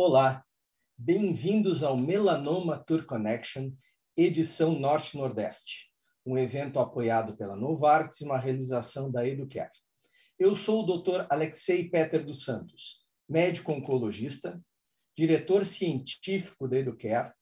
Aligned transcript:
Olá, 0.00 0.44
bem-vindos 0.96 1.82
ao 1.82 1.96
Melanoma 1.96 2.78
Tour 2.78 3.04
Connection, 3.04 3.72
edição 4.16 4.78
Norte-Nordeste, 4.78 5.90
um 6.24 6.38
evento 6.38 6.78
apoiado 6.78 7.36
pela 7.36 7.56
Novartis 7.56 8.20
e 8.20 8.24
uma 8.24 8.38
realização 8.38 9.10
da 9.10 9.26
Educare. 9.26 9.72
Eu 10.38 10.54
sou 10.54 10.84
o 10.84 11.00
Dr. 11.00 11.26
Alexei 11.28 11.90
Peter 11.90 12.24
dos 12.24 12.44
Santos, 12.44 13.04
médico 13.28 13.72
oncologista, 13.72 14.62
diretor 15.16 15.66
científico 15.66 16.68
da 16.68 16.78
Educare 16.78 17.32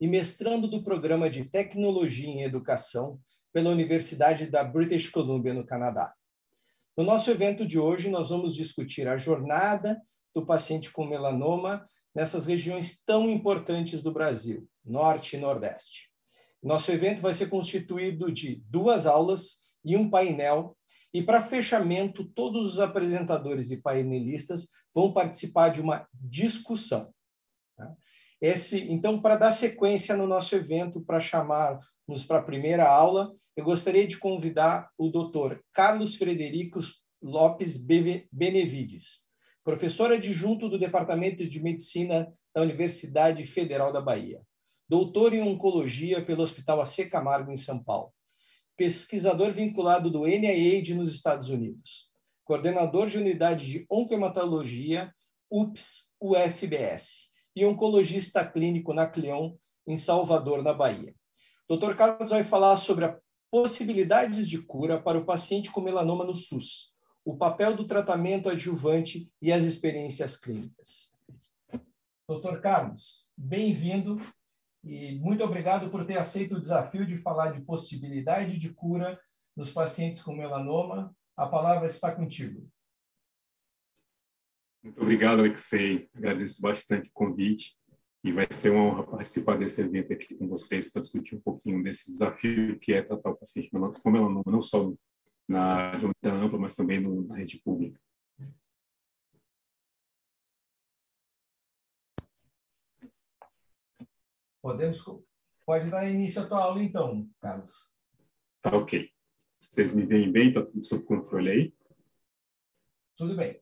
e 0.00 0.06
mestrando 0.06 0.68
do 0.68 0.84
programa 0.84 1.28
de 1.28 1.44
Tecnologia 1.44 2.28
em 2.28 2.42
Educação 2.44 3.20
pela 3.52 3.70
Universidade 3.70 4.46
da 4.46 4.62
British 4.62 5.08
Columbia, 5.08 5.52
no 5.52 5.66
Canadá. 5.66 6.14
No 6.96 7.02
nosso 7.02 7.28
evento 7.28 7.66
de 7.66 7.76
hoje, 7.76 8.08
nós 8.08 8.30
vamos 8.30 8.54
discutir 8.54 9.08
a 9.08 9.16
jornada 9.16 10.00
do 10.34 10.44
paciente 10.44 10.90
com 10.90 11.06
melanoma 11.06 11.84
nessas 12.14 12.46
regiões 12.46 13.00
tão 13.04 13.30
importantes 13.30 14.02
do 14.02 14.12
Brasil, 14.12 14.68
Norte 14.84 15.36
e 15.36 15.38
Nordeste. 15.38 16.10
Nosso 16.62 16.90
evento 16.90 17.20
vai 17.20 17.34
ser 17.34 17.48
constituído 17.48 18.32
de 18.32 18.62
duas 18.68 19.06
aulas 19.06 19.58
e 19.84 19.96
um 19.96 20.08
painel, 20.08 20.76
e 21.12 21.22
para 21.22 21.40
fechamento, 21.40 22.24
todos 22.24 22.66
os 22.66 22.80
apresentadores 22.80 23.70
e 23.70 23.80
painelistas 23.80 24.68
vão 24.92 25.12
participar 25.12 25.68
de 25.68 25.80
uma 25.80 26.08
discussão. 26.12 27.12
Tá? 27.76 27.94
Esse, 28.40 28.80
então, 28.90 29.20
para 29.20 29.36
dar 29.36 29.52
sequência 29.52 30.16
no 30.16 30.26
nosso 30.26 30.56
evento, 30.56 31.00
para 31.00 31.20
chamarmos 31.20 32.24
para 32.26 32.38
a 32.38 32.42
primeira 32.42 32.88
aula, 32.88 33.32
eu 33.56 33.64
gostaria 33.64 34.06
de 34.06 34.18
convidar 34.18 34.90
o 34.98 35.08
doutor 35.08 35.62
Carlos 35.72 36.16
Frederico 36.16 36.80
Lopes 37.22 37.76
Benevides, 37.76 39.24
professor 39.64 40.12
adjunto 40.12 40.68
do 40.68 40.78
Departamento 40.78 41.48
de 41.48 41.58
Medicina 41.58 42.30
da 42.54 42.60
Universidade 42.60 43.46
Federal 43.46 43.90
da 43.90 44.00
Bahia, 44.00 44.42
doutor 44.86 45.32
em 45.32 45.40
Oncologia 45.40 46.22
pelo 46.22 46.42
Hospital 46.42 46.82
AC 46.82 47.08
Camargo, 47.10 47.50
em 47.50 47.56
São 47.56 47.82
Paulo, 47.82 48.12
pesquisador 48.76 49.52
vinculado 49.52 50.10
do 50.10 50.26
NIH 50.26 50.94
nos 50.94 51.14
Estados 51.14 51.48
Unidos, 51.48 52.10
coordenador 52.44 53.08
de 53.08 53.16
unidade 53.16 53.66
de 53.66 53.86
oncohematologia, 53.90 55.10
UPS, 55.50 56.10
UFBS, 56.20 57.30
e 57.56 57.64
oncologista 57.64 58.44
clínico 58.44 58.92
na 58.92 59.06
Cleon, 59.06 59.54
em 59.86 59.96
Salvador, 59.96 60.62
na 60.62 60.74
Bahia. 60.74 61.14
Dr. 61.68 61.94
Carlos 61.94 62.30
vai 62.30 62.44
falar 62.44 62.76
sobre 62.76 63.16
possibilidades 63.50 64.48
de 64.48 64.60
cura 64.60 65.00
para 65.00 65.16
o 65.16 65.24
paciente 65.24 65.70
com 65.70 65.80
melanoma 65.80 66.24
no 66.24 66.34
SUS, 66.34 66.93
o 67.24 67.36
papel 67.36 67.74
do 67.74 67.86
tratamento 67.86 68.48
adjuvante 68.48 69.30
e 69.40 69.50
as 69.50 69.64
experiências 69.64 70.36
clínicas. 70.36 71.12
Doutor 72.28 72.60
Carlos, 72.60 73.30
bem-vindo 73.36 74.20
e 74.84 75.18
muito 75.18 75.42
obrigado 75.42 75.90
por 75.90 76.06
ter 76.06 76.18
aceito 76.18 76.56
o 76.56 76.60
desafio 76.60 77.06
de 77.06 77.18
falar 77.18 77.52
de 77.52 77.62
possibilidade 77.62 78.58
de 78.58 78.72
cura 78.72 79.18
nos 79.56 79.70
pacientes 79.70 80.22
com 80.22 80.34
melanoma. 80.34 81.16
A 81.36 81.46
palavra 81.46 81.86
está 81.86 82.14
contigo. 82.14 82.68
Muito 84.82 85.00
obrigado, 85.00 85.40
Alexei. 85.40 86.08
Agradeço 86.14 86.60
bastante 86.60 87.08
o 87.08 87.12
convite 87.12 87.74
e 88.22 88.32
vai 88.32 88.46
ser 88.50 88.70
uma 88.70 88.82
honra 88.84 89.06
participar 89.06 89.58
desse 89.58 89.80
evento 89.80 90.12
aqui 90.12 90.34
com 90.34 90.46
vocês 90.46 90.90
para 90.90 91.00
discutir 91.00 91.36
um 91.36 91.40
pouquinho 91.40 91.82
desse 91.82 92.10
desafio 92.10 92.78
que 92.78 92.92
é 92.92 93.02
tratar 93.02 93.30
o 93.30 93.36
paciente 93.36 93.70
com 93.70 94.10
melanoma, 94.10 94.44
não 94.46 94.60
só 94.60 94.92
na 95.48 95.98
geometria 95.98 96.32
ampla, 96.32 96.58
mas 96.58 96.74
também 96.74 97.00
no, 97.00 97.26
na 97.26 97.36
rede 97.36 97.60
pública. 97.62 98.00
Podemos, 104.62 105.04
pode 105.66 105.90
dar 105.90 106.10
início 106.10 106.40
à 106.40 106.46
tua 106.46 106.62
aula 106.62 106.82
então, 106.82 107.28
Carlos. 107.38 107.92
Tá 108.62 108.74
ok. 108.74 109.10
Vocês 109.68 109.94
me 109.94 110.06
veem 110.06 110.32
bem? 110.32 110.52
Tá 110.54 110.64
tudo 110.64 110.82
sob 110.82 111.04
controle 111.04 111.50
aí? 111.50 111.74
Tudo 113.16 113.36
bem. 113.36 113.60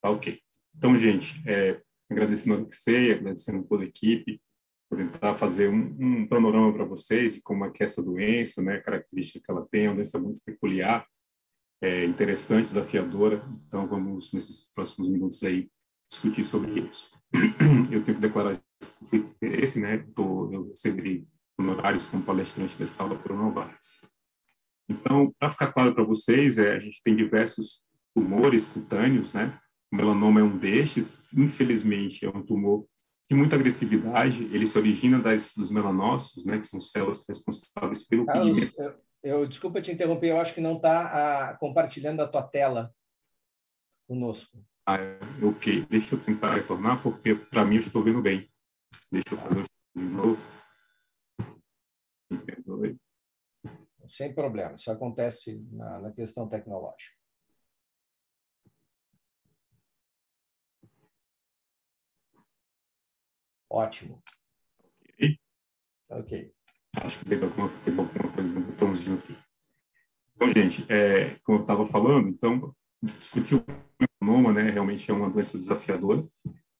Tá 0.00 0.10
ok. 0.10 0.40
Então, 0.76 0.96
gente, 0.96 1.42
é, 1.48 1.82
agradecendo 2.08 2.54
a 2.54 2.58
Alexei, 2.58 3.12
agradecendo 3.12 3.66
toda 3.66 3.82
a 3.82 3.86
equipe, 3.86 4.40
tentar 4.96 5.34
fazer 5.36 5.68
um, 5.68 5.96
um 5.98 6.26
panorama 6.26 6.72
para 6.72 6.84
vocês 6.84 7.34
de 7.34 7.42
como 7.42 7.64
é 7.64 7.70
que 7.70 7.82
é 7.82 7.86
essa 7.86 8.02
doença, 8.02 8.62
né, 8.62 8.76
a 8.76 8.82
característica 8.82 9.40
que 9.44 9.50
ela 9.50 9.66
tem, 9.70 9.86
é 9.86 9.88
uma 9.88 9.94
doença 9.94 10.18
muito 10.18 10.40
peculiar, 10.44 11.06
é, 11.82 12.04
interessante, 12.04 12.68
desafiadora. 12.68 13.42
Então, 13.66 13.86
vamos, 13.86 14.32
nesses 14.32 14.70
próximos 14.74 15.08
minutos 15.08 15.42
aí, 15.42 15.70
discutir 16.10 16.44
sobre 16.44 16.80
isso. 16.80 17.16
Eu 17.90 18.04
tenho 18.04 18.16
que 18.16 18.22
declarar 18.22 18.60
conflito 19.00 19.26
de 19.26 19.46
interesse, 19.46 19.80
né? 19.80 19.98
Tô, 20.14 20.52
eu 20.52 20.68
recebi 20.70 21.26
honorários 21.58 22.06
como 22.06 22.22
palestrante 22.22 22.78
dessa 22.78 23.02
aula 23.02 23.16
por 23.16 23.36
Novartis. 23.36 24.00
Então, 24.88 25.32
para 25.38 25.50
ficar 25.50 25.72
claro 25.72 25.94
para 25.94 26.04
vocês, 26.04 26.58
é, 26.58 26.74
a 26.74 26.80
gente 26.80 27.02
tem 27.02 27.14
diversos 27.14 27.84
tumores 28.14 28.66
cutâneos, 28.66 29.34
né? 29.34 29.58
O 29.92 29.96
melanoma 29.96 30.40
é 30.40 30.42
um 30.42 30.56
destes. 30.56 31.32
Infelizmente, 31.34 32.24
é 32.24 32.28
um 32.28 32.42
tumor 32.42 32.86
muita 33.34 33.56
agressividade, 33.56 34.44
ele 34.52 34.66
se 34.66 34.76
origina 34.76 35.18
das, 35.20 35.54
dos 35.54 35.70
melanócitos, 35.70 36.44
né, 36.44 36.58
que 36.58 36.66
são 36.66 36.80
células 36.80 37.24
responsáveis 37.28 38.06
pelo 38.06 38.26
Carlos, 38.26 38.58
pigmento. 38.58 38.82
Eu, 38.82 38.94
eu, 39.22 39.46
desculpa 39.46 39.80
te 39.80 39.92
interromper, 39.92 40.30
eu 40.30 40.40
acho 40.40 40.52
que 40.52 40.60
não 40.60 40.76
está 40.76 41.56
compartilhando 41.60 42.20
a 42.20 42.28
tua 42.28 42.42
tela 42.42 42.92
conosco. 44.06 44.64
Ah, 44.84 44.98
ok, 45.42 45.86
deixa 45.88 46.16
eu 46.16 46.20
tentar 46.20 46.54
retornar, 46.54 47.00
porque 47.02 47.34
para 47.34 47.64
mim 47.64 47.76
eu 47.76 47.80
estou 47.80 48.02
vendo 48.02 48.20
bem. 48.20 48.50
Deixa 49.12 49.34
eu 49.34 49.38
fazer 49.38 49.64
de 49.94 50.02
novo. 50.02 50.42
Sem 54.08 54.34
problema, 54.34 54.74
isso 54.74 54.90
acontece 54.90 55.64
na, 55.70 56.00
na 56.00 56.12
questão 56.12 56.48
tecnológica. 56.48 57.19
Ótimo. 63.70 64.20
Ok. 66.10 66.52
Acho 66.96 67.20
que 67.20 67.24
teve 67.24 67.44
alguma, 67.44 67.68
teve 67.84 68.00
alguma 68.00 68.32
coisa 68.32 68.50
no 68.50 68.60
botãozinho 68.62 69.18
aqui. 69.18 69.36
Bom, 70.36 70.48
gente, 70.48 70.84
é, 70.88 71.36
como 71.44 71.58
eu 71.58 71.62
estava 71.62 71.86
falando, 71.86 72.28
então, 72.28 72.74
discutir 73.00 73.54
o 73.54 73.64
melanoma, 74.20 74.52
né, 74.52 74.70
realmente 74.70 75.08
é 75.08 75.14
uma 75.14 75.30
doença 75.30 75.56
desafiadora. 75.56 76.26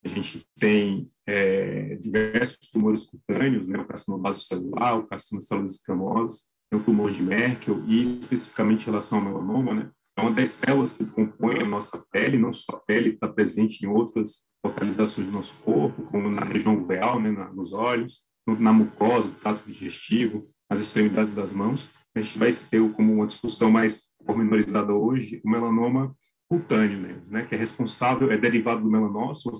A 0.04 0.08
gente 0.08 0.44
tem 0.58 1.12
é, 1.26 1.94
diversos 1.96 2.70
tumores 2.70 3.04
cutâneos, 3.04 3.68
né, 3.68 3.78
o 3.78 3.86
carcinoma 3.86 4.34
celular, 4.34 4.98
o 4.98 5.06
carcinoma 5.06 5.42
células 5.42 5.72
escamosas, 5.74 6.52
o 6.72 6.80
tumor 6.80 7.12
de 7.12 7.22
Merkel 7.22 7.84
e 7.86 8.02
especificamente 8.02 8.82
em 8.82 8.86
relação 8.86 9.18
ao 9.18 9.24
melanoma, 9.24 9.74
né, 9.74 9.92
é 10.16 10.22
uma 10.22 10.32
das 10.32 10.48
células 10.48 10.92
que 10.92 11.04
compõem 11.04 11.60
a 11.60 11.66
nossa 11.66 12.04
pele, 12.10 12.36
não 12.36 12.52
só 12.52 12.72
a 12.72 12.80
pele, 12.80 13.10
está 13.10 13.28
presente 13.28 13.84
em 13.84 13.88
outras 13.88 14.49
localizações 14.64 15.26
do 15.26 15.32
nosso 15.32 15.54
corpo, 15.62 16.02
como 16.04 16.30
na 16.30 16.42
região 16.42 16.76
uveal, 16.76 17.20
né, 17.20 17.30
nos 17.54 17.72
olhos, 17.72 18.24
na 18.46 18.72
mucosa, 18.72 19.28
no 19.28 19.34
trato 19.34 19.64
digestivo, 19.66 20.48
nas 20.68 20.80
extremidades 20.80 21.32
das 21.32 21.52
mãos. 21.52 21.90
A 22.14 22.20
gente 22.20 22.38
vai 22.38 22.52
ter 22.52 22.92
como 22.92 23.14
uma 23.14 23.26
discussão 23.26 23.70
mais 23.70 24.10
pormenorizada 24.24 24.92
hoje 24.92 25.40
o 25.44 25.50
melanoma 25.50 26.14
cutâneo, 26.48 26.98
né, 26.98 27.22
né, 27.28 27.44
que 27.44 27.54
é 27.54 27.58
responsável, 27.58 28.30
é 28.30 28.36
derivado 28.36 28.82
do 28.82 28.90
melanócito, 28.90 29.52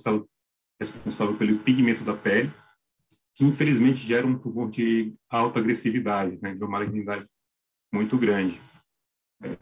responsável 0.81 1.37
pelo 1.37 1.59
pigmento 1.59 2.03
da 2.03 2.15
pele, 2.15 2.50
que 3.34 3.44
infelizmente 3.44 4.00
gera 4.00 4.27
um 4.27 4.38
tumor 4.38 4.69
de 4.69 5.15
alta 5.28 5.61
agressividade, 5.61 6.38
né, 6.43 6.55
de 6.55 6.62
uma 6.62 6.71
malignidade 6.71 7.27
muito 7.93 8.19
grande. 8.19 8.61
É, 9.43 9.56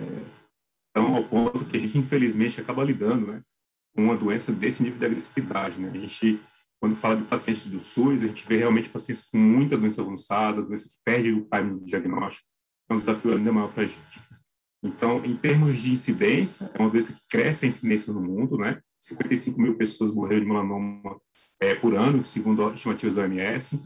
então, 0.90 1.14
ao 1.14 1.24
ponto 1.24 1.64
que 1.64 1.76
a 1.76 1.80
gente, 1.80 1.98
infelizmente, 1.98 2.60
acaba 2.60 2.82
lidando 2.82 3.26
né, 3.28 3.42
uma 4.02 4.16
doença 4.16 4.52
desse 4.52 4.82
nível 4.82 4.98
de 4.98 5.06
agressividade. 5.06 5.80
Né? 5.80 5.90
A 5.92 5.98
gente, 5.98 6.40
quando 6.80 6.96
fala 6.96 7.16
de 7.16 7.24
pacientes 7.24 7.66
do 7.66 7.78
SUS, 7.78 8.22
a 8.22 8.26
gente 8.26 8.46
vê 8.46 8.58
realmente 8.58 8.88
pacientes 8.88 9.24
com 9.30 9.38
muita 9.38 9.76
doença 9.76 10.02
avançada, 10.02 10.62
doença 10.62 10.88
que 10.88 10.96
perde 11.04 11.32
o 11.32 11.48
time 11.52 11.80
diagnóstico. 11.84 12.48
É 12.88 12.94
um 12.94 12.96
desafio 12.96 13.36
ainda 13.36 13.52
maior 13.52 13.72
para 13.72 13.82
a 13.82 13.86
gente. 13.86 14.20
Então, 14.82 15.24
em 15.24 15.36
termos 15.36 15.78
de 15.78 15.90
incidência, 15.90 16.70
é 16.72 16.78
uma 16.78 16.90
doença 16.90 17.12
que 17.12 17.20
cresce 17.28 17.66
a 17.66 17.68
incidência 17.68 18.12
no 18.12 18.20
mundo, 18.20 18.56
né? 18.56 18.80
55 19.00 19.60
mil 19.60 19.76
pessoas 19.76 20.12
morreram 20.12 20.42
de 20.42 20.46
melanoma 20.46 21.20
é, 21.60 21.74
por 21.74 21.94
ano, 21.94 22.24
segundo 22.24 22.72
estimativas 22.72 23.16
da 23.16 23.22
OMS. 23.22 23.80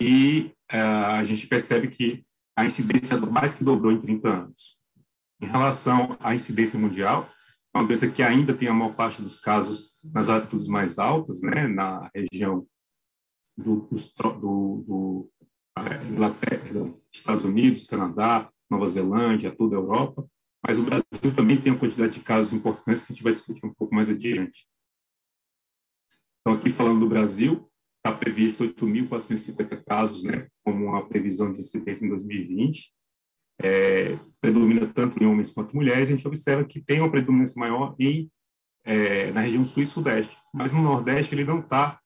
E 0.00 0.52
uh, 0.72 1.16
a 1.16 1.24
gente 1.24 1.46
percebe 1.46 1.88
que 1.88 2.24
a 2.56 2.64
incidência 2.64 3.16
mais 3.18 3.54
que 3.54 3.64
dobrou 3.64 3.92
em 3.92 4.00
30 4.00 4.28
anos. 4.28 4.78
Em 5.40 5.46
relação 5.46 6.16
à 6.20 6.34
incidência 6.34 6.78
mundial, 6.78 7.28
uma 7.74 7.84
doença 7.84 8.10
que 8.10 8.22
ainda 8.22 8.54
tem 8.54 8.68
a 8.68 8.74
maior 8.74 8.94
parte 8.94 9.22
dos 9.22 9.40
casos 9.40 9.96
nas 10.02 10.28
latitudes 10.28 10.68
mais 10.68 10.98
altas, 10.98 11.42
né, 11.42 11.66
na 11.66 12.10
região 12.14 12.66
do, 13.56 13.88
do, 13.88 14.84
do 14.86 15.30
Inglaterra, 16.10 16.94
Estados 17.12 17.44
Unidos, 17.44 17.86
Canadá, 17.86 18.50
Nova 18.70 18.86
Zelândia, 18.88 19.54
toda 19.54 19.76
a 19.76 19.78
Europa, 19.78 20.28
mas 20.66 20.78
o 20.78 20.82
Brasil 20.82 21.34
também 21.34 21.60
tem 21.60 21.72
uma 21.72 21.78
quantidade 21.78 22.14
de 22.14 22.20
casos 22.20 22.52
importantes 22.52 23.04
que 23.04 23.12
a 23.12 23.14
gente 23.14 23.22
vai 23.22 23.32
discutir 23.32 23.64
um 23.64 23.74
pouco 23.74 23.94
mais 23.94 24.08
adiante. 24.08 24.66
Então, 26.40 26.54
aqui 26.58 26.70
falando 26.70 27.00
do 27.00 27.08
Brasil, 27.08 27.70
está 27.96 28.16
previsto 28.16 28.64
8.450 28.64 29.84
casos, 29.84 30.24
né, 30.24 30.48
como 30.64 30.86
uma 30.86 31.06
previsão 31.06 31.52
de 31.52 31.58
incidência 31.58 32.04
em 32.04 32.08
2020. 32.08 32.92
É, 33.60 34.16
predomina 34.40 34.86
tanto 34.86 35.22
em 35.22 35.26
homens 35.26 35.50
quanto 35.50 35.72
em 35.72 35.76
mulheres. 35.76 36.08
A 36.08 36.12
gente 36.12 36.26
observa 36.26 36.64
que 36.64 36.80
tem 36.80 37.00
uma 37.00 37.10
predominância 37.10 37.58
maior 37.58 37.94
em, 37.98 38.30
é, 38.84 39.30
na 39.32 39.40
região 39.40 39.64
sul 39.64 39.82
e 39.82 39.86
sudeste, 39.86 40.36
mas 40.52 40.72
no 40.72 40.82
nordeste 40.82 41.34
ele 41.34 41.44
não 41.44 41.60
está 41.60 41.98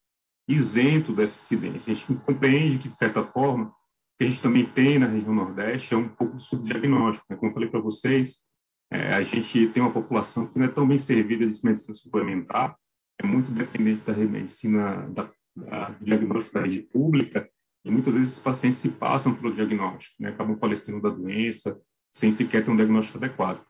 isento 0.49 1.13
dessa 1.13 1.41
incidência. 1.41 1.93
A 1.93 1.97
gente 1.97 2.15
compreende 2.25 2.79
que, 2.79 2.89
de 2.89 2.95
certa 2.95 3.23
forma, 3.23 3.67
o 3.67 3.73
que 4.19 4.25
a 4.25 4.29
gente 4.29 4.43
também 4.43 4.65
tem 4.65 4.99
na 4.99 5.07
região 5.07 5.35
nordeste 5.35 5.95
é 5.95 5.97
um 5.97 6.09
pouco 6.09 6.39
subdiagnóstico. 6.39 7.27
Né? 7.31 7.37
Como 7.37 7.51
eu 7.51 7.55
falei 7.55 7.69
para 7.69 7.81
vocês, 7.81 8.45
é, 8.91 9.15
a 9.15 9.23
gente 9.23 9.69
tem 9.69 9.83
uma 9.83 9.93
população 9.93 10.47
que 10.47 10.59
não 10.59 10.67
é 10.67 10.69
tão 10.69 10.87
bem 10.87 10.99
servida 10.99 11.47
de 11.47 11.65
medicina 11.65 11.95
suplementar, 11.95 12.77
é 13.19 13.27
muito 13.27 13.51
dependente 13.51 14.03
da 14.03 14.15
medicina, 14.15 15.09
da, 15.11 15.29
da 15.57 15.91
diagnóstico 16.01 16.55
da 16.55 16.65
rede 16.65 16.83
pública, 16.83 17.49
e 17.85 17.91
muitas 17.91 18.15
vezes 18.15 18.31
esses 18.31 18.43
pacientes 18.43 18.79
se 18.79 18.91
passam 18.91 19.35
pelo 19.35 19.55
diagnóstico, 19.55 20.23
né? 20.23 20.31
acabam 20.31 20.57
falecendo 20.57 21.01
da 21.01 21.09
doença, 21.09 21.81
sem 22.11 22.31
sequer 22.31 22.65
ter 22.65 22.71
um 22.71 22.77
diagnóstico 22.77 23.19
adequado. 23.19 23.65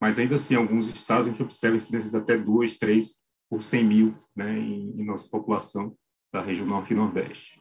Mas 0.00 0.18
ainda 0.18 0.36
assim, 0.36 0.54
em 0.54 0.56
alguns 0.56 0.92
estados 0.92 1.26
a 1.26 1.30
gente 1.30 1.42
observa 1.42 1.76
incidências 1.76 2.14
até 2.14 2.36
2, 2.36 2.78
3 2.78 3.16
por 3.50 3.62
100 3.62 3.84
mil 3.84 4.14
né, 4.34 4.58
em, 4.58 5.00
em 5.00 5.04
nossa 5.04 5.28
população 5.28 5.96
da 6.32 6.40
região 6.40 6.66
norte 6.66 6.92
e 6.92 6.96
nordeste. 6.96 7.60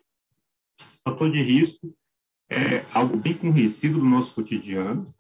Fator 1.04 1.32
de 1.32 1.42
risco 1.42 1.94
é 2.50 2.86
algo 2.94 3.18
bem 3.18 3.34
conhecido 3.34 4.00
do 4.00 4.06
nosso 4.06 4.36
cotidiano. 4.36 5.14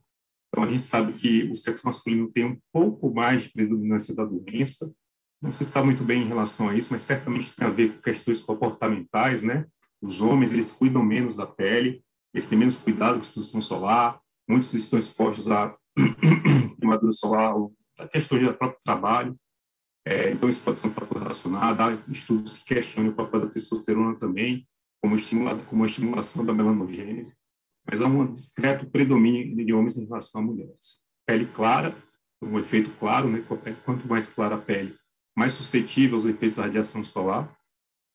Então, 0.50 0.64
a 0.64 0.70
gente 0.70 0.82
sabe 0.82 1.14
que 1.14 1.44
o 1.50 1.56
sexo 1.56 1.86
masculino 1.86 2.32
tem 2.32 2.46
um 2.46 2.58
pouco 2.72 3.14
mais 3.14 3.44
de 3.44 3.50
predominância 3.50 4.16
da 4.16 4.24
doença. 4.24 4.94
Não 5.42 5.52
se 5.52 5.66
sabe 5.66 5.88
muito 5.88 6.04
bem 6.04 6.22
em 6.22 6.28
relação 6.28 6.70
a 6.70 6.76
isso, 6.76 6.90
mas 6.92 7.04
certamente 7.04 7.54
tem 7.54 7.68
a 7.68 7.72
ver 7.72 7.94
com 7.94 8.02
questões 8.02 8.42
comportamentais, 8.42 9.44
né? 9.44 9.66
Os 10.02 10.22
homens, 10.22 10.54
eles 10.54 10.72
cuidam 10.72 11.04
menos 11.04 11.36
da 11.36 11.46
pele, 11.46 12.04
eles 12.34 12.48
têm 12.48 12.58
menos 12.58 12.78
cuidado 12.78 13.14
com 13.14 13.20
a 13.20 13.24
exposição 13.24 13.62
solar, 13.62 14.20
muitos 14.48 14.74
estão 14.74 15.00
expostos 15.00 15.50
à 15.52 15.76
queimadura 16.80 17.12
solar, 17.12 17.56
a 17.98 18.08
questões 18.08 18.46
do 18.46 18.54
próprio 18.54 18.80
trabalho. 18.84 19.38
É, 20.06 20.32
então, 20.32 20.48
isso 20.48 20.62
pode 20.62 20.80
ser 20.80 20.88
um 20.88 20.92
fator 20.92 21.18
relacionado. 21.18 21.82
Há 21.82 21.98
estudos 22.10 22.60
que 22.60 22.76
questionam 22.76 23.12
o 23.12 23.16
papel 23.16 23.42
da 23.42 23.48
testosterona 23.48 24.16
também, 24.16 24.68
como, 25.02 25.16
estimula, 25.16 25.58
como 25.66 25.84
a 25.84 25.88
estimulação 25.88 26.46
da 26.46 26.54
melanogênese. 26.54 27.36
Mas 27.90 28.02
há 28.02 28.06
um 28.06 28.34
discreto 28.34 28.90
predomínio 28.90 29.66
de 29.66 29.74
homens 29.74 29.98
em 29.98 30.06
relação 30.06 30.42
a 30.42 30.44
mulheres. 30.44 31.06
Pele 31.26 31.46
clara, 31.46 31.96
um 32.42 32.60
efeito 32.60 32.90
claro, 33.00 33.28
né? 33.30 33.44
quanto 33.84 34.08
mais 34.08 34.30
clara 34.30 34.56
a 34.56 34.60
pele, 34.60 34.96
mais 35.36 35.54
suscetível 35.54 36.16
aos 36.16 36.26
efeitos 36.26 36.56
da 36.56 36.64
radiação 36.64 37.04
solar. 37.04 37.57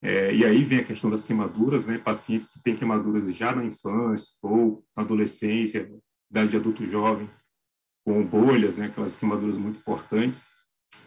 É, 0.02 0.34
e 0.34 0.44
aí 0.44 0.64
vem 0.64 0.80
a 0.80 0.84
questão 0.84 1.08
das 1.08 1.24
queimaduras, 1.24 1.86
né? 1.86 1.98
Pacientes 1.98 2.48
que 2.48 2.62
têm 2.62 2.76
queimaduras 2.76 3.32
já 3.34 3.54
na 3.54 3.64
infância 3.64 4.36
ou 4.42 4.84
na 4.96 5.02
adolescência, 5.02 5.88
idade 6.30 6.50
de 6.50 6.56
adulto 6.56 6.84
jovem, 6.84 7.30
com 8.04 8.24
bolhas, 8.24 8.78
né? 8.78 8.86
Aquelas 8.86 9.16
queimaduras 9.16 9.56
muito 9.56 9.78
importantes 9.78 10.52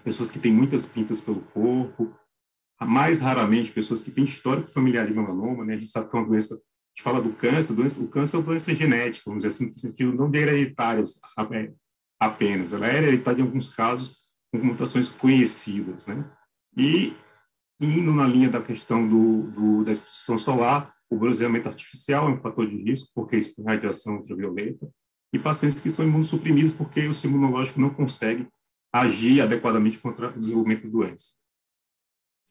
pessoas 0.04 0.30
que 0.30 0.40
têm 0.40 0.54
muitas 0.54 0.86
pintas 0.86 1.22
pelo 1.22 1.42
corpo, 1.42 2.14
mais 2.82 3.20
raramente 3.20 3.72
pessoas 3.72 4.02
que 4.02 4.12
têm 4.12 4.24
histórico 4.24 4.70
familiar 4.70 5.08
de 5.08 5.14
melanoma, 5.14 5.66
né? 5.66 5.74
A 5.74 5.78
gente 5.78 5.90
sabe 5.90 6.10
que 6.10 6.16
é 6.16 6.20
uma 6.20 6.28
doença, 6.28 6.56
a 6.56 6.58
gente 6.58 7.04
fala 7.04 7.22
do 7.22 7.34
câncer, 7.34 7.74
doença, 7.74 8.02
o 8.02 8.08
câncer 8.08 8.36
é 8.36 8.40
uma 8.40 8.46
doença 8.46 8.74
genética, 8.74 9.24
vamos 9.26 9.44
dizer 9.44 9.56
assim, 9.56 9.72
no 9.72 9.78
sentido 9.78 10.14
não 10.14 10.30
de 10.30 10.40
hereditárias 10.40 11.20
é, 11.52 11.72
apenas, 12.20 12.74
ela 12.74 12.88
é 12.88 12.98
hereditária 12.98 13.42
em 13.42 13.46
alguns 13.46 13.74
casos 13.74 14.26
com 14.52 14.60
mutações 14.60 15.10
conhecidas, 15.10 16.08
né? 16.08 16.24
E 16.78 17.14
indo 17.80 18.14
na 18.14 18.28
linha 18.28 18.50
da 18.50 18.62
questão 18.62 19.08
do, 19.08 19.44
do 19.52 19.84
da 19.84 19.92
exposição 19.92 20.38
solar, 20.38 20.94
o 21.10 21.18
bronzeamento 21.18 21.68
artificial 21.68 22.30
é 22.30 22.34
um 22.34 22.40
fator 22.40 22.68
de 22.68 22.78
risco 22.78 23.12
porque 23.14 23.38
expõe 23.38 23.66
radiação 23.66 24.18
ultravioleta 24.18 24.90
e 25.34 25.40
pacientes 25.40 25.80
que 25.80 25.90
são 25.90 26.06
imunossuprimidos 26.06 26.74
porque 26.74 27.08
o 27.08 27.14
sistema 27.14 27.36
imunológico 27.36 27.80
não 27.80 27.90
consegue 27.90 28.48
agir 28.94 29.42
adequadamente 29.42 30.00
contra 30.00 30.30
o 30.30 30.40
desenvolvimento 30.40 30.84
de 30.84 30.90
doenças. 30.90 31.44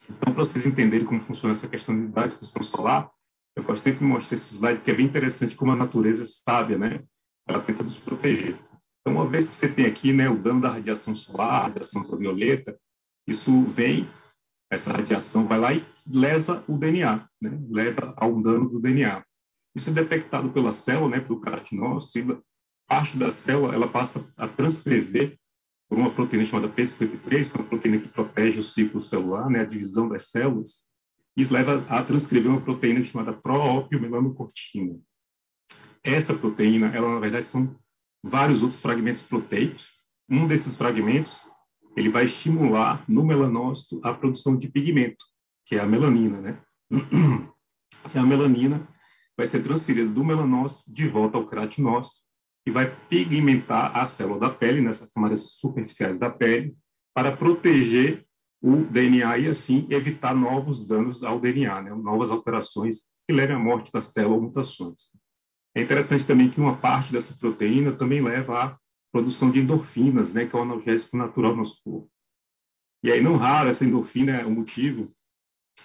Então, 0.09 0.35
para 0.35 0.45
vocês 0.45 0.67
entenderem 0.67 1.07
como 1.07 1.21
funciona 1.21 1.55
essa 1.55 1.69
questão 1.69 2.11
da 2.11 2.25
exposição 2.25 2.63
solar, 2.63 3.11
eu 3.57 3.63
gosto 3.63 3.83
sempre 3.83 4.01
de 4.01 4.05
mostrar 4.05 4.35
esse 4.35 4.55
slide, 4.55 4.83
que 4.83 4.91
é 4.91 4.95
bem 4.95 5.07
interessante 5.07 5.57
como 5.57 5.71
a 5.71 5.77
natureza 5.77 6.23
é 6.23 6.27
sábia, 6.27 6.77
né? 6.77 7.03
Ela 7.47 7.63
tenta 7.63 7.83
nos 7.83 7.99
proteger. 7.99 8.57
Então, 9.01 9.15
uma 9.15 9.27
vez 9.27 9.49
que 9.49 9.55
você 9.55 9.69
tem 9.69 9.87
aqui 9.87 10.13
né, 10.13 10.29
o 10.29 10.37
dano 10.37 10.61
da 10.61 10.71
radiação 10.71 11.15
solar, 11.15 11.65
radiação 11.65 12.03
ultravioleta, 12.03 12.79
isso 13.27 13.63
vem, 13.63 14.09
essa 14.75 14.93
radiação 14.93 15.47
vai 15.47 15.59
lá 15.59 15.73
e 15.73 15.85
lesa 16.07 16.63
o 16.69 16.77
DNA, 16.77 17.29
né? 17.41 17.59
leva 17.71 18.13
ao 18.17 18.41
dano 18.41 18.69
do 18.69 18.81
DNA. 18.81 19.25
Isso 19.75 19.91
é 19.91 19.93
detectado 19.93 20.51
pela 20.51 20.71
célula, 20.71 21.17
né, 21.17 21.21
pelo 21.21 21.41
e 21.41 22.39
parte 22.87 23.17
da 23.17 23.31
célula 23.31 23.75
ela 23.75 23.89
passa 23.89 24.25
a 24.37 24.47
transcrever 24.47 25.37
por 25.89 25.99
uma 25.99 26.11
proteína 26.11 26.45
chamada 26.45 26.69
P53, 26.69 27.51
que 27.51 27.57
é 27.57 27.61
uma 27.61 27.69
proteína 27.69 27.99
que 27.99 28.09
protege 28.09 28.61
o 28.61 28.63
ciclo 28.63 29.01
celular, 29.01 29.51
né, 29.51 29.61
a 29.61 29.65
divisão 29.65 30.09
das 30.09 30.29
células, 30.29 30.85
e 31.37 31.43
isso 31.43 31.53
leva 31.53 31.85
a 31.89 32.03
transcrever 32.03 32.51
uma 32.51 32.61
proteína 32.61 33.03
chamada 33.05 33.33
proopiomelanocortina. 33.33 34.99
Essa 36.03 36.35
proteína, 36.35 36.89
ela 36.95 37.13
na 37.13 37.19
verdade 37.19 37.47
são 37.47 37.75
vários 38.23 38.63
outros 38.63 38.81
fragmentos 38.81 39.23
proteicos. 39.23 39.93
Um 40.29 40.47
desses 40.47 40.77
fragmentos, 40.77 41.41
ele 41.97 42.09
vai 42.09 42.25
estimular 42.25 43.05
no 43.09 43.25
melanócito 43.25 44.01
a 44.03 44.13
produção 44.13 44.57
de 44.57 44.69
pigmento, 44.69 45.25
que 45.67 45.77
é 45.77 45.81
a 45.81 45.87
melanina, 45.87 46.41
né? 46.41 46.59
E 48.15 48.19
a 48.19 48.23
melanina 48.23 48.87
vai 49.37 49.47
ser 49.47 49.63
transferida 49.63 50.09
do 50.09 50.23
melanócito 50.23 50.93
de 50.93 51.09
volta 51.09 51.39
ao 51.39 51.49
queratinócito 51.49 52.21
e 52.67 52.71
vai 52.71 52.91
pigmentar 53.09 53.97
a 53.97 54.05
célula 54.05 54.41
da 54.41 54.51
pele, 54.51 54.81
nessas 54.81 55.11
camadas 55.11 55.53
superficiais 55.55 56.19
da 56.19 56.29
pele, 56.29 56.77
para 57.15 57.35
proteger 57.35 58.25
o 58.63 58.77
DNA 58.77 59.39
e, 59.39 59.49
assim, 59.49 59.87
evitar 59.91 60.35
novos 60.35 60.87
danos 60.87 61.23
ao 61.23 61.39
DNA, 61.39 61.83
né? 61.83 61.95
novas 61.95 62.31
alterações 62.31 63.09
que 63.27 63.35
levem 63.35 63.57
à 63.57 63.59
morte 63.59 63.93
da 63.93 64.01
célula 64.01 64.37
ou 64.37 64.43
mutações. 64.43 65.11
É 65.75 65.83
interessante 65.83 66.25
também 66.25 66.49
que 66.49 66.61
uma 66.61 66.77
parte 66.77 67.13
dessa 67.13 67.35
proteína 67.35 67.93
também 67.93 68.23
leva 68.23 68.63
à 68.63 68.79
produção 69.15 69.49
de 69.49 69.61
endorfinas, 69.61 70.35
né, 70.35 70.45
que 70.45 70.57
é 70.57 70.59
o 70.59 70.63
analgésico 70.63 71.17
natural 71.17 71.53
do 71.53 71.59
nosso 71.59 71.81
corpo. 71.85 72.11
E 73.01 73.13
aí, 73.13 73.23
não 73.23 73.37
raro, 73.37 73.69
essa 73.69 73.85
endorfina 73.85 74.33
é 74.33 74.45
o 74.45 74.51
motivo 74.51 75.15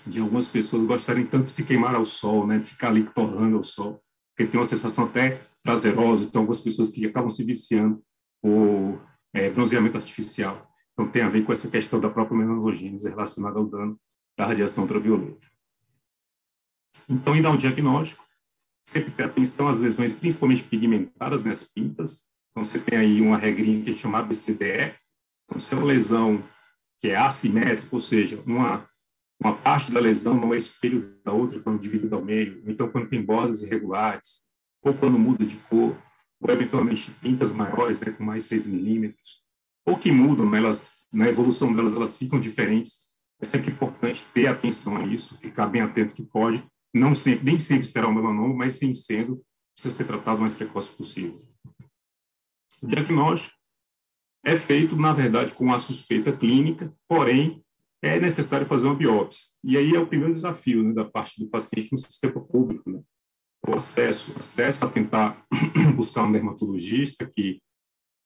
de 0.08 0.20
algumas 0.20 0.48
pessoas 0.48 0.84
gostarem 0.84 1.28
tanto 1.28 1.46
de 1.46 1.52
se 1.52 1.64
queimar 1.64 1.94
ao 1.94 2.08
sol, 2.08 2.48
né, 2.48 2.58
de 2.58 2.72
ficar 2.72 2.88
ali 2.88 3.08
torrando 3.12 3.58
ao 3.58 3.64
sol, 3.64 4.04
porque 4.32 4.50
tem 4.50 4.60
uma 4.60 4.66
sensação 4.66 5.06
até 5.06 5.40
prazerosa, 5.62 6.24
então 6.24 6.42
algumas 6.42 6.64
pessoas 6.64 6.90
que 6.90 7.06
acabam 7.06 7.30
se 7.30 7.44
viciando 7.44 8.04
por 8.42 9.00
é, 9.32 9.48
bronzeamento 9.52 9.98
artificial. 9.98 10.68
Então 10.94 11.08
tem 11.08 11.22
a 11.22 11.30
ver 11.30 11.44
com 11.44 11.52
essa 11.52 11.70
questão 11.70 12.00
da 12.00 12.10
própria 12.10 12.36
melanogênese 12.36 13.10
relacionada 13.10 13.60
ao 13.60 13.66
dano 13.68 14.00
da 14.36 14.48
radiação 14.48 14.86
ultravioleta. 14.86 15.48
Então, 17.08 17.40
dar 17.40 17.52
um 17.52 17.58
diagnóstico, 17.58 18.26
sempre 18.84 19.12
ter 19.12 19.26
atenção 19.26 19.68
às 19.68 19.80
lesões 19.80 20.14
principalmente 20.14 20.64
pigmentadas 20.64 21.46
nas 21.46 21.64
pintas. 21.64 22.29
Então, 22.52 22.64
você 22.64 22.80
tem 22.80 22.98
aí 22.98 23.22
uma 23.22 23.38
regrinha 23.38 23.84
que 23.84 23.90
a 23.90 23.92
gente 23.94 24.02
chama 24.02 24.20
ABCDE. 24.20 24.94
Então, 25.46 25.60
se 25.60 25.74
é 25.74 25.78
uma 25.78 25.86
lesão 25.86 26.44
que 27.00 27.10
é 27.10 27.16
assimétrica, 27.16 27.88
ou 27.92 28.00
seja, 28.00 28.42
uma, 28.46 28.88
uma 29.42 29.56
parte 29.56 29.92
da 29.92 30.00
lesão 30.00 30.36
não 30.36 30.54
é 30.54 30.58
espelho 30.58 31.18
da 31.24 31.32
outra 31.32 31.60
quando 31.60 31.80
dividida 31.80 32.16
ao 32.16 32.24
meio, 32.24 32.62
então 32.68 32.90
quando 32.90 33.10
tem 33.10 33.24
bordas 33.24 33.62
irregulares, 33.62 34.48
ou 34.84 34.94
quando 34.94 35.18
muda 35.18 35.46
de 35.46 35.56
cor, 35.56 35.96
ou 36.42 36.50
eventualmente 36.50 37.12
pintas 37.12 37.52
maiores, 37.52 38.02
né, 38.02 38.12
com 38.12 38.24
mais 38.24 38.44
6 38.46 38.68
milímetros, 38.68 39.44
ou 39.86 39.98
que 39.98 40.12
mudam, 40.12 40.54
elas, 40.56 41.06
na 41.12 41.28
evolução 41.28 41.74
delas, 41.74 41.94
elas 41.94 42.18
ficam 42.18 42.40
diferentes. 42.40 43.08
É 43.42 43.46
sempre 43.46 43.72
importante 43.72 44.26
ter 44.34 44.48
atenção 44.48 44.98
a 44.98 45.06
isso, 45.06 45.38
ficar 45.38 45.68
bem 45.68 45.82
atento 45.82 46.14
que 46.14 46.24
pode, 46.24 46.64
não 46.94 47.16
sempre, 47.16 47.46
nem 47.46 47.60
sempre 47.60 47.88
será 47.88 48.08
um 48.08 48.14
melanoma, 48.14 48.54
mas 48.54 48.74
sim 48.74 48.94
sendo, 48.94 49.42
precisa 49.74 49.96
ser 49.96 50.06
tratado 50.06 50.38
o 50.38 50.42
mais 50.42 50.54
precoce 50.54 50.92
possível. 50.92 51.40
O 52.82 52.88
diagnóstico 52.88 53.58
é 54.44 54.56
feito, 54.56 54.96
na 54.96 55.14
verdade, 55.14 55.54
com 55.54 55.72
a 55.74 55.80
suspeita 55.80 56.32
clínica, 56.32 56.94
porém, 57.08 57.64
é 58.02 58.20
necessário 58.20 58.66
fazer 58.66 58.88
uma 58.88 58.96
biópsia. 58.96 59.42
E 59.64 59.78
aí 59.78 59.94
é 59.94 60.00
o 60.00 60.08
primeiro 60.08 60.34
desafio 60.34 60.84
né, 60.84 60.94
da 60.94 61.04
parte 61.04 61.44
do 61.44 61.50
paciente 61.50 61.92
no 61.92 61.98
sistema 61.98 62.40
público, 62.40 62.90
né? 62.90 63.02
o 63.68 63.76
acesso, 63.76 64.34
acesso 64.38 64.86
a 64.86 64.90
tentar 64.90 65.46
buscar 65.96 66.24
um 66.24 66.32
dermatologista 66.32 67.30
que 67.30 67.62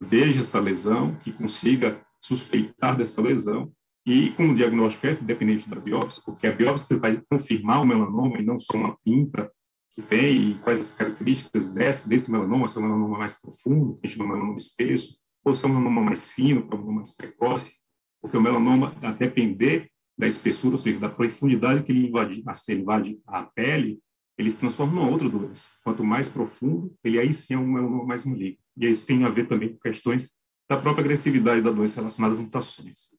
veja 0.01 0.41
essa 0.41 0.59
lesão, 0.59 1.15
que 1.15 1.31
consiga 1.31 1.99
suspeitar 2.21 2.95
dessa 2.95 3.21
lesão 3.21 3.71
e 4.05 4.31
com 4.31 4.49
o 4.49 4.55
diagnóstico 4.55 5.07
é 5.07 5.15
dependente 5.15 5.69
da 5.69 5.79
biópsia, 5.79 6.21
porque 6.25 6.45
a 6.45 6.51
biópsia 6.51 6.97
vai 6.97 7.21
confirmar 7.29 7.81
o 7.81 7.85
melanoma 7.85 8.37
e 8.37 8.45
não 8.45 8.59
só 8.59 8.77
uma 8.77 8.97
pinta 9.03 9.51
que 9.93 10.01
tem 10.01 10.51
e 10.51 10.55
quais 10.55 10.79
as 10.79 10.95
características 10.95 11.71
desse, 11.71 12.09
desse 12.09 12.31
melanoma, 12.31 12.67
se 12.67 12.77
é 12.77 12.81
um 12.81 12.85
melanoma 12.85 13.17
mais 13.19 13.39
profundo, 13.39 13.97
que 13.97 14.07
a 14.07 14.09
gente 14.09 14.19
melanoma 14.19 14.55
espesso, 14.55 15.19
ou 15.43 15.53
se 15.53 15.63
é 15.63 15.67
um 15.67 15.71
melanoma 15.71 16.01
mais 16.01 16.31
fino, 16.31 16.61
um 16.61 16.67
melanoma 16.67 16.95
mais 16.95 17.15
precoce, 17.15 17.75
porque 18.21 18.37
o 18.37 18.41
melanoma, 18.41 18.95
a 19.01 19.11
depender 19.11 19.91
da 20.17 20.27
espessura, 20.27 20.75
ou 20.75 20.79
seja, 20.79 20.99
da 20.99 21.09
profundidade 21.09 21.83
que 21.83 21.91
ele 21.91 22.07
invade, 22.07 22.43
a, 22.45 22.73
invade 22.73 23.19
a 23.27 23.43
pele, 23.43 23.99
ele 24.37 24.49
se 24.49 24.59
transforma 24.59 24.93
numa 24.93 25.11
outra 25.11 25.29
doença. 25.29 25.69
Quanto 25.83 26.03
mais 26.03 26.27
profundo, 26.27 26.95
ele 27.03 27.19
aí 27.19 27.33
sim 27.33 27.53
é 27.53 27.57
um 27.57 27.67
melanoma 27.67 28.05
mais 28.05 28.25
maligno. 28.25 28.57
E 28.77 28.87
isso 28.87 29.05
tem 29.05 29.23
a 29.23 29.29
ver 29.29 29.47
também 29.47 29.69
com 29.69 29.79
questões 29.79 30.35
da 30.69 30.77
própria 30.77 31.03
agressividade 31.03 31.61
da 31.61 31.71
doença 31.71 31.97
relacionadas 31.97 32.39
às 32.39 32.45
mutações. 32.45 33.11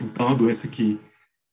Então, 0.00 0.26
é 0.26 0.28
uma 0.30 0.38
doença 0.38 0.66
que 0.68 0.98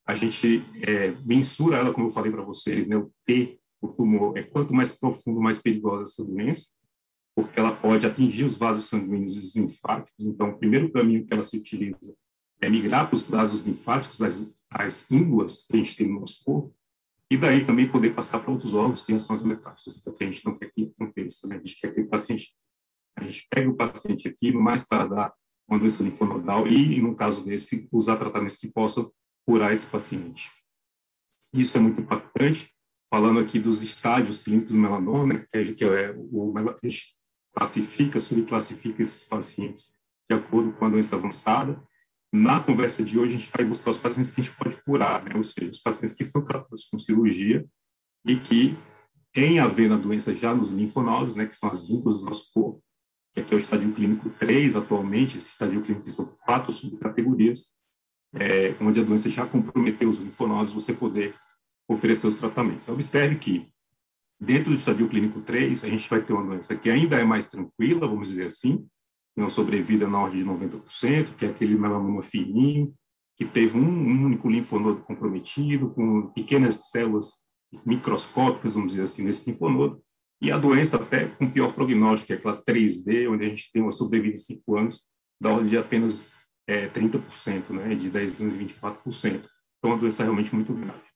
a 0.06 0.16
gente 0.16 0.64
é, 0.82 1.12
mensura 1.26 1.78
ela, 1.78 1.94
como 1.94 2.08
eu 2.08 2.12
falei 2.12 2.32
para 2.32 2.44
vocês, 2.44 2.88
né, 2.88 2.96
o 2.96 3.12
T, 3.26 3.60
o 3.82 3.88
tumor, 3.88 4.38
é 4.38 4.44
quanto 4.44 4.74
mais 4.74 4.98
profundo, 4.98 5.42
mais 5.42 5.62
perigosa 5.62 6.04
essa 6.04 6.24
doença, 6.24 6.68
porque 7.36 7.60
ela 7.60 7.76
pode 7.76 8.06
atingir 8.06 8.44
os 8.44 8.58
vasos 8.58 8.88
sanguíneos 8.88 9.36
e 9.36 9.40
os 9.40 9.56
linfáticos. 9.56 10.26
Então, 10.26 10.50
o 10.50 10.58
primeiro 10.58 10.92
caminho 10.92 11.26
que 11.26 11.34
ela 11.34 11.44
se 11.44 11.58
utiliza 11.58 12.16
é 12.62 12.70
migrar 12.70 13.08
para 13.08 13.16
os 13.16 13.30
vasos 13.30 13.66
linfáticos, 13.66 14.22
as, 14.22 14.56
as 14.70 15.10
ínguas 15.10 15.66
que 15.66 15.76
a 15.76 15.78
gente 15.78 15.96
tem 15.96 16.08
no 16.08 16.20
nosso 16.20 16.44
corpo, 16.44 16.76
e 17.30 17.38
daí 17.38 17.66
também 17.66 17.90
poder 17.90 18.14
passar 18.14 18.40
para 18.40 18.52
outros 18.52 18.74
órgãos 18.74 19.06
que 19.06 19.18
são 19.18 19.36
as 19.36 19.42
metástases, 19.42 20.04
porque 20.04 20.26
a 20.26 20.28
gente 20.28 20.46
não 20.46 20.58
quer 20.58 20.70
que 20.72 20.92
aconteça, 20.94 21.48
né? 21.48 21.56
A 21.56 21.58
gente 21.60 21.80
quer 21.80 21.94
que 21.94 22.02
o 22.02 22.08
paciente, 22.08 22.54
a 23.16 23.24
gente 23.24 23.48
pega 23.50 23.70
o 23.70 23.76
paciente 23.76 24.28
aqui, 24.28 24.52
no 24.52 24.62
mais 24.62 24.86
tardar, 24.86 25.34
uma 25.68 25.80
doença 25.80 26.04
linfonodal 26.04 26.68
e, 26.68 27.02
no 27.02 27.16
caso 27.16 27.46
desse, 27.46 27.88
usar 27.92 28.18
tratamentos 28.18 28.58
que 28.58 28.70
possam 28.70 29.10
curar 29.48 29.74
esse 29.74 29.88
paciente. 29.88 30.52
Isso 31.54 31.78
é 31.78 31.82
muito 31.82 32.02
importante, 32.02 32.70
falando 33.12 33.42
aqui 33.42 33.60
dos 33.60 33.84
estádios 33.84 34.44
clínicos 34.44 34.72
do 34.72 34.80
melanoma, 34.80 35.34
né? 35.34 35.46
que 35.76 35.84
é 35.84 36.16
o, 36.18 36.54
a 36.58 36.88
gente 36.88 37.18
classifica, 37.54 38.20
subclassifica 38.22 39.04
esses 39.04 39.28
pacientes 39.28 40.00
de 40.30 40.38
acordo 40.38 40.72
com 40.72 40.86
a 40.86 40.90
doença 40.90 41.18
avançada, 41.18 41.84
na 42.34 42.62
conversa 42.62 43.04
de 43.04 43.20
hoje, 43.20 43.36
a 43.36 43.38
gente 43.38 43.52
vai 43.54 43.66
buscar 43.66 43.92
os 43.92 43.98
pacientes 43.98 44.32
que 44.32 44.40
a 44.40 44.44
gente 44.46 44.56
pode 44.56 44.82
curar, 44.84 45.26
né? 45.26 45.36
ou 45.36 45.44
seja, 45.44 45.70
os 45.70 45.80
pacientes 45.80 46.16
que 46.16 46.24
estão 46.24 46.42
tratados 46.46 46.86
com 46.86 46.98
cirurgia 46.98 47.68
e 48.26 48.38
que 48.38 48.78
têm 49.34 49.60
a 49.60 49.68
ver 49.68 49.90
na 49.90 49.98
doença 49.98 50.34
já 50.34 50.56
nos 50.56 50.72
linfonodos, 50.72 51.36
né, 51.36 51.46
que 51.46 51.56
são 51.56 51.70
as 51.70 51.90
ínguas 51.90 52.20
do 52.20 52.26
nosso 52.26 52.50
corpo, 52.54 52.82
que 53.34 53.42
aqui 53.42 53.54
é 53.54 53.58
o 53.58 53.60
estádio 53.60 53.92
clínico 53.92 54.30
3 54.40 54.78
atualmente, 54.78 55.38
esse 55.38 55.50
estádio 55.50 55.82
clínico 55.82 56.10
são 56.10 56.26
quatro 56.46 56.72
subcategorias, 56.72 57.76
é, 58.36 58.74
onde 58.80 59.02
a 59.02 59.04
doença 59.04 59.30
já 59.30 59.46
comprometeu 59.46 60.10
os 60.10 60.20
linfonodos, 60.20 60.72
você 60.72 60.94
poder 60.94 61.36
oferecer 61.94 62.28
os 62.28 62.40
tratamentos. 62.40 62.88
Observe 62.90 63.36
que, 63.36 63.68
dentro 64.40 64.72
do 64.72 64.76
estádio 64.76 65.08
clínico 65.08 65.42
3, 65.42 65.84
a 65.84 65.88
gente 65.88 66.10
vai 66.10 66.22
ter 66.22 66.34
uma 66.34 66.44
doença 66.44 66.76
que 66.76 66.90
ainda 66.90 67.18
é 67.18 67.24
mais 67.24 67.50
tranquila, 67.50 68.08
vamos 68.08 68.30
dizer 68.30 68.46
assim, 68.46 68.86
não 69.36 69.50
sobrevida 69.50 70.08
na 70.08 70.20
ordem 70.20 70.44
de 70.44 70.50
90%, 70.50 71.36
que 71.36 71.46
é 71.46 71.50
aquele 71.50 71.78
melanoma 71.78 72.22
fininho, 72.22 72.94
que 73.38 73.46
teve 73.46 73.78
um, 73.78 74.26
único 74.26 74.50
linfonodo 74.50 75.02
comprometido, 75.02 75.90
com 75.90 76.28
pequenas 76.28 76.90
células 76.90 77.42
microscópicas, 77.86 78.74
vamos 78.74 78.92
dizer 78.92 79.04
assim, 79.04 79.24
nesse 79.24 79.50
linfonodo, 79.50 80.02
e 80.42 80.52
a 80.52 80.58
doença 80.58 80.98
até 80.98 81.26
com 81.26 81.50
pior 81.50 81.74
prognóstico, 81.74 82.28
que 82.28 82.34
é 82.34 82.36
aquela 82.36 82.62
3D, 82.62 83.32
onde 83.32 83.46
a 83.46 83.50
gente 83.50 83.72
tem 83.72 83.82
uma 83.82 83.92
sobrevida 83.92 84.34
de 84.34 84.40
5 84.40 84.78
anos, 84.78 85.06
da 85.40 85.52
ordem 85.52 85.70
de 85.70 85.78
apenas 85.78 86.34
é, 86.68 86.88
30%, 86.88 87.70
né, 87.70 87.96
de 87.96 88.10
10 88.10 88.42
anos 88.42 88.56
e 88.56 88.66
24%. 88.66 88.96
Então, 89.24 89.44
é 89.84 89.88
uma 89.88 89.98
doença 89.98 90.24
realmente 90.24 90.54
muito 90.54 90.74
grave. 90.74 91.11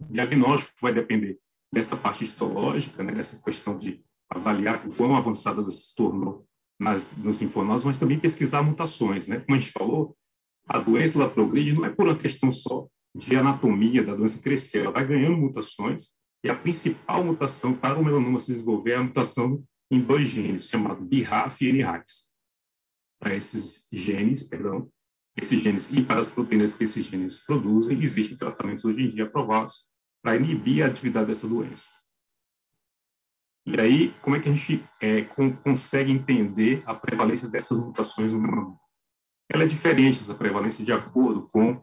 O 0.00 0.12
diagnóstico 0.12 0.74
vai 0.80 0.92
depender 0.92 1.38
dessa 1.72 1.96
parte 1.96 2.24
histológica, 2.24 3.02
né, 3.02 3.12
dessa 3.12 3.40
questão 3.42 3.78
de 3.78 4.02
avaliar 4.28 4.86
o 4.86 4.94
quão 4.94 5.14
avançada 5.14 5.60
ela 5.60 5.70
se 5.70 5.94
tornou 5.94 6.46
nas, 6.78 7.16
nos 7.16 7.40
linfonodos, 7.40 7.84
mas 7.84 7.98
também 7.98 8.18
pesquisar 8.18 8.62
mutações, 8.62 9.28
né? 9.28 9.40
Como 9.40 9.56
a 9.56 9.60
gente 9.60 9.72
falou, 9.72 10.16
a 10.66 10.78
doença 10.78 11.18
ela 11.18 11.28
progride 11.28 11.72
não 11.72 11.84
é 11.84 11.90
por 11.90 12.06
uma 12.06 12.16
questão 12.16 12.50
só 12.50 12.86
de 13.14 13.36
anatomia 13.36 14.02
da 14.02 14.14
doença 14.14 14.42
crescer, 14.42 14.84
ela 14.84 14.92
vai 14.92 15.06
ganhando 15.06 15.36
mutações 15.36 16.10
e 16.44 16.48
a 16.48 16.54
principal 16.54 17.24
mutação 17.24 17.74
para 17.74 17.98
o 17.98 18.04
melanoma 18.04 18.40
se 18.40 18.52
desenvolver 18.52 18.92
é 18.92 18.96
a 18.96 19.02
mutação 19.02 19.62
em 19.90 20.00
dois 20.00 20.28
genes, 20.28 20.68
chamado 20.68 21.04
BRAF 21.04 21.64
e 21.64 21.72
NRAS. 21.72 22.30
Para 23.20 23.34
esses 23.34 23.88
genes, 23.92 24.44
perdão, 24.44 24.88
esses 25.36 25.60
genes 25.60 25.90
e 25.92 26.02
para 26.02 26.20
as 26.20 26.30
proteínas 26.30 26.76
que 26.76 26.84
esses 26.84 27.04
genes 27.04 27.40
produzem, 27.40 28.00
existem 28.00 28.36
tratamentos 28.36 28.84
hoje 28.84 29.02
em 29.02 29.10
dia 29.10 29.24
aprovados 29.24 29.89
para 30.22 30.36
inibir 30.36 30.84
a 30.84 30.88
atividade 30.88 31.26
dessa 31.26 31.48
doença. 31.48 31.88
E 33.66 33.80
aí, 33.80 34.10
como 34.22 34.36
é 34.36 34.40
que 34.40 34.48
a 34.48 34.52
gente 34.52 34.84
é, 35.00 35.22
com, 35.22 35.54
consegue 35.54 36.10
entender 36.10 36.82
a 36.86 36.94
prevalência 36.94 37.48
dessas 37.48 37.78
mutações 37.78 38.32
no 38.32 38.40
melanoma? 38.40 38.78
Ela 39.48 39.64
é 39.64 39.66
diferente, 39.66 40.20
essa 40.20 40.34
prevalência, 40.34 40.84
de 40.84 40.92
acordo 40.92 41.48
com, 41.48 41.82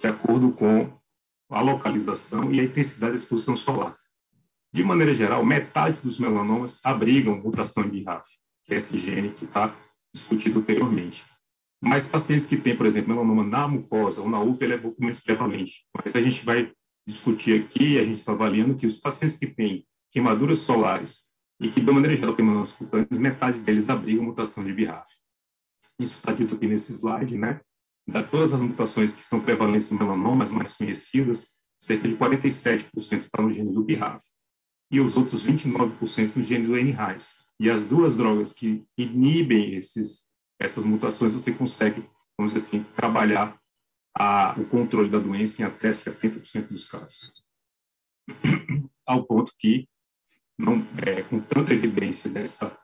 de 0.00 0.06
acordo 0.06 0.52
com 0.52 0.92
a 1.50 1.60
localização 1.60 2.52
e 2.52 2.60
a 2.60 2.64
intensidade 2.64 3.12
da 3.12 3.18
exposição 3.18 3.56
solar. 3.56 3.96
De 4.72 4.82
maneira 4.82 5.14
geral, 5.14 5.44
metade 5.44 6.00
dos 6.00 6.18
melanomas 6.18 6.80
abrigam 6.82 7.36
mutação 7.36 7.88
de 7.88 8.02
RAF, 8.02 8.26
que 8.64 8.74
é 8.74 8.78
esse 8.78 8.98
gene 8.98 9.30
que 9.30 9.44
está 9.44 9.74
discutido 10.14 10.60
anteriormente. 10.60 11.24
Mas 11.80 12.06
pacientes 12.06 12.46
que 12.46 12.56
têm, 12.56 12.76
por 12.76 12.86
exemplo, 12.86 13.12
melanoma 13.12 13.44
na 13.44 13.68
mucosa 13.68 14.20
ou 14.20 14.30
na 14.30 14.40
uva, 14.40 14.64
ele 14.64 14.74
é 14.74 14.78
pouco 14.78 15.00
menos 15.00 15.20
prevalente. 15.20 15.84
Mas 15.96 16.14
a 16.14 16.20
gente 16.20 16.44
vai 16.44 16.72
discutir 17.06 17.60
aqui, 17.60 17.98
a 17.98 18.04
gente 18.04 18.18
está 18.18 18.32
avaliando 18.32 18.76
que 18.76 18.86
os 18.86 18.98
pacientes 18.98 19.36
que 19.36 19.46
têm 19.46 19.86
queimaduras 20.10 20.60
solares 20.60 21.30
e 21.60 21.68
que, 21.68 21.80
de 21.80 21.92
maneira 21.92 22.16
geral, 22.16 22.34
queimaduras 22.34 22.72
cutâneas, 22.72 23.08
metade 23.10 23.58
deles 23.60 23.88
abrigam 23.88 24.24
mutação 24.24 24.64
de 24.64 24.72
BRAF. 24.72 25.08
Isso 25.98 26.18
está 26.18 26.32
dito 26.32 26.54
aqui 26.54 26.66
nesse 26.66 26.92
slide, 26.92 27.36
né? 27.38 27.60
Da 28.06 28.22
todas 28.22 28.52
as 28.52 28.62
mutações 28.62 29.12
que 29.14 29.22
são 29.22 29.40
prevalentes 29.40 29.90
no 29.90 29.98
melanoma, 29.98 30.42
as 30.42 30.50
mais 30.50 30.72
conhecidas, 30.74 31.48
cerca 31.78 32.08
de 32.08 32.16
47% 32.16 33.18
está 33.18 33.42
no 33.42 33.52
gene 33.52 33.72
do 33.72 33.84
BRAF 33.84 34.22
e 34.92 35.00
os 35.00 35.16
outros 35.16 35.44
29% 35.44 36.36
no 36.36 36.42
gene 36.44 36.66
do 36.66 36.76
NRAS. 36.76 37.38
E 37.58 37.70
as 37.70 37.84
duas 37.84 38.16
drogas 38.16 38.52
que 38.52 38.84
inibem 38.96 39.74
esses, 39.74 40.28
essas 40.60 40.84
mutações, 40.84 41.32
você 41.32 41.50
consegue, 41.50 42.04
vamos 42.36 42.52
dizer 42.52 42.66
assim, 42.66 42.84
trabalhar 42.94 43.58
a, 44.14 44.54
o 44.58 44.64
controle 44.66 45.08
da 45.08 45.18
doença 45.18 45.62
em 45.62 45.64
até 45.64 45.90
70% 45.90 46.68
dos 46.68 46.88
casos. 46.88 47.42
Ao 49.06 49.24
ponto 49.24 49.52
que 49.58 49.88
não, 50.58 50.86
é, 51.04 51.22
com 51.22 51.40
tanta 51.40 51.72
evidência 51.72 52.30
dessa, 52.30 52.76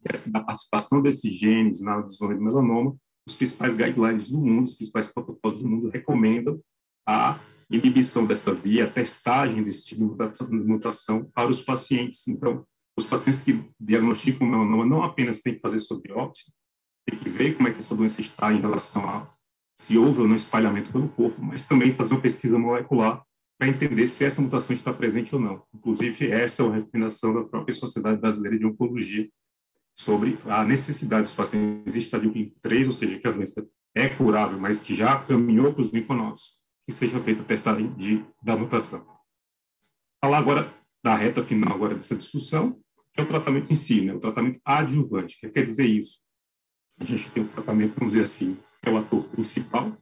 dessa, 0.00 0.30
da 0.30 0.40
participação 0.40 1.02
desses 1.02 1.32
genes 1.32 1.80
na 1.80 2.00
desenvolvimento 2.00 2.40
do 2.40 2.62
melanoma, 2.62 2.96
os 3.28 3.34
principais 3.34 3.74
guidelines 3.74 4.30
do 4.30 4.38
mundo, 4.38 4.66
os 4.66 4.74
principais 4.74 5.12
protocolos 5.12 5.60
do 5.60 5.68
mundo 5.68 5.88
recomendam 5.88 6.60
a 7.06 7.38
inibição 7.68 8.24
dessa 8.24 8.54
via, 8.54 8.84
a 8.84 8.90
testagem 8.90 9.62
desse 9.62 9.84
tipo 9.84 10.16
de 10.16 10.56
mutação 10.56 11.24
para 11.34 11.48
os 11.48 11.62
pacientes. 11.62 12.28
Então, 12.28 12.64
os 12.96 13.04
pacientes 13.04 13.42
que 13.42 13.68
diagnosticam 13.80 14.46
melanoma 14.46 14.86
não 14.86 15.02
apenas 15.02 15.42
têm 15.42 15.54
que 15.54 15.60
fazer 15.60 15.80
sobre 15.80 16.12
biópsia, 16.12 16.52
tem 17.04 17.18
que 17.18 17.28
ver 17.28 17.56
como 17.56 17.68
é 17.68 17.72
que 17.72 17.80
essa 17.80 17.94
doença 17.94 18.20
está 18.20 18.52
em 18.52 18.60
relação 18.60 19.08
a 19.08 19.35
se 19.76 19.98
houve 19.98 20.22
ou 20.22 20.28
não 20.28 20.34
espalhamento 20.34 20.90
pelo 20.90 21.08
corpo, 21.10 21.40
mas 21.42 21.66
também 21.66 21.92
fazer 21.92 22.14
uma 22.14 22.20
pesquisa 22.20 22.58
molecular 22.58 23.22
para 23.58 23.68
entender 23.68 24.08
se 24.08 24.24
essa 24.24 24.40
mutação 24.40 24.74
está 24.74 24.92
presente 24.92 25.34
ou 25.34 25.40
não. 25.40 25.62
Inclusive, 25.74 26.30
essa 26.30 26.62
é 26.62 26.64
uma 26.64 26.74
recomendação 26.74 27.34
da 27.34 27.44
própria 27.44 27.74
Sociedade 27.74 28.20
Brasileira 28.20 28.58
de 28.58 28.66
Oncologia 28.66 29.28
sobre 29.94 30.38
a 30.46 30.64
necessidade 30.64 31.22
dos 31.22 31.34
pacientes 31.34 31.94
em 31.94 31.98
estádio 31.98 32.52
3, 32.62 32.86
ou 32.86 32.92
seja, 32.92 33.18
que 33.18 33.26
a 33.26 33.32
doença 33.32 33.66
é 33.94 34.08
curável, 34.08 34.58
mas 34.58 34.80
que 34.80 34.94
já 34.94 35.18
caminhou 35.20 35.72
para 35.72 35.82
os 35.82 35.90
linfonodos, 35.90 36.62
que 36.86 36.92
seja 36.92 37.18
feita 37.18 37.42
a 37.42 37.44
testagem 37.46 37.92
de, 37.94 38.24
da 38.42 38.56
mutação. 38.56 39.06
Falar 40.22 40.38
agora 40.38 40.70
da 41.02 41.14
reta 41.14 41.42
final 41.42 41.74
agora 41.74 41.94
dessa 41.94 42.16
discussão, 42.16 42.78
que 43.12 43.20
é 43.20 43.24
o 43.24 43.28
tratamento 43.28 43.72
em 43.72 43.74
si, 43.74 44.02
né? 44.02 44.12
o 44.12 44.20
tratamento 44.20 44.60
adjuvante. 44.64 45.36
O 45.36 45.40
que 45.40 45.48
quer 45.48 45.64
dizer 45.64 45.86
isso? 45.86 46.20
A 46.98 47.04
gente 47.04 47.30
tem 47.30 47.42
o 47.42 47.48
tratamento, 47.48 47.94
vamos 47.96 48.12
dizer 48.12 48.24
assim, 48.24 48.58
é 48.88 48.92
o 48.92 48.98
ator 48.98 49.24
principal, 49.24 49.92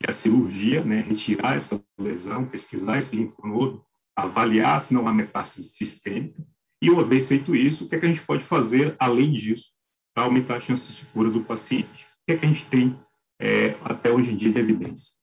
que 0.00 0.06
é 0.06 0.10
a 0.10 0.12
cirurgia, 0.12 0.82
né, 0.84 1.00
retirar 1.00 1.56
essa 1.56 1.82
lesão, 1.98 2.46
pesquisar 2.46 2.98
esse 2.98 3.16
linfonodo, 3.16 3.84
avaliar 4.14 4.80
se 4.80 4.94
não 4.94 5.06
há 5.06 5.12
metástase 5.12 5.68
sistêmica, 5.68 6.46
e 6.82 6.90
uma 6.90 7.02
vez 7.02 7.26
feito 7.26 7.54
isso, 7.56 7.84
o 7.84 7.88
que, 7.88 7.96
é 7.96 7.98
que 7.98 8.06
a 8.06 8.08
gente 8.08 8.22
pode 8.22 8.44
fazer 8.44 8.94
além 8.98 9.32
disso 9.32 9.74
para 10.14 10.24
aumentar 10.24 10.56
a 10.56 10.60
chance 10.60 10.92
de 10.92 11.06
cura 11.06 11.30
do 11.30 11.42
paciente? 11.42 12.04
O 12.04 12.26
que, 12.26 12.32
é 12.32 12.36
que 12.36 12.44
a 12.44 12.48
gente 12.48 12.66
tem 12.66 12.98
é, 13.40 13.70
até 13.82 14.10
hoje 14.10 14.32
em 14.32 14.36
dia 14.36 14.52
de 14.52 14.58
evidência? 14.58 15.14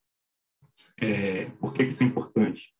É, 1.00 1.46
por 1.60 1.74
que, 1.74 1.84
isso 1.84 2.04
é 2.04 2.08
importante? 2.08 2.74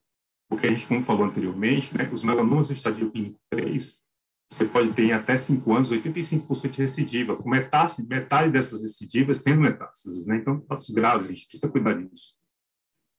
Porque 0.48 0.66
a 0.66 0.70
gente, 0.70 0.86
como 0.86 1.02
falou 1.02 1.24
anteriormente, 1.24 1.96
né, 1.96 2.08
os 2.12 2.22
melanomas 2.22 2.68
do 2.68 2.72
estádio 2.72 3.10
clínico 3.10 3.38
3, 3.50 4.03
você 4.50 4.64
pode 4.64 4.92
ter 4.92 5.04
em 5.04 5.12
até 5.12 5.36
5 5.36 5.72
anos 5.72 5.90
85% 5.90 6.70
de 6.70 6.78
recidiva, 6.78 7.36
com 7.36 7.48
metade, 7.48 8.06
metade 8.06 8.52
dessas 8.52 8.82
recidivas 8.82 9.38
sendo 9.38 9.62
metástases. 9.62 10.26
Né? 10.26 10.36
Então, 10.36 10.64
fatos 10.68 10.90
graves, 10.90 11.26
a 11.26 11.30
gente 11.30 11.46
precisa 11.46 11.70
cuidar 11.70 11.94
disso. 11.94 12.38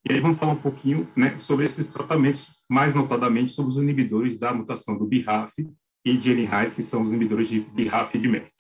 E 0.07 0.13
aí 0.13 0.19
vamos 0.19 0.37
falar 0.37 0.53
um 0.53 0.61
pouquinho 0.61 1.07
né, 1.15 1.37
sobre 1.37 1.65
esses 1.65 1.87
tratamentos, 1.87 2.63
mais 2.69 2.93
notadamente 2.93 3.51
sobre 3.51 3.71
os 3.71 3.77
inibidores 3.77 4.37
da 4.37 4.53
mutação 4.53 4.97
do 4.97 5.05
BRAF 5.05 5.67
e 6.05 6.17
de 6.17 6.31
NRAS, 6.31 6.73
que 6.73 6.83
são 6.83 7.01
os 7.01 7.09
inibidores 7.09 7.49
de 7.49 7.59
BRAF 7.59 8.15
e 8.15 8.21
de 8.21 8.27
MEC. 8.27 8.51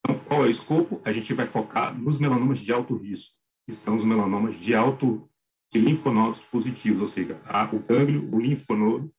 Então, 0.00 0.18
qual 0.26 0.44
é 0.44 0.48
o 0.48 0.50
escopo? 0.50 1.00
A 1.04 1.12
gente 1.12 1.32
vai 1.32 1.46
focar 1.46 1.96
nos 1.96 2.18
melanomas 2.18 2.58
de 2.58 2.72
alto 2.72 2.96
risco. 2.96 3.34
que 3.66 3.72
são 3.72 3.96
os 3.96 4.04
melanomas 4.04 4.56
de 4.60 4.74
alto 4.74 5.30
de 5.72 5.78
linfonodos 5.80 6.42
positivos, 6.42 7.00
ou 7.00 7.06
seja, 7.06 7.40
o 7.72 7.78
gânglio, 7.78 8.28
o 8.30 8.38
linfonodo, 8.38 9.10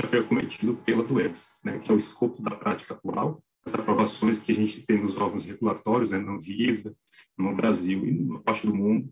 já 0.00 0.08
foi 0.08 0.18
acometido 0.18 0.74
pela 0.84 1.04
doença, 1.04 1.50
né, 1.62 1.78
que 1.78 1.90
é 1.90 1.94
o 1.94 1.96
escopo 1.96 2.42
da 2.42 2.50
prática 2.52 2.94
atual, 2.94 3.42
as 3.64 3.74
aprovações 3.74 4.40
que 4.40 4.52
a 4.52 4.54
gente 4.54 4.82
tem 4.82 5.00
nos 5.00 5.16
órgãos 5.18 5.44
regulatórios, 5.44 6.10
né, 6.10 6.18
na 6.18 6.32
Anvisa, 6.32 6.94
no 7.36 7.54
Brasil 7.54 8.04
e 8.06 8.12
na 8.12 8.38
parte 8.40 8.66
do 8.66 8.74
mundo, 8.74 9.10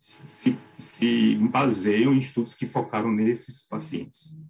se, 0.00 0.56
se 0.78 1.36
baseiam 1.36 2.12
em 2.12 2.18
estudos 2.18 2.54
que 2.54 2.66
focaram 2.66 3.10
nesses 3.10 3.64
pacientes. 3.64 4.42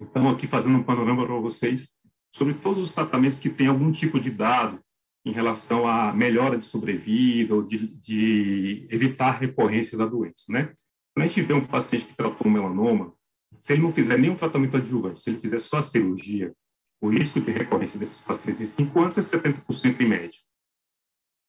Então, 0.00 0.28
aqui 0.28 0.46
fazendo 0.46 0.78
um 0.78 0.82
panorama 0.82 1.26
para 1.26 1.36
vocês 1.36 1.94
sobre 2.32 2.54
todos 2.54 2.82
os 2.82 2.94
tratamentos 2.94 3.38
que 3.38 3.50
têm 3.50 3.66
algum 3.66 3.92
tipo 3.92 4.18
de 4.18 4.30
dado 4.30 4.80
em 5.24 5.32
relação 5.32 5.86
à 5.86 6.12
melhora 6.12 6.56
de 6.56 6.64
sobrevida 6.64 7.54
ou 7.54 7.62
de, 7.62 7.86
de 7.98 8.88
evitar 8.90 9.32
recorrência 9.32 9.98
da 9.98 10.06
doença, 10.06 10.46
né? 10.48 10.72
Quando 11.14 11.24
a 11.24 11.26
gente 11.26 11.42
vê 11.42 11.52
um 11.52 11.66
paciente 11.66 12.06
que 12.06 12.16
tratou 12.16 12.46
um 12.46 12.50
melanoma, 12.50 13.12
se 13.60 13.72
ele 13.72 13.82
não 13.82 13.92
fizer 13.92 14.18
nenhum 14.18 14.34
tratamento 14.34 14.76
adjuvante, 14.76 15.20
se 15.20 15.30
ele 15.30 15.40
fizer 15.40 15.58
só 15.58 15.78
a 15.78 15.82
cirurgia, 15.82 16.54
o 17.00 17.08
risco 17.08 17.40
de 17.40 17.50
recorrência 17.50 17.98
desses 17.98 18.20
pacientes 18.20 18.60
em 18.60 18.66
5 18.66 19.00
anos 19.00 19.18
é 19.18 19.22
70% 19.22 20.00
em 20.00 20.08
média. 20.08 20.38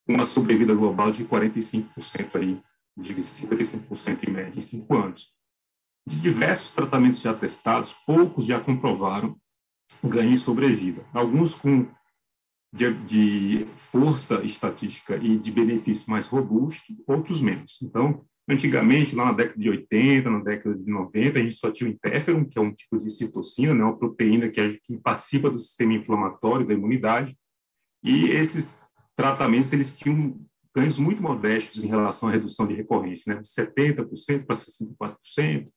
Uma 0.07 0.25
sobrevida 0.25 0.73
global 0.73 1.11
de 1.11 1.25
45% 1.25 2.35
aí, 2.35 2.59
diga-se 2.97 3.47
55% 3.47 4.27
em 4.27 4.31
média, 4.31 4.57
em 4.57 4.61
5 4.61 4.95
anos. 4.95 5.33
De 6.07 6.19
diversos 6.19 6.73
tratamentos 6.73 7.21
já 7.21 7.33
testados, 7.33 7.93
poucos 8.05 8.45
já 8.45 8.59
comprovaram 8.59 9.39
ganho 10.03 10.31
em 10.31 10.37
sobrevida. 10.37 11.05
Alguns 11.13 11.53
com 11.53 11.87
de, 12.73 12.93
de, 12.93 13.65
força 13.75 14.43
estatística 14.45 15.17
e 15.17 15.37
de 15.37 15.51
benefício 15.51 16.09
mais 16.09 16.27
robusto, 16.27 16.93
outros 17.05 17.41
menos. 17.41 17.81
Então, 17.81 18.25
antigamente, 18.49 19.15
lá 19.15 19.25
na 19.25 19.31
década 19.33 19.59
de 19.59 19.69
80, 19.69 20.29
na 20.29 20.39
década 20.39 20.75
de 20.75 20.89
90, 20.89 21.39
a 21.39 21.41
gente 21.41 21.53
só 21.55 21.71
tinha 21.71 21.89
o 21.89 21.93
interferon, 21.93 22.45
que 22.45 22.57
é 22.57 22.61
um 22.61 22.73
tipo 22.73 22.97
de 22.97 23.09
citocina, 23.09 23.73
né, 23.73 23.83
uma 23.83 23.97
proteína 23.97 24.49
que, 24.49 24.79
que 24.83 24.97
participa 24.97 25.49
do 25.49 25.59
sistema 25.59 25.93
inflamatório 25.93 26.65
da 26.65 26.73
imunidade, 26.73 27.37
e 28.03 28.25
esses 28.29 28.79
tratamentos 29.15 29.71
eles 29.71 29.97
tinham 29.97 30.39
ganhos 30.75 30.97
muito 30.97 31.21
modestos 31.21 31.83
em 31.83 31.87
relação 31.87 32.29
à 32.29 32.31
redução 32.31 32.65
de 32.65 32.73
recorrência, 32.73 33.33
né, 33.33 33.41
de 33.41 33.47
70% 33.47 34.45
para 34.45 34.55
64%, 34.55 35.67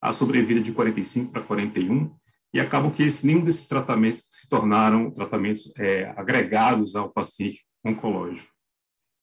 a 0.00 0.12
sobrevida 0.12 0.60
de 0.60 0.72
45% 0.72 1.30
para 1.30 1.42
41%, 1.42 2.12
e 2.54 2.60
acabam 2.60 2.90
que 2.90 3.02
esse, 3.02 3.26
nenhum 3.26 3.44
desses 3.44 3.66
tratamentos 3.66 4.28
se 4.30 4.48
tornaram 4.48 5.10
tratamentos 5.10 5.72
é, 5.76 6.06
agregados 6.16 6.96
ao 6.96 7.10
paciente 7.10 7.66
oncológico. 7.84 8.55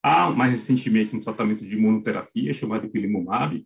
Há, 0.04 0.30
mais 0.30 0.52
recentemente, 0.52 1.16
um 1.16 1.22
tratamento 1.22 1.66
de 1.66 1.76
imunoterapia 1.76 2.54
chamado 2.54 2.86
ipilimumab, 2.86 3.66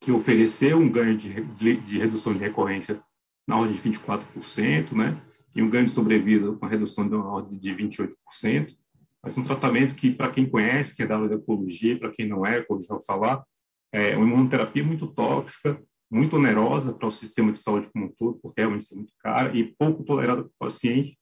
que 0.00 0.10
ofereceu 0.10 0.78
um 0.78 0.90
ganho 0.90 1.16
de, 1.16 1.42
de, 1.42 1.76
de, 1.76 1.98
redução 1.98 2.32
de 2.32 2.38
recorrência 2.38 3.02
na 3.46 3.58
ordem 3.58 3.74
de 3.74 3.90
24%, 3.90 4.92
né? 4.92 5.20
e 5.54 5.62
um 5.62 5.70
ganho 5.70 5.86
de 5.86 5.92
sobrevida 5.92 6.52
com 6.52 6.66
redução 6.66 7.08
de 7.08 7.14
uma 7.14 7.30
ordem 7.30 7.58
de 7.58 7.74
28%. 7.74 8.74
Mas 9.22 9.38
um 9.38 9.44
tratamento 9.44 9.94
que, 9.94 10.10
para 10.10 10.30
quem 10.30 10.48
conhece, 10.48 10.96
que 10.96 11.02
é 11.02 11.06
da 11.06 11.16
área 11.16 11.28
da 11.28 11.36
oncologia, 11.36 11.98
para 11.98 12.10
quem 12.10 12.26
não 12.26 12.44
é, 12.44 12.60
como 12.62 12.82
já 12.82 12.94
vou 12.94 13.02
falar, 13.02 13.42
é 13.92 14.16
uma 14.16 14.26
imunoterapia 14.26 14.82
muito 14.82 15.06
tóxica, 15.06 15.80
muito 16.10 16.36
onerosa 16.36 16.92
para 16.92 17.06
o 17.06 17.10
sistema 17.10 17.52
de 17.52 17.58
saúde 17.58 17.88
como 17.92 18.06
um 18.06 18.08
todo, 18.08 18.38
porque 18.42 18.60
é 18.60 18.64
realmente 18.64 18.94
muito 18.94 19.12
cara 19.20 19.56
e 19.56 19.64
pouco 19.78 20.04
tolerada 20.04 20.42
para 20.42 20.50
o 20.50 20.58
paciente, 20.58 21.18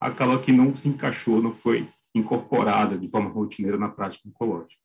acaba 0.00 0.38
que 0.38 0.52
não 0.52 0.74
se 0.74 0.88
encaixou, 0.88 1.40
não 1.40 1.52
foi 1.52 1.88
incorporada 2.18 2.98
de 2.98 3.08
forma 3.08 3.30
rotineira 3.30 3.76
na 3.76 3.88
prática 3.88 4.28
oncológica. 4.28 4.80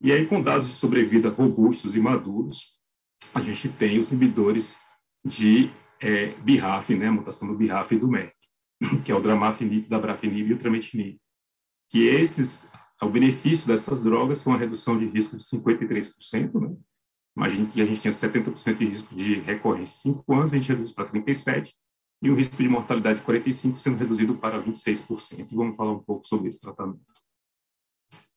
E 0.00 0.12
aí, 0.12 0.26
com 0.26 0.42
dados 0.42 0.68
de 0.68 0.74
sobrevida 0.74 1.28
robustos 1.28 1.94
e 1.94 2.00
maduros, 2.00 2.78
a 3.34 3.42
gente 3.42 3.68
tem 3.68 3.98
os 3.98 4.10
inibidores 4.10 4.76
de 5.24 5.70
é, 6.00 6.28
BRAF, 6.38 6.94
né, 6.94 7.08
a 7.08 7.12
mutação 7.12 7.46
do 7.48 7.56
BRAF 7.56 7.94
e 7.94 7.98
do 7.98 8.08
MEC, 8.08 8.32
que 9.04 9.12
é 9.12 9.14
o 9.14 9.20
dramafinib, 9.20 9.86
dabrafenib 9.88 10.48
e 10.48 10.54
o 10.54 10.58
trametinib. 10.58 11.18
Que 11.90 12.06
esses, 12.06 12.72
o 13.02 13.08
benefício 13.08 13.66
dessas 13.66 14.02
drogas 14.02 14.42
foi 14.42 14.54
uma 14.54 14.58
redução 14.58 14.98
de 14.98 15.06
risco 15.06 15.36
de 15.36 15.44
53%, 15.44 16.60
né, 16.60 16.76
Imagine 17.36 17.66
que 17.68 17.80
a 17.80 17.86
gente 17.86 18.00
tinha 18.00 18.12
70% 18.12 18.76
de 18.76 18.84
risco 18.84 19.14
de 19.14 19.34
recorrência 19.40 20.10
em 20.10 20.14
5 20.14 20.34
anos, 20.34 20.52
a 20.52 20.56
gente 20.56 20.68
reduz 20.68 20.92
para 20.92 21.08
37%, 21.10 21.72
e 22.22 22.30
o 22.30 22.34
risco 22.34 22.56
de 22.56 22.68
mortalidade 22.68 23.20
de 23.20 23.24
45% 23.24 23.78
sendo 23.78 23.96
reduzido 23.96 24.34
para 24.34 24.62
26%. 24.62 25.50
E 25.50 25.54
vamos 25.54 25.76
falar 25.76 25.92
um 25.92 26.00
pouco 26.00 26.26
sobre 26.26 26.48
esse 26.48 26.60
tratamento. 26.60 27.00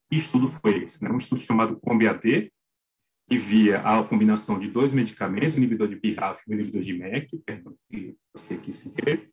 Que 0.10 0.16
estudo 0.16 0.48
foi 0.48 0.84
esse? 0.84 1.04
Né? 1.04 1.10
Um 1.10 1.18
estudo 1.18 1.42
chamado 1.42 1.80
COMBI-AD, 1.80 2.52
que 3.30 3.38
via 3.38 3.82
a 3.82 4.04
combinação 4.04 4.60
de 4.60 4.70
dois 4.70 4.94
medicamentos, 4.94 5.56
o 5.56 5.58
inibidor 5.58 5.88
de 5.88 5.96
BRAF 5.96 6.42
e 6.48 6.52
o 6.52 6.54
inibidor 6.54 6.82
de 6.82 6.94
MEC, 6.94 7.38
perdão, 7.46 7.76
que 7.90 8.16
passei 8.34 8.58
aqui 8.58 8.72
sem 8.72 8.92
querer, 8.92 9.32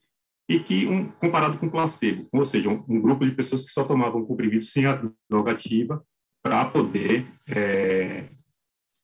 e 0.48 0.58
que 0.58 0.86
um, 0.86 1.08
comparado 1.12 1.58
com 1.58 1.68
placebo, 1.68 2.26
ou 2.32 2.44
seja, 2.44 2.68
um, 2.68 2.84
um 2.88 3.00
grupo 3.00 3.24
de 3.24 3.32
pessoas 3.32 3.62
que 3.62 3.70
só 3.70 3.84
tomavam 3.84 4.24
comprimido 4.24 4.62
sem 4.62 4.84
a 4.84 5.00
droga 5.28 5.52
ativa 5.52 6.02
para 6.42 6.64
poder 6.64 7.24
é, 7.48 8.28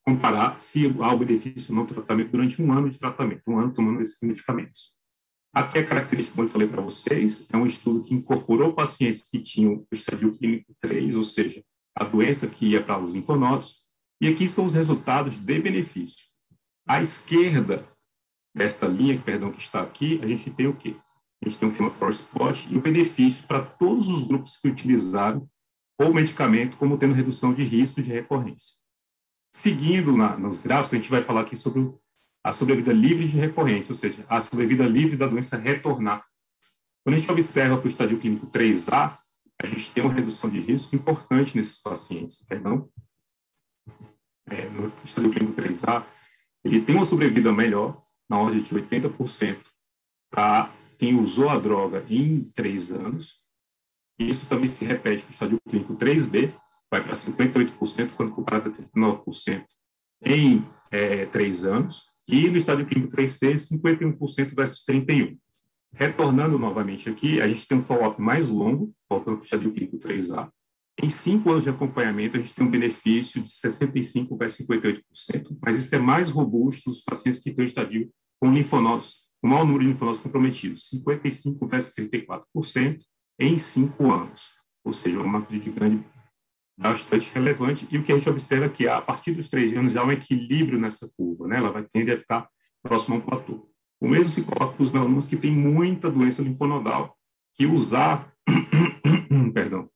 comparar 0.05 0.59
se 0.61 0.87
há 1.01 1.15
o 1.15 1.19
benefício 1.19 1.75
não 1.75 1.87
tratamento 1.87 2.31
durante 2.31 2.61
um 2.63 2.73
ano 2.73 2.91
de 2.91 2.99
tratamento, 2.99 3.43
um 3.47 3.59
ano 3.59 3.73
tomando 3.73 4.01
esses 4.01 4.21
medicamentos. 4.23 4.96
Aqui 5.57 5.79
a 5.79 5.87
característica, 5.87 6.37
como 6.37 6.47
eu 6.47 6.53
falei 6.53 6.69
para 6.69 6.83
vocês, 6.83 7.49
é 7.51 7.57
um 7.57 7.65
estudo 7.65 8.05
que 8.05 8.13
incorporou 8.13 8.75
pacientes 8.75 9.23
que 9.23 9.39
tinham 9.39 9.77
o 9.77 9.87
estadio 9.91 10.37
clínico 10.37 10.77
3, 10.83 11.17
ou 11.17 11.25
seja, 11.25 11.65
a 11.95 12.05
doença 12.05 12.47
que 12.47 12.67
ia 12.67 12.83
para 12.83 13.03
os 13.03 13.15
linfonodos, 13.15 13.87
e 14.21 14.29
aqui 14.29 14.47
são 14.47 14.67
os 14.67 14.75
resultados 14.75 15.37
de 15.41 15.59
benefício. 15.59 16.27
À 16.87 17.01
esquerda 17.01 17.83
dessa 18.55 18.87
linha, 18.87 19.19
perdão, 19.19 19.51
que 19.51 19.63
está 19.63 19.81
aqui, 19.81 20.21
a 20.23 20.27
gente 20.27 20.51
tem 20.51 20.67
o 20.67 20.77
quê? 20.77 20.95
A 21.43 21.49
gente 21.49 21.59
tem 21.59 21.71
o 21.71 21.75
tema 21.75 21.91
force 21.91 22.23
plot 22.23 22.69
e 22.71 22.77
o 22.77 22.83
benefício 22.83 23.47
para 23.47 23.65
todos 23.65 24.09
os 24.09 24.25
grupos 24.25 24.59
que 24.59 24.69
utilizaram 24.69 25.49
o 25.99 26.13
medicamento 26.13 26.77
como 26.77 26.99
tendo 26.99 27.15
redução 27.15 27.55
de 27.55 27.65
risco 27.65 28.03
de 28.03 28.13
recorrência. 28.13 28.75
Seguindo 29.55 30.15
na, 30.15 30.37
nos 30.37 30.61
gráficos, 30.61 30.93
a 30.93 30.97
gente 30.97 31.11
vai 31.11 31.25
falar 31.25 31.41
aqui 31.41 31.57
sobre 31.57 31.81
a 32.47 32.53
sobrevida 32.53 32.93
livre 32.93 33.27
de 33.27 33.37
recorrência, 33.37 33.93
ou 33.93 33.99
seja, 33.99 34.25
a 34.29 34.41
sobrevida 34.41 34.87
livre 34.87 35.17
da 35.17 35.27
doença 35.27 35.57
retornar. 35.57 36.25
Quando 37.03 37.17
a 37.17 37.19
gente 37.19 37.33
observa 37.33 37.77
para 37.77 37.85
o 37.85 37.91
estadio 37.91 38.21
clínico 38.21 38.47
3A, 38.47 39.19
a 39.61 39.67
gente 39.67 39.91
tem 39.91 40.05
uma 40.05 40.13
redução 40.13 40.49
de 40.49 40.61
risco 40.61 40.95
importante 40.95 41.57
nesses 41.57 41.83
pacientes, 41.83 42.45
perdão. 42.47 42.89
É, 44.49 44.65
no 44.69 44.93
estadio 45.05 45.33
clínico 45.33 45.61
3A, 45.61 46.07
ele 46.65 46.81
tem 46.81 46.95
uma 46.95 47.05
sobrevida 47.05 47.53
melhor, 47.53 48.01
na 48.31 48.39
ordem 48.39 48.63
de 48.63 48.73
80%, 48.73 49.59
para 50.31 50.71
quem 51.01 51.19
usou 51.19 51.49
a 51.49 51.59
droga 51.59 52.05
em 52.09 52.45
três 52.55 52.93
anos. 52.93 53.49
Isso 54.21 54.47
também 54.47 54.69
se 54.69 54.85
repete 54.85 55.25
no 55.25 55.31
estadio 55.31 55.59
clínico 55.69 55.97
3B, 55.97 56.53
vai 56.93 57.03
para 57.03 57.17
58% 57.17 58.15
quando 58.15 58.31
comparado 58.33 58.69
a 58.69 59.01
39% 59.01 59.67
em 60.23 60.65
é, 60.93 61.29
anos, 61.69 62.16
e 62.29 62.49
no 62.49 62.57
estádio 62.57 62.87
clínico 62.87 63.17
3C, 63.17 63.55
51% 63.55 64.55
versus 64.55 64.85
31%. 64.85 65.37
Retornando 65.95 66.59
novamente 66.59 67.09
aqui, 67.09 67.41
a 67.41 67.49
gente 67.49 67.67
tem 67.67 67.79
um 67.79 67.83
follow-up 67.83 68.21
mais 68.21 68.49
longo, 68.49 68.93
voltando 69.09 69.37
para 69.37 69.43
o 69.43 69.45
estádio 69.45 69.73
clínico 69.73 69.99
3A. 69.99 70.51
Em 71.03 71.09
cinco 71.09 71.51
anos 71.51 71.65
de 71.65 71.71
acompanhamento, 71.71 72.37
a 72.37 72.41
gente 72.41 72.55
tem 72.55 72.67
um 72.67 72.71
benefício 72.71 73.41
de 73.41 73.49
65% 73.49 74.37
versus 74.37 74.67
58%, 74.67 75.03
mas 75.63 75.79
isso 75.79 75.95
é 75.95 75.99
mais 75.99 76.31
robusto 76.31 76.91
nos 76.91 77.03
pacientes 77.03 77.41
que 77.41 77.53
têm 77.53 77.65
um 77.65 77.69
estadio 77.69 78.11
com 78.41 78.53
linfonodos, 78.53 79.27
com 79.41 79.49
maior 79.49 79.65
número 79.65 79.85
de 79.85 79.91
linfonodos 79.91 80.21
comprometidos, 80.21 80.91
55% 80.91 81.69
versus 81.69 81.95
34% 81.95 83.01
em 83.39 83.59
cinco 83.59 84.11
anos, 84.11 84.49
ou 84.85 84.93
seja, 84.93 85.21
uma 85.21 85.41
de 85.43 85.59
grande 85.71 86.03
bastante 86.77 87.31
relevante, 87.35 87.89
e 87.91 87.97
o 87.97 88.03
que 88.03 88.13
a 88.13 88.17
gente 88.17 88.29
observa 88.29 88.67
é 88.67 88.69
que 88.69 88.87
a 88.87 89.01
partir 89.01 89.33
dos 89.33 89.49
três 89.49 89.77
anos 89.77 89.97
há 89.97 90.05
um 90.05 90.13
equilíbrio 90.13 90.79
nessa 90.79 91.11
curva, 91.17 91.49
né? 91.49 91.57
ela 91.57 91.73
vai 91.73 91.85
tender 91.85 92.17
a 92.17 92.21
ficar 92.21 92.49
próxima 92.83 93.17
a 93.17 93.19
um 93.19 93.23
platô. 93.23 93.69
O 94.01 94.09
mesmo 94.09 94.33
se 94.33 94.43
coloca 94.43 94.75
para 94.75 94.83
os 94.83 94.93
melanomas 94.93 95.27
que 95.27 95.37
têm 95.37 95.51
muita 95.51 96.11
doença 96.11 96.43
linfonodal, 96.43 97.17
que 97.55 97.65
usar, 97.65 98.31
perdão, 99.55 99.89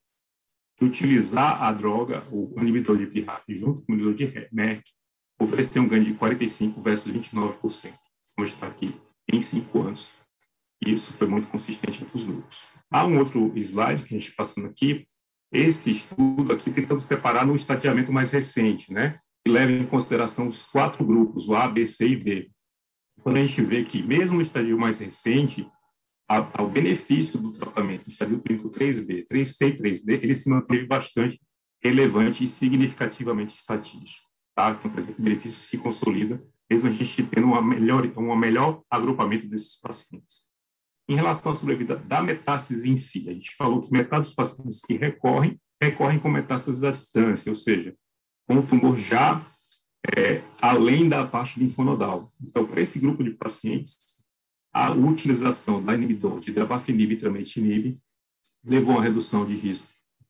que 0.76 0.84
utilizar 0.86 1.62
a 1.62 1.70
droga, 1.72 2.24
o 2.32 2.54
inibidor 2.58 2.96
de 2.96 3.06
PRAF 3.06 3.44
junto 3.54 3.82
com 3.82 3.92
o 3.92 3.94
inibidor 3.94 4.14
de 4.14 4.48
MERC, 4.50 4.82
oferecer 5.38 5.80
um 5.80 5.88
ganho 5.88 6.04
de 6.04 6.14
45% 6.14 6.82
versus 6.82 7.12
29%, 7.12 7.94
como 8.34 8.46
está 8.46 8.66
aqui, 8.66 8.94
em 9.30 9.42
cinco 9.42 9.82
anos. 9.82 10.12
Isso 10.80 11.12
foi 11.12 11.26
muito 11.26 11.48
consistente 11.48 12.02
entre 12.02 12.16
os 12.16 12.24
grupos. 12.24 12.64
Há 12.90 13.06
um 13.06 13.18
outro 13.18 13.52
slide 13.56 14.02
que 14.02 14.14
a 14.14 14.18
gente 14.18 14.34
passando 14.34 14.66
aqui, 14.66 15.06
esse 15.52 15.90
estudo 15.90 16.52
aqui 16.52 16.70
tentando 16.70 17.00
separar 17.00 17.46
no 17.46 17.56
estadiamento 17.56 18.12
mais 18.12 18.30
recente, 18.30 18.92
né? 18.92 19.18
Que 19.44 19.50
leva 19.50 19.72
em 19.72 19.86
consideração 19.86 20.46
os 20.46 20.62
quatro 20.62 21.04
grupos, 21.04 21.48
o 21.48 21.54
A, 21.54 21.66
B, 21.66 21.86
C 21.86 22.08
e 22.08 22.16
D. 22.16 22.50
Quando 23.22 23.36
a 23.36 23.42
gente 23.44 23.60
vê 23.62 23.84
que, 23.84 24.02
mesmo 24.02 24.36
no 24.36 24.42
estadio 24.42 24.78
mais 24.78 24.98
recente, 24.98 25.68
ao 26.28 26.68
benefício 26.68 27.40
do 27.40 27.52
tratamento, 27.52 28.08
estadio 28.08 28.40
clínico 28.40 28.70
3B, 28.70 29.26
3C 29.26 29.68
e 29.68 29.78
3D, 29.78 30.22
ele 30.22 30.34
se 30.34 30.48
manteve 30.48 30.86
bastante 30.86 31.40
relevante 31.82 32.44
e 32.44 32.46
significativamente 32.46 33.52
estatístico. 33.52 34.28
Tá? 34.54 34.70
Então, 34.70 34.90
por 34.90 35.00
exemplo, 35.00 35.20
o 35.20 35.24
benefício 35.24 35.58
se 35.58 35.76
consolida, 35.78 36.40
mesmo 36.70 36.88
a 36.88 36.92
gente 36.92 37.22
tendo 37.24 37.48
uma 37.48 37.60
melhor, 37.60 38.06
um 38.16 38.36
melhor 38.36 38.82
agrupamento 38.88 39.48
desses 39.48 39.80
pacientes. 39.80 40.49
Em 41.10 41.16
relação 41.16 41.50
à 41.50 41.56
sobrevida 41.56 41.96
da 41.96 42.22
metástase 42.22 42.88
em 42.88 42.96
si, 42.96 43.28
a 43.28 43.34
gente 43.34 43.56
falou 43.56 43.82
que 43.82 43.90
metade 43.90 44.26
dos 44.26 44.32
pacientes 44.32 44.80
que 44.80 44.94
recorrem, 44.94 45.60
recorrem 45.82 46.20
com 46.20 46.30
metástase 46.30 46.86
à 46.86 46.92
distância, 46.92 47.50
ou 47.50 47.56
seja, 47.56 47.96
com 48.46 48.60
o 48.60 48.62
tumor 48.64 48.96
já 48.96 49.44
é, 50.16 50.40
além 50.62 51.08
da 51.08 51.26
parte 51.26 51.58
linfonodal. 51.58 52.32
Então, 52.40 52.64
para 52.64 52.80
esse 52.80 53.00
grupo 53.00 53.24
de 53.24 53.32
pacientes, 53.32 53.96
a 54.72 54.92
utilização 54.92 55.82
da 55.82 55.96
inibidor 55.96 56.38
de 56.38 56.52
dabafinib 56.52 57.12
e 57.12 57.16
trametinib 57.16 57.98
levou 58.64 58.94
a 58.94 58.98
uma 58.98 59.02
redução 59.02 59.44
de 59.44 59.56
risco 59.56 59.88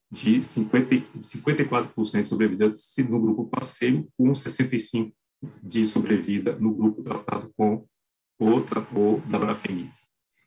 de 0.09 0.41
50, 0.41 0.95
54% 1.19 2.21
de 2.23 2.27
sobrevida 2.27 2.73
no 3.07 3.21
grupo 3.21 3.45
placebo, 3.45 4.09
com 4.17 4.31
65% 4.31 5.13
de 5.61 5.85
sobrevida 5.85 6.55
no 6.55 6.73
grupo 6.73 7.03
tratado 7.03 7.53
com 7.55 7.85
outra 8.39 8.83
ou 8.95 9.19
dabrafenib. 9.27 10.00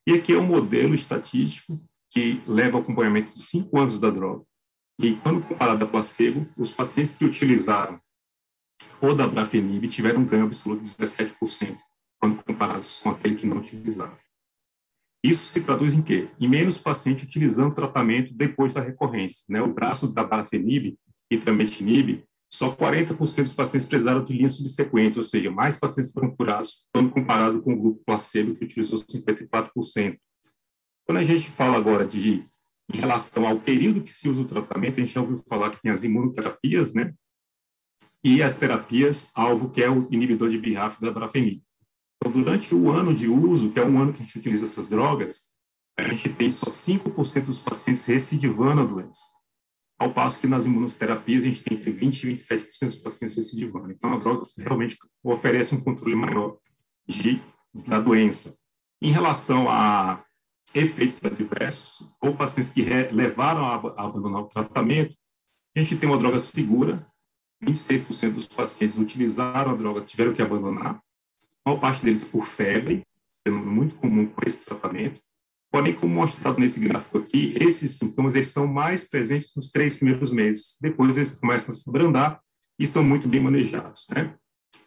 E 0.06 0.12
aqui 0.12 0.32
é 0.32 0.38
um 0.38 0.46
modelo 0.46 0.94
estatístico 0.94 1.72
que 2.10 2.42
leva 2.46 2.78
acompanhamento 2.78 3.34
de 3.34 3.42
cinco 3.42 3.78
anos 3.78 3.98
da 3.98 4.10
droga. 4.10 4.44
E 4.98 5.16
quando 5.16 5.46
comparado 5.46 5.84
a 5.84 5.88
placebo, 5.88 6.46
os 6.56 6.70
pacientes 6.70 7.16
que 7.16 7.24
utilizaram 7.24 8.00
o 9.00 9.14
dabrafenib 9.14 9.88
tiveram 9.88 10.20
um 10.20 10.26
ganho 10.26 10.44
absoluto 10.44 10.82
de 10.82 10.90
17%, 10.90 11.76
quando 12.18 12.42
comparados 12.42 12.98
com 13.02 13.10
aquele 13.10 13.36
que 13.36 13.46
não 13.46 13.58
utilizava. 13.58 14.16
Isso 15.22 15.46
se 15.46 15.60
traduz 15.62 15.94
em 15.94 16.02
quê? 16.02 16.28
Em 16.38 16.48
menos 16.48 16.78
pacientes 16.78 17.24
utilizando 17.24 17.74
tratamento 17.74 18.32
depois 18.34 18.74
da 18.74 18.80
recorrência. 18.80 19.44
Né? 19.48 19.62
O 19.62 19.72
braço 19.72 20.12
da 20.12 20.22
barafenib 20.22 20.98
e 21.30 21.38
trametinib, 21.38 22.22
só 22.54 22.74
40% 22.74 23.16
dos 23.42 23.52
pacientes 23.52 23.88
precisaram 23.88 24.24
de 24.24 24.32
linhas 24.32 24.52
subsequentes, 24.52 25.18
ou 25.18 25.24
seja, 25.24 25.50
mais 25.50 25.78
pacientes 25.78 26.12
foram 26.12 26.30
curados 26.36 26.86
quando 26.92 27.10
comparado 27.10 27.60
com 27.60 27.72
o 27.72 27.80
grupo 27.80 28.02
placebo, 28.06 28.54
que 28.54 28.64
utilizou 28.64 29.00
54%. 29.00 30.18
Quando 31.04 31.18
a 31.18 31.22
gente 31.22 31.50
fala 31.50 31.76
agora 31.76 32.06
de 32.06 32.44
em 32.92 32.98
relação 32.98 33.46
ao 33.46 33.58
período 33.58 34.02
que 34.02 34.10
se 34.10 34.28
usa 34.28 34.42
o 34.42 34.44
tratamento, 34.44 35.00
a 35.00 35.02
gente 35.02 35.14
já 35.14 35.20
ouviu 35.20 35.42
falar 35.48 35.70
que 35.70 35.82
tem 35.82 35.90
as 35.90 36.04
imunoterapias, 36.04 36.92
né? 36.92 37.12
E 38.22 38.42
as 38.42 38.56
terapias 38.56 39.32
alvo, 39.34 39.70
que 39.70 39.82
é 39.82 39.90
o 39.90 40.06
inibidor 40.10 40.48
de 40.48 40.58
BRAF 40.58 41.00
da 41.00 41.10
brafenib. 41.10 41.60
Então, 42.16 42.30
durante 42.30 42.74
o 42.74 42.90
ano 42.90 43.12
de 43.12 43.26
uso, 43.26 43.72
que 43.72 43.80
é 43.80 43.84
um 43.84 44.00
ano 44.00 44.12
que 44.12 44.22
a 44.22 44.24
gente 44.24 44.38
utiliza 44.38 44.64
essas 44.64 44.90
drogas, 44.90 45.50
a 45.98 46.02
gente 46.04 46.28
tem 46.28 46.48
só 46.48 46.66
5% 46.66 47.44
dos 47.46 47.58
pacientes 47.58 48.04
recidivando 48.04 48.82
a 48.82 48.84
doença. 48.84 49.22
Ao 49.98 50.12
passo 50.12 50.40
que 50.40 50.46
nas 50.46 50.66
imunoterapias 50.66 51.44
a 51.44 51.46
gente 51.46 51.62
tem 51.62 51.78
entre 51.78 51.92
20% 51.92 52.24
e 52.24 52.34
27% 52.34 52.86
dos 52.86 52.96
pacientes 52.96 53.36
recidivando. 53.36 53.92
Então, 53.92 54.12
a 54.12 54.18
droga 54.18 54.44
realmente 54.58 54.98
oferece 55.22 55.74
um 55.74 55.80
controle 55.80 56.16
maior 56.16 56.58
de, 57.06 57.40
da 57.86 58.00
doença. 58.00 58.56
Em 59.00 59.12
relação 59.12 59.68
a 59.68 60.24
efeitos 60.74 61.24
adversos 61.24 62.06
ou 62.20 62.34
pacientes 62.34 62.72
que 62.72 62.82
levaram 62.82 63.64
a, 63.64 63.74
a 63.74 64.06
abandonar 64.06 64.42
o 64.42 64.48
tratamento, 64.48 65.16
a 65.76 65.80
gente 65.80 65.96
tem 65.96 66.08
uma 66.08 66.18
droga 66.18 66.40
segura, 66.40 67.06
26% 67.62 68.32
dos 68.32 68.46
pacientes 68.46 68.98
utilizaram 68.98 69.72
a 69.72 69.76
droga, 69.76 70.00
tiveram 70.00 70.32
que 70.32 70.42
abandonar, 70.42 71.00
maior 71.64 71.80
parte 71.80 72.04
deles 72.04 72.24
por 72.24 72.44
febre, 72.44 73.02
fenômeno 73.46 73.72
muito 73.72 73.96
comum 73.96 74.26
com 74.26 74.40
esse 74.46 74.64
tratamento. 74.64 75.20
Porém, 75.74 75.92
como 75.92 76.14
mostrado 76.14 76.60
nesse 76.60 76.78
gráfico 76.78 77.18
aqui, 77.18 77.52
esses 77.60 77.98
sintomas 77.98 78.36
eles 78.36 78.46
são 78.46 78.64
mais 78.64 79.08
presentes 79.08 79.50
nos 79.56 79.72
três 79.72 79.96
primeiros 79.96 80.32
meses. 80.32 80.76
Depois 80.80 81.16
eles 81.16 81.34
começam 81.34 81.74
a 81.74 81.76
se 81.76 81.90
abrandar 81.90 82.40
e 82.78 82.86
são 82.86 83.02
muito 83.02 83.26
bem 83.26 83.40
manejados. 83.40 84.06
Né? 84.14 84.36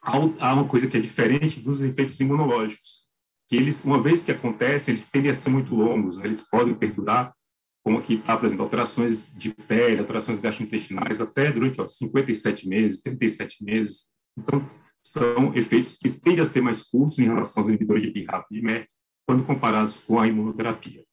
Há 0.02 0.54
uma 0.54 0.64
coisa 0.64 0.88
que 0.88 0.96
é 0.96 1.00
diferente 1.02 1.60
dos 1.60 1.82
efeitos 1.82 2.18
imunológicos, 2.22 3.06
que 3.50 3.58
eles, 3.58 3.84
uma 3.84 4.02
vez 4.02 4.24
que 4.24 4.32
acontecem, 4.32 4.94
eles 4.94 5.10
tendem 5.10 5.30
a 5.30 5.34
ser 5.34 5.50
muito 5.50 5.76
longos, 5.76 6.16
né? 6.16 6.24
eles 6.24 6.40
podem 6.50 6.74
perdurar, 6.74 7.36
como 7.84 7.98
aqui 7.98 8.14
está, 8.14 8.38
por 8.38 8.46
exemplo, 8.46 8.64
alterações 8.64 9.36
de 9.36 9.54
pele, 9.54 10.00
alterações 10.00 10.40
gastrointestinais, 10.40 11.20
até 11.20 11.52
durante 11.52 11.82
ó, 11.82 11.90
57 11.90 12.66
meses, 12.66 13.02
37 13.02 13.62
meses. 13.62 14.06
Então, 14.38 14.66
são 15.04 15.54
efeitos 15.54 15.98
que 15.98 16.10
tendem 16.10 16.40
a 16.40 16.46
ser 16.46 16.62
mais 16.62 16.84
curtos 16.84 17.20
em 17.20 17.26
relação 17.26 17.62
aos 17.62 17.68
inibidores 17.68 18.04
de 18.04 18.24
BRAF 18.24 18.46
e 18.52 18.62
MERC, 18.62 18.88
quando 19.28 19.46
comparados 19.46 20.00
com 20.00 20.20
a 20.20 20.28
imunoterapia. 20.28 21.06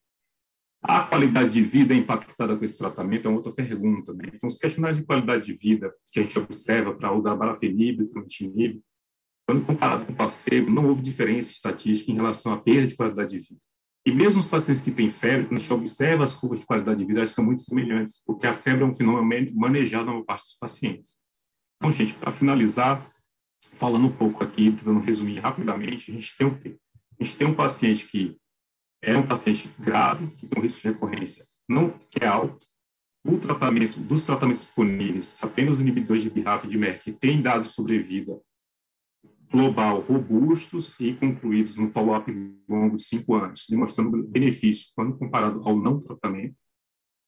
A 0.80 1.02
qualidade 1.02 1.50
de 1.50 1.62
vida 1.62 1.94
é 1.94 1.96
impactada 1.96 2.56
com 2.56 2.64
esse 2.64 2.78
tratamento 2.78 3.26
é 3.26 3.30
outra 3.30 3.50
pergunta. 3.50 4.12
Né? 4.12 4.30
Então, 4.34 4.48
os 4.48 4.58
questionários 4.58 5.00
de 5.00 5.06
qualidade 5.06 5.44
de 5.44 5.54
vida 5.54 5.92
que 6.12 6.20
a 6.20 6.22
gente 6.22 6.38
observa 6.38 6.94
para 6.94 7.12
usar 7.12 7.34
barafenib 7.34 8.02
e 8.02 8.06
trometinib, 8.06 8.80
quando 9.46 9.66
comparado 9.66 10.06
com 10.06 10.12
o 10.12 10.16
placebo, 10.16 10.70
não 10.70 10.88
houve 10.88 11.02
diferença 11.02 11.50
estatística 11.50 12.12
em 12.12 12.14
relação 12.14 12.52
à 12.52 12.58
perda 12.58 12.86
de 12.86 12.94
qualidade 12.94 13.30
de 13.30 13.38
vida. 13.38 13.60
E 14.06 14.12
mesmo 14.12 14.40
os 14.40 14.46
pacientes 14.46 14.82
que 14.82 14.90
têm 14.90 15.10
febre, 15.10 15.46
quando 15.46 15.56
a 15.56 15.60
gente 15.60 15.72
observa 15.72 16.24
as 16.24 16.34
curvas 16.34 16.60
de 16.60 16.66
qualidade 16.66 16.98
de 16.98 17.06
vida, 17.06 17.20
elas 17.20 17.30
são 17.30 17.44
muito 17.44 17.62
semelhantes, 17.62 18.22
porque 18.24 18.46
a 18.46 18.52
febre 18.52 18.84
é 18.84 18.86
um 18.86 18.94
fenômeno 18.94 19.52
manejado 19.54 20.04
na 20.04 20.12
maior 20.12 20.24
parte 20.24 20.44
dos 20.44 20.58
pacientes. 20.58 21.18
Então, 21.76 21.90
gente, 21.90 22.12
para 22.14 22.30
finalizar, 22.30 23.10
falando 23.72 24.06
um 24.06 24.12
pouco 24.12 24.44
aqui, 24.44 24.70
tentando 24.70 25.00
resumir 25.00 25.38
rapidamente, 25.38 26.10
a 26.10 26.14
gente 26.14 26.36
tem 26.36 26.46
o 26.46 26.58
quê? 26.58 26.76
A 27.20 27.24
gente 27.24 27.36
tem 27.36 27.46
um 27.46 27.54
paciente 27.54 28.06
que 28.06 28.36
é 29.02 29.16
um 29.16 29.26
paciente 29.26 29.68
grave, 29.78 30.26
que 30.36 30.46
tem 30.46 30.58
um 30.58 30.62
risco 30.62 30.80
de 30.82 30.88
recorrência 30.88 31.44
não 31.68 31.90
que 32.10 32.22
é 32.22 32.26
alto. 32.26 32.66
O 33.26 33.38
tratamento, 33.38 33.98
dos 34.00 34.26
tratamentos 34.26 34.62
disponíveis, 34.62 35.38
apenas 35.40 35.80
inibidores 35.80 36.22
de 36.22 36.30
BRAF 36.30 36.66
e 36.66 36.70
de 36.70 36.76
MERC 36.76 37.12
têm 37.12 37.40
dados 37.40 37.70
sobrevida 37.70 38.38
global 39.50 40.00
robustos 40.00 40.98
e 41.00 41.14
concluídos 41.14 41.76
no 41.76 41.88
follow-up 41.88 42.30
longo 42.68 42.96
de 42.96 43.02
cinco 43.02 43.34
anos, 43.34 43.66
demonstrando 43.68 44.22
benefício 44.24 44.88
quando 44.94 45.16
comparado 45.16 45.62
ao 45.66 45.76
não 45.76 46.00
tratamento. 46.00 46.56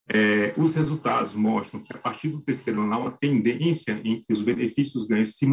É, 0.08 0.52
os 0.56 0.74
resultados 0.74 1.34
mostram 1.34 1.80
que, 1.80 1.92
a 1.94 1.98
partir 1.98 2.28
do 2.28 2.42
terceiro 2.42 2.82
ano, 2.82 2.92
há 2.92 2.98
uma 2.98 3.12
tendência 3.12 4.00
em 4.04 4.22
que 4.22 4.32
os 4.32 4.42
benefícios 4.42 5.06
ganhos 5.06 5.36
se 5.36 5.46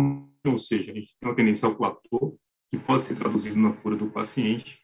ou 0.45 0.57
seja, 0.57 0.91
a 0.91 0.95
gente 0.95 1.15
tem 1.19 1.29
uma 1.29 1.35
tendência 1.35 1.67
ao 1.67 1.75
platô, 1.75 2.37
que 2.73 2.79
pode 2.79 3.03
ser 3.03 3.13
traduzido 3.13 3.59
na 3.59 3.71
cura 3.71 3.95
do 3.95 4.09
paciente, 4.09 4.79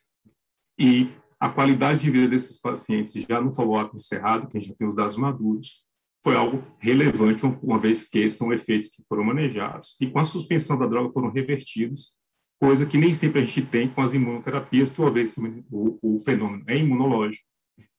e 0.78 1.10
a 1.40 1.50
qualidade 1.50 2.02
de 2.02 2.12
vida 2.12 2.28
desses 2.28 2.62
pacientes, 2.62 3.26
já 3.28 3.42
no 3.42 3.52
follow-up 3.52 3.96
encerrado, 3.96 4.48
que 4.48 4.58
a 4.58 4.60
gente 4.60 4.70
já 4.70 4.76
tem 4.76 4.88
os 4.88 4.94
dados 4.94 5.18
maduros, 5.18 5.88
foi 6.24 6.36
algo 6.36 6.64
relevante, 6.78 7.48
uma 7.64 7.80
vez 7.80 8.08
que 8.08 8.30
são 8.30 8.54
efeitos 8.54 8.92
que 8.92 9.02
foram 9.08 9.24
manejados, 9.24 9.98
e 10.00 10.06
com 10.06 10.20
a 10.20 10.24
suspensão 10.24 10.78
da 10.78 10.86
droga 10.86 11.12
foram 11.12 11.32
revertidos, 11.32 12.16
coisa 12.62 12.86
que 12.86 12.96
nem 12.96 13.12
sempre 13.12 13.42
a 13.42 13.44
gente 13.44 13.66
tem 13.66 13.90
com 13.90 14.02
as 14.02 14.14
imunoterapias, 14.14 14.92
que 14.92 15.02
uma 15.02 15.10
vez 15.10 15.32
que 15.32 15.40
o, 15.72 15.98
o 16.00 16.20
fenômeno 16.20 16.64
é 16.68 16.78
imunológico, 16.78 17.48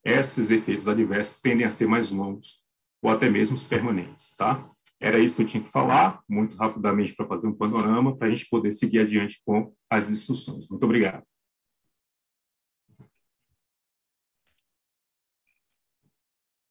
esses 0.04 0.52
efeitos 0.52 0.86
adversos 0.86 1.40
tendem 1.40 1.66
a 1.66 1.70
ser 1.70 1.88
mais 1.88 2.12
longos 2.12 2.62
ou 3.02 3.10
até 3.10 3.28
mesmo 3.28 3.58
permanentes, 3.64 4.36
tá? 4.36 4.64
Era 5.00 5.18
isso 5.18 5.36
que 5.36 5.42
eu 5.42 5.46
tinha 5.46 5.62
que 5.62 5.70
falar, 5.70 6.22
muito 6.28 6.56
rapidamente 6.56 7.14
para 7.14 7.26
fazer 7.26 7.46
um 7.46 7.56
panorama, 7.56 8.16
para 8.16 8.28
a 8.28 8.30
gente 8.30 8.46
poder 8.50 8.70
seguir 8.70 9.00
adiante 9.00 9.40
com 9.46 9.74
as 9.88 10.06
discussões. 10.06 10.68
Muito 10.68 10.84
obrigado. 10.84 11.24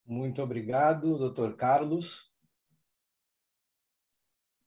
Muito 0.06 0.42
obrigado, 0.42 1.18
doutor 1.18 1.56
Carlos. 1.56 2.32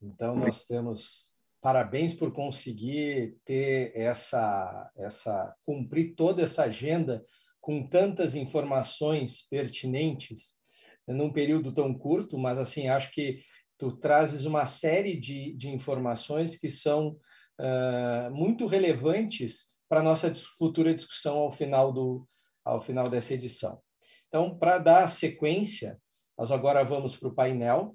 Então, 0.01 0.35
nós 0.35 0.65
temos 0.65 1.33
parabéns 1.61 2.13
por 2.13 2.33
conseguir 2.33 3.39
ter 3.45 3.93
essa, 3.97 4.91
essa 4.97 5.57
cumprir 5.65 6.17
toda 6.17 6.43
essa 6.43 6.65
agenda 6.65 7.23
com 7.61 7.87
tantas 7.87 8.35
informações 8.35 9.43
pertinentes 9.43 10.61
num 11.07 11.33
período 11.33 11.73
tão 11.73 11.93
curto, 11.93 12.39
mas 12.39 12.59
assim, 12.59 12.89
acho 12.89 13.11
que 13.11 13.41
tu 13.79 13.97
trazes 13.97 14.45
uma 14.45 14.67
série 14.67 15.17
de, 15.19 15.53
de 15.55 15.69
informações 15.69 16.57
que 16.57 16.69
são 16.69 17.19
uh, 17.61 18.31
muito 18.31 18.67
relevantes 18.67 19.67
para 19.89 20.01
a 20.01 20.03
nossa 20.03 20.33
futura 20.35 20.95
discussão 20.95 21.39
ao 21.39 21.51
final, 21.51 21.93
do, 21.93 22.29
ao 22.65 22.81
final 22.81 23.09
dessa 23.09 23.35
edição. 23.35 23.83
Então, 24.29 24.59
para 24.59 24.79
dar 24.79 25.09
sequência, 25.09 26.01
nós 26.39 26.51
agora 26.51 26.83
vamos 26.83 27.15
para 27.17 27.29
o 27.29 27.35
painel. 27.35 27.95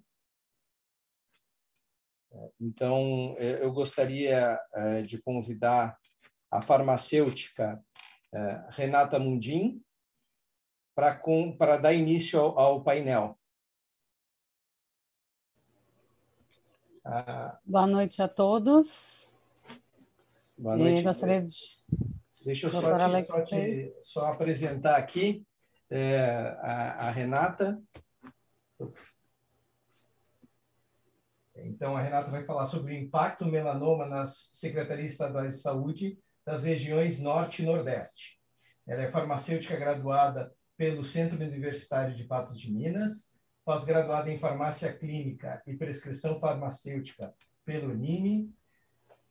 Então, 2.62 3.36
eu 3.39 3.74
gostaria 3.74 4.60
eh, 4.76 5.02
de 5.02 5.20
convidar 5.20 5.98
a 6.52 6.62
farmacêutica 6.62 7.84
é, 8.34 8.67
Renata 8.70 9.17
Mundim, 9.20 9.82
para 10.98 11.78
dar 11.78 11.94
início 11.94 12.40
ao, 12.40 12.58
ao 12.58 12.84
painel. 12.84 13.38
Ah, 17.06 17.60
Boa 17.64 17.86
noite 17.86 18.20
a 18.20 18.28
todos. 18.28 19.32
Boa 20.58 20.76
noite. 20.76 21.04
gostaria 21.04 21.44
de... 21.44 21.54
Deixa 22.44 22.66
eu 22.66 22.72
só, 22.72 22.80
te, 22.82 23.22
só, 23.22 23.42
te, 23.42 23.94
só, 24.02 24.26
apresentar 24.32 24.96
aqui 24.96 25.46
é, 25.88 26.18
a, 26.62 27.08
a, 27.08 27.12
Renata. 27.12 27.80
Então, 31.58 31.96
a 31.96 32.02
Renata 32.02 32.32
vai 32.32 32.44
falar 32.44 32.66
sobre 32.66 32.94
o 32.94 32.98
impacto 32.98 33.46
do 33.46 33.52
melanoma 33.52 34.08
nas 34.08 34.50
secretarias 34.54 35.12
estaduais 35.12 35.58
de 35.58 35.62
saúde 35.62 36.20
das 36.44 36.64
regiões 36.64 37.20
Norte 37.20 37.62
e 37.62 37.66
Nordeste. 37.66 38.40
Ela 38.88 39.04
é 39.04 39.12
farmacêutica 39.12 39.76
graduada 39.76 40.57
pelo 40.78 41.04
Centro 41.04 41.44
Universitário 41.44 42.16
de 42.16 42.24
Patos 42.24 42.60
de 42.60 42.72
Minas, 42.72 43.34
pós-graduada 43.66 44.32
em 44.32 44.38
farmácia 44.38 44.94
clínica 44.94 45.62
e 45.66 45.76
prescrição 45.76 46.40
farmacêutica 46.40 47.34
pelo 47.66 47.94
NIME, 47.94 48.54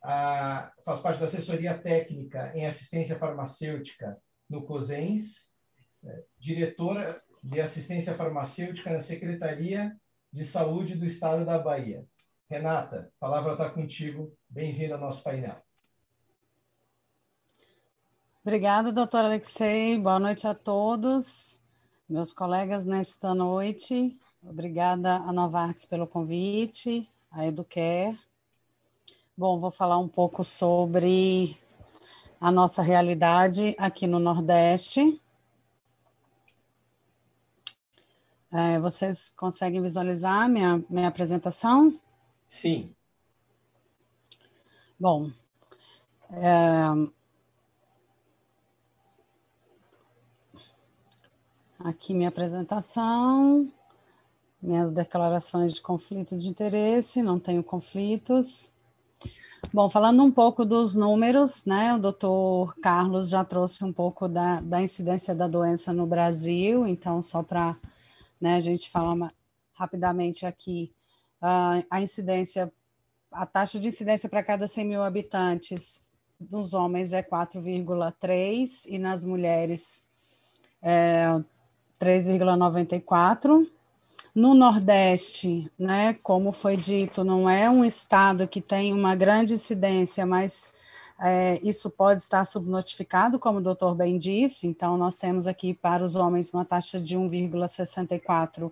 a, 0.02 0.72
faz 0.84 1.00
parte 1.00 1.20
da 1.20 1.26
assessoria 1.26 1.78
técnica 1.78 2.52
em 2.54 2.66
assistência 2.66 3.16
farmacêutica 3.16 4.20
no 4.50 4.64
COSENS, 4.64 5.50
é, 6.04 6.24
diretora 6.38 7.22
de 7.42 7.60
assistência 7.60 8.14
farmacêutica 8.14 8.92
na 8.92 9.00
Secretaria 9.00 9.96
de 10.32 10.44
Saúde 10.44 10.96
do 10.96 11.06
Estado 11.06 11.44
da 11.44 11.58
Bahia. 11.58 12.04
Renata, 12.50 13.12
a 13.16 13.20
palavra 13.20 13.52
está 13.52 13.70
contigo. 13.70 14.36
Bem-vinda 14.48 14.94
ao 14.94 15.00
nosso 15.00 15.22
painel. 15.22 15.65
Obrigada, 18.46 18.92
doutor 18.92 19.24
Alexei. 19.24 19.98
Boa 19.98 20.20
noite 20.20 20.46
a 20.46 20.54
todos, 20.54 21.60
meus 22.08 22.32
colegas 22.32 22.86
nesta 22.86 23.34
noite. 23.34 24.16
Obrigada 24.40 25.16
a 25.16 25.32
Novartis 25.32 25.84
pelo 25.84 26.06
convite, 26.06 27.10
a 27.28 27.44
Educare. 27.44 28.16
Bom, 29.36 29.58
vou 29.58 29.72
falar 29.72 29.98
um 29.98 30.06
pouco 30.06 30.44
sobre 30.44 31.58
a 32.40 32.52
nossa 32.52 32.82
realidade 32.82 33.74
aqui 33.80 34.06
no 34.06 34.20
Nordeste. 34.20 35.20
É, 38.52 38.78
vocês 38.78 39.28
conseguem 39.28 39.82
visualizar 39.82 40.48
minha, 40.48 40.84
minha 40.88 41.08
apresentação? 41.08 41.98
Sim. 42.46 42.94
Bom, 45.00 45.32
é, 46.30 47.15
aqui 51.78 52.14
minha 52.14 52.28
apresentação 52.28 53.70
minhas 54.66 54.90
declarações 54.90 55.74
de 55.74 55.80
conflito 55.80 56.36
de 56.36 56.48
interesse, 56.48 57.22
não 57.22 57.38
tenho 57.38 57.62
conflitos. 57.62 58.70
Bom, 59.72 59.88
falando 59.88 60.22
um 60.22 60.30
pouco 60.30 60.64
dos 60.64 60.94
números, 60.94 61.64
né, 61.64 61.94
o 61.94 61.98
doutor 61.98 62.74
Carlos 62.80 63.28
já 63.28 63.44
trouxe 63.44 63.84
um 63.84 63.92
pouco 63.92 64.28
da, 64.28 64.60
da 64.60 64.82
incidência 64.82 65.34
da 65.34 65.46
doença 65.46 65.92
no 65.92 66.06
Brasil, 66.06 66.86
então, 66.86 67.20
só 67.22 67.42
para 67.42 67.76
né, 68.40 68.56
a 68.56 68.60
gente 68.60 68.90
falar 68.90 69.32
rapidamente 69.72 70.46
aqui, 70.46 70.92
a, 71.40 71.82
a 71.90 72.00
incidência, 72.00 72.72
a 73.30 73.46
taxa 73.46 73.78
de 73.78 73.88
incidência 73.88 74.28
para 74.28 74.42
cada 74.42 74.66
100 74.66 74.84
mil 74.84 75.02
habitantes 75.02 76.02
dos 76.38 76.74
homens 76.74 77.12
é 77.12 77.22
4,3 77.22 78.86
e 78.88 78.98
nas 78.98 79.24
mulheres 79.24 80.04
é 80.82 81.40
3,94. 82.00 83.66
No 84.34 84.54
Nordeste, 84.54 85.70
né, 85.78 86.14
como 86.22 86.52
foi 86.52 86.76
dito, 86.76 87.24
não 87.24 87.48
é 87.48 87.70
um 87.70 87.84
estado 87.84 88.46
que 88.46 88.60
tem 88.60 88.92
uma 88.92 89.14
grande 89.14 89.54
incidência, 89.54 90.26
mas 90.26 90.74
é, 91.18 91.58
isso 91.62 91.88
pode 91.88 92.20
estar 92.20 92.44
subnotificado, 92.44 93.38
como 93.38 93.58
o 93.58 93.62
doutor 93.62 93.94
bem 93.94 94.18
disse. 94.18 94.66
Então, 94.66 94.98
nós 94.98 95.16
temos 95.16 95.46
aqui 95.46 95.72
para 95.72 96.04
os 96.04 96.16
homens 96.16 96.52
uma 96.52 96.64
taxa 96.64 97.00
de 97.00 97.16
1,64 97.16 98.70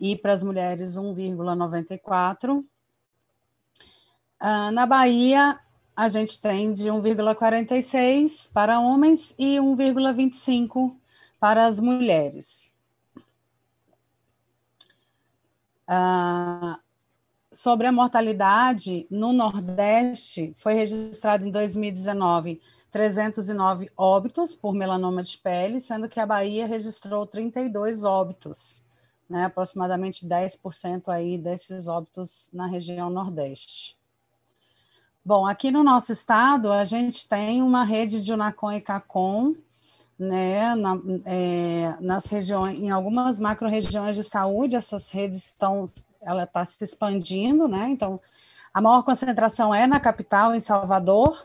e 0.00 0.16
para 0.16 0.32
as 0.32 0.42
mulheres 0.42 0.96
1,94. 0.96 2.64
Ah, 4.40 4.70
na 4.72 4.86
Bahia, 4.86 5.58
a 5.94 6.08
gente 6.08 6.40
tem 6.40 6.72
de 6.72 6.88
1,46 6.88 8.50
para 8.52 8.80
homens 8.80 9.34
e 9.38 9.56
1,25 9.56 10.96
para 11.46 11.64
as 11.64 11.78
mulheres. 11.78 12.74
Ah, 15.86 16.80
sobre 17.52 17.86
a 17.86 17.92
mortalidade 17.92 19.06
no 19.08 19.32
Nordeste, 19.32 20.52
foi 20.56 20.74
registrado 20.74 21.46
em 21.46 21.50
2019 21.52 22.60
309 22.90 23.88
óbitos 23.96 24.56
por 24.56 24.74
melanoma 24.74 25.22
de 25.22 25.38
pele, 25.38 25.78
sendo 25.78 26.08
que 26.08 26.18
a 26.18 26.26
Bahia 26.26 26.66
registrou 26.66 27.24
32 27.24 28.02
óbitos, 28.02 28.82
né, 29.30 29.44
aproximadamente 29.44 30.26
10% 30.26 31.08
aí 31.10 31.38
desses 31.38 31.86
óbitos 31.86 32.50
na 32.52 32.66
região 32.66 33.08
Nordeste. 33.08 33.96
Bom, 35.24 35.46
aqui 35.46 35.70
no 35.70 35.84
nosso 35.84 36.10
estado, 36.10 36.72
a 36.72 36.82
gente 36.82 37.28
tem 37.28 37.62
uma 37.62 37.84
rede 37.84 38.20
de 38.20 38.32
Unacom 38.32 38.72
e 38.72 38.80
CACOM, 38.80 39.54
né, 40.18 40.74
na, 40.74 40.98
é, 41.24 41.94
nas 42.00 42.26
regiões, 42.26 42.78
em 42.78 42.90
algumas 42.90 43.38
macro-regiões 43.38 44.16
de 44.16 44.24
saúde, 44.24 44.76
essas 44.76 45.10
redes 45.10 45.46
estão, 45.46 45.84
ela 46.22 46.44
está 46.44 46.64
se 46.64 46.82
expandindo, 46.82 47.68
né, 47.68 47.88
então, 47.90 48.20
a 48.72 48.80
maior 48.80 49.02
concentração 49.02 49.74
é 49.74 49.86
na 49.86 50.00
capital, 50.00 50.54
em 50.54 50.60
Salvador, 50.60 51.42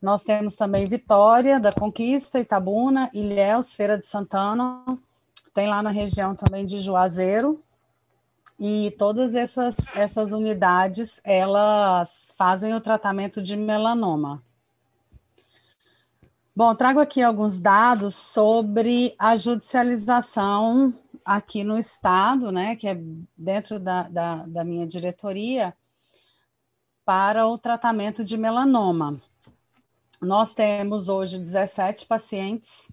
nós 0.00 0.24
temos 0.24 0.56
também 0.56 0.86
Vitória, 0.86 1.60
da 1.60 1.72
Conquista, 1.72 2.40
Itabuna, 2.40 3.10
Ilhéus, 3.12 3.72
Feira 3.72 3.98
de 3.98 4.06
Santana, 4.06 4.82
tem 5.52 5.68
lá 5.68 5.82
na 5.82 5.90
região 5.90 6.34
também 6.34 6.64
de 6.64 6.78
Juazeiro, 6.78 7.62
e 8.58 8.94
todas 8.98 9.34
essas, 9.34 9.74
essas 9.96 10.32
unidades, 10.32 11.20
elas 11.24 12.32
fazem 12.36 12.74
o 12.74 12.80
tratamento 12.80 13.42
de 13.42 13.56
melanoma. 13.56 14.42
Bom, 16.60 16.74
trago 16.74 17.00
aqui 17.00 17.22
alguns 17.22 17.58
dados 17.58 18.14
sobre 18.14 19.14
a 19.18 19.34
judicialização 19.34 20.92
aqui 21.24 21.64
no 21.64 21.78
Estado, 21.78 22.52
né, 22.52 22.76
que 22.76 22.86
é 22.86 23.00
dentro 23.34 23.80
da, 23.80 24.10
da, 24.10 24.46
da 24.46 24.62
minha 24.62 24.86
diretoria, 24.86 25.74
para 27.02 27.46
o 27.46 27.56
tratamento 27.56 28.22
de 28.22 28.36
melanoma. 28.36 29.18
Nós 30.20 30.52
temos 30.52 31.08
hoje 31.08 31.40
17 31.40 32.04
pacientes 32.04 32.92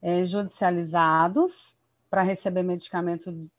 é, 0.00 0.22
judicializados 0.22 1.76
para 2.08 2.22
receber 2.22 2.62
medicamento 2.62 3.50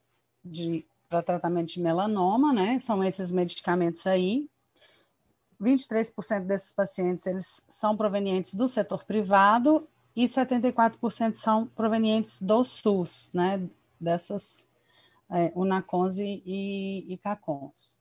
para 1.10 1.22
tratamento 1.22 1.74
de 1.74 1.82
melanoma, 1.82 2.54
né? 2.54 2.80
São 2.80 3.04
esses 3.04 3.34
medicamentos 3.34 4.08
aí. 4.08 4.48
23% 5.62 6.46
desses 6.46 6.74
pacientes 6.74 7.26
eles 7.28 7.64
são 7.70 7.96
provenientes 7.96 8.54
do 8.54 8.68
setor 8.68 9.04
privado 9.04 9.88
e 10.16 10.26
74% 10.26 11.34
são 11.34 11.68
provenientes 11.68 12.42
do 12.42 12.64
SUS, 12.64 13.32
né, 13.34 13.62
dessas 14.00 14.70
é, 15.30 15.52
e, 16.22 17.14
e 17.14 17.18
CACONs. 17.18 18.00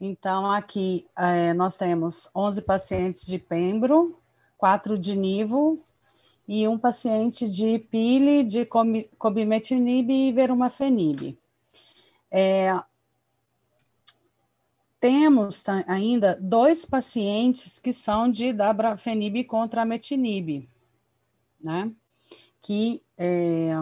Então, 0.00 0.50
aqui 0.50 1.06
é, 1.16 1.52
nós 1.52 1.76
temos 1.76 2.30
11 2.34 2.62
pacientes 2.62 3.26
de 3.26 3.38
Pembro, 3.38 4.18
4 4.56 4.98
de 4.98 5.16
Nivo 5.16 5.84
e 6.48 6.66
um 6.66 6.78
paciente 6.78 7.48
de 7.48 7.78
Pile, 7.78 8.42
de 8.44 8.66
Cobimetinib 9.18 10.10
e 10.10 10.32
Verumafenib. 10.32 11.38
É, 12.30 12.70
temos 15.00 15.64
ainda 15.86 16.38
dois 16.38 16.84
pacientes 16.84 17.78
que 17.78 17.92
são 17.92 18.30
de 18.30 18.52
dabrafenib 18.52 19.44
contra 19.44 19.84
metinib, 19.84 20.68
né? 21.58 21.90
Que 22.60 23.02
é, 23.16 23.72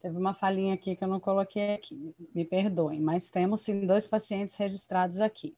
teve 0.00 0.16
uma 0.16 0.32
falinha 0.32 0.74
aqui 0.74 0.94
que 0.94 1.02
eu 1.02 1.08
não 1.08 1.18
coloquei 1.18 1.74
aqui, 1.74 2.14
me 2.32 2.44
perdoem, 2.44 3.00
mas 3.00 3.28
temos 3.28 3.62
sim 3.62 3.84
dois 3.84 4.06
pacientes 4.06 4.54
registrados 4.54 5.20
aqui, 5.20 5.56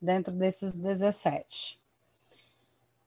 dentro 0.00 0.32
desses 0.32 0.78
17. 0.78 1.78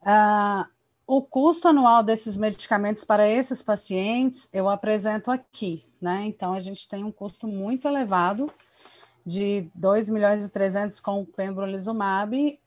Ah, 0.03 0.69
o 1.07 1.23
custo 1.23 1.67
anual 1.67 2.03
desses 2.03 2.37
medicamentos 2.37 3.03
para 3.03 3.27
esses 3.27 3.63
pacientes 3.63 4.47
eu 4.53 4.69
apresento 4.69 5.31
aqui, 5.31 5.83
né? 5.99 6.23
Então, 6.25 6.53
a 6.53 6.59
gente 6.59 6.87
tem 6.87 7.03
um 7.03 7.11
custo 7.11 7.47
muito 7.47 7.87
elevado 7.87 8.51
de 9.25 9.69
2 9.75 10.09
milhões 10.09 10.45
e 10.45 10.49
300 10.49 10.99
com 10.99 11.21
o 11.21 11.25
pembrolizumab, 11.25 12.59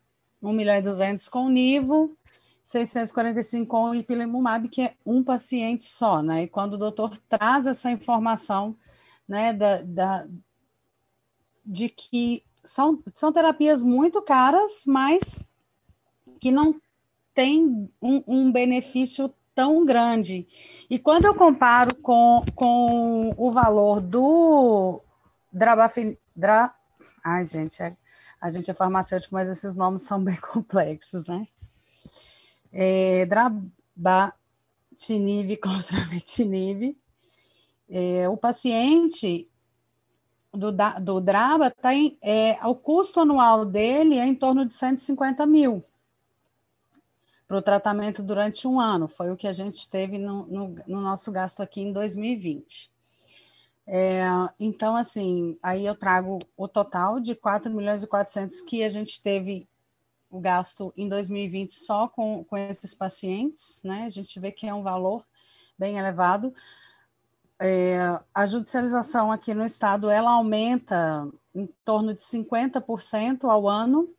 1 0.42 0.52
milhão 0.52 0.76
e 0.76 0.82
200 0.82 1.28
com 1.28 1.46
o 1.46 1.50
nivo, 1.50 2.16
645 2.62 3.66
com 3.66 3.90
o 3.90 3.94
ipilimumab, 3.94 4.68
que 4.68 4.82
é 4.82 4.94
um 5.04 5.22
paciente 5.22 5.84
só, 5.84 6.22
né? 6.22 6.44
E 6.44 6.48
quando 6.48 6.74
o 6.74 6.78
doutor 6.78 7.16
traz 7.28 7.66
essa 7.66 7.90
informação, 7.90 8.76
né, 9.28 9.52
da, 9.52 9.82
da 9.82 10.26
de 11.64 11.88
que 11.88 12.42
são, 12.62 13.02
são 13.14 13.32
terapias 13.32 13.82
muito 13.82 14.22
caras, 14.22 14.84
mas 14.86 15.42
que 16.40 16.50
não 16.50 16.74
tem 17.34 17.90
um, 18.00 18.22
um 18.26 18.52
benefício 18.52 19.32
tão 19.54 19.84
grande. 19.84 20.46
E 20.90 20.98
quando 20.98 21.26
eu 21.26 21.34
comparo 21.34 21.94
com, 21.96 22.42
com 22.54 23.30
o 23.36 23.50
valor 23.50 24.00
do 24.00 25.00
Drabafin, 25.54 26.16
Dra, 26.34 26.74
Ai, 27.22 27.44
gente, 27.46 27.82
é, 27.82 27.96
a 28.40 28.50
gente 28.50 28.70
é 28.70 28.74
farmacêutico, 28.74 29.34
mas 29.34 29.48
esses 29.48 29.74
nomes 29.74 30.02
são 30.02 30.22
bem 30.22 30.36
complexos, 30.52 31.24
né? 31.26 31.46
É, 32.72 33.24
drabatinib 33.26 34.36
contra 35.56 36.06
metinib. 36.12 36.96
É, 37.88 38.28
o 38.28 38.36
paciente 38.36 39.48
do, 40.52 40.70
do 41.00 41.20
Draba 41.20 41.70
tem 41.70 42.10
tá 42.10 42.16
é, 42.22 42.58
o 42.66 42.74
custo 42.74 43.20
anual 43.20 43.64
dele 43.64 44.18
é 44.18 44.26
em 44.26 44.34
torno 44.34 44.66
de 44.66 44.74
150 44.74 45.46
mil 45.46 45.84
para 47.46 47.58
o 47.58 47.62
tratamento 47.62 48.22
durante 48.22 48.66
um 48.66 48.80
ano. 48.80 49.06
Foi 49.06 49.30
o 49.30 49.36
que 49.36 49.46
a 49.46 49.52
gente 49.52 49.88
teve 49.88 50.18
no, 50.18 50.46
no, 50.46 50.74
no 50.86 51.00
nosso 51.00 51.30
gasto 51.30 51.62
aqui 51.62 51.80
em 51.82 51.92
2020. 51.92 52.93
É, 53.86 54.22
então, 54.58 54.96
assim, 54.96 55.58
aí 55.62 55.84
eu 55.84 55.94
trago 55.94 56.38
o 56.56 56.66
total 56.66 57.20
de 57.20 57.34
4 57.34 57.70
milhões 57.72 58.02
e 58.02 58.06
400 58.06 58.60
que 58.62 58.82
a 58.82 58.88
gente 58.88 59.22
teve 59.22 59.68
o 60.30 60.40
gasto 60.40 60.92
em 60.96 61.08
2020 61.08 61.72
só 61.72 62.08
com, 62.08 62.44
com 62.44 62.56
esses 62.56 62.94
pacientes, 62.94 63.80
né? 63.84 64.04
A 64.04 64.08
gente 64.08 64.40
vê 64.40 64.50
que 64.50 64.66
é 64.66 64.74
um 64.74 64.82
valor 64.82 65.24
bem 65.78 65.98
elevado. 65.98 66.52
É, 67.60 67.98
a 68.34 68.46
judicialização 68.46 69.30
aqui 69.30 69.54
no 69.54 69.64
estado, 69.64 70.10
ela 70.10 70.32
aumenta 70.32 71.28
em 71.54 71.68
torno 71.84 72.12
de 72.12 72.22
50% 72.22 73.44
ao 73.44 73.68
ano. 73.68 74.12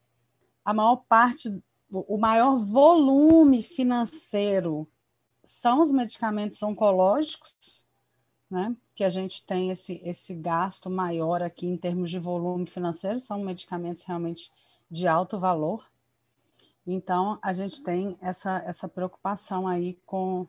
A 0.64 0.74
maior 0.74 0.98
parte, 1.08 1.62
o 1.92 2.18
maior 2.18 2.56
volume 2.56 3.62
financeiro 3.62 4.88
são 5.44 5.82
os 5.82 5.92
medicamentos 5.92 6.64
oncológicos, 6.64 7.85
né? 8.56 8.74
que 8.96 9.04
a 9.04 9.10
gente 9.10 9.46
tem 9.46 9.70
esse, 9.70 10.02
esse 10.06 10.34
gasto 10.34 10.90
maior 10.90 11.44
aqui 11.44 11.68
em 11.68 11.76
termos 11.76 12.10
de 12.10 12.18
volume 12.18 12.66
financeiro, 12.66 13.20
são 13.20 13.44
medicamentos 13.44 14.04
realmente 14.04 14.50
de 14.90 15.06
alto 15.06 15.38
valor. 15.38 15.86
Então, 16.88 17.38
a 17.42 17.52
gente 17.52 17.84
tem 17.84 18.18
essa, 18.22 18.64
essa 18.66 18.88
preocupação 18.88 19.68
aí 19.68 20.00
com, 20.06 20.48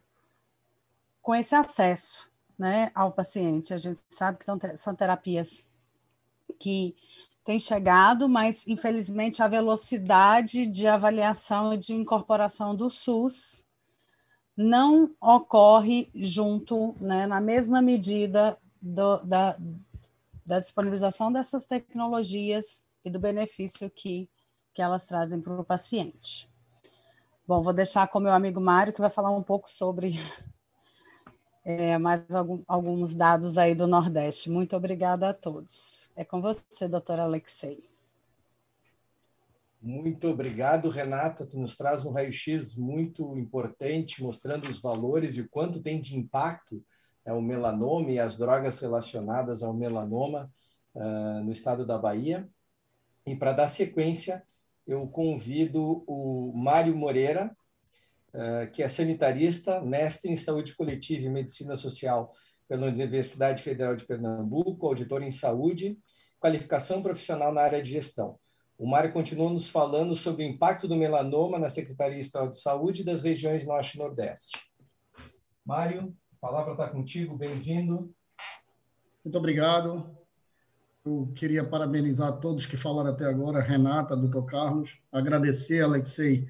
com 1.21 1.35
esse 1.35 1.57
acesso 1.57 2.31
né, 2.57 2.92
ao 2.95 3.11
paciente. 3.11 3.75
A 3.75 3.77
gente 3.77 4.01
sabe 4.09 4.38
que 4.38 4.77
são 4.77 4.95
terapias 4.95 5.66
que 6.61 6.95
têm 7.45 7.59
chegado, 7.59 8.29
mas 8.29 8.69
infelizmente 8.69 9.42
a 9.42 9.49
velocidade 9.49 10.69
de 10.69 10.87
avaliação 10.87 11.73
e 11.75 11.77
de 11.77 11.95
incorporação 11.95 12.77
do 12.77 12.88
SUS 12.88 13.65
não 14.57 15.14
ocorre 15.21 16.09
junto, 16.14 16.95
né, 17.01 17.27
na 17.27 17.40
mesma 17.40 17.83
medida 17.83 18.57
do, 18.81 19.19
da, 19.19 19.57
da 20.45 20.61
disponibilização 20.61 21.31
dessas 21.31 21.66
tecnologias 21.66 22.83
e 23.05 23.11
do 23.11 23.19
benefício 23.19 23.90
que, 23.90 24.29
que 24.73 24.81
elas 24.81 25.07
trazem 25.07 25.40
para 25.40 25.61
o 25.61 25.64
paciente. 25.64 26.49
Bom, 27.47 27.62
vou 27.62 27.73
deixar 27.73 28.09
com 28.09 28.19
meu 28.19 28.33
amigo 28.33 28.61
Mário, 28.61 28.92
que 28.92 29.01
vai 29.01 29.11
falar 29.11 29.31
um 29.31 29.42
pouco 29.42 29.71
sobre 29.71 30.19
é, 31.64 31.99
mais 31.99 32.35
algum, 32.35 32.62
alguns 32.66 33.14
dados 33.14 33.59
aí 33.59 33.75
do 33.75 33.87
Nordeste. 33.87 34.51
Muito 34.51 34.75
obrigada 34.75 35.29
a 35.29 35.35
todos. 35.35 36.11
É 36.16 36.25
com 36.25 36.40
você, 36.40 36.88
doutora 36.88 37.25
Alexei. 37.25 37.95
Muito 39.87 40.27
obrigado, 40.27 40.88
Renata. 40.88 41.46
Tu 41.46 41.57
nos 41.57 41.77
traz 41.77 42.05
um 42.05 42.11
raio-x 42.11 42.77
muito 42.77 43.38
importante, 43.38 44.20
mostrando 44.20 44.68
os 44.68 44.81
valores 44.81 45.37
e 45.37 45.42
o 45.42 45.49
quanto 45.49 45.81
tem 45.81 46.01
de 46.01 46.16
impacto 46.16 46.85
é, 47.25 47.33
o 47.33 47.40
melanoma 47.40 48.11
e 48.11 48.18
as 48.18 48.37
drogas 48.37 48.81
relacionadas 48.81 49.62
ao 49.62 49.72
melanoma 49.72 50.51
uh, 50.92 51.40
no 51.44 51.53
estado 51.53 51.87
da 51.87 51.96
Bahia. 51.96 52.49
E 53.25 53.37
para 53.37 53.53
dar 53.53 53.68
sequência, 53.68 54.42
eu 54.85 55.07
convido 55.07 56.03
o 56.05 56.53
Mário 56.53 56.96
Moreira, 56.96 57.57
uh, 58.35 58.68
que 58.72 58.83
é 58.83 58.88
sanitarista, 58.88 59.81
mestre 59.81 60.33
em 60.33 60.37
saúde 60.37 60.75
coletiva 60.75 61.27
e 61.27 61.31
medicina 61.31 61.77
social 61.77 62.33
pela 62.66 62.88
Universidade 62.88 63.62
Federal 63.62 63.94
de 63.94 64.05
Pernambuco, 64.05 64.85
auditor 64.85 65.22
em 65.22 65.31
saúde, 65.31 65.96
qualificação 66.40 67.01
profissional 67.05 67.55
na 67.55 67.61
área 67.61 67.81
de 67.81 67.90
gestão. 67.90 68.37
O 68.79 68.87
Mário 68.87 69.11
continua 69.11 69.51
nos 69.51 69.71
falando 69.71 70.15
sobre 70.15 70.45
o 70.45 70.47
impacto 70.47 70.87
do 70.87 70.97
melanoma 70.97 71.59
na 71.59 71.71
Secretaria 71.71 72.19
Estadual 72.19 72.51
de 72.51 72.61
Saúde 72.61 73.03
das 73.03 73.23
regiões 73.23 73.65
Norte 73.65 73.95
e 73.95 73.99
Nordeste. 73.99 74.59
Mário, 75.65 76.15
a 76.35 76.47
palavra 76.47 76.73
está 76.73 76.87
contigo, 76.87 77.39
bem-vindo. 77.39 78.15
Muito 79.25 79.39
obrigado. 79.39 80.15
Eu 81.07 81.33
queria 81.35 81.65
parabenizar 81.65 82.39
todos 82.39 82.67
que 82.67 82.77
falaram 82.77 83.11
até 83.11 83.25
agora, 83.25 83.62
Renata, 83.62 84.15
doutor 84.15 84.45
Carlos, 84.45 85.01
agradecer, 85.11 85.83
Alexei, 85.83 86.47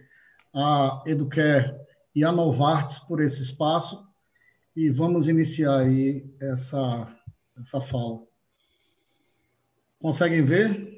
a 0.52 1.04
Educare 1.06 1.78
e 2.12 2.24
a 2.24 2.32
Novartis 2.32 2.98
por 2.98 3.22
esse 3.22 3.40
espaço 3.40 4.04
e 4.74 4.90
vamos 4.90 5.28
iniciar 5.28 5.78
aí 5.78 6.28
essa, 6.40 7.16
essa 7.56 7.80
fala. 7.80 8.20
Conseguem 10.00 10.44
ver? 10.44 10.95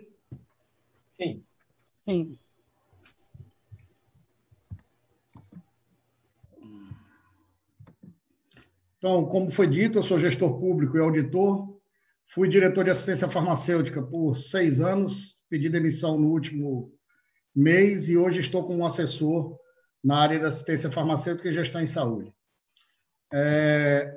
Sim. 1.21 1.45
Sim. 1.91 2.39
Então, 8.99 9.27
como 9.27 9.51
foi 9.51 9.67
dito, 9.67 9.99
eu 9.99 10.03
sou 10.03 10.19
gestor 10.19 10.59
público 10.59 10.97
e 10.97 11.01
auditor. 11.01 11.79
Fui 12.25 12.49
diretor 12.49 12.85
de 12.85 12.91
assistência 12.91 13.29
farmacêutica 13.29 14.03
por 14.03 14.37
seis 14.37 14.81
anos, 14.81 15.41
pedi 15.49 15.69
demissão 15.69 16.19
no 16.19 16.29
último 16.29 16.93
mês 17.55 18.09
e 18.09 18.17
hoje 18.17 18.41
estou 18.41 18.65
como 18.65 18.85
assessor 18.87 19.59
na 20.05 20.19
área 20.19 20.39
da 20.39 20.49
assistência 20.49 20.91
farmacêutica 20.91 21.49
e 21.49 21.53
gestão 21.53 21.81
em 21.81 21.87
saúde. 21.87 22.33
É, 23.33 24.15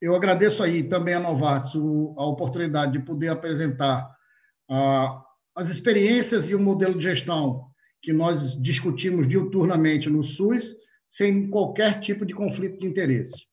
eu 0.00 0.14
agradeço 0.14 0.62
aí 0.62 0.82
também 0.82 1.14
a 1.14 1.20
Novartis 1.20 1.74
a 1.74 2.26
oportunidade 2.26 2.92
de 2.92 3.00
poder 3.00 3.28
apresentar 3.28 4.14
a, 4.68 5.24
as 5.54 5.68
experiências 5.68 6.48
e 6.48 6.54
o 6.54 6.60
modelo 6.60 6.96
de 6.96 7.04
gestão 7.04 7.66
que 8.00 8.12
nós 8.12 8.60
discutimos 8.60 9.28
diuturnamente 9.28 10.10
no 10.10 10.22
SUS, 10.22 10.74
sem 11.08 11.48
qualquer 11.48 12.00
tipo 12.00 12.26
de 12.26 12.34
conflito 12.34 12.78
de 12.78 12.86
interesse. 12.86 13.46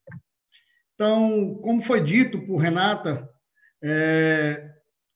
Então, 0.96 1.56
como 1.62 1.82
foi 1.82 2.04
dito 2.04 2.42
por 2.46 2.58
Renata, 2.58 3.30
é, 3.84 4.70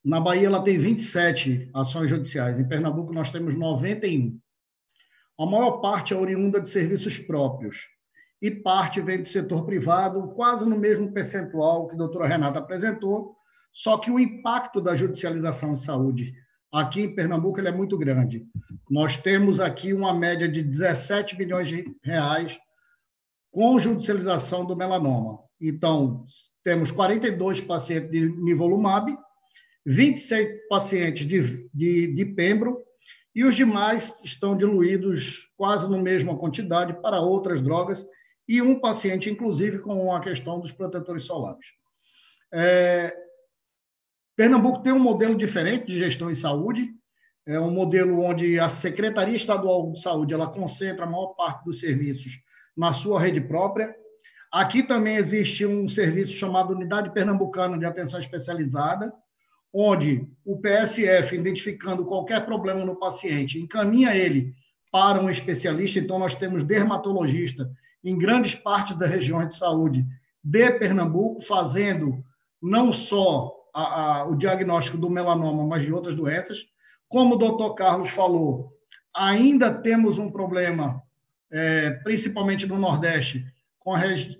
na 0.04 0.20
Bahia 0.20 0.48
ela 0.48 0.64
tem 0.64 0.78
27 0.78 1.70
ações 1.74 2.10
judiciais, 2.10 2.60
em 2.60 2.68
Pernambuco 2.68 3.14
nós 3.14 3.32
temos 3.32 3.56
91. 3.56 4.40
A 5.40 5.46
maior 5.46 5.82
parte 5.82 6.14
é 6.14 6.18
oriunda 6.18 6.62
de 6.62 6.70
serviços 6.70 7.18
próprios 7.18 7.88
e 8.42 8.52
parte 8.52 9.02
vem 9.02 9.22
do 9.22 9.28
setor 9.28 9.66
privado, 9.66 10.34
quase 10.36 10.68
no 10.68 10.78
mesmo 10.78 11.12
percentual 11.12 11.88
que 11.88 11.96
a 11.96 11.98
doutora 11.98 12.28
Renata 12.28 12.60
apresentou, 12.60 13.36
só 13.72 13.98
que 13.98 14.12
o 14.12 14.20
impacto 14.20 14.80
da 14.80 14.96
judicialização 14.96 15.74
de 15.74 15.84
saúde 15.84 16.34
Aqui 16.74 17.02
em 17.02 17.14
Pernambuco 17.14 17.60
ele 17.60 17.68
é 17.68 17.72
muito 17.72 17.96
grande. 17.96 18.48
Nós 18.90 19.16
temos 19.16 19.60
aqui 19.60 19.94
uma 19.94 20.12
média 20.12 20.50
de 20.50 20.64
17 20.64 21.38
milhões 21.38 21.68
de 21.68 21.86
reais 22.04 22.60
com 23.52 23.78
judicialização 23.78 24.66
do 24.66 24.76
melanoma. 24.76 25.38
Então, 25.62 26.26
temos 26.64 26.90
42 26.90 27.62
pacientes 27.62 28.10
de 28.10 28.28
nivolumab, 28.42 29.16
26 29.86 30.68
pacientes 30.68 31.28
de, 31.28 31.70
de, 31.72 32.08
de 32.08 32.26
pembro, 32.26 32.84
e 33.36 33.46
os 33.46 33.54
demais 33.54 34.20
estão 34.24 34.58
diluídos 34.58 35.52
quase 35.56 35.88
na 35.88 35.98
mesma 36.00 36.36
quantidade 36.36 37.00
para 37.04 37.22
outras 37.22 37.62
drogas, 37.62 38.04
e 38.48 38.64
um 38.64 38.80
paciente, 38.80 39.30
inclusive, 39.30 39.78
com 39.78 40.12
a 40.12 40.20
questão 40.20 40.60
dos 40.60 40.72
protetores 40.72 41.26
solares. 41.26 41.68
É, 42.52 43.16
Pernambuco 44.36 44.82
tem 44.82 44.92
um 44.92 45.00
modelo 45.00 45.38
diferente 45.38 45.86
de 45.86 45.98
gestão 45.98 46.30
em 46.30 46.36
saúde, 46.36 46.90
é 47.46 47.60
um 47.60 47.72
modelo 47.72 48.22
onde 48.22 48.60
a 48.60 48.70
Secretaria 48.70 49.36
Estadual 49.36 49.92
de 49.92 50.02
Saúde 50.02 50.34
ela 50.34 50.48
concentra 50.48 51.06
a 51.06 51.10
maior 51.10 51.34
parte 51.36 51.66
dos 51.66 51.80
serviços 51.80 52.40
na 52.76 52.94
sua 52.94 53.20
rede 53.20 53.42
própria. 53.42 53.94
Aqui 54.52 54.82
também 54.82 55.16
existe 55.18 55.66
um 55.66 55.88
serviço 55.88 56.34
chamado 56.34 56.74
Unidade 56.74 57.12
Pernambucana 57.12 57.78
de 57.78 57.86
Atenção 57.86 58.20
Especializada, 58.20 59.14
onde 59.74 60.28
o 60.46 60.60
PSF, 60.60 61.36
identificando 61.36 62.06
qualquer 62.06 62.46
problema 62.46 62.86
no 62.86 62.96
paciente, 62.96 63.60
encaminha 63.60 64.16
ele 64.16 64.54
para 64.92 65.20
um 65.20 65.30
especialista. 65.30 66.00
Então, 66.00 66.20
nós 66.20 66.36
temos 66.36 66.64
dermatologista 66.64 67.70
em 68.04 68.18
grandes 68.18 68.54
partes 68.54 68.96
das 68.96 69.10
regiões 69.10 69.50
de 69.50 69.56
saúde 69.56 70.06
de 70.44 70.72
Pernambuco, 70.72 71.42
fazendo 71.42 72.24
não 72.62 72.94
só 72.94 73.63
a, 73.74 74.20
a, 74.20 74.26
o 74.26 74.36
diagnóstico 74.36 74.98
do 74.98 75.10
melanoma, 75.10 75.66
mas 75.66 75.84
de 75.84 75.92
outras 75.92 76.16
doenças. 76.16 76.60
Como 77.08 77.36
o 77.36 77.38
doutor 77.38 77.74
Carlos 77.74 78.12
falou, 78.12 78.72
ainda 79.16 79.74
temos 79.74 80.18
um 80.18 80.32
problema, 80.32 81.02
é, 81.52 81.92
principalmente 82.04 82.68
no 82.68 82.78
Nordeste, 82.78 83.46
com, 83.80 83.94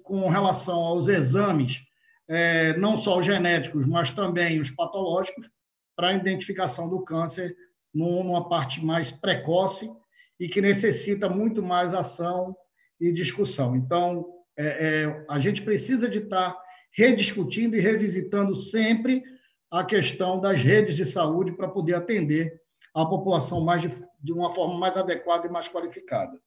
com 0.04 0.30
relação 0.30 0.76
aos 0.76 1.08
exames, 1.08 1.82
é, 2.28 2.76
não 2.78 2.98
só 2.98 3.20
os 3.20 3.26
genéticos, 3.26 3.86
mas 3.86 4.12
também 4.12 4.60
os 4.60 4.72
patológicos. 4.72 5.50
para 5.96 6.10
a 6.10 6.14
identificação 6.14 6.90
do 6.90 7.04
câncer 7.04 7.56
numa 7.94 8.50
parte 8.50 8.84
mais 8.84 9.12
precoce 9.12 9.92
e 10.40 10.50
que 10.50 10.60
necessita 10.60 11.30
muito 11.30 11.62
mais 11.62 11.94
ação 11.94 12.56
e 13.00 13.12
discussão. 13.12 13.76
Então, 13.76 14.26
é, 14.58 14.66
é, 14.66 15.26
a 15.30 15.38
gente 15.38 15.62
precisa 15.62 16.10
de 16.10 16.20
estar 16.20 16.58
rediscutindo 16.94 17.76
e 17.76 17.80
revisitando 17.80 18.56
sempre 18.56 19.24
a 19.70 19.84
questão 19.84 20.40
das 20.40 20.62
redes 20.62 20.96
de 20.96 21.06
saúde 21.06 21.52
para 21.52 21.68
poder 21.68 21.96
atender 21.96 22.62
a 22.94 23.06
população 23.06 23.60
mais 23.62 23.82
de, 23.82 23.92
de 24.22 24.32
uma 24.32 24.54
forma 24.54 24.78
mais 24.78 24.96
adequada 24.96 25.48
e 25.48 25.52
mais 25.52 25.68
qualificada. 25.68 26.40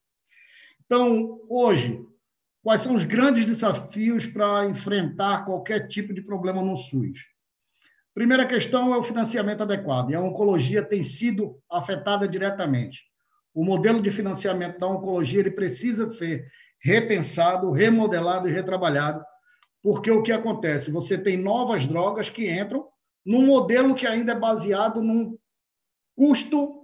Então, 0.84 1.40
hoje, 1.49 2.01
quais 2.62 2.80
são 2.80 2.94
os 2.94 3.05
grandes 3.05 3.44
desafios 3.44 4.26
para 4.26 4.66
enfrentar 4.66 5.44
qualquer 5.44 5.88
tipo 5.88 6.14
de 6.14 6.22
problema 6.22 6.62
no 6.62 6.76
SUS? 6.76 7.26
Primeira 8.14 8.47
questão 8.47 8.94
é 8.94 8.97
o 8.97 9.03
financiamento 9.03 9.62
adequado, 9.62 10.11
e 10.11 10.14
a 10.14 10.20
oncologia 10.20 10.82
tem 10.82 11.03
sido 11.03 11.61
afetada 11.70 12.28
diretamente. 12.28 13.03
O 13.53 13.64
modelo 13.64 14.01
de 14.01 14.11
financiamento 14.11 14.78
da 14.78 14.86
oncologia 14.86 15.40
ele 15.40 15.51
precisa 15.51 16.09
ser 16.09 16.47
repensado, 16.78 17.72
remodelado 17.72 18.49
e 18.49 18.53
retrabalhado, 18.53 19.22
porque 19.87 20.11
o 20.11 20.20
que 20.20 20.32
acontece? 20.32 20.91
Você 20.91 21.16
tem 21.16 21.37
novas 21.37 21.87
drogas 21.87 22.28
que 22.28 22.51
entram 22.51 22.89
num 23.24 23.47
modelo 23.47 23.95
que 23.95 24.05
ainda 24.05 24.32
é 24.32 24.34
baseado 24.34 25.01
num 25.01 25.39
custo 26.16 26.82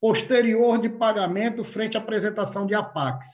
posterior 0.00 0.78
de 0.78 0.88
pagamento 0.88 1.64
frente 1.64 1.96
à 1.96 2.00
apresentação 2.00 2.64
de 2.64 2.72
APACs. 2.72 3.26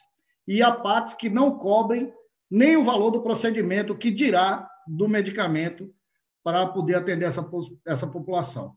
E 0.49 0.63
APACs 0.63 1.13
que 1.13 1.29
não 1.29 1.59
cobrem 1.59 2.11
nem 2.51 2.79
o 2.79 2.83
valor 2.83 3.11
do 3.11 3.21
procedimento, 3.21 3.95
que 3.95 4.11
dirá 4.11 4.67
do 4.89 5.07
medicamento 5.07 5.95
para 6.43 6.67
poder 6.69 6.95
atender 6.95 7.27
essa, 7.27 7.47
essa 7.87 8.07
população. 8.07 8.75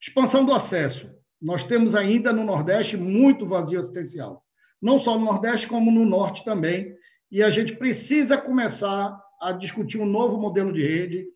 Expansão 0.00 0.44
do 0.44 0.54
acesso. 0.54 1.12
Nós 1.40 1.64
temos 1.64 1.96
ainda 1.96 2.32
no 2.32 2.44
Nordeste 2.44 2.96
muito 2.96 3.48
vazio 3.48 3.80
assistencial. 3.80 4.44
Não 4.80 5.00
só 5.00 5.18
no 5.18 5.24
Nordeste, 5.24 5.66
como 5.66 5.90
no 5.90 6.04
Norte 6.04 6.44
também. 6.44 6.94
E 7.32 7.42
a 7.42 7.50
gente 7.50 7.74
precisa 7.74 8.38
começar 8.38 9.20
a 9.42 9.52
discutir 9.52 9.98
um 9.98 10.06
novo 10.06 10.38
modelo 10.38 10.72
de 10.72 10.82
rede, 10.82 11.26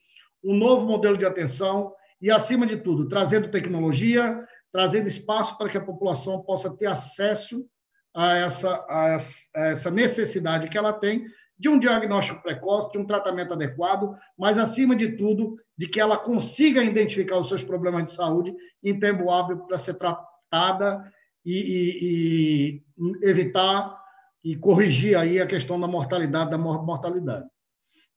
um 0.42 0.56
novo 0.56 0.86
modelo 0.86 1.18
de 1.18 1.26
atenção 1.26 1.92
e, 2.22 2.30
acima 2.30 2.64
de 2.66 2.76
tudo, 2.76 3.08
trazendo 3.08 3.50
tecnologia, 3.50 4.46
trazendo 4.72 5.08
espaço 5.08 5.58
para 5.58 5.68
que 5.68 5.76
a 5.76 5.84
população 5.84 6.40
possa 6.42 6.74
ter 6.76 6.86
acesso 6.86 7.66
a 8.14 8.36
essa, 8.36 8.86
a 8.88 9.20
essa 9.54 9.90
necessidade 9.90 10.68
que 10.68 10.78
ela 10.78 10.92
tem 10.92 11.26
de 11.58 11.68
um 11.68 11.78
diagnóstico 11.78 12.42
precoce, 12.42 12.92
de 12.92 12.98
um 12.98 13.06
tratamento 13.06 13.54
adequado, 13.54 14.14
mas, 14.38 14.58
acima 14.58 14.94
de 14.94 15.16
tudo, 15.16 15.56
de 15.76 15.88
que 15.88 15.98
ela 15.98 16.16
consiga 16.16 16.84
identificar 16.84 17.38
os 17.38 17.48
seus 17.48 17.64
problemas 17.64 18.04
de 18.04 18.12
saúde 18.12 18.54
em 18.82 18.98
tempo 18.98 19.30
hábil 19.30 19.58
para 19.60 19.78
ser 19.78 19.94
tratada 19.94 21.10
e, 21.44 21.58
e, 21.58 22.82
e, 23.02 23.28
evitar 23.28 23.98
e 24.44 24.54
corrigir 24.54 25.16
aí 25.16 25.40
a 25.40 25.46
questão 25.46 25.80
da 25.80 25.88
mortalidade, 25.88 26.50
da 26.50 26.58
mortalidade. 26.58 27.46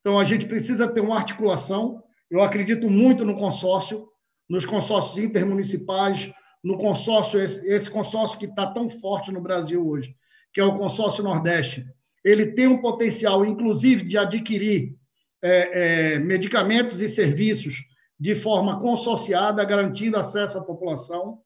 Então, 0.00 0.18
a 0.18 0.24
gente 0.24 0.46
precisa 0.46 0.88
ter 0.88 1.00
uma 1.00 1.16
articulação. 1.16 2.02
Eu 2.30 2.42
acredito 2.42 2.88
muito 2.88 3.24
no 3.24 3.36
consórcio, 3.36 4.08
nos 4.48 4.64
consórcios 4.64 5.18
intermunicipais, 5.18 6.32
no 6.62 6.76
consórcio, 6.76 7.40
esse 7.40 7.90
consórcio 7.90 8.38
que 8.38 8.46
está 8.46 8.66
tão 8.66 8.90
forte 8.90 9.32
no 9.32 9.42
Brasil 9.42 9.86
hoje, 9.86 10.14
que 10.52 10.60
é 10.60 10.64
o 10.64 10.76
consórcio 10.76 11.24
Nordeste, 11.24 11.86
ele 12.24 12.52
tem 12.52 12.66
um 12.66 12.80
potencial, 12.80 13.44
inclusive, 13.44 14.04
de 14.04 14.18
adquirir 14.18 14.94
é, 15.42 16.14
é, 16.14 16.18
medicamentos 16.18 17.00
e 17.00 17.08
serviços 17.08 17.76
de 18.18 18.34
forma 18.34 18.78
consorciada, 18.78 19.64
garantindo 19.64 20.18
acesso 20.18 20.58
à 20.58 20.62
população. 20.62 21.38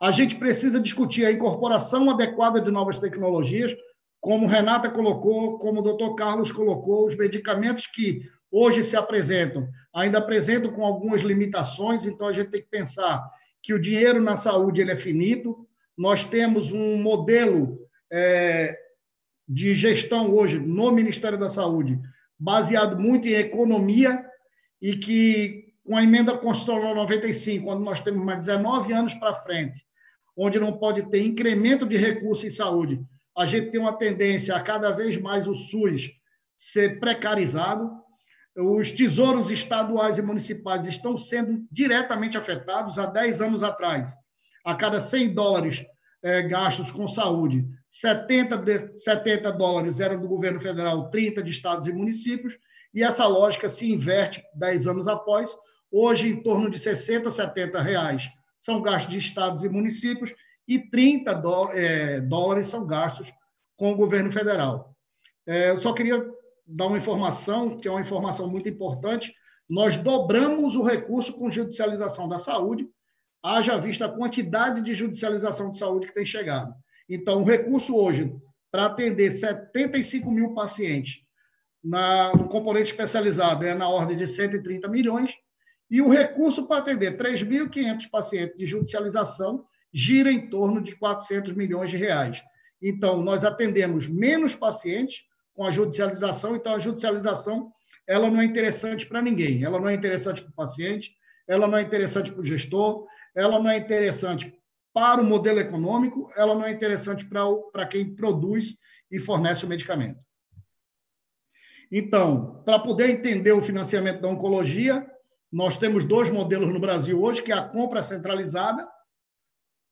A 0.00 0.10
gente 0.10 0.36
precisa 0.36 0.80
discutir 0.80 1.26
a 1.26 1.32
incorporação 1.32 2.10
adequada 2.10 2.60
de 2.60 2.70
novas 2.70 2.98
tecnologias, 2.98 3.76
como 4.26 4.48
Renata 4.48 4.90
colocou, 4.90 5.56
como 5.56 5.78
o 5.78 5.82
doutor 5.84 6.16
Carlos 6.16 6.50
colocou, 6.50 7.06
os 7.06 7.16
medicamentos 7.16 7.86
que 7.86 8.28
hoje 8.50 8.82
se 8.82 8.96
apresentam, 8.96 9.68
ainda 9.94 10.18
apresentam 10.18 10.72
com 10.72 10.84
algumas 10.84 11.22
limitações, 11.22 12.04
então 12.04 12.26
a 12.26 12.32
gente 12.32 12.50
tem 12.50 12.60
que 12.60 12.66
pensar 12.68 13.24
que 13.62 13.72
o 13.72 13.80
dinheiro 13.80 14.20
na 14.20 14.34
saúde 14.36 14.80
ele 14.80 14.90
é 14.90 14.96
finito. 14.96 15.64
Nós 15.96 16.24
temos 16.24 16.72
um 16.72 17.00
modelo 17.00 17.78
é, 18.12 18.76
de 19.48 19.76
gestão 19.76 20.34
hoje 20.34 20.58
no 20.58 20.90
Ministério 20.90 21.38
da 21.38 21.48
Saúde 21.48 21.96
baseado 22.36 22.98
muito 23.00 23.28
em 23.28 23.34
economia 23.34 24.26
e 24.82 24.96
que 24.96 25.72
com 25.84 25.96
a 25.96 26.02
emenda 26.02 26.36
constitucional 26.36 26.96
95, 26.96 27.64
quando 27.64 27.84
nós 27.84 28.00
temos 28.00 28.24
mais 28.24 28.40
19 28.40 28.92
anos 28.92 29.14
para 29.14 29.36
frente, 29.36 29.86
onde 30.36 30.58
não 30.58 30.76
pode 30.76 31.08
ter 31.10 31.22
incremento 31.24 31.86
de 31.86 31.96
recursos 31.96 32.44
em 32.44 32.50
saúde, 32.50 33.00
a 33.36 33.44
gente 33.44 33.70
tem 33.70 33.80
uma 33.80 33.92
tendência 33.92 34.56
a 34.56 34.62
cada 34.62 34.90
vez 34.90 35.20
mais 35.20 35.46
o 35.46 35.54
SUS 35.54 36.10
ser 36.56 36.98
precarizado, 36.98 37.90
os 38.56 38.90
tesouros 38.90 39.50
estaduais 39.50 40.16
e 40.16 40.22
municipais 40.22 40.86
estão 40.86 41.18
sendo 41.18 41.66
diretamente 41.70 42.38
afetados. 42.38 42.98
Há 42.98 43.04
10 43.04 43.42
anos 43.42 43.62
atrás, 43.62 44.14
a 44.64 44.74
cada 44.74 44.98
100 44.98 45.34
dólares 45.34 45.84
é, 46.22 46.40
gastos 46.40 46.90
com 46.90 47.06
saúde, 47.06 47.66
70, 47.90 48.56
de, 48.56 48.98
70 48.98 49.52
dólares 49.52 50.00
eram 50.00 50.18
do 50.18 50.26
governo 50.26 50.58
federal, 50.58 51.10
30 51.10 51.42
de 51.42 51.50
estados 51.50 51.86
e 51.86 51.92
municípios, 51.92 52.58
e 52.94 53.02
essa 53.02 53.26
lógica 53.26 53.68
se 53.68 53.92
inverte 53.92 54.42
10 54.54 54.86
anos 54.86 55.06
após. 55.06 55.50
Hoje, 55.90 56.30
em 56.30 56.42
torno 56.42 56.70
de 56.70 56.78
60, 56.78 57.30
70 57.30 57.80
reais 57.80 58.30
são 58.60 58.80
gastos 58.80 59.12
de 59.12 59.18
estados 59.18 59.62
e 59.62 59.68
municípios 59.68 60.34
e 60.66 60.78
30 60.78 61.32
dó, 61.34 61.70
é, 61.72 62.20
dólares 62.20 62.66
são 62.68 62.86
gastos 62.86 63.32
com 63.76 63.92
o 63.92 63.96
governo 63.96 64.32
federal. 64.32 64.94
É, 65.46 65.70
eu 65.70 65.80
só 65.80 65.92
queria 65.92 66.24
dar 66.66 66.86
uma 66.86 66.98
informação, 66.98 67.78
que 67.78 67.86
é 67.86 67.90
uma 67.90 68.00
informação 68.00 68.48
muito 68.48 68.68
importante. 68.68 69.32
Nós 69.68 69.96
dobramos 69.96 70.74
o 70.74 70.82
recurso 70.82 71.32
com 71.32 71.50
judicialização 71.50 72.28
da 72.28 72.38
saúde, 72.38 72.88
haja 73.42 73.78
vista 73.78 74.06
a 74.06 74.12
quantidade 74.12 74.80
de 74.80 74.94
judicialização 74.94 75.70
de 75.70 75.78
saúde 75.78 76.08
que 76.08 76.14
tem 76.14 76.26
chegado. 76.26 76.74
Então, 77.08 77.42
o 77.42 77.44
recurso 77.44 77.96
hoje, 77.96 78.34
para 78.70 78.86
atender 78.86 79.30
75 79.30 80.30
mil 80.30 80.54
pacientes 80.54 81.20
na, 81.82 82.34
no 82.34 82.48
componente 82.48 82.90
especializado, 82.90 83.64
é 83.64 83.74
na 83.74 83.88
ordem 83.88 84.16
de 84.16 84.26
130 84.26 84.88
milhões, 84.88 85.32
e 85.88 86.02
o 86.02 86.08
recurso 86.08 86.66
para 86.66 86.78
atender 86.78 87.16
3.500 87.16 88.10
pacientes 88.10 88.58
de 88.58 88.66
judicialização 88.66 89.64
gira 89.92 90.30
em 90.30 90.48
torno 90.48 90.82
de 90.82 90.96
400 90.96 91.52
milhões 91.52 91.90
de 91.90 91.96
reais. 91.96 92.42
Então, 92.82 93.22
nós 93.22 93.44
atendemos 93.44 94.06
menos 94.06 94.54
pacientes, 94.54 95.24
com 95.56 95.64
a 95.64 95.70
judicialização. 95.70 96.54
Então, 96.54 96.74
a 96.74 96.78
judicialização 96.78 97.72
ela 98.06 98.30
não 98.30 98.40
é 98.40 98.44
interessante 98.44 99.06
para 99.06 99.22
ninguém. 99.22 99.64
Ela 99.64 99.80
não 99.80 99.88
é 99.88 99.94
interessante 99.94 100.42
para 100.42 100.50
o 100.50 100.54
paciente, 100.54 101.16
ela 101.48 101.66
não 101.66 101.78
é 101.78 101.82
interessante 101.82 102.30
para 102.30 102.40
o 102.40 102.44
gestor, 102.44 103.06
ela 103.34 103.58
não 103.58 103.70
é 103.70 103.78
interessante 103.78 104.54
para 104.92 105.20
o 105.20 105.24
modelo 105.24 105.58
econômico, 105.58 106.30
ela 106.36 106.54
não 106.54 106.64
é 106.64 106.70
interessante 106.70 107.24
para, 107.24 107.42
para 107.72 107.86
quem 107.86 108.14
produz 108.14 108.76
e 109.10 109.18
fornece 109.18 109.64
o 109.64 109.68
medicamento. 109.68 110.20
Então, 111.90 112.62
para 112.64 112.78
poder 112.78 113.10
entender 113.10 113.52
o 113.52 113.62
financiamento 113.62 114.20
da 114.20 114.28
oncologia, 114.28 115.06
nós 115.52 115.76
temos 115.76 116.04
dois 116.04 116.30
modelos 116.30 116.72
no 116.72 116.80
Brasil 116.80 117.22
hoje, 117.22 117.42
que 117.42 117.52
é 117.52 117.54
a 117.54 117.68
compra 117.68 118.02
centralizada, 118.02 118.88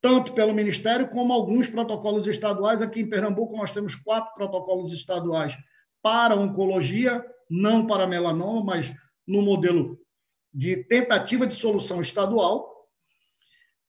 tanto 0.04 0.34
pelo 0.34 0.52
Ministério 0.52 1.08
como 1.08 1.32
alguns 1.32 1.66
protocolos 1.66 2.26
estaduais. 2.26 2.82
Aqui 2.82 3.00
em 3.00 3.08
Pernambuco, 3.08 3.56
nós 3.56 3.70
temos 3.70 3.94
quatro 3.94 4.34
protocolos 4.34 4.92
estaduais 4.92 5.56
para 6.02 6.36
oncologia, 6.36 7.24
não 7.48 7.86
para 7.86 8.06
melanoma, 8.06 8.62
mas 8.62 8.94
no 9.26 9.40
modelo 9.40 9.98
de 10.52 10.76
tentativa 10.84 11.46
de 11.46 11.54
solução 11.54 12.02
estadual. 12.02 12.86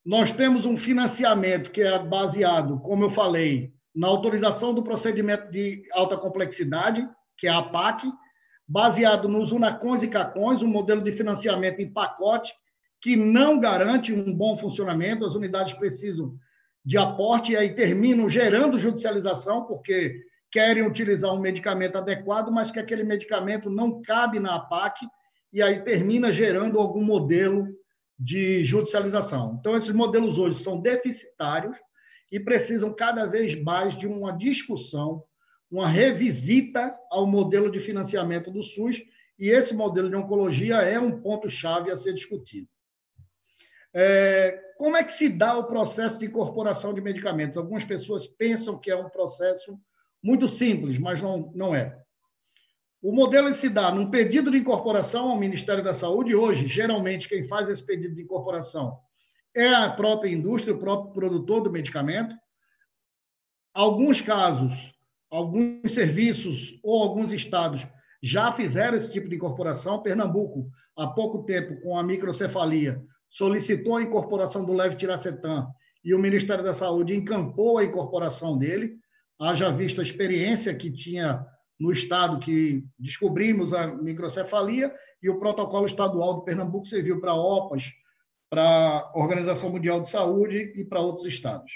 Nós 0.05 0.32
temos 0.32 0.66
um 0.66 0.78
financiamento 0.78 1.70
que 1.70 1.82
é 1.82 1.99
baseado, 1.99 2.80
como 2.80 3.03
eu 3.03 3.09
falei, 3.09 3.74
na 3.93 4.07
autorização 4.07 4.74
do 4.74 4.84
procedimento 4.84 5.51
de 5.51 5.84
alta 5.91 6.16
complexidade, 6.16 7.05
que 7.38 7.45
é 7.45 7.51
a 7.51 7.61
PAC, 7.61 8.09
baseado 8.66 9.28
nos 9.28 9.51
UNACONs 9.51 10.01
e 10.01 10.07
CACONs, 10.07 10.61
um 10.61 10.70
modelo 10.70 11.01
de 11.01 11.11
financiamento 11.11 11.82
em 11.82 11.91
pacote, 11.91 12.53
que 13.06 13.16
não 13.16 13.60
garante 13.60 14.12
um 14.12 14.34
bom 14.34 14.58
funcionamento, 14.58 15.28
as 15.28 15.36
unidades 15.36 15.76
precisam 15.76 16.36
de 16.84 16.97
aporte 16.97 17.51
e 17.51 17.56
aí 17.56 17.76
terminam 17.76 18.28
gerando 18.28 18.80
judicialização, 18.80 19.64
porque 19.64 20.24
querem 20.49 20.82
utilizar 20.82 21.32
um 21.32 21.39
medicamento 21.39 21.99
adequado, 21.99 22.51
mas 22.51 22.72
que 22.72 22.80
aquele 22.80 23.03
medicamento 23.03 23.70
não 23.70 24.01
cabe 24.01 24.39
na 24.39 24.56
APAC, 24.56 25.06
e 25.53 25.62
aí 25.62 25.84
termina 25.84 26.32
gerando 26.32 26.80
algum 26.80 27.03
modelo 27.03 27.68
de 28.18 28.64
judicialização. 28.64 29.56
Então, 29.60 29.78
esses 29.78 29.91
modelos 29.91 30.39
hoje 30.39 30.58
são 30.58 30.82
deficitários 30.82 31.78
e 32.32 32.39
precisam 32.39 32.91
cada 32.91 33.28
vez 33.28 33.53
mais 33.62 33.95
de 33.95 34.08
uma 34.08 34.32
discussão, 34.32 35.24
uma 35.70 35.88
revisita 35.88 36.97
ao 37.12 37.28
modelo 37.28 37.72
de 37.72 37.80
financiamento 37.80 38.49
do 38.49 38.64
SUS, 38.64 38.99
e 39.38 39.49
esse 39.49 39.76
modelo 39.76 40.10
de 40.10 40.16
oncologia 40.16 40.78
é 40.78 40.99
um 40.99 41.22
ponto-chave 41.22 41.91
a 41.91 41.95
ser 41.95 42.14
discutido. 42.14 42.68
É, 43.98 44.74
como 44.78 44.98
é 44.98 45.04
que 45.06 45.12
se 45.12 45.30
dá 45.30 45.58
o 45.58 45.64
processo 45.64 46.20
de 46.20 46.26
incorporação 46.26 46.93
de 46.93 47.00
medicamentos? 47.00 47.58
Algumas 47.58 47.86
pessoas 47.86 48.28
pensam 48.28 48.78
que 48.78 48.91
é 48.91 48.96
um 48.96 49.10
processo 49.10 49.80
muito 50.22 50.50
simples, 50.50 51.00
mas 51.00 51.22
não, 51.22 51.50
não 51.56 51.74
é. 51.74 51.98
O 53.02 53.14
modelo 53.14 53.54
se 53.54 53.70
dá 53.70 53.91
num 53.91 54.10
pedido 54.10 54.52
de 54.52 54.58
incorporação 54.58 55.30
ao 55.30 55.38
Ministério 55.38 55.82
da 55.82 55.93
Saúde. 55.93 56.36
Hoje, 56.36 56.68
geralmente, 56.68 57.30
quem 57.30 57.48
faz 57.48 57.70
esse 57.70 57.86
pedido 57.86 58.16
de 58.16 58.24
incorporação 58.24 59.00
é 59.56 59.74
a 59.74 59.89
própria 59.89 60.30
indústria, 60.30 60.76
o 60.76 60.80
próprio 60.80 61.14
produtor 61.14 61.62
do 61.62 61.72
medicamento. 61.72 62.36
Alguns 63.74 64.20
casos, 64.20 64.93
alguns 65.32 65.91
serviços 65.91 66.78
ou 66.84 67.02
alguns 67.02 67.32
estados 67.32 67.88
já 68.22 68.52
fizeram 68.52 68.98
esse 68.98 69.10
tipo 69.10 69.30
de 69.30 69.36
incorporação. 69.36 70.02
Pernambuco, 70.02 70.70
há 70.98 71.08
pouco 71.08 71.43
tempo, 71.43 71.80
com 71.82 71.98
a 71.98 72.04
microcefalia, 72.04 73.02
solicitou 73.36 73.98
a 73.98 74.02
incorporação 74.02 74.64
do 74.64 74.72
levetiracetam 74.72 75.68
e 76.02 76.14
o 76.14 76.20
Ministério 76.20 76.64
da 76.64 76.72
Saúde 76.72 77.14
encampou 77.14 77.78
a 77.78 77.84
incorporação 77.84 78.58
dele. 78.58 78.98
Haja 79.38 79.70
visto 79.70 80.00
a 80.00 80.04
experiência 80.04 80.74
que 80.74 80.90
tinha 80.90 81.46
no 81.78 81.92
estado 81.92 82.40
que 82.40 82.86
descobrimos 82.98 83.74
a 83.74 83.88
microcefalia 83.88 84.96
e 85.22 85.30
o 85.30 85.38
protocolo 85.38 85.86
estadual 85.86 86.36
do 86.36 86.44
Pernambuco 86.44 86.86
serviu 86.86 87.20
para 87.20 87.34
OPAS, 87.34 87.92
para 88.50 88.64
a 88.64 89.20
Organização 89.20 89.70
Mundial 89.70 90.00
de 90.00 90.10
Saúde 90.10 90.72
e 90.74 90.86
para 90.86 91.02
outros 91.02 91.26
estados. 91.26 91.74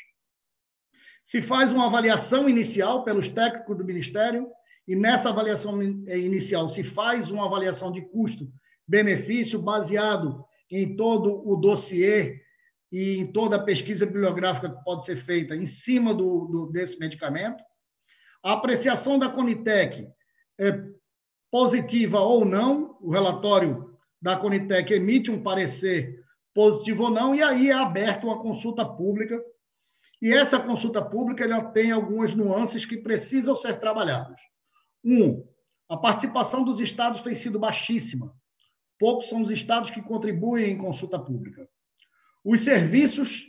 Se 1.26 1.42
faz 1.42 1.74
uma 1.74 1.88
avaliação 1.88 2.48
inicial 2.48 3.04
pelos 3.04 3.28
técnicos 3.28 3.78
do 3.78 3.84
Ministério 3.84 4.48
e 4.88 4.96
nessa 4.96 5.28
avaliação 5.28 5.84
inicial 5.84 6.70
se 6.70 6.86
faz 6.86 7.30
uma 7.30 7.48
avaliação 7.48 7.92
de 7.92 8.02
custo-benefício 8.04 9.62
baseado 9.62 10.48
em 10.72 10.96
todo 10.96 11.48
o 11.48 11.56
dossiê 11.56 12.42
e 12.92 13.18
em 13.18 13.32
toda 13.32 13.56
a 13.56 13.64
pesquisa 13.64 14.06
bibliográfica 14.06 14.70
que 14.70 14.84
pode 14.84 15.06
ser 15.06 15.16
feita 15.16 15.56
em 15.56 15.66
cima 15.66 16.14
do, 16.14 16.46
do 16.46 16.66
desse 16.72 17.00
medicamento. 17.00 17.64
A 18.44 18.54
apreciação 18.54 19.20
da 19.20 19.30
Conitec 19.30 20.08
é 20.60 20.84
positiva 21.52 22.20
ou 22.20 22.46
não, 22.46 22.98
o 23.02 23.10
relatório 23.10 23.98
da 24.22 24.36
Conitec 24.36 24.94
emite 24.94 25.32
um 25.32 25.42
parecer 25.42 26.20
positivo 26.54 27.04
ou 27.04 27.10
não, 27.10 27.34
e 27.34 27.42
aí 27.42 27.70
é 27.70 27.74
aberto 27.74 28.26
uma 28.26 28.42
consulta 28.42 28.86
pública. 28.86 29.42
E 30.22 30.34
essa 30.34 30.60
consulta 30.60 31.02
pública 31.02 31.44
ela 31.44 31.64
tem 31.64 31.92
algumas 31.92 32.36
nuances 32.36 32.86
que 32.86 32.98
precisam 32.98 33.56
ser 33.56 33.80
trabalhadas. 33.80 34.40
Um, 35.04 35.48
a 35.88 35.96
participação 35.96 36.64
dos 36.64 36.80
estados 36.80 37.22
tem 37.22 37.36
sido 37.36 37.58
baixíssima. 37.58 38.36
Poucos 39.00 39.30
são 39.30 39.42
os 39.42 39.50
estados 39.50 39.90
que 39.90 40.02
contribuem 40.02 40.72
em 40.72 40.78
consulta 40.78 41.18
pública. 41.18 41.68
Os 42.44 42.62
serviços 42.62 43.48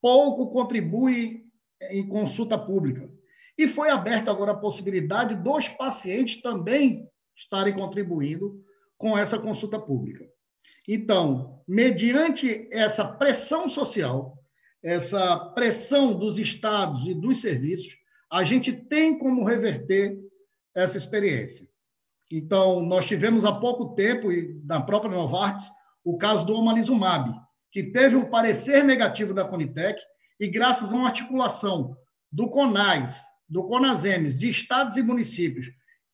pouco 0.00 0.50
contribuem 0.50 1.46
em 1.90 2.06
consulta 2.06 2.58
pública. 2.58 3.08
E 3.56 3.68
foi 3.68 3.90
aberta 3.90 4.30
agora 4.30 4.52
a 4.52 4.56
possibilidade 4.56 5.36
dos 5.36 5.68
pacientes 5.68 6.42
também 6.42 7.08
estarem 7.36 7.72
contribuindo 7.74 8.60
com 8.98 9.16
essa 9.16 9.38
consulta 9.38 9.78
pública. 9.78 10.28
Então, 10.86 11.62
mediante 11.66 12.68
essa 12.72 13.04
pressão 13.04 13.68
social, 13.68 14.36
essa 14.82 15.36
pressão 15.54 16.18
dos 16.18 16.38
estados 16.38 17.06
e 17.06 17.14
dos 17.14 17.40
serviços, 17.40 17.96
a 18.30 18.42
gente 18.42 18.72
tem 18.72 19.16
como 19.16 19.44
reverter 19.44 20.18
essa 20.74 20.98
experiência. 20.98 21.68
Então, 22.34 22.80
nós 22.80 23.04
tivemos 23.04 23.44
há 23.44 23.52
pouco 23.52 23.94
tempo, 23.94 24.32
e 24.32 24.58
na 24.64 24.80
própria 24.80 25.12
Novartis, 25.12 25.70
o 26.02 26.16
caso 26.16 26.46
do 26.46 26.54
omalizumab, 26.54 27.30
que 27.70 27.82
teve 27.82 28.16
um 28.16 28.24
parecer 28.24 28.82
negativo 28.82 29.34
da 29.34 29.44
Conitec, 29.44 30.00
e 30.40 30.48
graças 30.48 30.90
a 30.90 30.96
uma 30.96 31.08
articulação 31.08 31.94
do 32.32 32.48
CONAS, 32.48 33.20
do 33.46 33.64
CONASEMES, 33.64 34.38
de 34.38 34.48
estados 34.48 34.96
e 34.96 35.02
municípios, 35.02 35.66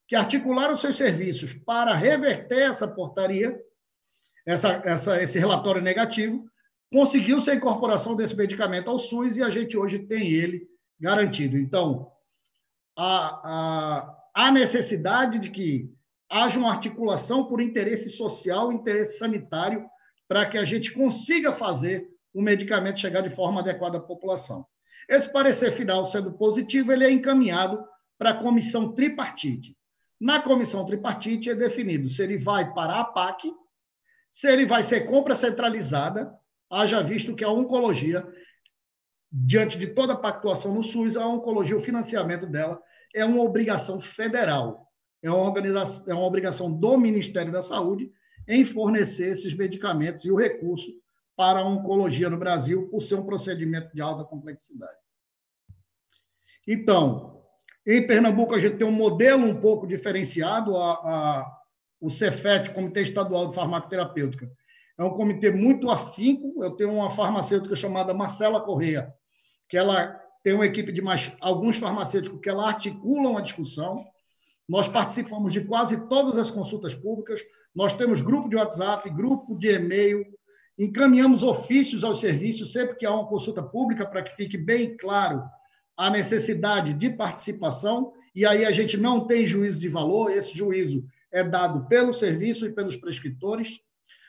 que 0.09 0.16
articularam 0.16 0.77
seus 0.77 0.97
serviços 0.97 1.53
para 1.53 1.95
reverter 1.95 2.62
essa 2.62 2.89
portaria, 2.89 3.57
essa, 4.45 4.83
essa, 4.85 5.23
esse 5.23 5.39
relatório 5.39 5.81
negativo, 5.81 6.45
conseguiu-se 6.91 7.49
a 7.49 7.55
incorporação 7.55 8.16
desse 8.16 8.35
medicamento 8.35 8.91
ao 8.91 8.99
SUS 8.99 9.37
e 9.37 9.43
a 9.43 9.51
gente 9.51 9.77
hoje 9.77 10.01
tem 10.01 10.33
ele 10.33 10.66
garantido. 10.99 11.57
Então, 11.57 12.11
há, 12.97 13.41
há, 13.45 14.16
há 14.35 14.51
necessidade 14.51 15.39
de 15.39 15.49
que 15.51 15.97
haja 16.31 16.59
uma 16.59 16.70
articulação 16.70 17.45
por 17.45 17.61
interesse 17.61 18.11
social, 18.11 18.72
interesse 18.72 19.18
sanitário, 19.18 19.89
para 20.26 20.45
que 20.47 20.59
a 20.59 20.64
gente 20.64 20.93
consiga 20.93 21.53
fazer 21.53 22.07
o 22.35 22.43
medicamento 22.43 23.01
chegar 23.01 23.22
de 23.22 23.31
forma 23.31 23.61
adequada 23.61 23.99
à 23.99 24.01
população. 24.01 24.66
Esse 25.09 25.33
parecer 25.33 25.72
final, 25.72 26.05
sendo 26.05 26.33
positivo, 26.33 26.93
ele 26.93 27.05
é 27.05 27.11
encaminhado 27.11 27.83
para 28.18 28.31
a 28.31 28.35
comissão 28.35 28.93
tripartite. 28.93 29.76
Na 30.20 30.41
comissão 30.41 30.85
tripartite 30.85 31.49
é 31.49 31.55
definido 31.55 32.11
se 32.11 32.22
ele 32.22 32.37
vai 32.37 32.74
para 32.74 33.01
a 33.01 33.05
PAC, 33.05 33.51
se 34.31 34.49
ele 34.49 34.66
vai 34.66 34.83
ser 34.83 35.03
compra 35.03 35.35
centralizada, 35.35 36.33
haja 36.70 37.03
visto 37.03 37.35
que 37.35 37.45
a 37.45 37.51
oncologia, 37.51 38.26
diante 39.33 39.79
de 39.79 39.87
toda 39.87 40.12
a 40.12 40.16
pactuação 40.16 40.74
no 40.74 40.83
SUS, 40.83 41.16
a 41.16 41.26
oncologia, 41.26 41.76
o 41.76 41.81
financiamento 41.81 42.47
dela 42.47 42.81
é 43.14 43.24
uma 43.24 43.43
obrigação 43.43 44.01
federal 44.01 44.88
é 45.23 45.31
uma, 45.31 45.43
organização, 45.43 46.05
é 46.09 46.14
uma 46.14 46.27
obrigação 46.27 46.73
do 46.73 46.97
Ministério 46.97 47.53
da 47.53 47.62
Saúde 47.62 48.11
em 48.47 48.64
fornecer 48.64 49.33
esses 49.33 49.55
medicamentos 49.55 50.25
e 50.25 50.31
o 50.31 50.37
recurso 50.37 50.91
para 51.37 51.61
a 51.61 51.64
oncologia 51.64 52.29
no 52.29 52.39
Brasil, 52.39 52.89
por 52.89 53.03
ser 53.03 53.14
um 53.14 53.25
procedimento 53.25 53.95
de 53.95 54.01
alta 54.01 54.25
complexidade. 54.25 54.97
Então, 56.66 57.43
em 57.87 58.07
Pernambuco, 58.07 58.55
a 58.55 58.59
gente 58.59 58.77
tem 58.77 58.87
um 58.87 58.93
modelo 58.93 59.47
um 59.47 59.61
pouco 59.61 59.87
diferenciado. 59.87 60.77
A, 60.77 60.93
a, 60.93 61.59
o 62.01 62.11
CEFET, 62.11 62.71
Comitê 62.75 63.03
Estadual 63.03 63.49
de 63.49 63.55
Farmacoterapêutica, 63.55 64.51
é 64.99 65.05
um 65.05 65.11
comitê 65.11 65.51
muito 65.51 65.89
afinco. 65.91 66.62
Eu 66.62 66.73
tenho 66.73 66.93
uma 66.93 67.09
farmacêutica 67.09 67.75
chamada 67.77 68.12
Marcela 68.12 68.61
Correia, 68.61 69.14
que 69.69 69.79
ela 69.79 70.21
tem 70.43 70.53
uma 70.53 70.66
equipe 70.66 70.93
de 70.93 71.01
mais 71.01 71.33
alguns 71.41 71.79
farmacêuticos 71.79 72.41
que 72.41 72.49
ela 72.49 72.66
articulam 72.66 73.39
a 73.39 73.41
discussão. 73.41 74.05
Nós 74.69 74.87
participamos 74.87 75.53
de 75.53 75.62
quase 75.62 76.09
todas 76.09 76.37
as 76.37 76.51
consultas 76.51 76.95
públicas, 76.95 77.41
nós 77.75 77.93
temos 77.93 78.21
grupo 78.21 78.49
de 78.49 78.57
WhatsApp, 78.57 79.09
grupo 79.11 79.57
de 79.57 79.69
e-mail, 79.69 80.27
encaminhamos 80.79 81.43
ofícios 81.43 82.05
aos 82.05 82.21
serviços 82.21 82.73
sempre 82.73 82.97
que 82.97 83.07
há 83.07 83.12
uma 83.12 83.27
consulta 83.27 83.62
pública, 83.62 84.07
para 84.07 84.23
que 84.23 84.37
fique 84.37 84.59
bem 84.59 84.97
claro 84.97 85.43
a 85.97 86.11
necessidade 86.11 86.93
de 86.93 87.11
participação, 87.11 88.12
e 88.35 88.47
aí 88.47 88.64
a 88.64 88.71
gente 88.71 88.97
não 88.97 89.27
tem 89.27 89.47
juízo 89.47 89.81
de 89.81 89.89
valor, 89.89 90.31
esse 90.31 90.57
juízo 90.57 91.05
é 91.33 91.43
dado 91.43 91.87
pelo 91.87 92.12
serviço 92.12 92.66
e 92.66 92.73
pelos 92.73 92.97
prescritores. 92.97 93.81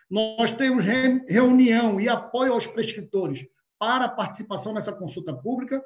Nós 0.09 0.51
temos 0.51 0.83
reunião 1.27 1.99
e 1.99 2.09
apoio 2.09 2.53
aos 2.53 2.65
prescritores 2.65 3.45
para 3.77 4.09
participação 4.09 4.73
nessa 4.73 4.91
consulta 4.91 5.33
pública 5.33 5.83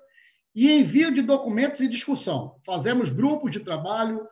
e 0.56 0.72
envio 0.72 1.14
de 1.14 1.22
documentos 1.22 1.82
e 1.82 1.88
discussão. 1.88 2.56
Fazemos 2.66 3.10
grupos 3.10 3.52
de 3.52 3.60
trabalho, 3.60 4.26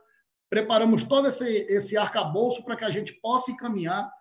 preparamos 0.51 1.05
todo 1.05 1.29
esse, 1.29 1.47
esse 1.69 1.95
arcabouço 1.95 2.61
para 2.65 2.75
que 2.75 2.83
a 2.83 2.89
gente 2.89 3.13
possa 3.13 3.51
encaminhar 3.51 4.11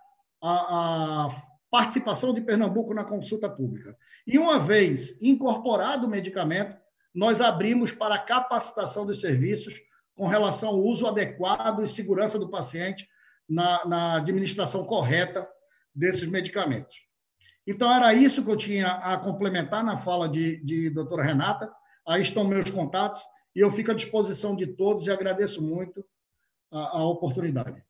a, 0.40 1.24
a 1.26 1.42
participação 1.68 2.32
de 2.32 2.40
Pernambuco 2.40 2.94
na 2.94 3.02
consulta 3.02 3.50
pública. 3.50 3.96
E 4.24 4.38
uma 4.38 4.56
vez 4.56 5.20
incorporado 5.20 6.06
o 6.06 6.08
medicamento, 6.08 6.76
nós 7.12 7.40
abrimos 7.40 7.90
para 7.90 8.14
a 8.14 8.18
capacitação 8.20 9.04
dos 9.04 9.20
serviços 9.20 9.74
com 10.14 10.28
relação 10.28 10.68
ao 10.68 10.78
uso 10.78 11.04
adequado 11.04 11.82
e 11.82 11.88
segurança 11.88 12.38
do 12.38 12.48
paciente 12.48 13.08
na, 13.48 13.84
na 13.84 14.16
administração 14.18 14.84
correta 14.84 15.48
desses 15.92 16.30
medicamentos. 16.30 16.94
Então, 17.66 17.92
era 17.92 18.14
isso 18.14 18.44
que 18.44 18.50
eu 18.52 18.56
tinha 18.56 18.86
a 18.86 19.16
complementar 19.16 19.82
na 19.82 19.98
fala 19.98 20.28
de, 20.28 20.64
de 20.64 20.90
doutora 20.90 21.24
Renata. 21.24 21.68
Aí 22.06 22.22
estão 22.22 22.46
meus 22.46 22.70
contatos 22.70 23.20
e 23.52 23.58
eu 23.58 23.72
fico 23.72 23.90
à 23.90 23.94
disposição 23.94 24.54
de 24.54 24.68
todos 24.68 25.08
e 25.08 25.10
agradeço 25.10 25.60
muito 25.60 26.04
a, 26.70 26.98
a 26.98 27.04
oportunidade. 27.04 27.82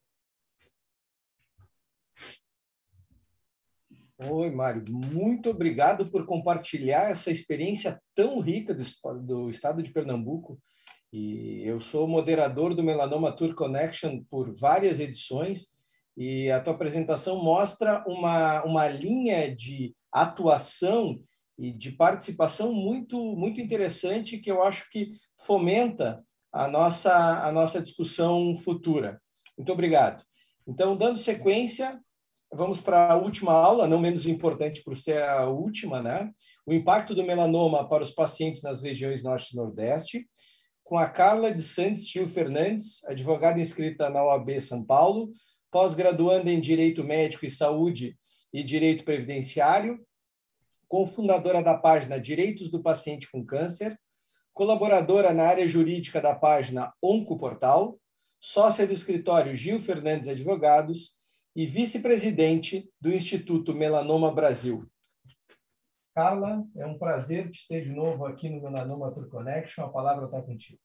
Oi, 4.18 4.51
Mário. 4.51 4.85
Muito 4.91 5.49
obrigado 5.49 6.11
por 6.11 6.26
compartilhar 6.26 7.11
essa 7.11 7.31
experiência 7.31 7.99
tão 8.14 8.39
rica 8.41 8.74
do, 8.74 8.85
do 9.22 9.49
estado 9.49 9.83
de 9.83 9.91
Pernambuco. 9.91 10.61
E 11.12 11.62
eu 11.64 11.81
sou 11.81 12.07
moderador 12.07 12.74
do 12.74 12.83
Melanoma 12.83 13.35
Tour 13.35 13.55
Connection 13.55 14.22
por 14.31 14.55
várias 14.55 15.01
edições 15.01 15.68
e 16.16 16.51
a 16.51 16.61
tua 16.61 16.74
apresentação 16.74 17.43
mostra 17.43 18.05
uma, 18.07 18.62
uma 18.64 18.87
linha 18.87 19.55
de 19.55 19.95
atuação 20.12 21.18
e 21.59 21.72
de 21.72 21.93
participação 21.93 22.72
muito 22.72 23.16
muito 23.37 23.61
interessante 23.61 24.39
que 24.39 24.51
eu 24.51 24.62
acho 24.62 24.89
que 24.91 25.12
fomenta 25.39 26.24
a 26.53 26.68
nossa, 26.68 27.12
a 27.46 27.53
nossa 27.53 27.80
discussão 27.80 28.57
futura. 28.57 29.20
Muito 29.57 29.72
obrigado. 29.72 30.24
Então, 30.66 30.96
dando 30.96 31.18
sequência, 31.18 32.01
vamos 32.53 32.80
para 32.80 33.12
a 33.12 33.16
última 33.16 33.53
aula, 33.53 33.86
não 33.86 33.98
menos 33.98 34.26
importante 34.26 34.82
por 34.82 34.96
ser 34.96 35.22
a 35.22 35.46
última, 35.46 36.03
né? 36.03 36.30
O 36.66 36.72
impacto 36.72 37.14
do 37.14 37.24
melanoma 37.24 37.88
para 37.88 38.03
os 38.03 38.11
pacientes 38.11 38.62
nas 38.62 38.80
regiões 38.82 39.22
Norte 39.22 39.53
e 39.53 39.57
Nordeste, 39.57 40.28
com 40.82 40.98
a 40.98 41.09
Carla 41.09 41.53
de 41.53 41.62
Santos 41.62 42.09
Gil 42.09 42.28
Fernandes, 42.28 43.05
advogada 43.05 43.61
inscrita 43.61 44.11
na 44.11 44.24
OAB 44.24 44.61
São 44.61 44.84
Paulo, 44.84 45.32
pós-graduanda 45.70 46.51
em 46.51 46.61
Direito 46.61 47.05
Médico 47.05 47.46
e 47.46 47.51
Saúde 47.51 48.16
e 48.53 48.64
Direito 48.64 49.05
Previdenciário, 49.05 50.05
cofundadora 50.88 51.62
da 51.62 51.78
página 51.78 52.18
Direitos 52.18 52.72
do 52.72 52.82
Paciente 52.82 53.30
com 53.30 53.46
Câncer, 53.46 53.96
colaboradora 54.53 55.32
na 55.32 55.44
área 55.46 55.66
jurídica 55.66 56.20
da 56.20 56.34
página 56.34 56.92
Oncoportal, 57.03 57.98
sócia 58.38 58.86
do 58.86 58.92
escritório 58.92 59.55
Gil 59.55 59.78
Fernandes 59.78 60.28
Advogados 60.28 61.18
e 61.55 61.66
vice-presidente 61.66 62.88
do 63.01 63.12
Instituto 63.12 63.74
Melanoma 63.74 64.32
Brasil. 64.32 64.88
Carla, 66.14 66.64
é 66.76 66.86
um 66.86 66.98
prazer 66.98 67.51
te 67.51 67.66
ter 67.68 67.84
de 67.84 67.92
novo 67.92 68.26
aqui 68.26 68.48
no 68.48 68.61
Melanoma 68.61 69.12
Tour 69.12 69.28
Connection. 69.28 69.84
A 69.84 69.88
palavra 69.88 70.26
está 70.26 70.42
contigo. 70.42 70.80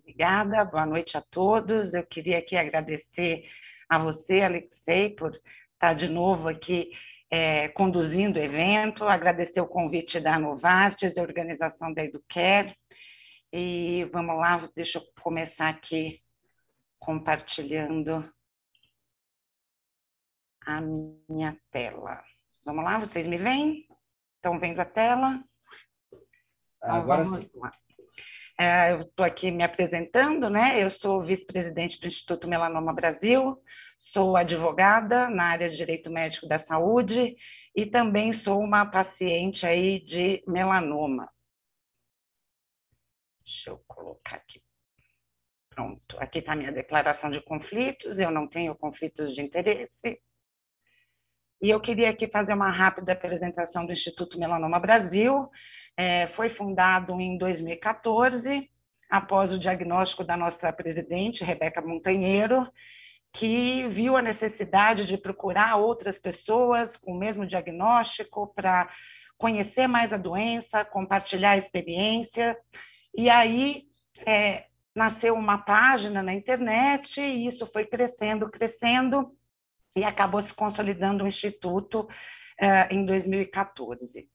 Obrigada, 0.00 0.64
boa 0.64 0.84
noite 0.84 1.16
a 1.16 1.22
todos. 1.22 1.94
Eu 1.94 2.04
queria 2.04 2.38
aqui 2.38 2.56
agradecer 2.56 3.44
a 3.88 3.98
você, 3.98 4.40
Alexei, 4.40 5.10
por 5.10 5.40
estar 5.74 5.94
de 5.94 6.08
novo 6.08 6.48
aqui 6.48 6.90
é, 7.32 7.68
conduzindo 7.68 8.38
o 8.38 8.42
evento, 8.42 9.04
agradecer 9.04 9.62
o 9.62 9.66
convite 9.66 10.20
da 10.20 10.38
Novartis 10.38 11.16
e 11.16 11.20
a 11.20 11.22
organização 11.22 11.90
da 11.90 12.04
Educare. 12.04 12.76
E 13.50 14.04
vamos 14.12 14.36
lá, 14.36 14.68
deixa 14.76 14.98
eu 14.98 15.04
começar 15.22 15.70
aqui 15.70 16.22
compartilhando 16.98 18.30
a 20.66 20.82
minha 21.26 21.56
tela. 21.70 22.22
Vamos 22.66 22.84
lá, 22.84 22.98
vocês 22.98 23.26
me 23.26 23.38
veem? 23.38 23.88
Estão 24.36 24.60
vendo 24.60 24.80
a 24.80 24.84
tela? 24.84 25.42
Então, 26.76 26.94
Agora 26.96 27.24
sim. 27.24 27.50
É, 28.60 28.92
eu 28.92 29.00
estou 29.00 29.24
aqui 29.24 29.50
me 29.50 29.64
apresentando, 29.64 30.50
né? 30.50 30.82
Eu 30.82 30.90
sou 30.90 31.24
vice-presidente 31.24 31.98
do 31.98 32.06
Instituto 32.06 32.46
Melanoma 32.46 32.92
Brasil, 32.92 33.58
sou 34.02 34.36
advogada 34.36 35.30
na 35.30 35.44
área 35.44 35.70
de 35.70 35.76
Direito 35.76 36.10
Médico 36.10 36.48
da 36.48 36.58
Saúde 36.58 37.36
e 37.74 37.86
também 37.86 38.32
sou 38.32 38.58
uma 38.58 38.84
paciente 38.84 39.64
aí 39.64 40.00
de 40.00 40.42
melanoma. 40.44 41.30
Deixa 43.44 43.70
eu 43.70 43.78
colocar 43.86 44.36
aqui. 44.36 44.60
Pronto, 45.70 46.18
aqui 46.18 46.40
está 46.40 46.56
minha 46.56 46.72
declaração 46.72 47.30
de 47.30 47.40
conflitos, 47.40 48.18
eu 48.18 48.30
não 48.30 48.48
tenho 48.48 48.74
conflitos 48.74 49.34
de 49.34 49.40
interesse. 49.40 50.20
E 51.62 51.70
eu 51.70 51.80
queria 51.80 52.10
aqui 52.10 52.26
fazer 52.26 52.54
uma 52.54 52.72
rápida 52.72 53.12
apresentação 53.12 53.86
do 53.86 53.92
Instituto 53.92 54.36
Melanoma 54.36 54.80
Brasil. 54.80 55.48
É, 55.96 56.26
foi 56.26 56.48
fundado 56.48 57.20
em 57.20 57.38
2014, 57.38 58.68
após 59.08 59.52
o 59.52 59.58
diagnóstico 59.58 60.24
da 60.24 60.36
nossa 60.36 60.72
presidente, 60.72 61.44
Rebeca 61.44 61.80
Montanheiro, 61.80 62.68
que 63.32 63.88
viu 63.88 64.16
a 64.16 64.22
necessidade 64.22 65.06
de 65.06 65.16
procurar 65.16 65.76
outras 65.76 66.18
pessoas 66.18 66.96
com 66.96 67.12
o 67.12 67.18
mesmo 67.18 67.46
diagnóstico 67.46 68.52
para 68.54 68.90
conhecer 69.38 69.86
mais 69.86 70.12
a 70.12 70.16
doença, 70.16 70.84
compartilhar 70.84 71.52
a 71.52 71.56
experiência. 71.56 72.56
E 73.16 73.30
aí 73.30 73.84
é, 74.26 74.66
nasceu 74.94 75.34
uma 75.34 75.58
página 75.58 76.22
na 76.22 76.34
internet 76.34 77.20
e 77.20 77.46
isso 77.46 77.66
foi 77.66 77.86
crescendo, 77.86 78.50
crescendo 78.50 79.34
e 79.96 80.04
acabou 80.04 80.40
se 80.40 80.52
consolidando 80.52 81.24
o 81.24 81.28
Instituto 81.28 82.02
uh, 82.02 82.94
em 82.94 83.04
2014. 83.04 84.28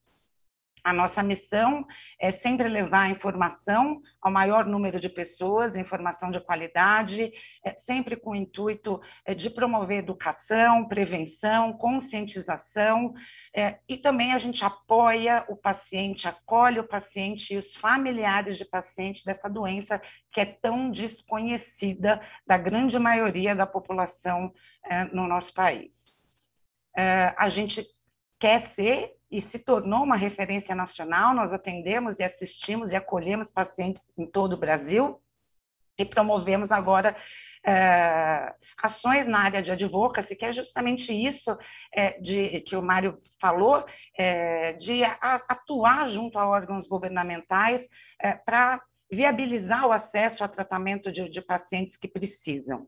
A 0.88 0.94
nossa 0.94 1.22
missão 1.22 1.86
é 2.18 2.32
sempre 2.32 2.70
levar 2.70 3.10
informação 3.10 4.02
ao 4.22 4.32
maior 4.32 4.66
número 4.66 5.02
de 5.02 5.10
pessoas, 5.10 5.76
informação 5.76 6.32
de 6.32 6.40
qualidade, 6.40 7.30
é 7.62 7.72
sempre 7.72 8.16
com 8.16 8.30
o 8.30 8.36
intuito 8.36 9.02
é, 9.26 9.34
de 9.34 9.50
promover 9.50 9.98
educação, 9.98 10.88
prevenção, 10.88 11.74
conscientização, 11.74 13.14
é, 13.54 13.80
e 13.86 13.98
também 13.98 14.32
a 14.32 14.38
gente 14.38 14.64
apoia 14.64 15.44
o 15.50 15.58
paciente, 15.58 16.26
acolhe 16.26 16.80
o 16.80 16.88
paciente 16.88 17.54
e 17.54 17.58
os 17.58 17.76
familiares 17.76 18.58
de 18.58 18.64
paciente 18.64 19.26
dessa 19.26 19.50
doença 19.50 20.02
que 20.32 20.40
é 20.40 20.46
tão 20.46 20.90
desconhecida 20.90 22.22
da 22.48 22.58
grande 22.58 22.98
maioria 22.98 23.54
da 23.54 23.68
população 23.68 24.54
no 25.12 25.28
nosso 25.28 25.54
país. 25.54 26.06
A 27.36 27.50
gente 27.50 27.86
quer 28.40 28.62
ser 28.62 29.14
e 29.30 29.42
se 29.42 29.60
tornou 29.60 30.04
uma 30.04 30.16
referência 30.16 30.74
nacional. 30.74 31.34
Nós 31.34 31.54
atendemos 31.54 32.20
e 32.20 32.24
assistimos 32.24 32.92
e 32.92 32.96
acolhemos 32.96 33.52
pacientes 33.52 34.12
em 34.18 34.26
todo 34.26 34.54
o 34.54 34.58
Brasil 34.58 35.22
e 35.98 36.06
promovemos 36.06 36.72
agora 36.72 37.16
é, 37.66 38.54
ações 38.82 39.28
na 39.28 39.40
área 39.40 39.62
de 39.62 39.72
advocacy, 39.72 40.36
que 40.36 40.46
é 40.46 40.54
justamente 40.54 41.12
isso 41.12 41.58
é, 41.94 42.20
de, 42.20 42.62
que 42.62 42.76
o 42.76 42.82
Mário 42.82 43.22
falou, 43.42 43.86
é, 44.18 44.74
de 44.74 45.04
a, 45.04 45.42
atuar 45.50 46.08
junto 46.08 46.38
a 46.40 46.48
órgãos 46.48 46.88
governamentais 46.88 47.88
para 48.46 48.82
viabilizar 49.12 49.86
o 49.86 49.92
acesso 49.92 50.44
a 50.44 50.48
tratamento 50.48 51.12
de, 51.12 51.30
de 51.30 51.42
pacientes 51.42 51.98
que 51.98 52.08
precisam. 52.08 52.88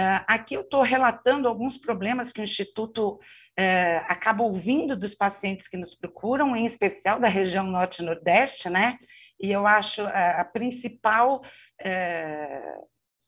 É, 0.00 0.24
aqui 0.26 0.54
eu 0.54 0.62
estou 0.62 0.80
relatando 0.80 1.46
alguns 1.46 1.76
problemas 1.76 2.32
que 2.32 2.40
o 2.40 2.44
Instituto 2.44 3.20
é, 3.54 3.98
acaba 4.08 4.42
ouvindo 4.42 4.96
dos 4.96 5.14
pacientes 5.14 5.68
que 5.68 5.76
nos 5.76 5.94
procuram, 5.94 6.56
em 6.56 6.64
especial 6.64 7.20
da 7.20 7.28
região 7.28 7.64
norte 7.64 7.98
e 7.98 8.04
nordeste, 8.04 8.70
né? 8.70 8.98
E 9.38 9.52
eu 9.52 9.66
acho 9.66 10.00
é, 10.00 10.40
a 10.40 10.44
principal, 10.44 11.42
é, 11.78 12.78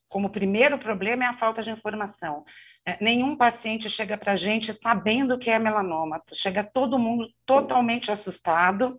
como 0.09 0.31
primeiro 0.31 0.79
problema, 0.79 1.25
é 1.25 1.27
a 1.27 1.37
falta 1.37 1.61
de 1.61 1.69
informação. 1.69 2.43
Nenhum 2.99 3.37
paciente 3.37 3.87
chega 3.87 4.17
para 4.17 4.33
a 4.33 4.35
gente 4.35 4.73
sabendo 4.73 5.37
que 5.37 5.51
é 5.51 5.59
melanoma, 5.59 6.21
chega 6.33 6.63
todo 6.63 6.99
mundo 6.99 7.29
totalmente 7.45 8.11
assustado. 8.11 8.97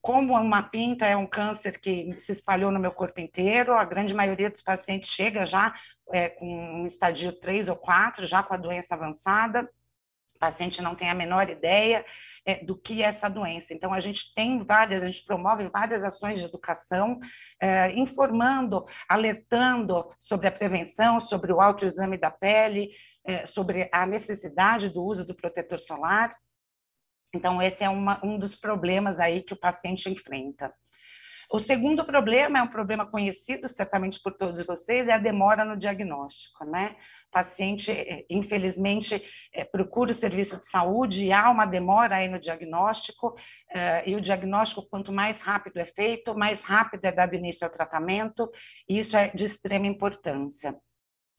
Como 0.00 0.32
uma 0.32 0.62
pinta 0.62 1.04
é 1.04 1.14
um 1.14 1.26
câncer 1.26 1.78
que 1.78 2.12
se 2.20 2.32
espalhou 2.32 2.70
no 2.70 2.78
meu 2.78 2.92
corpo 2.92 3.20
inteiro, 3.20 3.74
a 3.74 3.84
grande 3.84 4.14
maioria 4.14 4.48
dos 4.48 4.62
pacientes 4.62 5.10
chega 5.10 5.44
já 5.44 5.74
é, 6.12 6.28
com 6.28 6.46
um 6.46 6.86
estadio 6.86 7.32
3 7.32 7.68
ou 7.68 7.76
4, 7.76 8.26
já 8.26 8.42
com 8.42 8.54
a 8.54 8.56
doença 8.56 8.94
avançada, 8.94 9.68
o 10.34 10.38
paciente 10.38 10.80
não 10.80 10.94
tem 10.94 11.10
a 11.10 11.14
menor 11.14 11.48
ideia 11.48 12.04
é, 12.44 12.64
do 12.64 12.76
que 12.76 13.02
é 13.02 13.06
essa 13.06 13.28
doença. 13.28 13.74
Então, 13.74 13.92
a 13.92 14.00
gente 14.00 14.32
tem 14.34 14.64
várias, 14.64 15.02
a 15.02 15.06
gente 15.06 15.24
promove 15.24 15.68
várias 15.68 16.02
ações 16.04 16.38
de 16.38 16.46
educação, 16.46 17.18
é, 17.60 17.92
informando, 17.92 18.86
alertando 19.08 20.10
sobre 20.18 20.48
a 20.48 20.52
prevenção, 20.52 21.20
sobre 21.20 21.52
o 21.52 21.60
autoexame 21.60 22.16
da 22.16 22.30
pele, 22.30 22.90
é, 23.24 23.44
sobre 23.46 23.88
a 23.92 24.06
necessidade 24.06 24.88
do 24.88 25.02
uso 25.04 25.26
do 25.26 25.34
protetor 25.34 25.78
solar. 25.78 26.34
Então, 27.34 27.62
esse 27.62 27.84
é 27.84 27.88
uma, 27.88 28.20
um 28.24 28.38
dos 28.38 28.56
problemas 28.56 29.20
aí 29.20 29.42
que 29.42 29.52
o 29.52 29.60
paciente 29.60 30.08
enfrenta. 30.08 30.72
O 31.52 31.58
segundo 31.58 32.04
problema 32.04 32.60
é 32.60 32.62
um 32.62 32.68
problema 32.68 33.04
conhecido 33.04 33.66
certamente 33.66 34.22
por 34.22 34.32
todos 34.34 34.64
vocês, 34.64 35.08
é 35.08 35.12
a 35.14 35.18
demora 35.18 35.64
no 35.64 35.76
diagnóstico, 35.76 36.64
né? 36.64 36.94
O 37.26 37.30
paciente, 37.32 37.90
eh, 37.90 38.24
infelizmente, 38.30 39.20
eh, 39.52 39.64
procura 39.64 40.12
o 40.12 40.14
serviço 40.14 40.60
de 40.60 40.66
saúde 40.68 41.24
e 41.24 41.32
há 41.32 41.50
uma 41.50 41.66
demora 41.66 42.16
aí 42.16 42.28
no 42.28 42.38
diagnóstico, 42.38 43.34
eh, 43.68 44.10
e 44.10 44.14
o 44.14 44.20
diagnóstico, 44.20 44.86
quanto 44.88 45.12
mais 45.12 45.40
rápido 45.40 45.78
é 45.78 45.84
feito, 45.84 46.38
mais 46.38 46.62
rápido 46.62 47.04
é 47.04 47.10
dado 47.10 47.34
início 47.34 47.66
ao 47.66 47.72
tratamento, 47.72 48.48
e 48.88 49.00
isso 49.00 49.16
é 49.16 49.28
de 49.34 49.44
extrema 49.44 49.88
importância. 49.88 50.76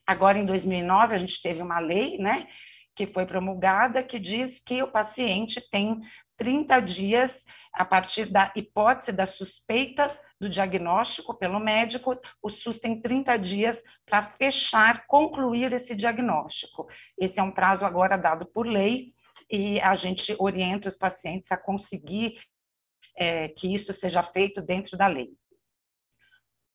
Agora, 0.05 0.37
em 0.37 0.45
2009, 0.45 1.15
a 1.15 1.17
gente 1.17 1.41
teve 1.41 1.61
uma 1.61 1.79
lei, 1.79 2.17
né, 2.17 2.47
que 2.93 3.07
foi 3.07 3.25
promulgada, 3.25 4.03
que 4.03 4.19
diz 4.19 4.59
que 4.59 4.83
o 4.83 4.91
paciente 4.91 5.61
tem 5.71 6.01
30 6.41 6.79
dias 6.79 7.45
a 7.71 7.85
partir 7.85 8.25
da 8.25 8.51
hipótese 8.55 9.11
da 9.11 9.27
suspeita 9.27 10.11
do 10.39 10.49
diagnóstico 10.49 11.35
pelo 11.37 11.59
médico, 11.59 12.19
o 12.41 12.49
SUS 12.49 12.79
tem 12.79 12.99
30 12.99 13.37
dias 13.37 13.79
para 14.07 14.23
fechar, 14.23 15.05
concluir 15.05 15.71
esse 15.71 15.93
diagnóstico. 15.93 16.87
Esse 17.15 17.39
é 17.39 17.43
um 17.43 17.51
prazo 17.51 17.85
agora 17.85 18.17
dado 18.17 18.47
por 18.47 18.65
lei 18.65 19.13
e 19.51 19.79
a 19.81 19.95
gente 19.95 20.35
orienta 20.39 20.89
os 20.89 20.97
pacientes 20.97 21.51
a 21.51 21.57
conseguir 21.57 22.39
é, 23.15 23.49
que 23.49 23.71
isso 23.71 23.93
seja 23.93 24.23
feito 24.23 24.63
dentro 24.63 24.97
da 24.97 25.05
lei. 25.05 25.29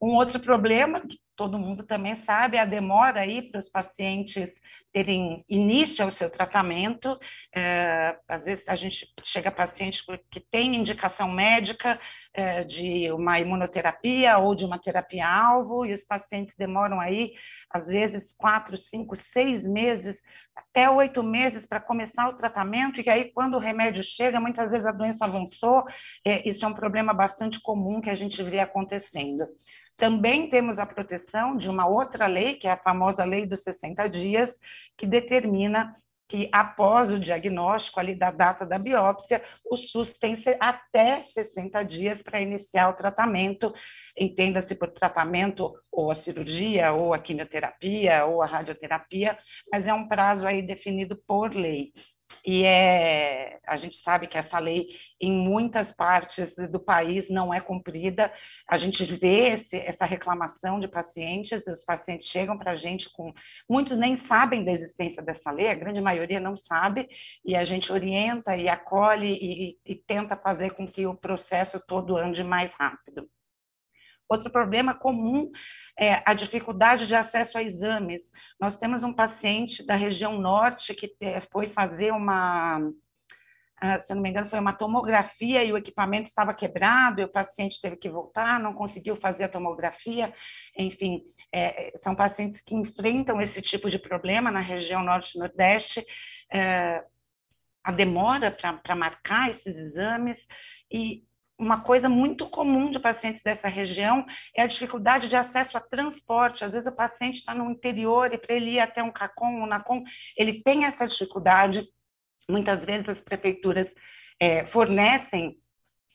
Um 0.01 0.15
outro 0.15 0.39
problema, 0.39 1.01
que 1.01 1.19
todo 1.35 1.59
mundo 1.59 1.83
também 1.83 2.15
sabe, 2.15 2.57
é 2.57 2.61
a 2.61 2.67
demora 2.67 3.21
aí 3.21 3.43
para 3.43 3.59
os 3.59 3.69
pacientes 3.69 4.51
terem 4.93 5.45
início 5.49 6.05
ao 6.05 6.11
seu 6.11 6.31
tratamento. 6.31 7.19
É, 7.55 8.17
às 8.29 8.45
vezes 8.45 8.65
a 8.69 8.77
gente 8.77 9.07
chega 9.23 9.49
a 9.49 9.53
paciente 9.53 10.03
que 10.31 10.41
tem 10.41 10.77
indicação 10.77 11.31
médica 11.31 11.99
é, 12.35 12.63
de 12.65 13.11
uma 13.13 13.39
imunoterapia 13.41 14.37
ou 14.39 14.55
de 14.55 14.65
uma 14.65 14.79
terapia-alvo, 14.79 15.87
e 15.87 15.93
os 15.93 16.05
pacientes 16.05 16.55
demoram 16.57 17.01
aí 17.01 17.33
às 17.71 17.89
vezes 17.89 18.35
quatro, 18.37 18.77
cinco, 18.77 19.17
seis 19.17 19.67
meses, 19.67 20.23
até 20.55 20.89
oito 20.89 21.23
meses 21.23 21.67
para 21.67 21.81
começar 21.81 22.29
o 22.29 22.37
tratamento, 22.37 23.01
e 23.01 23.11
aí 23.11 23.31
quando 23.33 23.55
o 23.55 23.61
remédio 23.61 24.03
chega, 24.03 24.41
muitas 24.41 24.71
vezes 24.71 24.87
a 24.87 24.93
doença 24.93 25.25
avançou, 25.25 25.85
é, 26.25 26.49
isso 26.49 26.65
é 26.65 26.69
um 26.69 26.75
problema 26.75 27.13
bastante 27.13 27.61
comum 27.61 28.01
que 28.01 28.11
a 28.11 28.15
gente 28.15 28.43
vê 28.43 28.61
acontecendo. 28.61 29.47
Também 29.97 30.49
temos 30.49 30.79
a 30.79 30.87
proteção 30.87 31.57
de 31.57 31.71
uma 31.71 31.87
outra 31.87 32.27
lei, 32.27 32.55
que 32.55 32.69
é 32.69 32.73
a 32.73 32.77
famosa 32.77 33.25
lei 33.25 33.47
dos 33.47 33.63
60 33.63 34.07
dias, 34.09 34.59
que 34.97 35.07
determina 35.07 35.97
que 36.29 36.49
após 36.53 37.13
o 37.13 37.21
diagnóstico 37.21 38.01
ali 38.01 38.15
da 38.15 38.31
data 38.31 38.67
da 38.67 38.79
biópsia, 38.79 39.43
o 39.65 39.77
SUS 39.77 40.19
tem 40.19 40.37
até 40.59 41.21
60 41.21 41.83
dias 41.85 42.23
para 42.23 42.41
iniciar 42.41 42.89
o 42.89 42.95
tratamento, 42.95 43.73
entenda-se 44.19 44.75
por 44.75 44.91
tratamento 44.91 45.73
ou 45.91 46.11
a 46.11 46.15
cirurgia, 46.15 46.93
ou 46.93 47.15
a 47.15 47.19
quimioterapia, 47.19 48.25
ou 48.27 48.43
a 48.43 48.47
radioterapia, 48.47 49.39
mas 49.71 49.87
é 49.87 49.95
um 49.95 50.09
prazo 50.09 50.47
aí 50.47 50.63
definido 50.63 51.17
por 51.27 51.55
lei 51.55 51.93
e 52.47 52.65
é, 52.65 53.59
a 53.67 53.77
gente 53.77 53.97
sabe 53.97 54.29
que 54.29 54.39
essa 54.39 54.61
lei 54.61 54.87
em 55.21 55.33
muitas 55.33 55.93
partes 55.93 56.55
do 56.71 56.79
país 56.79 57.29
não 57.29 57.53
é 57.53 57.61
cumprida. 57.61 58.33
A 58.69 58.77
gente 58.77 59.05
vê 59.05 59.49
esse, 59.49 59.77
essa 59.77 60.05
reclamação 60.05 60.79
de 60.79 60.87
pacientes, 60.87 61.67
os 61.67 61.85
pacientes 61.85 62.29
chegam 62.29 62.57
para 62.57 62.71
a 62.71 62.77
gente 62.77 63.11
com. 63.11 63.35
Muitos 63.69 63.99
nem 63.99 64.15
sabem 64.15 64.65
da 64.65 64.71
existência 64.71 65.21
dessa 65.21 65.51
lei, 65.51 65.69
a 65.69 65.75
grande 65.75 66.01
maioria 66.01 66.39
não 66.39 66.57
sabe, 66.57 67.09
e 67.45 67.57
a 67.57 67.65
gente 67.65 67.93
orienta 67.93 68.57
e 68.57 68.69
acolhe 68.69 69.33
e, 69.33 69.79
e 69.85 69.95
tenta 69.97 70.37
fazer 70.37 70.71
com 70.75 70.87
que 70.87 71.05
o 71.05 71.17
processo 71.17 71.81
todo 71.85 72.17
ande 72.17 72.45
mais 72.45 72.73
rápido. 72.75 73.29
Outro 74.29 74.51
problema 74.51 74.95
comum 74.95 75.51
é 75.99 76.23
a 76.25 76.35
dificuldade 76.35 77.07
de 77.07 77.15
acesso 77.15 77.57
a 77.57 77.63
exames. 77.63 78.31
Nós 78.61 78.77
temos 78.77 79.03
um 79.03 79.13
paciente 79.13 79.85
da 79.87 79.95
região 79.95 80.39
norte 80.39 80.95
que 80.95 81.17
foi 81.51 81.69
fazer 81.69 82.13
uma, 82.13 82.81
ah, 83.79 84.01
se 84.01 84.15
não 84.15 84.23
me 84.23 84.29
engano, 84.31 84.49
foi 84.49 84.59
uma 84.59 84.73
tomografia 84.73 85.65
e 85.65 85.73
o 85.73 85.77
equipamento 85.77 86.29
estava 86.29 86.55
quebrado, 86.55 87.21
e 87.21 87.25
o 87.25 87.33
paciente 87.33 87.81
teve 87.81 87.97
que 87.97 88.09
voltar, 88.09 88.59
não 88.59 88.75
conseguiu 88.75 89.17
fazer 89.17 89.45
a 89.45 89.49
tomografia. 89.49 90.33
Enfim, 90.77 91.23
é, 91.53 91.93
são 91.97 92.15
pacientes 92.15 92.61
que 92.61 92.75
enfrentam 92.75 93.41
esse 93.41 93.63
tipo 93.63 93.91
de 93.91 93.99
problema 93.99 94.51
na 94.51 94.61
região 94.61 95.03
norte-nordeste. 95.03 96.05
É, 96.53 97.05
a 97.85 97.93
demora 97.93 98.51
para 98.51 98.97
marcar 98.97 99.49
esses 99.51 99.77
exames 99.77 100.45
e 100.91 101.23
uma 101.59 101.81
coisa 101.81 102.09
muito 102.09 102.49
comum 102.51 102.91
de 102.91 102.99
pacientes 102.99 103.43
dessa 103.43 103.69
região 103.69 104.27
é 104.55 104.63
a 104.63 104.67
dificuldade 104.67 105.29
de 105.29 105.37
acesso 105.37 105.77
a 105.77 105.81
transporte. 105.81 106.65
Às 106.65 106.73
vezes 106.73 106.87
o 106.87 106.95
paciente 106.95 107.37
está 107.37 107.55
no 107.55 107.71
interior 107.71 108.33
e 108.33 108.39
para 108.39 108.55
ele 108.55 108.73
ir 108.73 108.81
até 108.81 109.03
um 109.03 109.11
CACOM, 109.11 109.63
um 109.63 109.67
NACOM, 109.67 110.05
ele 110.37 110.63
tem 110.63 110.85
essa 110.85 111.07
dificuldade. 111.07 111.89
Muitas 112.49 112.85
vezes 112.85 113.09
as 113.09 113.21
prefeituras 113.21 113.95
é, 114.39 114.67
fornecem 114.67 115.59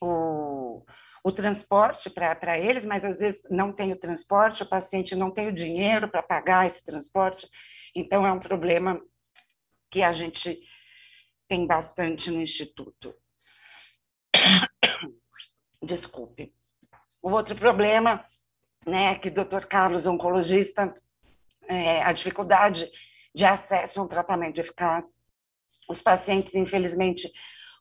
o, 0.00 0.84
o 1.24 1.32
transporte 1.32 2.08
para 2.08 2.58
eles, 2.58 2.86
mas 2.86 3.04
às 3.04 3.18
vezes 3.18 3.42
não 3.50 3.72
tem 3.72 3.92
o 3.92 3.98
transporte, 3.98 4.62
o 4.62 4.68
paciente 4.68 5.16
não 5.16 5.30
tem 5.30 5.48
o 5.48 5.52
dinheiro 5.52 6.08
para 6.08 6.22
pagar 6.22 6.66
esse 6.66 6.84
transporte. 6.84 7.48
Então 7.96 8.24
é 8.24 8.32
um 8.32 8.40
problema 8.40 9.00
que 9.90 10.02
a 10.02 10.12
gente 10.12 10.58
tem 11.48 11.66
bastante 11.66 12.30
no 12.30 12.40
Instituto. 12.40 13.12
Desculpe. 15.82 16.54
O 17.20 17.30
outro 17.30 17.56
problema, 17.56 18.24
né, 18.86 19.16
que 19.16 19.28
o 19.28 19.34
doutor 19.34 19.66
Carlos, 19.66 20.06
oncologista, 20.06 20.94
é 21.68 22.02
a 22.02 22.12
dificuldade 22.12 22.90
de 23.34 23.44
acesso 23.44 24.00
a 24.00 24.04
um 24.04 24.08
tratamento 24.08 24.60
eficaz. 24.60 25.04
Os 25.88 26.00
pacientes, 26.00 26.54
infelizmente, 26.54 27.32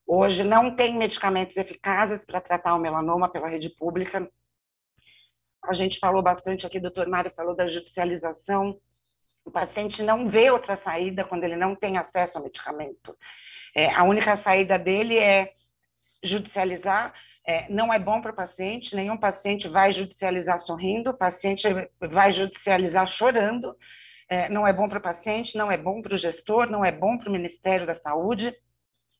hoje 0.07 0.43
não 0.43 0.75
têm 0.75 0.97
medicamentos 0.97 1.57
eficazes 1.57 2.25
para 2.25 2.41
tratar 2.41 2.73
o 2.73 2.79
melanoma 2.79 3.29
pela 3.29 3.47
rede 3.47 3.69
pública. 3.69 4.29
A 5.63 5.73
gente 5.73 5.99
falou 5.99 6.23
bastante 6.23 6.65
aqui, 6.65 6.79
doutor 6.79 7.07
Mário 7.07 7.31
falou 7.35 7.55
da 7.55 7.67
judicialização. 7.67 8.79
O 9.45 9.51
paciente 9.51 10.01
não 10.01 10.27
vê 10.27 10.49
outra 10.49 10.75
saída 10.75 11.23
quando 11.23 11.43
ele 11.43 11.55
não 11.55 11.75
tem 11.75 11.97
acesso 11.97 12.37
ao 12.37 12.43
medicamento. 12.43 13.15
É, 13.75 13.91
a 13.93 14.03
única 14.03 14.35
saída 14.35 14.77
dele 14.79 15.17
é 15.17 15.53
judicializar 16.23 17.13
é, 17.51 17.65
não 17.69 17.93
é 17.93 17.99
bom 17.99 18.21
para 18.21 18.31
o 18.31 18.35
paciente, 18.35 18.95
nenhum 18.95 19.17
paciente 19.17 19.67
vai 19.67 19.91
judicializar 19.91 20.59
sorrindo, 20.61 21.09
o 21.09 21.17
paciente 21.17 21.67
vai 21.99 22.31
judicializar 22.31 23.05
chorando, 23.07 23.75
é, 24.29 24.47
não 24.47 24.65
é 24.65 24.71
bom 24.71 24.87
para 24.87 24.99
o 24.99 25.01
paciente, 25.01 25.57
não 25.57 25.69
é 25.69 25.77
bom 25.77 26.01
para 26.01 26.13
o 26.13 26.17
gestor, 26.17 26.69
não 26.69 26.85
é 26.85 26.93
bom 26.93 27.17
para 27.17 27.27
o 27.27 27.31
Ministério 27.31 27.85
da 27.85 27.93
Saúde, 27.93 28.55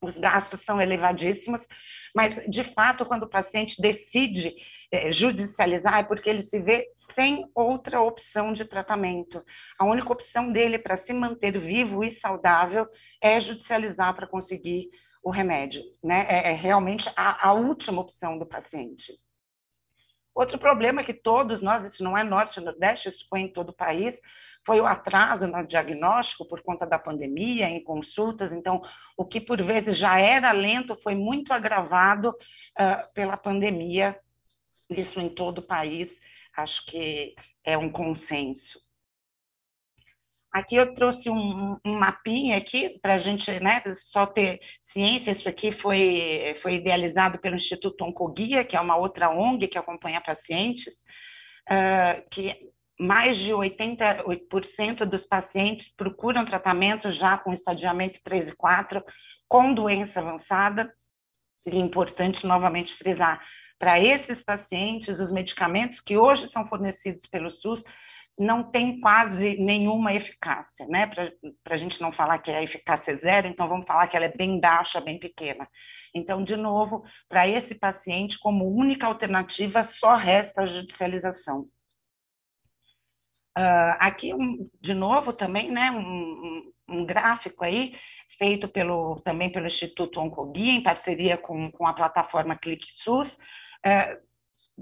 os 0.02 0.18
gastos 0.18 0.62
são 0.62 0.82
elevadíssimos, 0.82 1.68
mas, 2.16 2.42
de 2.50 2.64
fato, 2.64 3.06
quando 3.06 3.24
o 3.24 3.30
paciente 3.30 3.82
decide 3.82 4.56
é, 4.92 5.12
judicializar, 5.12 6.00
é 6.00 6.04
porque 6.04 6.30
ele 6.30 6.42
se 6.42 6.60
vê 6.60 6.88
sem 7.14 7.46
outra 7.54 8.02
opção 8.02 8.54
de 8.54 8.64
tratamento. 8.64 9.44
A 9.78 9.86
única 9.86 10.12
opção 10.12 10.52
dele 10.52 10.80
para 10.80 10.96
se 10.96 11.14
manter 11.14 11.60
vivo 11.60 12.04
e 12.04 12.12
saudável 12.12 12.88
é 13.22 13.40
judicializar 13.40 14.16
para 14.16 14.28
conseguir 14.28 14.90
o 15.24 15.30
remédio, 15.30 15.84
né? 16.04 16.26
É, 16.28 16.52
é 16.52 16.54
realmente 16.54 17.10
a, 17.16 17.50
a, 17.50 17.54
última 17.54 18.02
opção 18.02 18.38
do 18.38 18.46
paciente. 18.46 19.20
Outro 20.34 20.58
problema 20.58 21.04
que 21.04 21.14
todos 21.14 21.62
nós, 21.62 21.84
isso 21.84 22.04
não 22.04 22.18
é 22.18 22.24
norte 22.24 22.60
e 22.60 22.64
nordeste, 22.64 23.10
isso 23.10 23.28
foi 23.30 23.42
em 23.42 23.48
todo 23.52 23.70
o 23.70 23.76
país, 23.76 24.20
foi 24.66 24.80
o 24.80 24.86
atraso 24.86 25.48
no 25.48 25.66
diagnóstico 25.66 26.48
por 26.48 26.62
conta 26.62 26.86
da 26.86 26.98
pandemia, 26.98 27.68
em 27.68 27.84
consultas. 27.84 28.52
Então, 28.52 28.82
o 29.18 29.26
que 29.26 29.42
por 29.42 29.62
vezes 29.62 29.98
já 29.98 30.20
era 30.20 30.52
lento 30.52 30.96
foi 30.96 31.16
muito 31.16 31.52
agravado 31.52 32.30
uh, 32.30 33.14
pela 33.14 33.36
pandemia, 33.36 34.18
isso 34.90 35.20
em 35.20 35.30
todo 35.30 35.60
o 35.60 35.68
país, 35.68 36.10
acho 36.56 36.86
que 36.86 37.36
é 37.64 37.78
um 37.78 37.92
consenso. 37.92 38.80
Aqui 40.52 40.76
eu 40.76 40.94
trouxe 40.94 41.30
um, 41.30 41.78
um 41.86 41.94
mapinha 41.98 42.58
aqui 42.58 43.00
para 43.02 43.14
a 43.14 43.18
gente 43.18 43.50
né, 43.62 43.82
só 43.96 44.26
ter 44.26 44.60
ciência. 44.82 45.32
Isso 45.32 45.48
aqui 45.48 45.72
foi, 45.72 46.56
foi 46.62 46.76
idealizado 46.76 47.40
pelo 47.40 47.56
Instituto 47.56 48.04
Oncoguia, 48.04 48.66
que 48.66 48.76
é 48.76 48.82
uma 48.82 48.98
outra 48.98 49.30
ONG 49.30 49.68
que 49.70 49.78
acompanha 49.78 50.20
pacientes, 50.20 50.94
uh, 51.70 52.30
que 52.30 52.54
mais 53.00 53.38
de 53.38 53.52
88% 53.52 55.06
dos 55.06 55.26
pacientes 55.26 55.92
procuram 55.96 56.44
tratamento 56.44 57.10
já 57.10 57.38
com 57.38 57.54
estadiamento 57.54 58.20
3 58.22 58.50
e 58.50 58.56
4, 58.56 59.04
com 59.48 59.74
doença 59.74 60.20
avançada. 60.20 60.94
E 61.66 61.78
é 61.78 61.80
importante 61.80 62.46
novamente 62.46 62.94
frisar, 62.94 63.42
para 63.82 64.00
esses 64.00 64.44
pacientes, 64.44 65.20
os 65.20 65.32
medicamentos 65.32 66.00
que 66.00 66.16
hoje 66.16 66.48
são 66.48 66.68
fornecidos 66.68 67.26
pelo 67.26 67.50
SUS 67.50 67.84
não 68.42 68.64
tem 68.64 69.00
quase 69.00 69.56
nenhuma 69.58 70.14
eficácia, 70.14 70.88
né? 70.88 71.06
Para 71.06 71.76
a 71.76 71.78
gente 71.78 72.02
não 72.02 72.12
falar 72.12 72.40
que 72.40 72.50
a 72.50 72.64
eficácia 72.64 73.12
é 73.12 73.16
zero, 73.16 73.48
então 73.48 73.68
vamos 73.68 73.86
falar 73.86 74.08
que 74.08 74.18
ela 74.18 74.26
é 74.26 74.36
bem 74.36 74.60
baixa, 74.60 75.00
bem 75.00 75.20
pequena. 75.20 75.68
Então, 76.14 76.44
de 76.44 76.56
novo, 76.56 77.04
para 77.30 77.48
esse 77.48 77.76
paciente, 77.76 78.40
como 78.40 78.68
única 78.68 79.06
alternativa, 79.06 79.84
só 79.84 80.16
resta 80.16 80.64
a 80.64 80.66
judicialização. 80.66 81.68
Uh, 83.58 83.96
aqui, 84.00 84.34
um, 84.34 84.70
de 84.80 84.94
novo, 84.94 85.34
também, 85.34 85.70
né, 85.70 85.92
um, 85.92 86.72
um, 86.88 87.06
gráfico 87.06 87.64
aí, 87.64 87.96
feito 88.40 88.68
pelo, 88.68 89.22
também 89.22 89.52
pelo 89.52 89.68
Instituto 89.68 90.20
Oncoguia, 90.20 90.72
em 90.72 90.82
parceria 90.82 91.38
com, 91.38 91.70
com 91.72 91.86
a 91.86 91.94
plataforma 91.94 92.56
ClickSUS, 92.56 93.36
uh, 93.86 94.31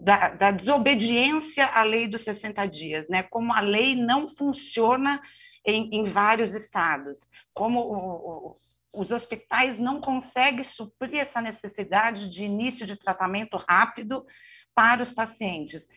da, 0.04 0.30
da, 0.30 0.52
desobediência 0.52 1.66
à 1.66 1.84
lei 1.84 2.08
dos 2.08 2.22
60 2.22 2.66
dias, 2.68 3.08
né? 3.10 3.24
Como 3.24 3.54
a 3.54 3.60
lei 3.60 3.95
não 3.95 4.30
funciona 4.30 5.22
em, 5.66 5.89
em 5.91 6.04
vários 6.06 6.54
estados, 6.56 7.20
como 7.54 7.80
o, 7.80 7.95
o, 7.95 8.58
os 9.02 9.12
hospitais 9.12 9.78
não 9.78 10.00
conseguem 10.00 10.64
suprir 10.64 11.20
essa 11.20 11.41
necessidade 11.41 12.30
de 12.30 12.45
início 12.45 12.86
de 12.86 12.95
tratamento 12.95 13.58
rápido 13.58 14.26
para 14.74 15.02
os 15.02 15.12
pacientes. 15.12 15.88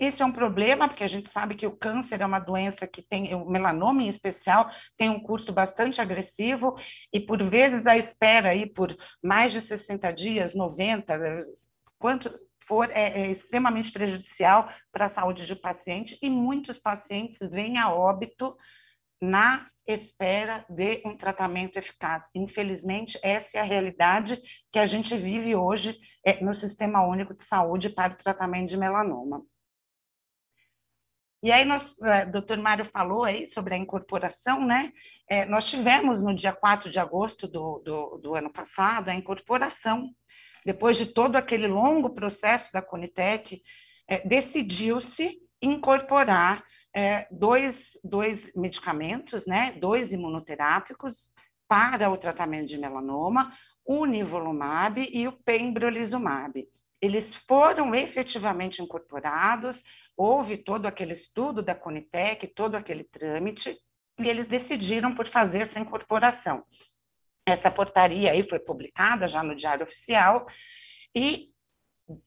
Isso 0.00 0.22
é 0.22 0.26
um 0.26 0.32
problema, 0.32 0.86
porque 0.86 1.02
a 1.02 1.08
gente 1.08 1.28
sabe 1.28 1.56
que 1.56 1.66
o 1.66 1.76
câncer 1.76 2.20
é 2.20 2.26
uma 2.26 2.38
doença 2.38 2.86
que 2.86 3.02
tem, 3.02 3.34
o 3.34 3.44
melanoma 3.44 4.02
em 4.02 4.08
especial, 4.08 4.70
tem 4.96 5.10
um 5.10 5.18
curso 5.18 5.52
bastante 5.52 6.00
agressivo, 6.00 6.76
e 7.12 7.18
por 7.18 7.42
vezes 7.42 7.84
a 7.84 7.96
espera 7.96 8.50
aí 8.50 8.64
por 8.64 8.96
mais 9.20 9.50
de 9.50 9.60
60 9.60 10.12
dias, 10.12 10.54
90, 10.54 11.18
quanto, 11.98 12.32
for 12.68 12.90
é, 12.90 13.22
é 13.22 13.30
extremamente 13.30 13.90
prejudicial 13.90 14.68
para 14.92 15.06
a 15.06 15.08
saúde 15.08 15.46
do 15.46 15.56
paciente 15.56 16.18
e 16.22 16.28
muitos 16.28 16.78
pacientes 16.78 17.40
vêm 17.50 17.78
a 17.78 17.90
óbito 17.90 18.56
na 19.20 19.68
espera 19.86 20.66
de 20.68 21.02
um 21.04 21.16
tratamento 21.16 21.78
eficaz. 21.78 22.28
Infelizmente, 22.34 23.18
essa 23.22 23.56
é 23.56 23.60
a 23.60 23.64
realidade 23.64 24.40
que 24.70 24.78
a 24.78 24.84
gente 24.84 25.16
vive 25.16 25.56
hoje 25.56 25.98
é, 26.24 26.44
no 26.44 26.52
Sistema 26.52 27.04
Único 27.06 27.34
de 27.34 27.42
Saúde 27.42 27.88
para 27.88 28.12
o 28.12 28.16
tratamento 28.16 28.68
de 28.68 28.76
melanoma. 28.76 29.42
E 31.40 31.52
aí, 31.52 31.64
nós, 31.64 31.96
o 31.98 32.06
é, 32.06 32.26
doutor 32.26 32.58
Mário 32.58 32.84
falou 32.84 33.22
aí 33.24 33.46
sobre 33.46 33.72
a 33.74 33.78
incorporação, 33.78 34.66
né? 34.66 34.92
É, 35.28 35.44
nós 35.44 35.68
tivemos 35.68 36.22
no 36.22 36.34
dia 36.34 36.52
4 36.52 36.90
de 36.90 36.98
agosto 36.98 37.46
do, 37.46 37.78
do, 37.78 38.18
do, 38.18 38.34
ano 38.34 38.52
passado 38.52 39.08
a 39.08 39.14
incorporação. 39.14 40.10
Depois 40.64 40.96
de 40.96 41.06
todo 41.06 41.36
aquele 41.36 41.66
longo 41.66 42.10
processo 42.10 42.72
da 42.72 42.82
Conitec, 42.82 43.62
é, 44.06 44.26
decidiu-se 44.26 45.38
incorporar 45.60 46.64
é, 46.94 47.26
dois, 47.30 47.98
dois 48.02 48.52
medicamentos, 48.54 49.46
né? 49.46 49.72
Dois 49.72 50.12
imunoterápicos 50.12 51.30
para 51.68 52.10
o 52.10 52.16
tratamento 52.16 52.66
de 52.66 52.78
melanoma, 52.78 53.52
o 53.84 54.04
nivolumab 54.04 55.06
e 55.12 55.28
o 55.28 55.32
pembrolizumab. 55.32 56.66
Eles 57.00 57.34
foram 57.34 57.94
efetivamente 57.94 58.82
incorporados, 58.82 59.82
houve 60.16 60.56
todo 60.56 60.86
aquele 60.86 61.12
estudo 61.12 61.62
da 61.62 61.74
Conitec, 61.74 62.46
todo 62.48 62.74
aquele 62.74 63.04
trâmite, 63.04 63.78
e 64.18 64.28
eles 64.28 64.46
decidiram 64.46 65.14
por 65.14 65.28
fazer 65.28 65.60
essa 65.60 65.78
incorporação. 65.78 66.64
Essa 67.52 67.70
portaria 67.70 68.30
aí 68.32 68.48
foi 68.48 68.58
publicada 68.58 69.26
já 69.26 69.42
no 69.42 69.54
Diário 69.54 69.84
Oficial, 69.84 70.46
e, 71.14 71.48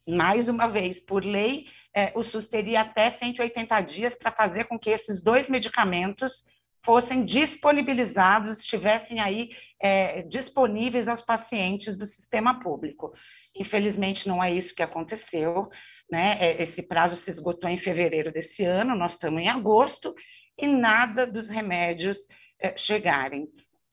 mais 0.08 0.50
uma 0.50 0.68
vez, 0.68 1.00
por 1.00 1.24
lei, 1.24 1.68
é, 1.94 2.12
o 2.16 2.24
SUS 2.24 2.48
teria 2.48 2.82
até 2.82 3.10
180 3.10 3.82
dias 3.82 4.16
para 4.16 4.32
fazer 4.32 4.66
com 4.66 4.80
que 4.80 4.90
esses 4.90 5.22
dois 5.22 5.50
medicamentos 5.50 6.44
fossem 6.84 7.24
disponibilizados, 7.24 8.60
estivessem 8.60 9.20
aí 9.20 9.52
é, 9.80 10.24
disponíveis 10.24 11.08
aos 11.08 11.22
pacientes 11.22 11.98
do 11.98 12.06
sistema 12.06 12.60
público. 12.60 13.14
Infelizmente, 13.56 14.28
não 14.28 14.44
é 14.44 14.52
isso 14.52 14.74
que 14.74 14.82
aconteceu, 14.82 15.70
né? 16.10 16.38
É, 16.40 16.62
esse 16.62 16.82
prazo 16.82 17.16
se 17.16 17.30
esgotou 17.30 17.70
em 17.70 17.78
fevereiro 17.78 18.32
desse 18.32 18.64
ano, 18.64 18.96
nós 18.96 19.14
estamos 19.14 19.42
em 19.42 19.50
agosto, 19.50 20.16
e 20.58 20.68
nada 20.68 21.28
dos 21.28 21.50
remédios 21.50 22.18
é, 22.60 22.76
chegarem. 22.78 23.48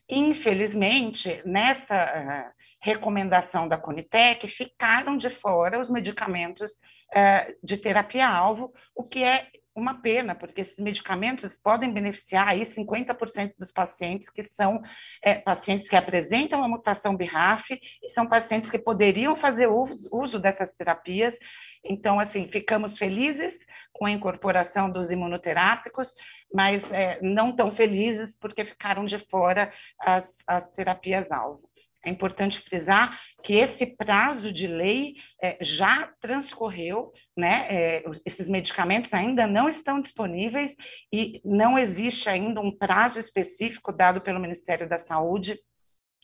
Infelizmente, 0.08 1.42
nessa 1.44 1.94
uh, 1.94 2.52
recomendação 2.80 3.68
da 3.68 3.76
Conitec, 3.76 4.48
ficaram 4.48 5.16
de 5.16 5.28
fora 5.28 5.78
os 5.78 5.90
medicamentos 5.90 6.72
uh, 6.72 7.54
de 7.62 7.76
terapia-alvo, 7.76 8.72
o 8.94 9.04
que 9.04 9.22
é 9.22 9.48
uma 9.78 9.94
pena, 9.94 10.34
porque 10.34 10.60
esses 10.60 10.78
medicamentos 10.78 11.56
podem 11.56 11.92
beneficiar 11.92 12.48
aí 12.48 12.62
50% 12.62 13.54
dos 13.56 13.70
pacientes 13.70 14.28
que 14.28 14.42
são 14.42 14.82
é, 15.22 15.34
pacientes 15.36 15.88
que 15.88 15.94
apresentam 15.94 16.64
a 16.64 16.68
mutação 16.68 17.16
BRAF 17.16 17.78
e 18.02 18.08
são 18.10 18.26
pacientes 18.26 18.70
que 18.70 18.78
poderiam 18.78 19.36
fazer 19.36 19.68
uso 19.68 20.38
dessas 20.40 20.72
terapias. 20.72 21.38
Então, 21.84 22.18
assim, 22.18 22.48
ficamos 22.48 22.98
felizes 22.98 23.54
com 23.92 24.06
a 24.06 24.10
incorporação 24.10 24.90
dos 24.90 25.10
imunoterápicos, 25.10 26.14
mas 26.52 26.90
é, 26.92 27.18
não 27.20 27.54
tão 27.54 27.70
felizes 27.70 28.36
porque 28.36 28.64
ficaram 28.64 29.04
de 29.04 29.18
fora 29.18 29.72
as, 30.00 30.36
as 30.46 30.70
terapias-alvo. 30.70 31.68
É 32.04 32.10
importante 32.10 32.60
frisar 32.60 33.20
que 33.42 33.54
esse 33.54 33.84
prazo 33.84 34.52
de 34.52 34.66
lei 34.66 35.16
é, 35.42 35.58
já 35.60 36.12
transcorreu, 36.20 37.12
né? 37.36 37.66
É, 37.68 38.04
esses 38.24 38.48
medicamentos 38.48 39.12
ainda 39.12 39.46
não 39.46 39.68
estão 39.68 40.00
disponíveis 40.00 40.76
e 41.12 41.40
não 41.44 41.78
existe 41.78 42.28
ainda 42.28 42.60
um 42.60 42.70
prazo 42.70 43.18
específico 43.18 43.92
dado 43.92 44.20
pelo 44.20 44.40
Ministério 44.40 44.88
da 44.88 44.98
Saúde 44.98 45.58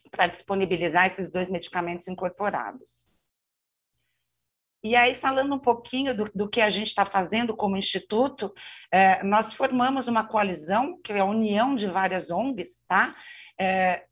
para 0.09 0.27
disponibilizar 0.27 1.05
esses 1.07 1.29
dois 1.29 1.49
medicamentos 1.49 2.07
incorporados. 2.07 3.07
E 4.85 4.95
aí, 4.95 5.15
falando 5.15 5.55
um 5.55 5.57
pouquinho 5.57 6.15
do, 6.15 6.31
do 6.35 6.47
que 6.47 6.61
a 6.61 6.69
gente 6.69 6.89
está 6.89 7.03
fazendo 7.03 7.55
como 7.55 7.75
instituto, 7.75 8.53
é, 8.91 9.23
nós 9.23 9.51
formamos 9.51 10.07
uma 10.07 10.27
coalizão, 10.27 11.01
que 11.01 11.11
é 11.11 11.21
a 11.21 11.25
união 11.25 11.73
de 11.73 11.87
várias 11.87 12.29
ONGs, 12.29 12.85
tá? 12.87 13.15
É, 13.59 14.03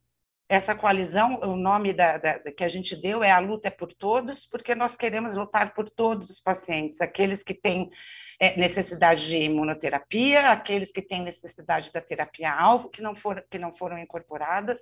essa 0.49 0.73
coalizão, 0.73 1.39
o 1.41 1.55
nome 1.55 1.93
da, 1.93 2.17
da, 2.17 2.39
que 2.51 2.63
a 2.63 2.67
gente 2.67 2.95
deu 2.95 3.23
é 3.23 3.29
a 3.29 3.37
luta 3.37 3.67
é 3.67 3.71
por 3.71 3.93
todos, 3.93 4.47
porque 4.47 4.73
nós 4.73 4.95
queremos 4.95 5.35
lutar 5.35 5.75
por 5.75 5.91
todos 5.91 6.31
os 6.31 6.39
pacientes, 6.39 7.01
aqueles 7.01 7.43
que 7.43 7.53
têm 7.53 7.91
é, 8.39 8.57
necessidade 8.57 9.27
de 9.27 9.37
imunoterapia, 9.37 10.49
aqueles 10.49 10.91
que 10.91 11.03
têm 11.03 11.21
necessidade 11.21 11.93
da 11.93 12.01
terapia-alvo, 12.01 12.89
que, 12.89 13.03
que 13.51 13.59
não 13.59 13.75
foram 13.75 13.99
incorporadas. 13.99 14.81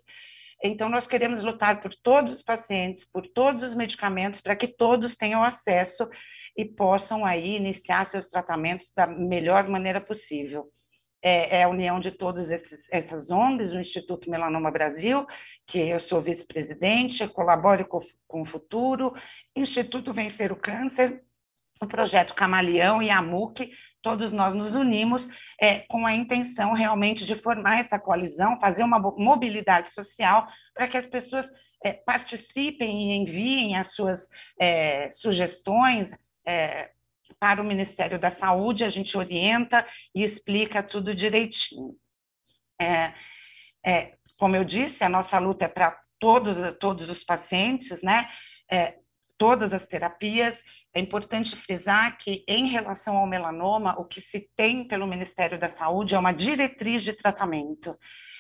Então, 0.64 0.90
nós 0.90 1.08
queremos 1.08 1.44
lutar 1.44 1.82
por 1.82 1.94
todos 1.94 2.32
os 2.32 2.42
pacientes, 2.42 3.04
por 3.06 3.28
todos 3.28 3.64
os 3.64 3.74
medicamentos, 3.74 4.42
para 4.42 4.56
que 4.56 4.68
todos 4.68 5.18
tenham 5.18 5.44
acesso 5.44 6.08
e 6.56 6.66
possam 6.66 7.26
aí 7.26 7.56
iniciar 7.56 8.06
seus 8.06 8.28
tratamentos 8.28 8.92
da 8.96 9.08
melhor 9.08 9.68
maneira 9.68 10.00
possível. 10.00 10.70
É, 11.24 11.60
é 11.60 11.64
a 11.64 11.70
união 11.70 12.00
de 12.00 12.12
todas 12.12 12.50
essas 12.50 13.30
ONGs, 13.30 13.72
o 13.72 13.80
Instituto 13.80 14.30
Melanoma 14.30 14.72
Brasil, 14.72 15.26
que 15.68 15.80
eu 15.80 16.00
sou 16.00 16.22
vice-presidente, 16.22 17.28
colabore 17.28 17.86
com, 17.86 18.00
com 18.28 18.42
o 18.42 18.46
Futuro, 18.46 19.14
Instituto 19.56 20.14
Vencer 20.14 20.52
o 20.52 20.56
Câncer, 20.56 21.24
o 21.80 21.88
Projeto 21.88 22.34
Camaleão 22.34 23.02
e 23.02 23.10
a 23.10 23.22
MUC, 23.22 23.72
todos 24.02 24.32
nós 24.32 24.54
nos 24.54 24.76
unimos 24.76 25.28
é, 25.60 25.80
com 25.82 26.06
a 26.06 26.14
intenção 26.14 26.74
realmente 26.74 27.26
de 27.26 27.36
formar 27.36 27.80
essa 27.80 28.00
coalizão, 28.00 28.60
fazer 28.60 28.84
uma 28.84 29.00
mobilidade 29.00 29.92
social 29.92 30.48
para 30.74 30.88
que 30.88 30.98
as 30.98 31.06
pessoas 31.06 31.48
é, 31.84 31.94
participem 31.94 33.12
e 33.12 33.16
enviem 33.16 33.78
as 33.78 33.94
suas 33.94 34.28
é, 34.60 35.10
sugestões, 35.12 36.12
é, 36.46 36.92
para 37.40 37.60
o 37.60 37.66
Ministério 37.66 38.20
da 38.20 38.30
Saúde, 38.30 38.84
a 38.84 38.90
gente 38.90 39.18
orienta 39.18 39.84
e 40.14 40.24
explica 40.24 40.84
tudo 40.84 41.16
direitinho. 41.16 41.96
É, 42.80 43.14
é, 43.84 44.14
como 44.38 44.56
eu 44.56 44.64
disse, 44.64 45.04
a 45.04 45.10
nossa 45.10 45.40
luta 45.40 45.66
é 45.66 45.68
para 45.68 46.00
todos, 46.20 46.58
todos 46.80 47.10
os 47.10 47.24
pacientes, 47.24 48.02
né? 48.04 48.30
É, 48.72 49.01
todas 49.42 49.74
as 49.74 49.88
terapias. 49.88 50.64
É 50.94 51.00
importante 51.00 51.56
frisar 51.56 52.16
que, 52.16 52.46
em 52.48 52.68
relação 52.68 53.18
ao 53.18 53.26
melanoma, 53.26 54.00
o 54.00 54.06
que 54.06 54.22
se 54.22 54.48
tem 54.56 54.88
pelo 54.88 55.08
Ministério 55.08 55.58
da 55.58 55.68
Saúde 55.68 56.14
é 56.14 56.20
uma 56.20 56.32
diretriz 56.32 57.02
de 57.02 57.12
tratamento. 57.12 57.98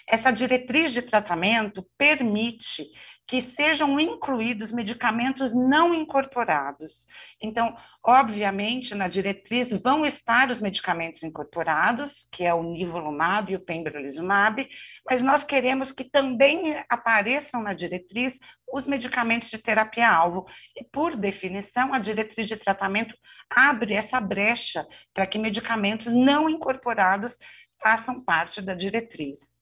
Essa 0.08 0.30
diretriz 0.30 0.94
de 0.94 1.02
tratamento 1.02 1.84
permite 1.98 2.86
que 3.32 3.40
sejam 3.40 3.98
incluídos 3.98 4.74
medicamentos 4.74 5.54
não 5.54 5.96
incorporados. 5.96 7.08
Então, 7.42 7.74
obviamente, 8.04 8.94
na 8.94 9.08
diretriz 9.08 9.70
vão 9.82 10.06
estar 10.06 10.50
os 10.50 10.60
medicamentos 10.60 11.24
incorporados, 11.24 12.28
que 12.30 12.44
é 12.44 12.54
o 12.54 12.62
nivolumab 12.62 13.50
e 13.50 13.56
o 13.56 13.60
pembrolizumab, 13.62 14.68
mas 15.10 15.22
nós 15.22 15.46
queremos 15.46 15.94
que 15.94 16.04
também 16.04 16.76
apareçam 16.90 17.64
na 17.64 17.74
diretriz 17.74 18.38
os 18.70 18.86
medicamentos 18.86 19.50
de 19.50 19.58
terapia-alvo. 19.58 20.46
E, 20.76 20.84
por 20.84 21.16
definição, 21.16 21.94
a 21.94 22.00
diretriz 22.00 22.50
de 22.50 22.58
tratamento 22.58 23.16
abre 23.50 23.94
essa 23.94 24.20
brecha 24.20 24.86
para 25.14 25.26
que 25.26 25.40
medicamentos 25.40 26.12
não 26.12 26.50
incorporados 26.50 27.38
façam 27.82 28.22
parte 28.22 28.62
da 28.62 28.74
diretriz. 28.74 29.61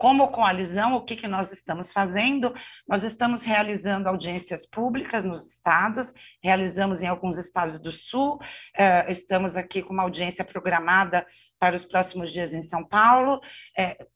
Como 0.00 0.28
coalizão, 0.28 0.94
o 0.94 1.04
que, 1.04 1.14
que 1.14 1.28
nós 1.28 1.52
estamos 1.52 1.92
fazendo? 1.92 2.54
Nós 2.88 3.04
estamos 3.04 3.42
realizando 3.42 4.08
audiências 4.08 4.66
públicas 4.66 5.26
nos 5.26 5.46
estados, 5.46 6.10
realizamos 6.42 7.02
em 7.02 7.06
alguns 7.06 7.36
estados 7.36 7.78
do 7.78 7.92
Sul, 7.92 8.36
uh, 8.36 9.10
estamos 9.10 9.58
aqui 9.58 9.82
com 9.82 9.92
uma 9.92 10.04
audiência 10.04 10.42
programada 10.42 11.26
para 11.58 11.76
os 11.76 11.84
próximos 11.84 12.32
dias 12.32 12.54
em 12.54 12.62
São 12.62 12.82
Paulo, 12.82 13.42
é, 13.76 14.06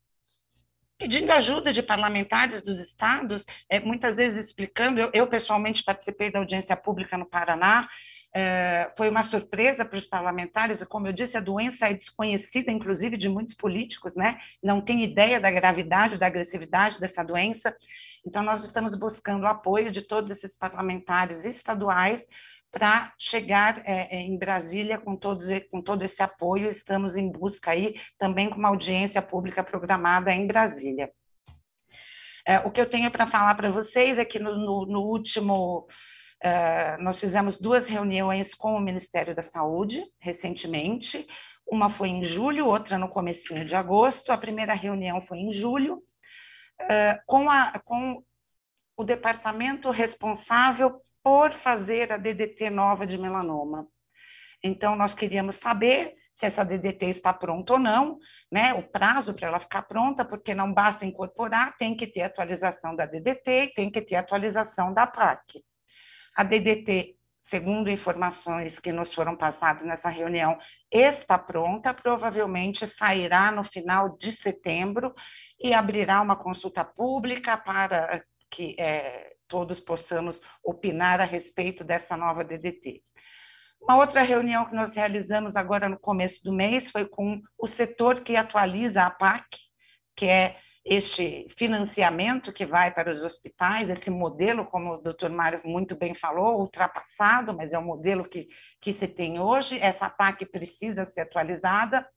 pedindo 0.97 1.31
ajuda 1.31 1.71
de 1.71 1.83
parlamentares 1.83 2.63
dos 2.63 2.79
estados, 2.79 3.45
é, 3.69 3.79
muitas 3.79 4.15
vezes 4.15 4.47
explicando. 4.47 4.99
Eu, 4.99 5.11
eu, 5.13 5.27
pessoalmente 5.27 5.83
participei 5.83 6.31
da 6.31 6.39
audiência 6.39 6.75
pública 6.75 7.15
no 7.15 7.27
Paraná, 7.27 7.87
é, 8.37 8.91
foi 8.97 9.07
uma 9.09 9.23
surpresa 9.23 9.85
para 9.85 9.97
os 9.97 10.05
parlamentares, 10.05 10.83
como 10.83 11.07
eu 11.07 11.13
disse, 11.13 11.37
a 11.37 11.39
doença 11.39 11.87
é 11.87 11.93
desconhecida, 11.93 12.69
inclusive, 12.69 13.15
de 13.15 13.29
muitos 13.29 13.53
políticos, 13.53 14.13
né? 14.13 14.37
Não 14.61 14.81
tem 14.81 15.05
ideia 15.05 15.39
da 15.39 15.49
gravidade, 15.49 16.17
da 16.17 16.27
agressividade 16.27 16.99
dessa 16.99 17.23
doença. 17.23 17.73
Então, 18.27 18.43
nós 18.43 18.65
estamos 18.65 18.93
buscando 18.93 19.43
o 19.43 19.47
apoio 19.47 19.89
de 19.89 20.01
todos 20.01 20.31
esses 20.31 20.57
parlamentares 20.57 21.45
estaduais 21.45 22.27
para 22.69 23.13
chegar 23.17 23.81
é, 23.85 24.17
é 24.17 24.21
em 24.23 24.37
Brasília 24.37 24.97
com, 24.97 25.15
todos, 25.15 25.47
com 25.71 25.81
todo 25.81 26.03
esse 26.03 26.21
apoio. 26.21 26.69
Estamos 26.69 27.15
em 27.15 27.31
busca 27.31 27.71
aí 27.71 27.95
também 28.19 28.49
com 28.49 28.57
uma 28.57 28.67
audiência 28.67 29.21
pública 29.21 29.63
programada 29.63 30.33
em 30.33 30.45
Brasília. 30.45 31.09
É, 32.45 32.59
o 32.59 32.69
que 32.69 32.81
eu 32.81 32.89
tenho 32.89 33.09
para 33.09 33.27
falar 33.27 33.55
para 33.55 33.71
vocês 33.71 34.19
é 34.19 34.25
que 34.25 34.39
no, 34.39 34.57
no, 34.57 34.85
no 34.85 35.01
último 35.03 35.87
nós 36.99 37.19
fizemos 37.19 37.57
duas 37.59 37.87
reuniões 37.87 38.53
com 38.53 38.75
o 38.75 38.79
Ministério 38.79 39.33
da 39.33 39.41
Saúde 39.41 40.03
recentemente. 40.19 41.27
Uma 41.67 41.89
foi 41.89 42.09
em 42.09 42.23
julho, 42.23 42.67
outra 42.67 42.97
no 42.97 43.09
comecinho 43.09 43.65
de 43.65 43.75
agosto. 43.75 44.31
A 44.31 44.37
primeira 44.37 44.73
reunião 44.73 45.21
foi 45.21 45.39
em 45.39 45.51
julho, 45.51 46.03
uh, 46.81 47.19
com, 47.25 47.49
a, 47.49 47.79
com 47.83 48.23
o 48.95 49.03
departamento 49.03 49.89
responsável 49.89 50.99
por 51.23 51.51
fazer 51.53 52.11
a 52.11 52.17
DDT 52.17 52.69
nova 52.69 53.07
de 53.07 53.17
melanoma. 53.17 53.87
Então, 54.63 54.95
nós 54.95 55.13
queríamos 55.13 55.57
saber 55.57 56.13
se 56.33 56.45
essa 56.45 56.63
DDT 56.63 57.05
está 57.07 57.33
pronta 57.33 57.73
ou 57.73 57.79
não, 57.79 58.19
né? 58.51 58.73
O 58.73 58.83
prazo 58.83 59.33
para 59.33 59.47
ela 59.47 59.59
ficar 59.59 59.83
pronta, 59.83 60.23
porque 60.23 60.53
não 60.53 60.71
basta 60.71 61.05
incorporar, 61.05 61.75
tem 61.77 61.95
que 61.95 62.05
ter 62.05 62.23
atualização 62.23 62.95
da 62.95 63.05
DDT, 63.05 63.71
tem 63.75 63.89
que 63.89 64.01
ter 64.01 64.15
atualização 64.15 64.93
da 64.93 65.07
PAC. 65.07 65.63
A 66.35 66.43
DDT, 66.43 67.15
segundo 67.39 67.89
informações 67.89 68.77
que 68.77 68.91
nos 68.91 69.13
foram 69.13 69.35
passadas 69.37 69.83
nessa 69.83 70.09
reunião, 70.09 70.57
está 70.91 71.37
pronta, 71.37 71.93
provavelmente 71.93 72.85
sairá 72.85 73.51
no 73.51 73.63
final 73.63 74.17
de 74.17 74.31
setembro 74.31 75.13
e 75.59 75.73
abrirá 75.73 76.21
uma 76.21 76.35
consulta 76.35 76.83
pública 76.83 77.55
para 77.55 78.23
que 78.51 78.75
é, 78.77 79.33
todos 79.47 79.79
possamos 79.79 80.41
opinar 80.63 81.21
a 81.21 81.25
respeito 81.25 81.83
dessa 81.83 82.17
nova 82.17 82.43
DDT. 82.43 83.01
Uma 83.81 83.97
outra 83.97 84.21
reunião 84.21 84.65
que 84.65 84.75
nós 84.75 84.95
realizamos 84.95 85.55
agora 85.55 85.87
no 85.87 85.99
começo 85.99 86.43
do 86.43 86.51
mês 86.51 86.89
foi 86.89 87.05
com 87.05 87.41
o 87.57 87.67
setor 87.67 88.21
que 88.21 88.35
atualiza 88.35 89.03
a 89.03 89.11
PAC, 89.11 89.45
que 90.15 90.25
é 90.25 90.57
este 90.85 91.47
financiamento 91.57 92.53
que 92.53 92.63
vai 92.63 92.93
para 92.93 93.09
os 93.09 93.23
hospitais, 93.23 93.89
esse 93.89 94.11
modelo, 94.11 94.65
como 94.67 94.93
o 94.93 95.01
doutor 95.01 95.31
Mário 95.31 95.59
muito 95.65 95.95
bem 95.95 96.13
falou, 96.13 96.59
ultrapassado, 96.59 97.55
mas 97.55 97.73
é 97.73 97.79
o 97.79 97.83
modelo 97.83 98.23
que, 98.23 98.47
que 98.79 98.93
se 98.93 99.07
tem 99.07 99.39
hoje. 99.39 99.79
Essa 99.79 100.07
PAC 100.07 100.45
precisa 100.45 101.03
ser 101.03 101.21
atualizada 101.21 102.07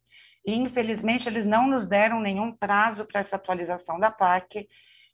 e, 0.44 0.54
infelizmente, 0.54 1.26
eles 1.26 1.46
não 1.46 1.66
nos 1.66 1.86
deram 1.86 2.20
nenhum 2.20 2.52
prazo 2.52 3.06
para 3.06 3.20
essa 3.20 3.36
atualização 3.36 3.98
da 3.98 4.10
PAC. 4.10 4.68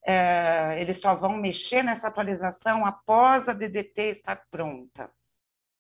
É, 0.05 0.77
eles 0.81 1.01
só 1.01 1.15
vão 1.15 1.37
mexer 1.37 1.85
nessa 1.85 2.09
atualização 2.09 2.85
após 2.85 3.49
a 3.49 3.53
DDT 3.53 4.09
estar 4.09 4.43
pronta. 4.51 5.09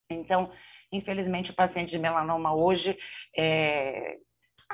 Então, 0.08 0.52
infelizmente, 0.92 1.50
o 1.50 1.54
paciente 1.56 1.90
de 1.90 1.98
melanoma 1.98 2.54
hoje 2.54 2.96
é, 3.36 4.16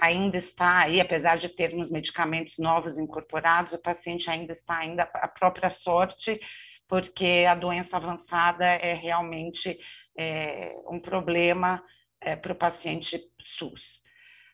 ainda 0.00 0.36
está 0.36 0.80
aí, 0.80 1.00
apesar 1.00 1.36
de 1.36 1.48
termos 1.48 1.90
medicamentos 1.90 2.58
novos 2.58 2.98
incorporados, 2.98 3.72
o 3.72 3.78
paciente 3.78 4.30
ainda 4.30 4.52
está 4.52 4.78
ainda 4.78 5.02
a 5.02 5.28
própria 5.28 5.70
sorte, 5.70 6.40
porque 6.88 7.46
a 7.48 7.54
doença 7.54 7.96
avançada 7.96 8.64
é 8.64 8.94
realmente 8.94 9.78
é, 10.18 10.74
um 10.88 10.98
problema 10.98 11.82
é, 12.20 12.34
para 12.34 12.52
o 12.52 12.56
paciente 12.56 13.20
SUS. 13.42 14.02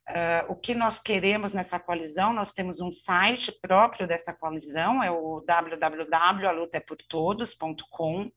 Uh, 0.08 0.52
o 0.52 0.54
que 0.54 0.72
nós 0.72 1.00
queremos 1.00 1.52
nessa 1.52 1.80
coalizão, 1.80 2.32
nós 2.32 2.52
temos 2.52 2.80
um 2.80 2.92
site 2.92 3.50
próprio 3.60 4.06
dessa 4.06 4.32
coalizão, 4.32 5.02
é 5.02 5.10
o 5.10 5.40
www.alutaeportodos.com. 5.40 8.30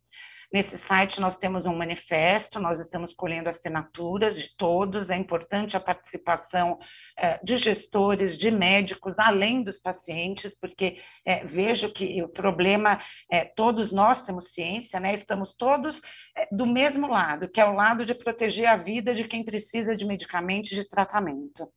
Nesse 0.52 0.80
site 0.80 1.22
nós 1.22 1.38
temos 1.38 1.68
um 1.68 1.76
manifesto, 1.76 2.60
nós 2.60 2.80
estamos 2.80 3.14
colhendo 3.14 3.50
assinaturas 3.50 4.36
de 4.36 4.56
todos, 4.58 5.12
é 5.12 5.16
importante 5.16 5.78
a 5.78 5.80
participação 5.80 6.80
é, 7.16 7.40
de 7.44 7.56
gestores, 7.56 8.36
de 8.36 8.50
médicos, 8.50 9.20
além 9.20 9.62
dos 9.62 9.78
pacientes, 9.78 10.56
porque 10.60 11.00
é, 11.24 11.46
vejo 11.46 11.94
que 11.94 12.24
o 12.24 12.28
problema, 12.28 13.00
é, 13.32 13.46
todos 13.46 13.92
nós 13.92 14.24
temos 14.24 14.52
ciência, 14.52 15.00
né? 15.00 15.14
estamos 15.14 15.54
todos 15.54 16.02
é, 16.36 16.48
do 16.52 16.66
mesmo 16.66 17.08
lado, 17.08 17.48
que 17.48 17.62
é 17.62 17.66
o 17.66 17.76
lado 17.76 18.04
de 18.04 18.16
proteger 18.16 18.66
a 18.66 18.76
vida 18.76 19.14
de 19.14 19.28
quem 19.28 19.44
precisa 19.44 19.96
de 19.96 20.04
medicamentos 20.04 20.72
de 20.72 20.88
tratamento. 20.88 21.72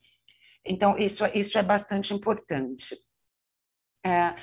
Então, 0.65 0.97
isso, 0.97 1.25
isso 1.35 1.59
é 1.59 1.63
bastante 1.63 2.15
importante. 2.15 2.97
É, 4.05 4.35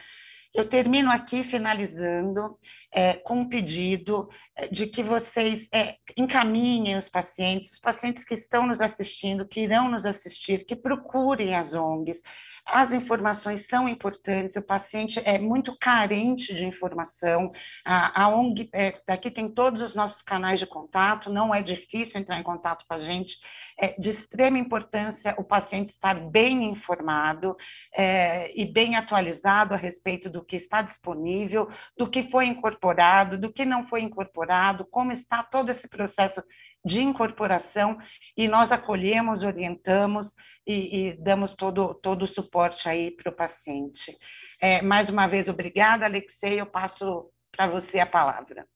eu 0.53 0.67
termino 0.67 1.11
aqui 1.11 1.43
finalizando 1.43 2.57
é, 2.91 3.13
com 3.13 3.41
um 3.41 3.49
pedido 3.49 4.29
é, 4.55 4.67
de 4.67 4.87
que 4.87 5.03
vocês 5.03 5.67
é, 5.73 5.95
encaminhem 6.17 6.97
os 6.97 7.07
pacientes, 7.07 7.73
os 7.73 7.79
pacientes 7.79 8.23
que 8.23 8.33
estão 8.33 8.65
nos 8.65 8.81
assistindo, 8.81 9.47
que 9.47 9.61
irão 9.61 9.89
nos 9.89 10.05
assistir, 10.05 10.65
que 10.65 10.75
procurem 10.75 11.55
as 11.55 11.73
ONGs, 11.73 12.21
as 12.65 12.93
informações 12.93 13.65
são 13.67 13.87
importantes, 13.87 14.55
o 14.55 14.61
paciente 14.61 15.19
é 15.23 15.37
muito 15.37 15.77
carente 15.77 16.53
de 16.53 16.65
informação, 16.65 17.51
a, 17.85 18.23
a 18.23 18.29
ONG, 18.29 18.69
é, 18.73 18.99
daqui 19.07 19.31
tem 19.31 19.49
todos 19.49 19.81
os 19.81 19.95
nossos 19.95 20.21
canais 20.21 20.59
de 20.59 20.67
contato, 20.67 21.31
não 21.31 21.53
é 21.53 21.61
difícil 21.61 22.19
entrar 22.19 22.39
em 22.39 22.43
contato 22.43 22.85
com 22.87 22.93
a 22.93 22.99
gente, 22.99 23.37
é 23.77 23.99
de 23.99 24.09
extrema 24.09 24.57
importância 24.57 25.33
o 25.37 25.43
paciente 25.43 25.91
estar 25.91 26.15
bem 26.15 26.65
informado 26.65 27.55
é, 27.95 28.51
e 28.59 28.65
bem 28.65 28.95
atualizado 28.95 29.73
a 29.73 29.77
respeito 29.77 30.29
do 30.29 30.43
que 30.43 30.55
está 30.55 30.81
disponível, 30.81 31.69
do 31.97 32.09
que 32.09 32.29
foi 32.29 32.45
incorporado, 32.45 33.37
do 33.37 33.51
que 33.51 33.65
não 33.65 33.87
foi 33.87 34.01
incorporado, 34.01 34.85
como 34.85 35.11
está 35.11 35.43
todo 35.43 35.69
esse 35.69 35.87
processo 35.87 36.43
de 36.85 37.01
incorporação 37.01 37.97
e 38.37 38.47
nós 38.47 38.71
acolhemos, 38.71 39.43
orientamos 39.43 40.33
e, 40.65 41.09
e 41.09 41.13
damos 41.13 41.53
todo, 41.53 41.93
todo 41.95 42.23
o 42.23 42.27
suporte 42.27 42.87
aí 42.87 43.11
para 43.11 43.31
o 43.31 43.35
paciente. 43.35 44.17
É, 44.61 44.81
mais 44.81 45.09
uma 45.09 45.27
vez, 45.27 45.47
obrigada, 45.47 46.05
Alexei, 46.05 46.59
eu 46.59 46.65
passo 46.65 47.31
para 47.51 47.67
você 47.67 47.99
a 47.99 48.05
palavra. 48.05 48.67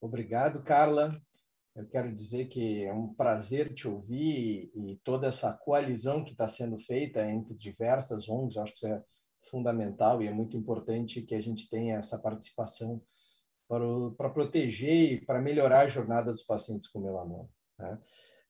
Obrigado, 0.00 0.62
Carla. 0.62 1.20
Eu 1.74 1.88
quero 1.88 2.12
dizer 2.12 2.46
que 2.46 2.84
é 2.84 2.92
um 2.92 3.12
prazer 3.14 3.72
te 3.72 3.86
ouvir 3.88 4.70
e, 4.74 4.92
e 4.92 4.96
toda 4.98 5.28
essa 5.28 5.52
coalizão 5.52 6.24
que 6.24 6.32
está 6.32 6.46
sendo 6.46 6.78
feita 6.78 7.28
entre 7.28 7.54
diversas 7.54 8.28
ONGs, 8.28 8.56
acho 8.56 8.72
que 8.72 8.78
isso 8.78 8.86
é 8.86 9.02
fundamental 9.48 10.22
e 10.22 10.26
é 10.26 10.32
muito 10.32 10.56
importante 10.56 11.22
que 11.22 11.34
a 11.34 11.40
gente 11.40 11.68
tenha 11.68 11.96
essa 11.96 12.18
participação 12.18 13.00
para, 13.68 13.86
o, 13.86 14.12
para 14.12 14.30
proteger 14.30 15.12
e 15.12 15.24
para 15.24 15.40
melhorar 15.40 15.80
a 15.80 15.88
jornada 15.88 16.32
dos 16.32 16.42
pacientes 16.42 16.88
com 16.88 17.00
melanoma. 17.00 17.48
Né? 17.78 17.98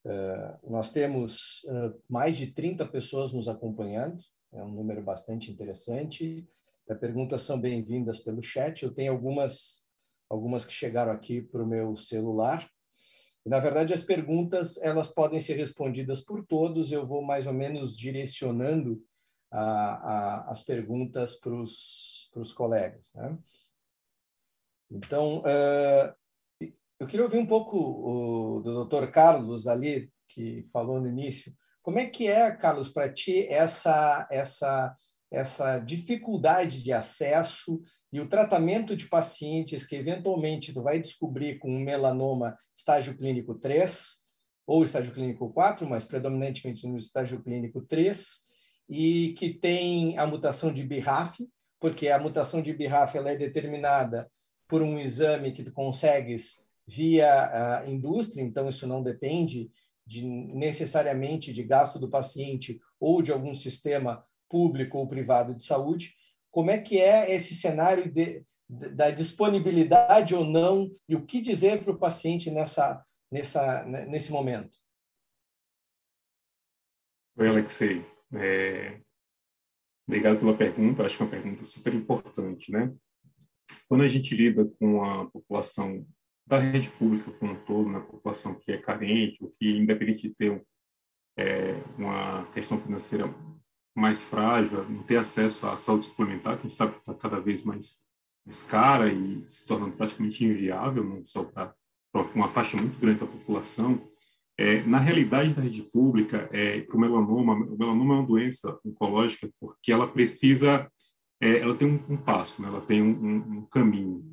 Uh, 0.04 0.70
nós 0.70 0.92
temos 0.92 1.64
uh, 1.64 2.00
mais 2.08 2.36
de 2.36 2.52
30 2.52 2.86
pessoas 2.86 3.32
nos 3.32 3.48
acompanhando, 3.48 4.22
é 4.52 4.62
um 4.62 4.70
número 4.70 5.02
bastante 5.02 5.50
interessante. 5.50 6.46
As 6.88 6.98
perguntas 6.98 7.42
são 7.42 7.60
bem-vindas 7.60 8.20
pelo 8.20 8.42
chat. 8.42 8.82
Eu 8.82 8.94
tenho 8.94 9.12
algumas, 9.12 9.84
algumas 10.28 10.64
que 10.64 10.72
chegaram 10.72 11.12
aqui 11.12 11.42
para 11.42 11.62
o 11.62 11.66
meu 11.66 11.94
celular. 11.96 12.66
Na 13.44 13.60
verdade, 13.60 13.92
as 13.92 14.02
perguntas 14.02 14.78
elas 14.78 15.10
podem 15.10 15.40
ser 15.40 15.56
respondidas 15.56 16.22
por 16.22 16.46
todos. 16.46 16.90
Eu 16.90 17.04
vou 17.04 17.22
mais 17.22 17.46
ou 17.46 17.52
menos 17.52 17.96
direcionando 17.96 19.02
a, 19.50 19.60
a, 19.60 20.50
as 20.50 20.62
perguntas 20.62 21.34
para 21.36 21.52
os 21.52 22.52
colegas. 22.54 23.12
Né? 23.14 23.38
Então, 24.90 25.38
uh, 25.38 26.68
eu 26.98 27.06
queria 27.06 27.24
ouvir 27.24 27.38
um 27.38 27.46
pouco 27.46 27.76
o, 27.78 28.60
do 28.60 28.84
Dr. 28.84 29.06
Carlos 29.08 29.66
ali, 29.66 30.10
que 30.28 30.66
falou 30.72 31.00
no 31.00 31.08
início. 31.08 31.52
Como 31.82 31.98
é 31.98 32.06
que 32.06 32.26
é, 32.26 32.50
Carlos, 32.50 32.88
para 32.88 33.12
ti 33.12 33.46
essa, 33.48 34.26
essa, 34.30 34.94
essa 35.30 35.78
dificuldade 35.78 36.82
de 36.82 36.92
acesso 36.92 37.80
e 38.12 38.20
o 38.20 38.28
tratamento 38.28 38.96
de 38.96 39.06
pacientes 39.06 39.86
que 39.86 39.96
eventualmente 39.96 40.72
tu 40.72 40.82
vai 40.82 40.98
descobrir 40.98 41.58
com 41.58 41.70
um 41.70 41.80
melanoma 41.80 42.56
estágio 42.74 43.16
clínico 43.16 43.54
3 43.54 44.20
ou 44.66 44.84
estágio 44.84 45.12
clínico 45.12 45.50
4, 45.52 45.88
mas 45.88 46.04
predominantemente 46.04 46.86
no 46.86 46.96
estágio 46.96 47.42
clínico 47.42 47.80
3, 47.82 48.40
e 48.88 49.34
que 49.38 49.54
tem 49.54 50.18
a 50.18 50.26
mutação 50.26 50.72
de 50.72 50.84
BRAF, 50.84 51.38
porque 51.80 52.08
a 52.08 52.18
mutação 52.18 52.60
de 52.60 52.74
BRAF 52.74 53.16
ela 53.16 53.30
é 53.30 53.36
determinada 53.36 54.30
por 54.68 54.82
um 54.82 54.98
exame 54.98 55.52
que 55.52 55.64
tu 55.64 55.72
consegues 55.72 56.64
via 56.86 57.80
a 57.80 57.90
indústria, 57.90 58.42
então 58.42 58.68
isso 58.68 58.86
não 58.86 59.02
depende 59.02 59.70
de, 60.06 60.24
necessariamente 60.24 61.52
de 61.52 61.62
gasto 61.62 61.98
do 61.98 62.08
paciente 62.08 62.80
ou 63.00 63.20
de 63.20 63.32
algum 63.32 63.54
sistema 63.54 64.24
público 64.48 64.98
ou 64.98 65.08
privado 65.08 65.54
de 65.54 65.62
saúde. 65.64 66.14
Como 66.50 66.70
é 66.70 66.78
que 66.78 66.98
é 66.98 67.34
esse 67.34 67.54
cenário 67.54 68.10
de, 68.10 68.42
de, 68.68 68.88
da 68.90 69.10
disponibilidade 69.10 70.34
ou 70.34 70.44
não 70.44 70.90
e 71.08 71.14
o 71.14 71.24
que 71.26 71.40
dizer 71.40 71.82
para 71.82 71.92
o 71.92 71.98
paciente 71.98 72.50
nessa, 72.50 73.04
nessa, 73.30 73.84
nesse 73.84 74.32
momento? 74.32 74.78
Oi, 77.36 77.48
Alexei. 77.48 78.04
É... 78.34 79.00
Obrigado 80.06 80.40
pela 80.40 80.56
pergunta. 80.56 81.04
Acho 81.04 81.18
que 81.18 81.22
é 81.22 81.26
uma 81.26 81.30
pergunta 81.30 81.64
super 81.64 81.94
importante, 81.94 82.72
né? 82.72 82.92
Quando 83.88 84.02
a 84.02 84.08
gente 84.08 84.34
lida 84.34 84.64
com 84.78 85.04
a 85.04 85.26
população 85.26 86.06
da 86.46 86.58
rede 86.58 86.88
pública 86.90 87.30
como 87.32 87.52
um 87.52 87.64
todo, 87.64 87.90
na 87.90 87.98
né, 87.98 88.06
população 88.06 88.54
que 88.54 88.72
é 88.72 88.78
carente, 88.78 89.42
ou 89.42 89.50
que, 89.50 89.76
independente 89.76 90.28
de 90.28 90.34
ter 90.34 90.62
é, 91.36 91.74
uma 91.96 92.44
questão 92.52 92.80
financeira 92.80 93.32
mais 93.94 94.22
frágil, 94.22 94.84
não 94.88 95.02
ter 95.02 95.16
acesso 95.16 95.66
à 95.66 95.76
saúde 95.76 96.06
suplementar, 96.06 96.54
que 96.54 96.60
a 96.60 96.62
gente 96.62 96.74
sabe 96.74 96.92
que 96.92 97.00
está 97.00 97.14
cada 97.14 97.40
vez 97.40 97.64
mais, 97.64 98.04
mais 98.46 98.62
cara 98.62 99.12
e 99.12 99.44
se 99.48 99.66
tornando 99.66 99.96
praticamente 99.96 100.44
inviável, 100.44 101.04
não 101.04 101.24
só 101.24 101.44
para 101.44 101.74
uma 102.34 102.48
faixa 102.48 102.76
muito 102.76 102.98
grande 102.98 103.20
da 103.20 103.26
população, 103.26 104.00
é, 104.56 104.82
na 104.82 104.98
realidade 104.98 105.54
da 105.54 105.62
rede 105.62 105.82
pública, 105.82 106.48
é, 106.52 106.84
o 106.92 106.98
melanoma, 106.98 107.54
o 107.54 107.78
melanoma 107.78 108.14
é 108.14 108.18
uma 108.18 108.26
doença 108.26 108.76
oncológica 108.84 109.48
porque 109.60 109.92
ela 109.92 110.08
precisa 110.08 110.90
é, 111.40 111.58
ela 111.58 111.74
tem 111.74 111.88
um, 111.88 112.14
um 112.14 112.16
passo, 112.16 112.62
né? 112.62 112.68
ela 112.68 112.80
tem 112.80 113.02
um, 113.02 113.10
um, 113.10 113.58
um 113.58 113.66
caminho. 113.66 114.24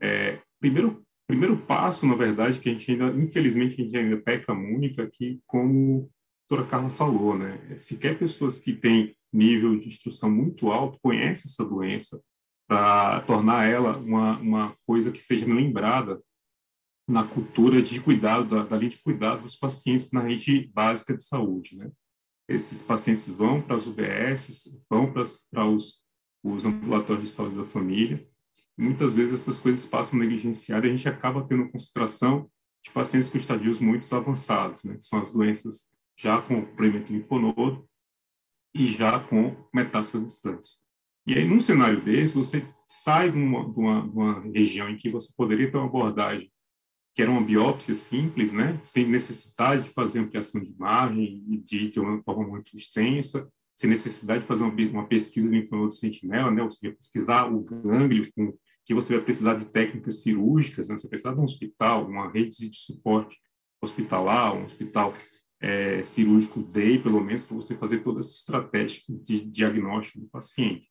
É, 0.00 0.40
primeiro, 0.58 1.04
primeiro 1.26 1.56
passo, 1.56 2.06
na 2.06 2.14
verdade, 2.14 2.60
que 2.60 2.68
a 2.68 2.72
gente 2.72 2.90
ainda, 2.90 3.08
infelizmente, 3.10 3.80
a 3.80 3.84
gente 3.84 3.96
ainda 3.96 4.16
peca 4.16 4.54
muito 4.54 5.00
aqui, 5.00 5.40
como 5.46 6.10
a 6.10 6.54
doutora 6.54 6.68
Carla 6.68 6.90
falou, 6.90 7.38
né? 7.38 7.76
Sequer 7.76 8.18
pessoas 8.18 8.58
que 8.58 8.72
têm 8.72 9.14
nível 9.32 9.78
de 9.78 9.86
instrução 9.86 10.30
muito 10.30 10.72
alto 10.72 10.98
conhecem 11.00 11.48
essa 11.48 11.64
doença 11.64 12.20
para 12.68 13.20
tornar 13.22 13.68
ela 13.68 13.96
uma, 13.98 14.38
uma 14.38 14.76
coisa 14.86 15.12
que 15.12 15.20
seja 15.20 15.46
lembrada 15.46 16.20
na 17.08 17.24
cultura 17.24 17.82
de 17.82 18.00
cuidado, 18.00 18.48
da, 18.48 18.64
da 18.64 18.76
linha 18.76 18.90
de 18.90 18.98
cuidado 18.98 19.42
dos 19.42 19.56
pacientes 19.56 20.10
na 20.12 20.20
rede 20.20 20.70
básica 20.72 21.16
de 21.16 21.24
saúde, 21.24 21.76
né? 21.76 21.90
Esses 22.48 22.82
pacientes 22.82 23.28
vão 23.28 23.62
para 23.62 23.76
as 23.76 23.86
UBS, 23.86 24.76
vão 24.88 25.12
para 25.12 25.22
os, 25.22 26.02
os 26.42 26.64
ambulatórios 26.64 27.28
de 27.28 27.34
saúde 27.34 27.56
da 27.56 27.66
família, 27.66 28.26
muitas 28.76 29.16
vezes 29.16 29.40
essas 29.40 29.58
coisas 29.58 29.84
passam 29.86 30.18
negligenciadas 30.18 30.86
e 30.86 30.88
a 30.88 30.96
gente 30.96 31.08
acaba 31.08 31.46
tendo 31.46 31.68
concentração 31.68 32.50
de 32.82 32.90
pacientes 32.90 33.28
com 33.28 33.38
estadios 33.38 33.78
muito 33.78 34.14
avançados, 34.14 34.84
né, 34.84 34.96
que 34.96 35.04
são 35.04 35.20
as 35.20 35.32
doenças 35.32 35.90
já 36.16 36.40
com 36.40 36.64
complemento 36.64 37.12
linfonodo 37.12 37.88
e 38.74 38.88
já 38.88 39.20
com 39.20 39.54
metástases 39.74 40.28
distantes. 40.28 40.82
E 41.26 41.34
aí, 41.34 41.46
num 41.46 41.60
cenário 41.60 42.00
desse, 42.00 42.34
você 42.34 42.66
sai 42.88 43.30
de 43.30 43.38
uma, 43.38 43.70
de, 43.70 43.78
uma, 43.78 44.02
de 44.02 44.16
uma, 44.16 44.40
região 44.40 44.88
em 44.88 44.96
que 44.96 45.10
você 45.10 45.32
poderia 45.36 45.70
ter 45.70 45.76
uma 45.76 45.86
abordagem 45.86 46.50
que 47.14 47.22
era 47.22 47.30
uma 47.30 47.42
biópsia 47.42 47.94
simples, 47.94 48.52
né, 48.52 48.78
sem 48.82 49.06
necessidade 49.06 49.84
de 49.84 49.90
fazer 49.90 50.20
ampliação 50.20 50.60
de 50.60 50.74
margem 50.78 51.44
e 51.48 51.58
de, 51.58 51.90
de 51.90 52.00
uma 52.00 52.22
forma 52.22 52.46
muito 52.46 52.74
extensa, 52.74 53.50
sem 53.80 53.88
necessidade 53.88 54.42
de 54.42 54.46
fazer 54.46 54.62
uma, 54.62 54.74
uma 54.90 55.06
pesquisa 55.06 55.48
de 55.48 55.58
linfonodo 55.58 55.94
sentinela, 55.94 56.50
né, 56.50 56.62
ou 56.62 56.70
seja, 56.70 56.94
pesquisar 56.94 57.50
o 57.50 57.60
gânglio 57.60 58.30
com 58.34 58.54
que 58.84 58.92
você 58.92 59.14
vai 59.14 59.24
precisar 59.24 59.54
de 59.54 59.64
técnicas 59.64 60.22
cirúrgicas, 60.22 60.88
né? 60.88 60.98
você 60.98 61.04
vai 61.04 61.10
precisar 61.10 61.32
de 61.32 61.40
um 61.40 61.44
hospital, 61.44 62.06
uma 62.06 62.30
rede 62.30 62.68
de 62.68 62.76
suporte 62.76 63.38
hospitalar, 63.80 64.54
um 64.54 64.64
hospital 64.64 65.14
é, 65.62 66.02
cirúrgico 66.02 66.60
DEI, 66.60 66.98
pelo 66.98 67.22
menos, 67.22 67.46
para 67.46 67.56
você 67.56 67.74
fazer 67.74 68.02
toda 68.02 68.20
essa 68.20 68.32
estratégia 68.32 69.02
de 69.08 69.40
diagnóstico 69.46 70.20
do 70.20 70.28
paciente. 70.28 70.86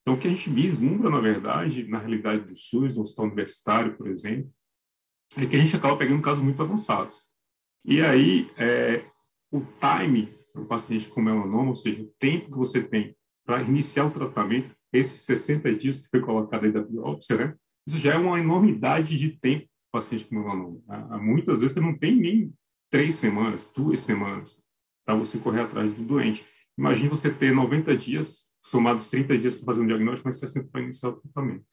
Então, 0.00 0.14
o 0.14 0.18
que 0.18 0.26
a 0.26 0.30
gente 0.30 0.50
vislumbra, 0.50 1.10
na 1.10 1.20
verdade, 1.20 1.86
na 1.86 1.98
realidade 1.98 2.44
do 2.44 2.56
SUS, 2.56 2.92
do 2.92 3.02
hospital 3.02 3.26
universitário, 3.26 3.96
por 3.96 4.08
exemplo, 4.08 4.52
é 5.36 5.46
que 5.46 5.54
a 5.54 5.60
gente 5.60 5.76
acaba 5.76 5.96
pegando 5.96 6.22
casos 6.22 6.42
muito 6.42 6.60
avançados. 6.60 7.20
E 7.84 8.00
aí, 8.00 8.50
é, 8.56 9.04
o 9.52 9.60
time 9.60 10.28
o 10.54 10.64
paciente 10.64 11.08
com 11.08 11.20
melanoma, 11.20 11.70
ou 11.70 11.76
seja, 11.76 12.02
o 12.02 12.12
tempo 12.18 12.50
que 12.50 12.58
você 12.58 12.82
tem 12.82 13.16
para 13.44 13.62
iniciar 13.62 14.06
o 14.06 14.10
tratamento, 14.10 14.74
esses 14.92 15.22
60 15.22 15.74
dias 15.74 16.02
que 16.02 16.10
foi 16.10 16.20
colocado 16.20 16.64
aí 16.64 16.72
da 16.72 16.82
biópsia, 16.82 17.36
né? 17.36 17.54
Isso 17.86 17.98
já 17.98 18.14
é 18.14 18.18
uma 18.18 18.38
enormidade 18.38 19.18
de 19.18 19.30
tempo 19.30 19.66
para 19.90 19.98
o 19.98 20.02
paciente 20.02 20.26
com 20.26 20.36
melanoma. 20.36 20.80
Há, 20.88 21.18
muitas 21.18 21.60
vezes 21.60 21.74
você 21.74 21.80
não 21.80 21.96
tem 21.96 22.14
nem 22.16 22.54
três 22.90 23.14
semanas, 23.14 23.70
duas 23.74 24.00
semanas 24.00 24.62
para 25.04 25.14
você 25.14 25.38
correr 25.38 25.62
atrás 25.62 25.92
do 25.92 26.02
doente. 26.02 26.46
Imagine 26.78 27.08
você 27.08 27.32
ter 27.32 27.52
90 27.52 27.96
dias, 27.96 28.46
somados 28.62 29.08
30 29.08 29.36
dias 29.38 29.56
para 29.56 29.66
fazer 29.66 29.82
um 29.82 29.86
diagnóstico, 29.86 30.28
mas 30.28 30.38
60 30.38 30.68
para 30.70 30.82
iniciar 30.82 31.08
o 31.08 31.20
tratamento. 31.20 31.64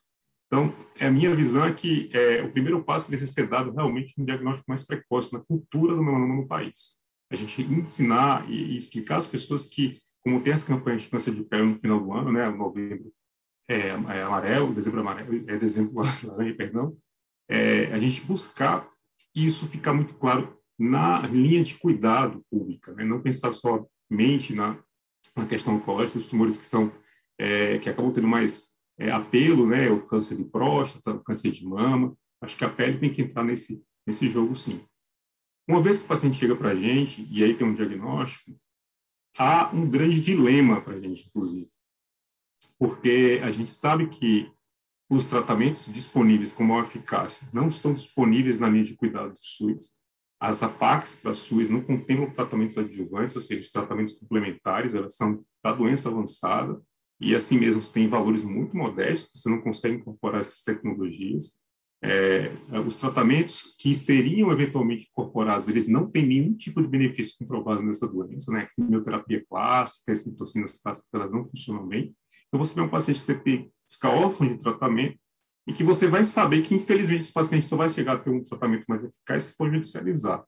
Então, 0.47 0.73
a 0.99 1.11
minha 1.11 1.35
visão 1.35 1.63
é 1.63 1.73
que 1.73 2.09
é, 2.11 2.41
o 2.41 2.51
primeiro 2.51 2.83
passo 2.83 3.05
precisa 3.05 3.31
ser 3.31 3.47
dado 3.47 3.71
realmente 3.71 4.19
um 4.19 4.25
diagnóstico 4.25 4.71
mais 4.71 4.83
precoce 4.83 5.31
na 5.31 5.39
cultura 5.39 5.95
do 5.95 6.03
melanoma 6.03 6.35
no 6.35 6.47
país. 6.47 6.98
A 7.31 7.35
gente 7.35 7.61
ensinar 7.61 8.49
e, 8.49 8.75
explicar 8.75 9.17
às 9.17 9.27
pessoas 9.27 9.65
que 9.65 9.99
como 10.21 10.41
tem 10.41 10.53
as 10.53 10.63
campanhas 10.63 11.03
de 11.03 11.09
câncer 11.09 11.33
de 11.33 11.43
pele 11.43 11.63
no 11.63 11.79
final 11.79 11.99
do 11.99 12.13
ano, 12.13 12.31
né, 12.31 12.47
novembro 12.49 13.11
é, 13.69 13.89
é 13.89 14.23
amarelo, 14.23 14.73
dezembro 14.73 14.99
amarelo, 14.99 15.49
é 15.49 15.57
dezembro 15.57 15.93
laranja, 16.27 16.55
perdão, 16.55 16.97
é, 17.47 17.85
a 17.93 17.99
gente 17.99 18.21
buscar 18.21 18.89
isso 19.33 19.67
ficar 19.67 19.93
muito 19.93 20.13
claro 20.15 20.57
na 20.77 21.25
linha 21.27 21.63
de 21.63 21.77
cuidado 21.77 22.43
pública, 22.49 22.93
né, 22.93 23.03
não 23.03 23.21
pensar 23.21 23.51
somente 23.51 24.53
na, 24.53 24.77
na 25.35 25.45
questão 25.45 25.75
oncológica, 25.75 26.17
dos 26.17 26.27
tumores 26.27 26.57
que 26.57 26.65
são 26.65 26.91
é, 27.37 27.77
que 27.79 27.89
acabam 27.89 28.11
tendo 28.11 28.27
mais 28.27 28.69
é, 28.99 29.11
apelo, 29.11 29.65
né, 29.65 29.89
o 29.89 30.05
câncer 30.05 30.35
de 30.35 30.43
próstata, 30.43 31.11
o 31.11 31.23
câncer 31.23 31.51
de 31.51 31.65
mama, 31.65 32.13
acho 32.41 32.57
que 32.57 32.65
a 32.65 32.69
pele 32.69 32.97
tem 32.97 33.13
que 33.13 33.21
entrar 33.21 33.43
nesse 33.43 33.83
nesse 34.05 34.27
jogo 34.27 34.55
sim. 34.55 34.81
Uma 35.69 35.83
vez 35.83 35.99
que 35.99 36.05
o 36.05 36.07
paciente 36.07 36.35
chega 36.35 36.55
para 36.55 36.69
a 36.69 36.75
gente 36.75 37.27
e 37.29 37.43
aí 37.43 37.53
tem 37.53 37.67
um 37.67 37.75
diagnóstico, 37.75 38.59
há 39.37 39.69
um 39.71 39.87
grande 39.87 40.19
dilema 40.19 40.81
para 40.81 40.95
a 40.95 40.99
gente, 40.99 41.27
inclusive, 41.27 41.69
porque 42.79 43.39
a 43.43 43.51
gente 43.51 43.69
sabe 43.69 44.09
que 44.09 44.51
os 45.07 45.29
tratamentos 45.29 45.85
disponíveis 45.93 46.51
com 46.53 46.63
maior 46.63 46.85
eficácia 46.85 47.47
não 47.53 47.67
estão 47.67 47.93
disponíveis 47.93 48.59
na 48.59 48.67
linha 48.67 48.83
de 48.83 48.95
cuidado 48.95 49.33
do 49.33 49.39
SUS. 49.39 49.95
As 50.39 50.63
APACs 50.63 51.17
para 51.17 51.35
SUS 51.35 51.69
não 51.69 51.81
contemplam 51.81 52.31
tratamentos 52.31 52.75
adjuvantes, 52.75 53.35
ou 53.35 53.41
seja, 53.43 53.61
os 53.61 53.71
tratamentos 53.71 54.13
complementares, 54.13 54.95
elas 54.95 55.15
são 55.15 55.45
da 55.63 55.71
doença 55.71 56.09
avançada, 56.09 56.81
e 57.21 57.35
assim 57.35 57.59
mesmo 57.59 57.83
têm 57.83 58.07
valores 58.07 58.43
muito 58.43 58.75
modestos, 58.75 59.39
você 59.39 59.47
não 59.47 59.61
consegue 59.61 59.97
incorporar 59.97 60.41
essas 60.41 60.63
tecnologias. 60.63 61.55
É, 62.01 62.49
os 62.85 62.97
tratamentos 62.97 63.75
que 63.77 63.93
seriam 63.93 64.51
eventualmente 64.51 65.07
incorporados, 65.11 65.67
eles 65.67 65.87
não 65.89 66.09
têm 66.09 66.25
nenhum 66.25 66.53
tipo 66.53 66.81
de 66.81 66.87
benefício 66.87 67.35
comprovado 67.37 67.81
nessa 67.83 68.07
doença, 68.07 68.51
né? 68.51 68.69
Quimioterapia 68.75 69.43
clássica, 69.49 70.13
as 70.13 70.19
citocinas 70.19 70.81
clássicas, 70.81 71.13
elas 71.13 71.33
não 71.33 71.45
funcionam 71.45 71.85
bem. 71.85 72.15
Então, 72.47 72.57
você 72.57 72.73
vê 72.73 72.81
um 72.81 72.89
paciente 72.89 73.19
que 73.19 73.25
você 73.25 73.37
tem, 73.37 73.71
fica 73.89 74.09
órfão 74.09 74.47
de 74.47 74.57
tratamento 74.57 75.19
e 75.67 75.73
que 75.73 75.83
você 75.83 76.07
vai 76.07 76.23
saber 76.23 76.61
que, 76.61 76.73
infelizmente, 76.73 77.21
esse 77.21 77.33
paciente 77.33 77.65
só 77.65 77.75
vai 77.75 77.89
chegar 77.89 78.13
a 78.13 78.19
ter 78.19 78.29
um 78.29 78.43
tratamento 78.43 78.85
mais 78.87 79.03
eficaz 79.03 79.43
se 79.45 79.55
for 79.55 79.71
judicializar. 79.71 80.43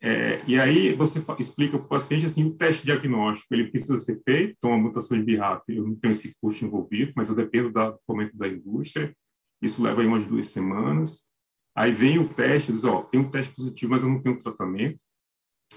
É, 0.00 0.42
e 0.46 0.58
aí 0.60 0.94
você 0.94 1.22
explica 1.38 1.78
para 1.78 1.86
o 1.86 1.88
paciente 1.88 2.26
assim, 2.26 2.44
o 2.44 2.54
teste 2.54 2.84
diagnóstico, 2.84 3.54
ele 3.54 3.70
precisa 3.70 3.96
ser 3.96 4.20
feito, 4.22 4.54
então 4.56 4.72
a 4.72 4.78
mutação 4.78 5.18
de 5.18 5.24
BRAF, 5.24 5.62
eu 5.68 5.84
não 5.84 5.94
tenho 5.94 6.12
esse 6.12 6.38
custo 6.38 6.64
envolvido, 6.64 7.12
mas 7.16 7.28
eu 7.28 7.34
dependo 7.34 7.72
do 7.72 7.96
fomento 8.04 8.36
da 8.36 8.46
indústria, 8.46 9.14
isso 9.60 9.82
leva 9.82 10.00
aí 10.00 10.06
umas 10.06 10.26
duas 10.26 10.46
semanas. 10.46 11.32
Aí 11.74 11.92
vem 11.92 12.18
o 12.18 12.28
teste, 12.28 12.72
diz, 12.72 12.84
ó, 12.84 13.02
tem 13.02 13.20
um 13.20 13.30
teste 13.30 13.54
positivo, 13.54 13.92
mas 13.92 14.02
eu 14.02 14.08
não 14.08 14.22
tenho 14.22 14.38
tratamento. 14.38 14.98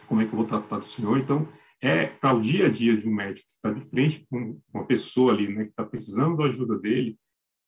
Como 0.08 0.22
é 0.22 0.26
que 0.26 0.32
eu 0.32 0.38
vou 0.38 0.48
tratar 0.48 0.80
do 0.80 0.86
senhor? 0.86 1.18
Então, 1.18 1.48
é 1.82 2.06
para 2.06 2.36
o 2.36 2.42
dia 2.42 2.68
a 2.68 2.70
dia 2.70 2.98
de 2.98 3.08
um 3.08 3.14
médico 3.14 3.48
que 3.48 3.56
está 3.56 3.72
de 3.72 3.82
frente 3.82 4.26
com 4.30 4.60
uma 4.74 4.86
pessoa 4.86 5.34
ali, 5.34 5.48
né, 5.48 5.64
que 5.66 5.70
está 5.70 5.84
precisando 5.84 6.38
da 6.38 6.46
ajuda 6.46 6.78
dele, 6.78 7.18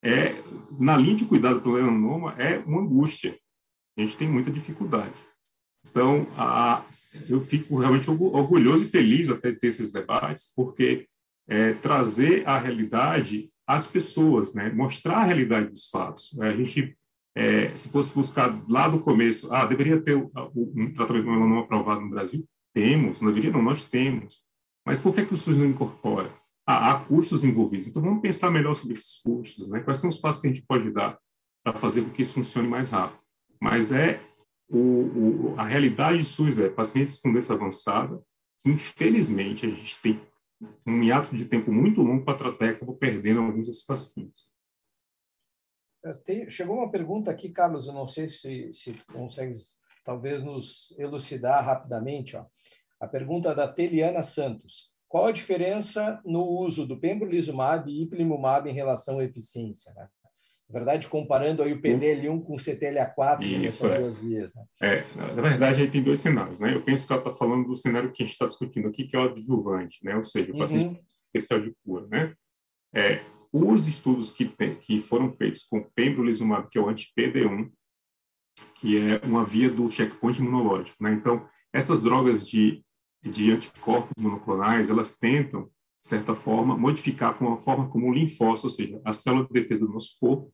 é 0.02 0.32
na 0.80 0.96
linha 0.96 1.16
de 1.16 1.24
cuidado 1.24 1.60
pelo 1.60 1.74
melanoma 1.74 2.34
é 2.38 2.58
uma 2.58 2.80
angústia. 2.80 3.38
A 3.96 4.00
gente 4.00 4.16
tem 4.16 4.28
muita 4.28 4.50
dificuldade. 4.50 5.14
Então, 5.88 6.26
a, 6.36 6.84
eu 7.28 7.40
fico 7.40 7.76
realmente 7.76 8.08
orgulhoso 8.10 8.84
e 8.84 8.88
feliz 8.88 9.28
até 9.28 9.52
ter 9.52 9.66
esses 9.68 9.92
debates, 9.92 10.52
porque 10.54 11.06
é, 11.46 11.74
trazer 11.74 12.46
a 12.48 12.58
realidade 12.58 13.51
as 13.66 13.86
pessoas, 13.86 14.54
né? 14.54 14.70
mostrar 14.70 15.18
a 15.18 15.24
realidade 15.24 15.68
dos 15.68 15.88
fatos. 15.88 16.38
A 16.40 16.54
gente, 16.54 16.96
é, 17.34 17.68
se 17.70 17.88
fosse 17.88 18.14
buscar 18.14 18.54
lá 18.68 18.88
do 18.88 19.00
começo, 19.00 19.52
ah, 19.52 19.64
deveria 19.64 20.00
ter 20.00 20.16
um 20.16 20.92
tratamento 20.92 21.26
não 21.26 21.58
aprovado 21.58 22.00
no 22.00 22.10
Brasil? 22.10 22.46
Temos, 22.74 23.20
não 23.20 23.28
deveria 23.28 23.52
não, 23.52 23.62
nós 23.62 23.84
temos. 23.84 24.42
Mas 24.84 25.00
por 25.00 25.14
que, 25.14 25.24
que 25.24 25.34
o 25.34 25.36
SUS 25.36 25.56
não 25.56 25.66
incorpora? 25.66 26.30
Ah, 26.66 26.92
há 26.92 27.00
custos 27.00 27.44
envolvidos. 27.44 27.88
Então 27.88 28.02
vamos 28.02 28.20
pensar 28.20 28.50
melhor 28.50 28.74
sobre 28.74 28.94
esses 28.94 29.20
custos, 29.20 29.68
né? 29.68 29.80
Quais 29.80 29.98
são 29.98 30.10
os 30.10 30.18
passos 30.18 30.40
que 30.40 30.48
a 30.48 30.52
gente 30.52 30.66
pode 30.66 30.90
dar 30.90 31.18
para 31.64 31.78
fazer 31.78 32.02
com 32.02 32.10
que 32.10 32.22
isso 32.22 32.34
funcione 32.34 32.68
mais 32.68 32.90
rápido? 32.90 33.20
Mas 33.60 33.92
é 33.92 34.20
o, 34.68 34.78
o, 34.78 35.54
a 35.58 35.64
realidade 35.64 36.18
do 36.18 36.24
SUS 36.24 36.58
é 36.58 36.68
pacientes 36.68 37.20
com 37.20 37.30
doença 37.30 37.52
avançada, 37.52 38.20
infelizmente 38.64 39.66
a 39.66 39.68
gente 39.68 40.00
tem 40.00 40.20
um 40.86 41.02
hiato 41.02 41.36
de 41.36 41.44
tempo 41.44 41.72
muito 41.72 42.02
longo 42.02 42.24
para 42.24 42.38
tratar 42.38 42.66
e 42.66 42.70
acabou 42.70 42.96
perdendo 42.96 43.40
alguns 43.40 43.66
desses 43.66 43.84
pacientes. 43.84 44.54
Tem, 46.24 46.50
chegou 46.50 46.78
uma 46.78 46.90
pergunta 46.90 47.30
aqui, 47.30 47.48
Carlos, 47.50 47.86
eu 47.86 47.94
não 47.94 48.08
sei 48.08 48.26
se, 48.26 48.72
se 48.72 48.94
consegues 49.12 49.78
talvez 50.04 50.42
nos 50.42 50.96
elucidar 50.98 51.64
rapidamente. 51.64 52.36
Ó. 52.36 52.44
A 53.00 53.06
pergunta 53.06 53.54
da 53.54 53.68
Teliana 53.68 54.22
Santos. 54.22 54.90
Qual 55.08 55.26
a 55.26 55.32
diferença 55.32 56.20
no 56.24 56.42
uso 56.42 56.86
do 56.86 56.98
pembrolizumab 56.98 57.90
e 57.90 58.02
ipilimumab 58.02 58.68
em 58.68 58.72
relação 58.72 59.18
à 59.18 59.24
eficiência? 59.24 59.92
Né? 59.92 60.08
Na 60.72 60.78
verdade, 60.78 61.06
comparando 61.06 61.62
aí 61.62 61.74
o 61.74 61.82
PDL1 61.82 62.42
com 62.44 62.54
o 62.54 62.56
CTLA4 62.56 63.42
Isso, 63.42 63.86
é. 63.86 63.98
duas 63.98 64.18
vias. 64.18 64.54
Né? 64.54 64.64
É, 64.80 65.04
na 65.14 65.42
verdade, 65.42 65.82
aí 65.82 65.90
tem 65.90 66.02
dois 66.02 66.18
cenários. 66.18 66.60
Né? 66.60 66.74
Eu 66.74 66.80
penso 66.80 67.06
que 67.06 67.12
ela 67.12 67.20
está 67.20 67.34
falando 67.34 67.66
do 67.66 67.74
cenário 67.74 68.10
que 68.10 68.22
a 68.22 68.26
gente 68.26 68.32
está 68.32 68.46
discutindo 68.46 68.88
aqui, 68.88 69.04
que 69.04 69.14
é 69.14 69.18
o 69.18 69.24
adjuvante, 69.24 70.02
né? 70.02 70.16
ou 70.16 70.24
seja, 70.24 70.50
o 70.50 70.56
paciente 70.56 70.86
uhum. 70.86 70.98
especial 71.26 71.60
de 71.60 71.74
cura. 71.84 72.06
Né? 72.06 72.34
É, 72.94 73.20
os 73.52 73.86
estudos 73.86 74.32
que, 74.32 74.46
tem, 74.46 74.76
que 74.76 75.02
foram 75.02 75.30
feitos 75.34 75.64
com 75.64 75.82
pembrolizumab, 75.94 76.70
que 76.70 76.78
é 76.78 76.80
o 76.80 76.88
anti-PD1, 76.88 77.70
que 78.76 78.96
é 78.96 79.20
uma 79.26 79.44
via 79.44 79.68
do 79.68 79.90
checkpoint 79.90 80.40
imunológico. 80.40 81.04
Né? 81.04 81.12
Então, 81.12 81.46
essas 81.70 82.02
drogas 82.02 82.48
de, 82.48 82.82
de 83.22 83.52
anticorpos 83.52 84.10
monoclonais, 84.18 84.88
elas 84.88 85.18
tentam, 85.18 85.64
de 86.00 86.08
certa 86.08 86.34
forma, 86.34 86.78
modificar 86.78 87.36
com 87.36 87.46
uma 87.46 87.58
forma 87.58 87.90
como 87.90 88.08
um 88.08 88.12
linfócito, 88.12 88.68
ou 88.68 88.70
seja, 88.70 89.00
a 89.04 89.12
célula 89.12 89.46
de 89.46 89.52
defesa 89.52 89.86
do 89.86 89.92
nosso 89.92 90.16
corpo, 90.18 90.50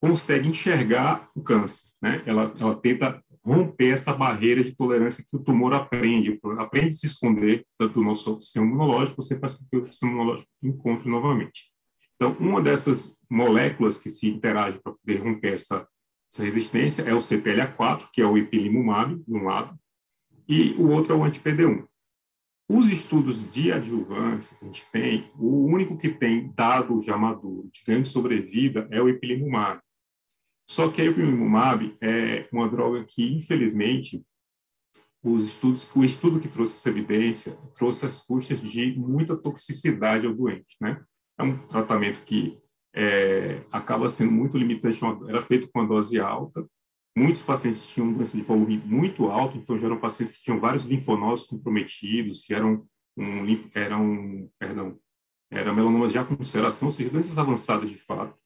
consegue 0.00 0.48
enxergar 0.48 1.28
o 1.34 1.42
câncer, 1.42 1.90
né? 2.02 2.22
Ela, 2.26 2.54
ela 2.58 2.76
tenta 2.76 3.22
romper 3.44 3.92
essa 3.92 4.12
barreira 4.12 4.64
de 4.64 4.74
tolerância 4.74 5.24
que 5.28 5.36
o 5.36 5.38
tumor 5.38 5.72
aprende, 5.72 6.38
aprende 6.58 6.86
a 6.88 6.90
se 6.90 7.06
esconder 7.06 7.64
do 7.78 8.02
nosso 8.02 8.40
sistema 8.40 8.66
imunológico, 8.66 9.22
você 9.22 9.38
faz 9.38 9.54
com 9.54 9.64
que 9.70 9.76
o 9.76 9.86
sistema 9.86 10.12
imunológico 10.12 10.50
encontre 10.62 11.08
novamente. 11.08 11.72
Então, 12.16 12.36
uma 12.40 12.60
dessas 12.60 13.18
moléculas 13.30 13.98
que 13.98 14.08
se 14.08 14.28
interagem 14.28 14.80
para 14.82 14.92
poder 14.92 15.22
romper 15.22 15.54
essa, 15.54 15.86
essa 16.32 16.42
resistência 16.42 17.02
é 17.02 17.14
o 17.14 17.18
CPLA4, 17.18 18.08
que 18.12 18.20
é 18.20 18.26
o 18.26 18.36
ipilimumab, 18.36 19.14
de 19.16 19.32
um 19.32 19.44
lado, 19.44 19.78
e 20.48 20.70
o 20.72 20.88
outro 20.88 21.12
é 21.12 21.16
o 21.16 21.22
anti-PD1. 21.22 21.86
Os 22.68 22.90
estudos 22.90 23.48
de 23.52 23.70
adjuvância 23.70 24.56
que 24.58 24.64
a 24.64 24.66
gente 24.66 24.84
tem, 24.90 25.24
o 25.38 25.66
único 25.66 25.96
que 25.96 26.08
tem 26.08 26.52
dado 26.52 27.00
já 27.00 27.16
maduro 27.16 27.68
de 27.72 27.84
ganho 27.86 28.02
de 28.02 28.08
sobrevida 28.08 28.88
é 28.90 29.00
o 29.00 29.08
ipilimumab. 29.08 29.80
Só 30.68 30.90
que 30.90 31.00
o 31.00 31.10
ipilimumab 31.10 31.96
é 32.00 32.48
uma 32.52 32.68
droga 32.68 33.04
que, 33.04 33.34
infelizmente, 33.34 34.24
os 35.22 35.46
estudos, 35.46 35.94
o 35.94 36.04
estudo 36.04 36.40
que 36.40 36.48
trouxe 36.48 36.74
essa 36.74 36.88
evidência 36.88 37.56
trouxe 37.76 38.06
as 38.06 38.22
custas 38.22 38.60
de 38.60 38.96
muita 38.96 39.36
toxicidade 39.36 40.26
ao 40.26 40.34
doente, 40.34 40.76
né? 40.80 41.02
É 41.38 41.42
um 41.42 41.56
tratamento 41.68 42.24
que 42.24 42.58
é, 42.94 43.62
acaba 43.70 44.08
sendo 44.08 44.32
muito 44.32 44.56
limitante, 44.56 45.00
era 45.28 45.42
feito 45.42 45.68
com 45.68 45.80
uma 45.80 45.88
dose 45.88 46.18
alta, 46.18 46.66
muitos 47.16 47.42
pacientes 47.42 47.88
tinham 47.88 48.12
doença 48.12 48.36
de 48.36 48.42
volume 48.42 48.78
muito 48.78 49.26
alto, 49.26 49.58
então 49.58 49.78
já 49.78 49.86
eram 49.86 49.98
pacientes 49.98 50.36
que 50.36 50.44
tinham 50.44 50.60
vários 50.60 50.86
linfonodos 50.86 51.46
comprometidos, 51.46 52.42
que 52.42 52.54
eram, 52.54 52.86
um, 53.16 53.70
eram 53.74 54.50
perdão, 54.58 54.98
era 55.50 55.72
melanomas 55.72 56.12
já 56.12 56.24
com 56.24 56.34
ulceração, 56.34 56.88
ou 56.88 56.92
seja, 56.92 57.10
doenças 57.10 57.36
avançadas 57.36 57.90
de 57.90 57.98
fato, 57.98 58.36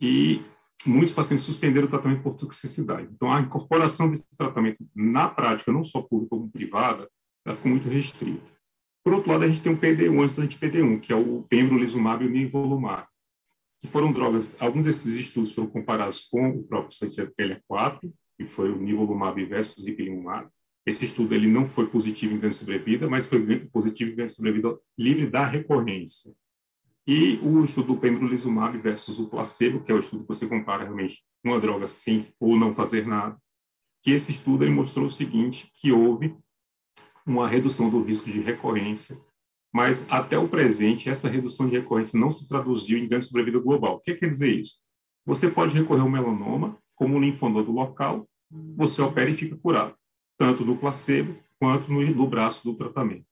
e 0.00 0.40
muitos 0.84 1.14
pacientes 1.14 1.44
suspenderam 1.44 1.86
o 1.86 1.90
tratamento 1.90 2.22
por 2.22 2.34
toxicidade. 2.34 3.08
Então, 3.12 3.32
a 3.32 3.40
incorporação 3.40 4.10
desse 4.10 4.26
tratamento 4.36 4.84
na 4.94 5.28
prática, 5.28 5.72
não 5.72 5.82
só 5.82 6.02
pública 6.02 6.30
como 6.30 6.50
privada, 6.50 7.08
ela 7.44 7.56
ficou 7.56 7.70
muito 7.70 7.88
restrita. 7.88 8.42
Por 9.04 9.12
outro 9.12 9.30
lado, 9.30 9.44
a 9.44 9.48
gente 9.48 9.62
tem 9.62 9.72
um 9.72 9.76
PD1 9.76 10.20
antes 10.20 10.36
da 10.36 10.42
anti-PD1, 10.42 11.00
que 11.00 11.12
é 11.12 11.16
o 11.16 11.44
pembrolizumab 11.48 12.24
e 12.24 12.26
o 12.26 12.30
nivolumab, 12.30 13.06
que 13.80 13.86
foram 13.86 14.12
drogas, 14.12 14.56
alguns 14.60 14.86
desses 14.86 15.14
estudos 15.14 15.54
foram 15.54 15.68
comparados 15.68 16.26
com 16.28 16.50
o 16.50 16.64
próprio 16.64 16.96
CTLA4, 16.98 18.12
que 18.36 18.46
foi 18.46 18.70
o 18.70 18.76
nivolumab 18.76 19.42
versus 19.44 19.86
ipilimumab. 19.86 20.48
Esse 20.84 21.04
estudo 21.04 21.34
ele 21.34 21.48
não 21.48 21.68
foi 21.68 21.86
positivo 21.86 22.34
em 22.34 22.38
ganho 22.38 22.50
de 22.50 22.56
sobrevida, 22.56 23.08
mas 23.08 23.26
foi 23.26 23.66
positivo 23.66 24.12
em 24.12 24.16
ganho 24.16 24.28
de 24.28 24.34
sobrevida 24.34 24.76
livre 24.98 25.26
da 25.28 25.46
recorrência. 25.46 26.32
E 27.06 27.38
o 27.42 27.64
estudo 27.64 27.94
do 27.94 28.00
pembrolizumab 28.00 28.76
versus 28.78 29.20
o 29.20 29.28
placebo, 29.28 29.80
que 29.80 29.92
é 29.92 29.94
o 29.94 29.98
estudo 30.00 30.22
que 30.22 30.28
você 30.28 30.46
compara 30.46 30.82
realmente 30.82 31.22
uma 31.44 31.60
droga 31.60 31.86
sem 31.86 32.26
ou 32.40 32.56
não 32.56 32.74
fazer 32.74 33.06
nada, 33.06 33.36
que 34.02 34.10
esse 34.10 34.32
estudo 34.32 34.64
ele 34.64 34.72
mostrou 34.72 35.06
o 35.06 35.10
seguinte, 35.10 35.70
que 35.76 35.92
houve 35.92 36.36
uma 37.24 37.46
redução 37.46 37.88
do 37.88 38.02
risco 38.02 38.30
de 38.30 38.40
recorrência, 38.40 39.20
mas 39.72 40.10
até 40.10 40.38
o 40.38 40.48
presente 40.48 41.10
essa 41.10 41.28
redução 41.28 41.68
de 41.68 41.76
recorrência 41.76 42.18
não 42.18 42.30
se 42.30 42.48
traduziu 42.48 42.98
em 42.98 43.06
ganho 43.06 43.20
de 43.20 43.26
sobrevida 43.26 43.58
global. 43.58 43.96
O 43.96 44.00
que 44.00 44.14
quer 44.14 44.28
dizer 44.28 44.52
isso? 44.52 44.78
Você 45.24 45.50
pode 45.50 45.76
recorrer 45.76 46.02
ao 46.02 46.10
melanoma 46.10 46.78
como 46.94 47.16
um 47.16 47.20
linfonodo 47.20 47.70
local, 47.70 48.28
você 48.76 49.02
opera 49.02 49.28
e 49.28 49.34
fica 49.34 49.56
curado, 49.56 49.94
tanto 50.38 50.64
no 50.64 50.76
placebo 50.76 51.36
quanto 51.58 51.92
no, 51.92 52.00
no 52.02 52.26
braço 52.26 52.64
do 52.64 52.76
tratamento. 52.76 53.26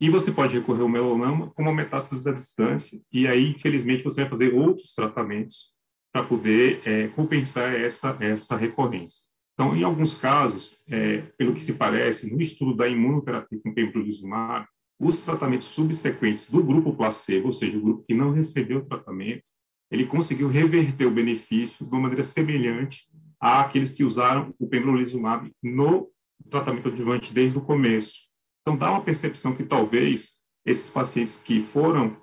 E 0.00 0.08
você 0.08 0.32
pode 0.32 0.54
recorrer 0.54 0.80
ao 0.80 0.88
melanoma 0.88 1.50
como 1.50 1.72
metástase 1.74 2.28
à 2.28 2.32
distância, 2.32 2.98
e 3.12 3.26
aí, 3.26 3.50
infelizmente, 3.50 4.02
você 4.02 4.22
vai 4.22 4.30
fazer 4.30 4.54
outros 4.54 4.94
tratamentos 4.94 5.74
para 6.12 6.24
poder 6.24 6.80
é, 6.86 7.08
compensar 7.08 7.74
essa, 7.74 8.16
essa 8.20 8.56
recorrência. 8.56 9.22
Então, 9.52 9.76
em 9.76 9.82
alguns 9.82 10.16
casos, 10.18 10.82
é, 10.88 11.18
pelo 11.36 11.52
que 11.52 11.60
se 11.60 11.74
parece, 11.74 12.32
no 12.32 12.40
estudo 12.40 12.74
da 12.74 12.88
imunoterapia 12.88 13.60
com 13.62 13.74
pembrolizumab, 13.74 14.66
os 14.98 15.22
tratamentos 15.22 15.66
subsequentes 15.66 16.50
do 16.50 16.62
grupo 16.62 16.94
placebo, 16.94 17.48
ou 17.48 17.52
seja, 17.52 17.76
o 17.76 17.82
grupo 17.82 18.02
que 18.02 18.14
não 18.14 18.32
recebeu 18.32 18.78
o 18.78 18.84
tratamento, 18.86 19.42
ele 19.90 20.06
conseguiu 20.06 20.48
reverter 20.48 21.04
o 21.04 21.10
benefício 21.10 21.84
de 21.84 21.92
uma 21.92 22.00
maneira 22.00 22.22
semelhante 22.22 23.02
àqueles 23.38 23.94
que 23.94 24.04
usaram 24.04 24.54
o 24.58 24.66
pembrolizumab 24.66 25.50
no 25.62 26.08
tratamento 26.48 26.88
adjuvante 26.88 27.34
desde 27.34 27.58
o 27.58 27.60
começo. 27.60 28.29
Então, 28.62 28.76
dá 28.76 28.90
uma 28.90 29.02
percepção 29.02 29.54
que 29.54 29.64
talvez 29.64 30.38
esses 30.64 30.90
pacientes 30.90 31.38
que 31.38 31.62
foram 31.62 32.16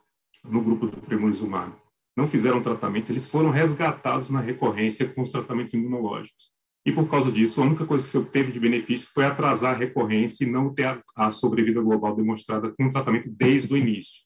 no 0.44 0.62
grupo 0.62 0.88
do 0.88 1.02
pembrolizumab 1.02 1.74
não 2.16 2.28
fizeram 2.28 2.64
tratamento, 2.64 3.12
eles 3.12 3.30
foram 3.30 3.52
resgatados 3.52 4.32
na 4.32 4.40
recorrência 4.40 5.08
com 5.08 5.22
os 5.22 5.32
tratamentos 5.32 5.76
imunológicos. 5.76 6.52
E 6.84 6.92
por 6.92 7.08
causa 7.10 7.32
disso, 7.32 7.62
a 7.62 7.66
única 7.66 7.86
coisa 7.86 8.06
que 8.06 8.10
você 8.10 8.18
obteve 8.18 8.52
de 8.52 8.60
benefício 8.60 9.10
foi 9.14 9.26
atrasar 9.26 9.76
a 9.76 9.78
recorrência 9.78 10.46
e 10.46 10.50
não 10.50 10.74
ter 10.74 10.86
a, 10.86 11.04
a 11.16 11.30
sobrevida 11.30 11.82
global 11.82 12.16
demonstrada 12.16 12.72
com 12.72 12.86
o 12.86 12.90
tratamento 12.90 13.30
desde 13.30 13.72
o 13.74 13.78
início. 13.78 14.24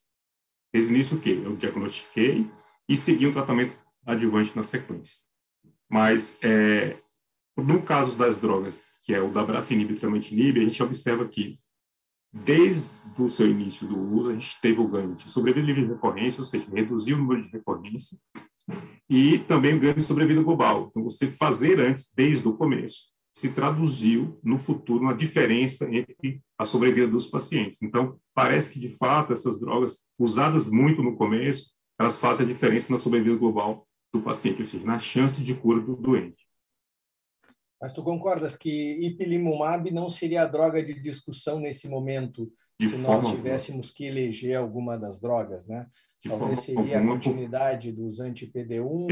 Desde 0.72 0.90
o 0.90 0.94
início, 0.94 1.18
o 1.18 1.20
quê? 1.20 1.38
Eu 1.44 1.54
diagnostiquei 1.56 2.46
e 2.88 2.96
segui 2.96 3.26
um 3.26 3.32
tratamento 3.32 3.76
adjuvante 4.06 4.56
na 4.56 4.62
sequência. 4.62 5.16
Mas, 5.90 6.38
é, 6.42 6.96
no 7.56 7.82
caso 7.82 8.16
das 8.16 8.38
drogas, 8.38 8.84
que 9.02 9.12
é 9.12 9.20
o 9.20 9.28
da 9.28 9.42
Brafenib 9.42 9.90
e 9.90 9.96
Tramantinib, 9.96 10.60
a 10.60 10.64
gente 10.64 10.82
observa 10.82 11.26
que, 11.26 11.58
desde 12.32 12.96
o 13.18 13.28
seu 13.28 13.48
início 13.48 13.86
do 13.86 13.98
uso, 13.98 14.30
a 14.30 14.32
gente 14.32 14.60
teve 14.60 14.80
o 14.80 14.88
ganho 14.88 15.14
de 15.14 15.22
sobrevida 15.22 15.66
livre 15.66 15.82
de 15.82 15.92
recorrência, 15.92 16.40
ou 16.40 16.46
seja, 16.46 16.66
reduziu 16.72 17.16
o 17.16 17.20
número 17.20 17.42
de 17.42 17.48
recorrência, 17.48 18.18
e 19.08 19.38
também 19.40 19.74
o 19.74 19.80
ganho 19.80 19.94
de 19.94 20.04
sobrevida 20.04 20.42
global. 20.42 20.88
Então, 20.90 21.02
você 21.02 21.26
fazer 21.26 21.80
antes, 21.80 22.10
desde 22.16 22.46
o 22.48 22.54
começo, 22.54 23.12
se 23.34 23.50
traduziu 23.50 24.38
no 24.42 24.58
futuro 24.58 25.02
uma 25.02 25.14
diferença 25.14 25.88
entre 25.92 26.42
a 26.58 26.64
sobrevida 26.64 27.08
dos 27.08 27.26
pacientes. 27.26 27.82
Então, 27.82 28.18
parece 28.34 28.74
que, 28.74 28.80
de 28.80 28.90
fato, 28.96 29.32
essas 29.32 29.58
drogas 29.58 30.08
usadas 30.18 30.70
muito 30.70 31.02
no 31.02 31.16
começo, 31.16 31.72
elas 31.98 32.18
fazem 32.18 32.44
a 32.46 32.48
diferença 32.48 32.92
na 32.92 32.98
sobrevida 32.98 33.36
global 33.36 33.86
do 34.12 34.20
paciente, 34.20 34.60
ou 34.60 34.64
seja, 34.64 34.84
na 34.84 34.98
chance 34.98 35.42
de 35.42 35.54
cura 35.54 35.80
do 35.80 35.96
doente. 35.96 36.41
Mas 37.82 37.92
tu 37.92 38.00
concordas 38.04 38.54
que 38.54 38.92
ipilimumab 39.04 39.90
não 39.90 40.08
seria 40.08 40.42
a 40.42 40.46
droga 40.46 40.80
de 40.80 40.94
discussão 41.02 41.58
nesse 41.58 41.88
momento, 41.88 42.48
de 42.78 42.88
se 42.88 42.96
nós 42.96 43.26
tivéssemos 43.26 43.90
que 43.90 44.04
eleger 44.04 44.56
alguma 44.56 44.96
das 44.96 45.20
drogas, 45.20 45.66
né? 45.66 45.88
De 46.22 46.28
Talvez 46.28 46.60
seria 46.60 46.98
alguma... 46.98 47.14
a 47.14 47.16
continuidade 47.16 47.90
dos 47.90 48.20
anti-PD1 48.20 49.08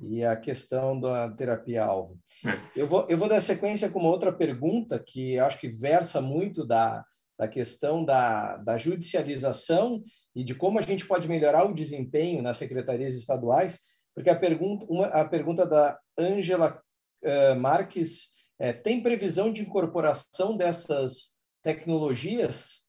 e 0.00 0.24
a 0.24 0.34
questão 0.34 0.98
da 0.98 1.28
terapia-alvo. 1.28 2.18
É. 2.46 2.58
Eu, 2.74 2.88
vou, 2.88 3.04
eu 3.10 3.18
vou 3.18 3.28
dar 3.28 3.42
sequência 3.42 3.90
com 3.90 3.98
uma 3.98 4.08
outra 4.08 4.32
pergunta 4.32 4.98
que 4.98 5.38
acho 5.38 5.60
que 5.60 5.68
versa 5.68 6.18
muito 6.18 6.66
da, 6.66 7.04
da 7.38 7.46
questão 7.46 8.02
da, 8.02 8.56
da 8.56 8.78
judicialização 8.78 10.02
e 10.34 10.42
de 10.42 10.54
como 10.54 10.78
a 10.78 10.82
gente 10.82 11.06
pode 11.06 11.28
melhorar 11.28 11.64
o 11.64 11.74
desempenho 11.74 12.40
nas 12.40 12.56
secretarias 12.56 13.14
estaduais, 13.14 13.80
porque 14.14 14.30
a 14.30 14.34
pergunta, 14.34 14.86
uma, 14.88 15.08
a 15.08 15.28
pergunta 15.28 15.66
da 15.66 15.98
Ângela 16.18 16.80
uh, 17.26 17.58
Marques 17.58 18.28
é, 18.58 18.72
tem 18.72 19.02
previsão 19.02 19.52
de 19.52 19.62
incorporação 19.62 20.56
dessas 20.56 21.34
tecnologias 21.62 22.86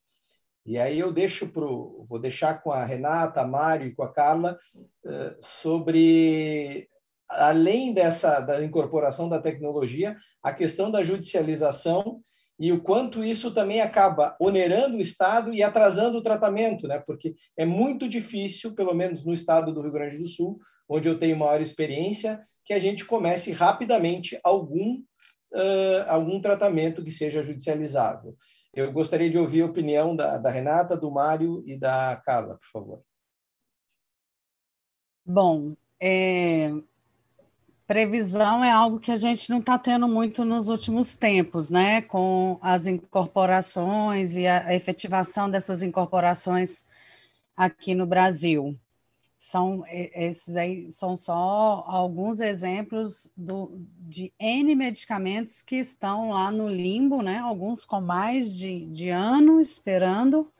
e 0.67 0.77
aí 0.77 0.99
eu 0.99 1.13
deixo 1.13 1.47
pro, 1.47 2.05
vou 2.09 2.19
deixar 2.19 2.61
com 2.61 2.73
a 2.73 2.83
Renata, 2.83 3.39
a 3.39 3.47
Mário 3.47 3.87
e 3.87 3.95
com 3.95 4.03
a 4.03 4.11
Carla 4.11 4.59
uh, 5.05 5.35
sobre 5.41 6.89
além 7.29 7.93
dessa 7.93 8.41
da 8.41 8.63
incorporação 8.63 9.29
da 9.29 9.39
tecnologia, 9.39 10.17
a 10.43 10.53
questão 10.53 10.91
da 10.91 11.03
judicialização 11.03 12.21
e 12.59 12.71
o 12.73 12.81
quanto 12.81 13.23
isso 13.23 13.53
também 13.53 13.79
acaba 13.79 14.35
onerando 14.41 14.97
o 14.97 15.01
Estado 15.01 15.53
e 15.53 15.63
atrasando 15.63 16.17
o 16.17 16.23
tratamento, 16.23 16.87
né? 16.87 17.01
Porque 17.05 17.35
é 17.55 17.65
muito 17.65 18.09
difícil, 18.09 18.73
pelo 18.73 18.93
menos 18.93 19.23
no 19.23 19.33
estado 19.33 19.73
do 19.73 19.81
Rio 19.81 19.91
Grande 19.91 20.17
do 20.17 20.27
Sul, 20.27 20.59
onde 20.89 21.07
eu 21.07 21.19
tenho 21.19 21.37
maior 21.37 21.61
experiência, 21.61 22.41
que 22.67 22.73
a 22.73 22.79
gente 22.79 23.05
comece 23.05 23.53
rapidamente 23.53 24.37
algum 24.43 25.01
uh, 25.53 26.03
algum 26.09 26.41
tratamento 26.41 27.01
que 27.01 27.11
seja 27.11 27.41
judicializável. 27.41 28.35
Eu 28.73 28.91
gostaria 28.91 29.29
de 29.29 29.37
ouvir 29.37 29.61
a 29.61 29.65
opinião 29.65 30.13
da, 30.13 30.37
da 30.37 30.51
Renata, 30.51 30.97
do 30.97 31.09
Mário 31.09 31.63
e 31.65 31.77
da 31.77 32.21
Carla, 32.25 32.57
por 32.57 32.67
favor. 32.67 33.01
Bom, 35.25 35.75
é, 35.99 36.71
previsão 37.87 38.63
é 38.63 38.69
algo 38.69 38.99
que 38.99 39.11
a 39.11 39.15
gente 39.15 39.49
não 39.49 39.59
está 39.59 39.79
tendo 39.79 40.07
muito 40.07 40.43
nos 40.43 40.67
últimos 40.67 41.15
tempos, 41.15 41.69
né? 41.69 42.01
Com 42.01 42.59
as 42.61 42.85
incorporações 42.85 44.35
e 44.35 44.45
a 44.45 44.75
efetivação 44.75 45.49
dessas 45.49 45.81
incorporações 45.83 46.85
aqui 47.55 47.95
no 47.95 48.05
Brasil. 48.05 48.77
São 49.39 49.83
esses 49.87 50.55
aí 50.55 50.91
são 50.91 51.15
só 51.15 51.83
alguns 51.87 52.39
exemplos 52.39 53.31
do, 53.37 53.71
de 53.99 54.33
N 54.39 54.75
medicamentos 54.75 55.61
que 55.61 55.75
estão 55.75 56.31
lá 56.31 56.51
no 56.51 56.67
limbo, 56.67 57.21
né? 57.21 57.37
Alguns 57.39 57.85
com 57.85 58.01
mais 58.01 58.55
de, 58.57 58.85
de 58.87 59.09
ano 59.09 59.61
esperando, 59.61 60.51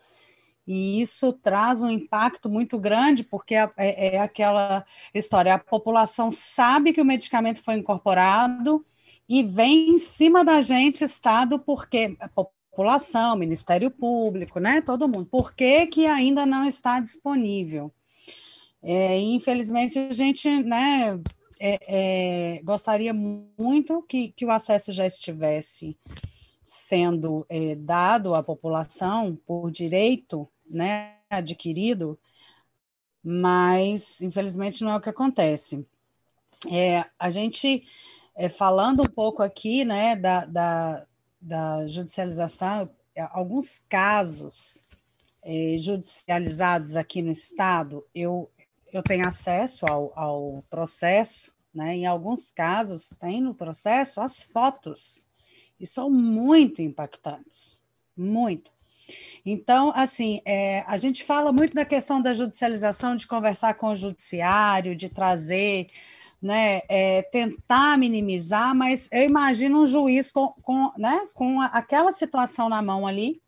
E 0.68 1.02
isso 1.02 1.32
traz 1.34 1.82
um 1.82 1.90
impacto 1.90 2.50
muito 2.50 2.78
grande, 2.78 3.24
porque 3.24 3.56
é, 3.56 3.72
é, 3.78 4.16
é 4.16 4.20
aquela 4.20 4.86
história: 5.14 5.54
a 5.54 5.60
população 5.60 6.32
sabe 6.32 6.92
que 6.94 7.02
o 7.02 7.06
medicamento 7.06 7.64
foi 7.64 7.76
incorporado 7.76 8.86
e 9.30 9.44
vem 9.44 9.92
em 9.92 9.98
cima 10.00 10.44
da 10.44 10.62
gente, 10.62 11.04
Estado, 11.04 11.60
porque 11.60 12.18
a 12.20 12.30
população, 12.30 13.36
Ministério 13.38 13.90
Público, 13.92 14.60
né, 14.60 14.82
todo 14.82 15.08
mundo, 15.08 15.26
por 15.26 15.54
que, 15.56 15.88
que 15.88 16.06
ainda 16.06 16.46
não 16.46 16.66
está 16.66 17.00
disponível? 17.00 17.92
É, 18.82 19.20
infelizmente, 19.20 20.00
a 20.00 20.12
gente 20.12 20.50
né, 20.64 21.20
é, 21.60 22.58
é, 22.58 22.62
gostaria 22.64 23.14
muito 23.14 24.02
que, 24.04 24.32
que 24.32 24.46
o 24.46 24.52
acesso 24.52 24.92
já 24.92 25.06
estivesse 25.06 25.98
sendo 26.64 27.46
é, 27.50 27.76
dado 27.76 28.36
à 28.36 28.44
população 28.44 29.38
por 29.46 29.72
direito 29.72 30.48
né, 30.70 31.16
adquirido, 31.30 32.20
mas 33.24 34.22
infelizmente 34.22 34.84
não 34.84 34.92
é 34.92 34.96
o 34.98 35.02
que 35.02 35.10
acontece. 35.10 35.86
É, 36.70 37.06
a 37.18 37.30
gente, 37.30 37.86
é, 38.36 38.50
falando 38.50 39.02
um 39.02 39.10
pouco 39.10 39.42
aqui 39.42 39.86
né, 39.86 40.16
da, 40.16 40.46
da, 40.46 41.08
da 41.42 41.88
judicialização, 41.88 42.90
alguns 43.32 43.80
casos 43.88 44.88
é, 45.42 45.76
judicializados 45.78 46.96
aqui 46.96 47.22
no 47.22 47.32
Estado, 47.32 48.06
eu, 48.14 48.50
eu 48.92 49.04
tenho 49.04 49.28
acesso 49.28 49.86
ao, 49.86 50.12
ao 50.16 50.64
processo, 50.70 51.52
né? 51.74 51.96
em 51.96 52.06
alguns 52.06 52.52
casos, 52.52 53.14
tem 53.20 53.42
no 53.42 53.54
processo 53.54 54.22
as 54.22 54.42
fotos, 54.42 55.26
e 55.80 55.86
são 55.86 56.10
muito 56.10 56.82
impactantes, 56.82 57.82
muito. 58.16 58.72
Então, 59.46 59.92
assim, 59.96 60.42
é, 60.46 60.84
a 60.88 60.98
gente 60.98 61.24
fala 61.24 61.54
muito 61.54 61.74
da 61.74 61.86
questão 61.86 62.22
da 62.22 62.34
judicialização, 62.34 63.16
de 63.16 63.28
conversar 63.28 63.76
com 63.76 63.88
o 63.88 63.96
judiciário, 63.96 64.96
de 64.96 65.08
trazer, 65.08 65.88
né, 66.42 66.82
é, 66.90 67.22
tentar 67.24 67.98
minimizar, 67.98 68.76
mas 68.76 69.08
eu 69.12 69.24
imagino 69.24 69.82
um 69.82 69.86
juiz 69.86 70.32
com, 70.32 70.50
com, 70.62 70.92
né, 70.98 71.28
com 71.34 71.62
aquela 71.62 72.12
situação 72.12 72.70
na 72.70 72.82
mão 72.82 73.08
ali. 73.08 73.42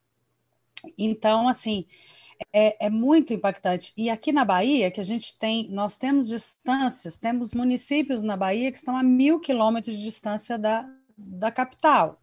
Então, 0.98 1.48
assim, 1.48 1.86
é, 2.54 2.86
é, 2.86 2.90
muito 2.90 3.34
impactante. 3.34 3.94
E 3.98 4.10
aqui 4.10 4.32
na 4.32 4.46
Bahia, 4.46 4.92
que 4.92 5.00
a 5.00 5.04
gente 5.04 5.38
tem, 5.38 5.70
nós 5.70 5.98
temos 5.98 6.28
distâncias, 6.28 7.18
temos 7.18 7.54
municípios 7.54 8.22
na 8.22 8.38
Bahia 8.38 8.72
que 8.72 8.78
estão 8.78 8.96
a 8.96 9.04
mil 9.04 9.40
quilômetros 9.40 9.98
de 9.98 10.04
distância 10.04 10.58
da, 10.58 10.90
da 11.18 11.52
capital. 11.52 12.20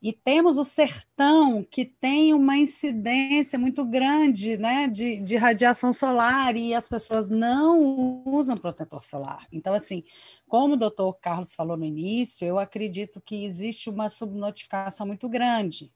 E 0.00 0.12
temos 0.12 0.56
o 0.58 0.64
sertão, 0.64 1.64
que 1.64 1.84
tem 1.84 2.32
uma 2.32 2.56
incidência 2.56 3.58
muito 3.58 3.84
grande 3.84 4.56
né, 4.56 4.86
de, 4.86 5.16
de 5.16 5.36
radiação 5.36 5.92
solar, 5.92 6.56
e 6.56 6.72
as 6.72 6.86
pessoas 6.86 7.28
não 7.28 8.22
usam 8.24 8.56
protetor 8.56 9.04
solar. 9.04 9.44
Então, 9.50 9.74
assim, 9.74 10.04
como 10.46 10.74
o 10.74 10.76
doutor 10.76 11.14
Carlos 11.14 11.52
falou 11.52 11.76
no 11.76 11.84
início, 11.84 12.46
eu 12.46 12.60
acredito 12.60 13.20
que 13.20 13.44
existe 13.44 13.90
uma 13.90 14.08
subnotificação 14.08 15.04
muito 15.04 15.28
grande. 15.28 15.92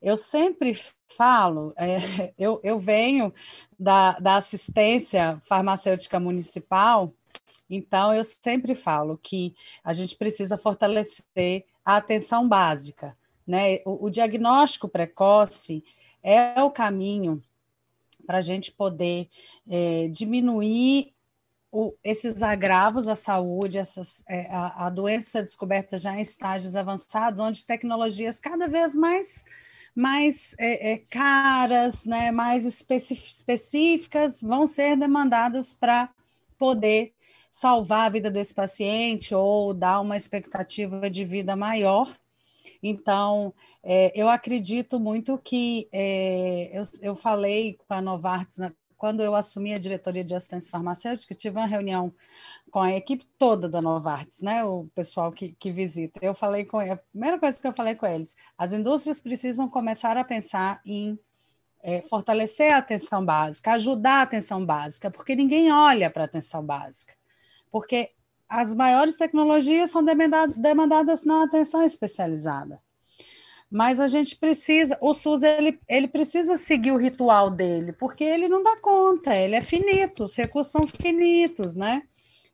Eu 0.00 0.16
sempre 0.16 0.76
falo, 1.08 1.72
é, 1.76 2.32
eu, 2.38 2.60
eu 2.62 2.78
venho 2.78 3.32
da, 3.78 4.18
da 4.18 4.36
assistência 4.36 5.40
farmacêutica 5.44 6.18
municipal, 6.18 7.12
então 7.68 8.14
eu 8.14 8.24
sempre 8.24 8.74
falo 8.74 9.18
que 9.22 9.54
a 9.84 9.92
gente 9.92 10.16
precisa 10.16 10.56
fortalecer 10.56 11.64
a 11.84 11.96
atenção 11.96 12.48
básica. 12.48 13.16
Né? 13.46 13.78
O, 13.84 14.06
o 14.06 14.10
diagnóstico 14.10 14.88
precoce 14.88 15.84
é 16.22 16.62
o 16.62 16.70
caminho 16.70 17.42
para 18.26 18.38
a 18.38 18.42
gente 18.42 18.72
poder 18.72 19.28
é, 19.66 20.08
diminuir 20.08 21.14
o, 21.70 21.94
esses 22.02 22.42
agravos 22.42 23.08
à 23.08 23.16
saúde, 23.16 23.78
essas, 23.78 24.22
é, 24.28 24.50
a, 24.50 24.86
a, 24.86 24.90
doença 24.90 25.42
descoberta 25.42 25.98
já 25.98 26.16
em 26.16 26.20
estágios 26.20 26.74
avançados, 26.74 27.40
onde 27.40 27.64
tecnologias 27.64 28.40
cada 28.40 28.68
vez 28.68 28.94
mais, 28.94 29.44
mais 29.98 30.54
é, 30.60 30.92
é 30.92 30.98
caras, 31.10 32.06
né, 32.06 32.30
mais 32.30 32.64
específicas 32.64 34.40
vão 34.40 34.64
ser 34.64 34.96
demandadas 34.96 35.74
para 35.74 36.08
poder 36.56 37.12
salvar 37.50 38.06
a 38.06 38.08
vida 38.08 38.30
desse 38.30 38.54
paciente 38.54 39.34
ou 39.34 39.74
dar 39.74 40.00
uma 40.00 40.16
expectativa 40.16 41.10
de 41.10 41.24
vida 41.24 41.56
maior. 41.56 42.16
Então, 42.80 43.52
é, 43.82 44.12
eu 44.14 44.28
acredito 44.28 45.00
muito 45.00 45.36
que 45.36 45.88
é, 45.90 46.70
eu, 46.78 46.82
eu 47.02 47.16
falei 47.16 47.76
com 47.76 47.92
a 47.92 48.00
Novartis 48.00 48.58
né, 48.58 48.72
quando 48.98 49.22
eu 49.22 49.34
assumi 49.34 49.72
a 49.72 49.78
diretoria 49.78 50.24
de 50.24 50.34
assistência 50.34 50.70
farmacêutica, 50.70 51.34
tive 51.34 51.56
uma 51.56 51.66
reunião 51.66 52.12
com 52.70 52.80
a 52.80 52.92
equipe 52.92 53.24
toda 53.38 53.68
da 53.68 53.80
Novartis, 53.80 54.42
né, 54.42 54.62
o 54.64 54.86
pessoal 54.94 55.32
que, 55.32 55.52
que 55.58 55.70
visita. 55.70 56.20
Eu 56.20 56.34
falei 56.34 56.66
com 56.66 56.78
a 56.78 56.96
primeira 56.96 57.38
coisa 57.38 57.58
que 57.58 57.66
eu 57.66 57.72
falei 57.72 57.94
com 57.94 58.06
eles, 58.06 58.36
as 58.58 58.72
indústrias 58.74 59.20
precisam 59.20 59.68
começar 59.68 60.16
a 60.18 60.24
pensar 60.24 60.80
em 60.84 61.18
é, 61.80 62.02
fortalecer 62.02 62.74
a 62.74 62.78
atenção 62.78 63.24
básica, 63.24 63.72
ajudar 63.72 64.18
a 64.18 64.22
atenção 64.22 64.66
básica, 64.66 65.10
porque 65.10 65.36
ninguém 65.36 65.72
olha 65.72 66.10
para 66.10 66.24
a 66.24 66.26
atenção 66.26 66.62
básica 66.62 67.16
porque 67.70 68.10
as 68.48 68.74
maiores 68.74 69.16
tecnologias 69.16 69.90
são 69.90 70.02
demandadas 70.04 71.24
na 71.24 71.44
atenção 71.44 71.82
especializada. 71.82 72.80
Mas 73.70 74.00
a 74.00 74.06
gente 74.06 74.36
precisa, 74.36 74.96
o 75.00 75.12
SUS 75.12 75.42
ele, 75.42 75.78
ele 75.86 76.08
precisa 76.08 76.56
seguir 76.56 76.90
o 76.90 76.96
ritual 76.96 77.50
dele, 77.50 77.92
porque 77.92 78.24
ele 78.24 78.48
não 78.48 78.62
dá 78.62 78.76
conta, 78.80 79.36
ele 79.36 79.56
é 79.56 79.60
finito, 79.60 80.22
os 80.22 80.34
recursos 80.34 80.72
são 80.72 80.86
finitos, 80.86 81.76
né? 81.76 82.02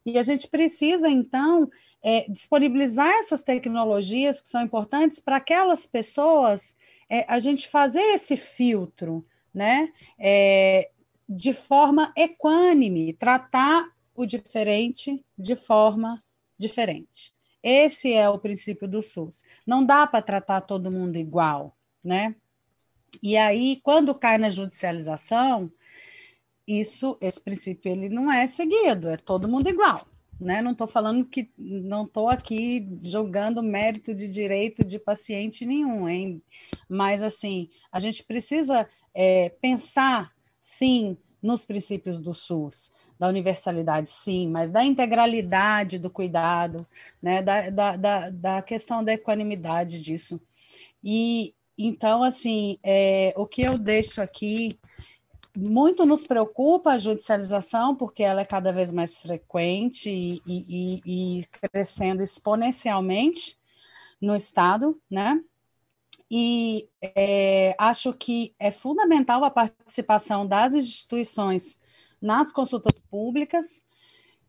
E 0.05 0.19
a 0.19 0.23
gente 0.23 0.49
precisa, 0.49 1.09
então, 1.09 1.71
é, 2.03 2.27
disponibilizar 2.29 3.09
essas 3.15 3.43
tecnologias 3.43 4.41
que 4.41 4.49
são 4.49 4.63
importantes 4.63 5.21
para 5.21 5.37
aquelas 5.37 5.87
pessoas, 5.87 6.77
é, 7.09 7.25
a 7.29 7.39
gente 7.39 7.69
fazer 7.69 8.03
esse 8.13 8.37
filtro, 8.37 9.25
né? 9.55 9.93
É, 10.19 10.91
de 11.29 11.53
forma 11.53 12.13
equânime, 12.17 13.15
tratar 13.15 13.87
o 14.15 14.27
diferente 14.27 15.25
de 15.39 15.57
forma 15.57 16.23
diferente. 16.59 17.33
Esse 17.65 18.13
é 18.13 18.29
o 18.29 18.39
princípio 18.39 18.87
do 18.87 19.03
SUS. 19.03 19.43
Não 19.67 19.83
dá 19.83 20.07
para 20.07 20.21
tratar 20.21 20.61
todo 20.61 20.91
mundo 20.91 21.17
igual, 21.17 21.75
né? 22.05 22.37
E 23.23 23.39
aí, 23.39 23.81
quando 23.83 24.15
cai 24.15 24.37
na 24.37 24.51
judicialização, 24.51 25.73
isso, 26.69 27.17
esse 27.23 27.41
princípio, 27.41 27.91
ele 27.91 28.11
não 28.11 28.31
é 28.31 28.47
seguido, 28.47 29.09
é 29.09 29.17
todo 29.17 29.49
mundo 29.49 29.67
igual, 29.67 30.07
né? 30.39 30.61
Não 30.61 30.73
estou 30.73 30.87
falando 30.87 31.25
que, 31.25 31.51
não 31.57 32.05
estou 32.05 32.29
aqui 32.29 32.87
jogando 33.01 33.63
mérito 33.63 34.15
de 34.15 34.29
direito 34.29 34.85
de 34.85 34.99
paciente 34.99 35.65
nenhum, 35.65 36.07
hein? 36.07 36.43
Mas, 36.87 37.23
assim, 37.23 37.71
a 37.91 37.99
gente 37.99 38.25
precisa 38.25 38.87
é, 39.15 39.49
pensar, 39.49 40.35
sim, 40.61 41.17
nos 41.43 41.65
princípios 41.65 42.19
do 42.19 42.35
SUS 42.35 42.93
da 43.25 43.29
universalidade, 43.29 44.11
sim, 44.11 44.49
mas 44.49 44.71
da 44.71 44.85
integralidade 44.85 45.99
do 45.99 46.11
cuidado, 46.11 46.87
né, 47.23 47.43
da, 47.43 47.71
da, 47.71 47.97
da, 47.97 48.31
da 48.31 48.63
questão 48.63 49.03
da 49.03 49.15
equanimidade 49.15 49.99
disso. 50.01 50.39
E 51.03 51.55
então, 51.77 52.23
assim, 52.23 52.79
é, 52.85 53.33
o 53.37 53.47
que 53.47 53.63
eu 53.63 53.79
deixo 53.79 54.23
aqui, 54.23 54.79
muito 55.57 56.05
nos 56.05 56.27
preocupa 56.27 56.93
a 56.93 56.99
judicialização, 56.99 57.97
porque 57.97 58.23
ela 58.23 58.43
é 58.43 58.45
cada 58.45 58.73
vez 58.73 58.93
mais 58.93 59.19
frequente 59.19 60.11
e, 60.11 60.43
e, 60.47 61.41
e 61.41 61.47
crescendo 61.47 62.23
exponencialmente 62.23 63.59
no 64.21 64.37
Estado, 64.37 65.01
né? 65.11 65.41
E 66.31 66.89
é, 67.01 67.75
acho 67.79 68.13
que 68.13 68.55
é 68.59 68.71
fundamental 68.71 69.45
a 69.45 69.51
participação 69.51 70.47
das 70.47 70.75
instituições 70.75 71.81
nas 72.25 72.51
consultas 72.51 73.01
públicas. 73.01 73.85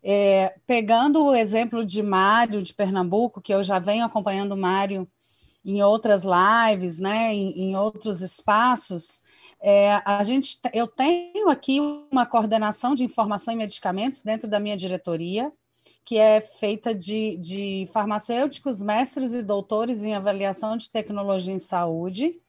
É, 0.02 0.56
pegando 0.66 1.26
o 1.26 1.36
exemplo 1.36 1.86
de 1.86 2.02
Mário, 2.02 2.62
de 2.62 2.74
Pernambuco, 2.74 3.42
que 3.42 3.54
eu 3.54 3.62
já 3.62 3.80
venho 3.80 4.06
acompanhando 4.06 4.56
Mário 4.56 5.08
em 5.64 5.82
outras 5.82 6.24
lives, 6.24 7.00
né, 7.00 7.34
em, 7.34 7.70
em 7.70 7.76
outros 7.76 8.22
espaços, 8.22 9.22
é, 9.60 10.00
a 10.06 10.24
gente, 10.24 10.60
eu 10.74 10.86
tenho 10.86 11.50
aqui 11.50 11.80
uma 12.12 12.26
coordenação 12.26 12.94
de 12.94 13.04
informação 13.04 13.54
e 13.54 13.58
medicamentos 13.58 14.22
dentro 14.22 14.48
da 14.48 14.60
minha 14.60 14.78
diretoria, 14.78 15.52
que 16.04 16.20
é 16.20 16.40
feita 16.40 16.94
de, 16.94 17.36
de 17.38 17.90
farmacêuticos, 17.92 18.84
mestres 18.84 19.34
e 19.34 19.42
doutores 19.42 20.06
em 20.06 20.14
avaliação 20.14 20.78
de 20.78 20.92
tecnologia 20.92 21.54
em 21.54 21.58
saúde, 21.58 22.40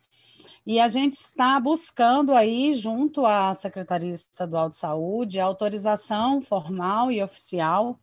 e 0.66 0.80
a 0.80 0.88
gente 0.88 1.12
está 1.12 1.60
buscando 1.60 2.34
aí, 2.34 2.72
junto 2.72 3.24
à 3.24 3.54
Secretaria 3.54 4.10
Estadual 4.10 4.68
de 4.68 4.74
Saúde, 4.74 5.38
autorização 5.38 6.40
formal 6.40 7.12
e 7.12 7.22
oficial 7.22 8.00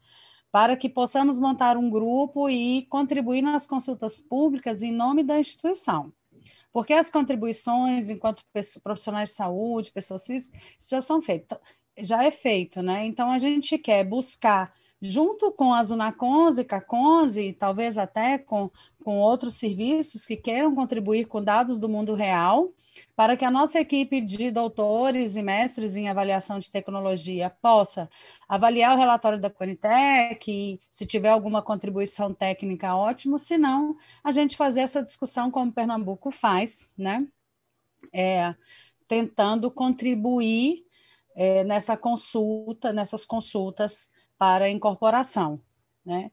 para 0.49 0.77
que 0.77 0.87
possamos 0.87 1.39
montar 1.39 1.75
um 1.75 1.89
grupo 1.89 2.49
e 2.49 2.85
contribuir 2.85 3.41
nas 3.41 3.67
consultas 3.67 4.21
públicas 4.21 4.81
em 4.81 4.93
nome 4.93 5.23
da 5.23 5.37
instituição. 5.37 6.13
Porque 6.71 6.93
as 6.93 7.09
contribuições, 7.09 8.09
enquanto 8.09 8.45
profissionais 8.81 9.29
de 9.29 9.35
saúde, 9.35 9.91
pessoas 9.91 10.25
físicas, 10.25 10.59
já 10.79 11.01
são 11.01 11.21
feitas, 11.21 11.59
já 11.97 12.23
é 12.23 12.31
feito, 12.31 12.81
né? 12.81 13.05
Então 13.05 13.29
a 13.29 13.39
gente 13.39 13.77
quer 13.77 14.05
buscar 14.05 14.73
junto 15.05 15.51
com 15.51 15.73
a 15.73 15.83
Zunacons 15.83 16.57
e 16.57 16.63
Cacons, 16.63 17.35
e 17.35 17.51
talvez 17.51 17.97
até 17.97 18.37
com, 18.37 18.71
com 19.03 19.19
outros 19.19 19.55
serviços 19.55 20.25
que 20.25 20.37
queiram 20.37 20.73
contribuir 20.73 21.25
com 21.25 21.43
dados 21.43 21.77
do 21.77 21.89
mundo 21.89 22.13
real, 22.13 22.71
para 23.13 23.35
que 23.35 23.43
a 23.43 23.51
nossa 23.51 23.79
equipe 23.79 24.21
de 24.21 24.49
doutores 24.49 25.35
e 25.35 25.41
mestres 25.41 25.97
em 25.97 26.07
avaliação 26.07 26.57
de 26.57 26.71
tecnologia 26.71 27.49
possa 27.61 28.09
avaliar 28.47 28.95
o 28.95 28.99
relatório 28.99 29.41
da 29.41 29.49
Conitec, 29.49 30.49
e 30.49 30.79
se 30.89 31.05
tiver 31.05 31.29
alguma 31.29 31.61
contribuição 31.61 32.33
técnica, 32.33 32.95
ótimo, 32.95 33.37
se 33.37 33.57
não, 33.57 33.97
a 34.23 34.31
gente 34.31 34.55
fazer 34.55 34.81
essa 34.81 35.03
discussão 35.03 35.51
como 35.51 35.73
Pernambuco 35.73 36.31
faz, 36.31 36.87
né? 36.97 37.27
É, 38.13 38.55
tentando 39.05 39.69
contribuir 39.69 40.85
é, 41.35 41.63
nessa 41.65 41.97
consulta, 41.97 42.93
nessas 42.93 43.25
consultas 43.25 44.12
para 44.43 44.69
incorporação. 44.69 45.61
Né? 46.05 46.29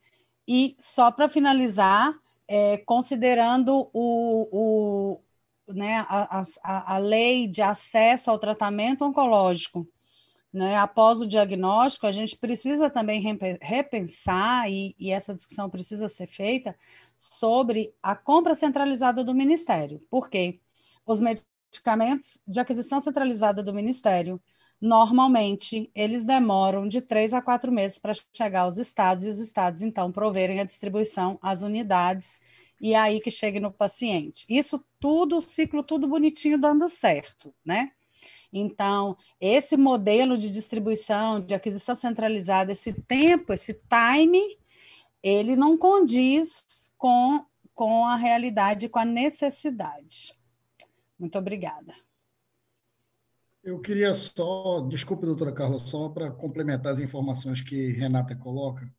E 0.49 0.75
só 0.81 1.13
para 1.13 1.29
finalizar, 1.29 2.13
é, 2.49 2.79
considerando 2.79 3.89
o, 3.93 4.49
o, 4.51 5.73
né, 5.73 6.05
a, 6.09 6.43
a, 6.65 6.95
a 6.97 6.99
lei 6.99 7.47
de 7.47 7.63
acesso 7.63 8.29
ao 8.29 8.37
tratamento 8.37 9.05
oncológico, 9.05 9.87
né, 10.53 10.77
após 10.77 11.21
o 11.21 11.27
diagnóstico, 11.27 12.05
a 12.05 12.11
gente 12.11 12.37
precisa 12.37 12.91
também 12.91 13.23
repensar, 13.63 14.69
e, 14.69 14.93
e, 14.99 15.13
essa 15.13 15.33
discussão 15.33 15.71
precisa 15.71 16.09
ser 16.09 16.27
feita, 16.27 16.75
sobre 17.17 17.95
a 18.03 18.17
compra 18.17 18.57
centralizada 18.57 19.23
do 19.23 19.37
Ministério. 19.37 20.05
Por 20.11 20.29
quê? 20.29 20.59
Os 21.07 21.21
medicamentos 21.21 22.43
de 22.45 22.59
aquisição 22.59 22.99
centralizada 22.99 23.63
do 23.63 23.73
Ministério 23.73 24.43
normalmente 24.81 25.91
eles 25.95 26.25
demoram 26.25 26.89
de 26.89 27.01
três 27.01 27.35
a 27.35 27.43
quatro 27.43 27.71
meses 27.71 27.99
para 27.99 28.15
chegar 28.33 28.63
aos 28.63 28.79
estados 28.79 29.25
e 29.25 29.29
os 29.29 29.39
estados 29.39 29.83
então 29.83 30.11
proverem 30.11 30.61
a 30.61 30.65
distribuição 30.65 31.39
às 31.43 31.63
unidades 31.63 32.41
e 32.81 32.95
aí 32.95 33.21
que 33.21 33.31
chegue 33.31 33.61
no 33.61 33.71
paciente. 33.71 34.47
Isso 34.49 34.83
tudo, 34.99 35.37
o 35.37 35.41
ciclo 35.41 35.83
tudo 35.83 36.09
bonitinho 36.09 36.59
dando 36.59 36.89
certo, 36.89 37.55
né? 37.65 37.93
Então, 38.53 39.17
esse 39.41 39.77
modelo 39.77 40.37
de 40.37 40.51
distribuição, 40.51 41.41
de 41.41 41.55
aquisição 41.55 41.95
centralizada, 41.95 42.73
esse 42.73 42.93
tempo, 43.03 43.53
esse 43.53 43.75
time, 43.75 44.59
ele 45.23 45.55
não 45.55 45.77
condiz 45.77 46.93
com, 46.97 47.45
com 47.75 48.07
a 48.07 48.17
realidade, 48.17 48.89
com 48.89 48.99
a 48.99 49.05
necessidade. 49.05 50.35
Muito 51.19 51.39
obrigada. 51.39 51.95
Eu 53.63 53.79
queria 53.79 54.15
só, 54.15 54.81
desculpe, 54.89 55.27
doutora 55.27 55.53
Carla, 55.53 55.79
só 55.79 56.09
para 56.09 56.31
complementar 56.31 56.95
as 56.95 57.01
informações 57.01 57.61
que 57.61 57.93
Renata 57.93 58.35
coloca. 58.35 58.91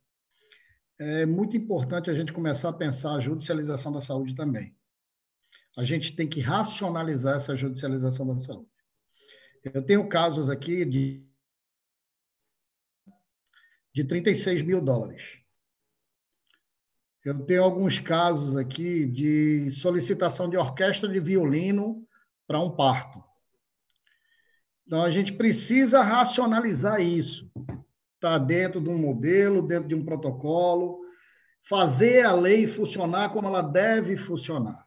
É 1.00 1.26
muito 1.26 1.56
importante 1.56 2.08
a 2.08 2.14
gente 2.14 2.32
começar 2.32 2.68
a 2.68 2.72
pensar 2.72 3.16
a 3.16 3.20
judicialização 3.20 3.90
da 3.92 4.00
saúde 4.00 4.36
também. 4.36 4.72
A 5.76 5.82
gente 5.82 6.14
tem 6.14 6.28
que 6.28 6.40
racionalizar 6.40 7.36
essa 7.36 7.56
judicialização 7.56 8.26
da 8.26 8.38
saúde. 8.38 8.70
Eu 9.64 9.84
tenho 9.84 10.08
casos 10.08 10.48
aqui 10.48 10.84
de, 10.84 11.26
de 13.92 14.04
36 14.04 14.62
mil 14.62 14.80
dólares. 14.80 15.40
Eu 17.24 17.44
tenho 17.44 17.64
alguns 17.64 17.98
casos 17.98 18.56
aqui 18.56 19.06
de 19.06 19.70
solicitação 19.72 20.48
de 20.48 20.56
orquestra 20.56 21.08
de 21.08 21.18
violino 21.18 22.06
para 22.46 22.60
um 22.60 22.76
parto. 22.76 23.31
Então, 24.92 25.04
a 25.04 25.10
gente 25.10 25.32
precisa 25.32 26.02
racionalizar 26.02 27.00
isso. 27.00 27.50
Está 28.16 28.36
dentro 28.36 28.78
de 28.78 28.90
um 28.90 28.98
modelo, 28.98 29.66
dentro 29.66 29.88
de 29.88 29.94
um 29.94 30.04
protocolo, 30.04 31.00
fazer 31.66 32.26
a 32.26 32.34
lei 32.34 32.66
funcionar 32.66 33.30
como 33.30 33.48
ela 33.48 33.62
deve 33.62 34.18
funcionar. 34.18 34.78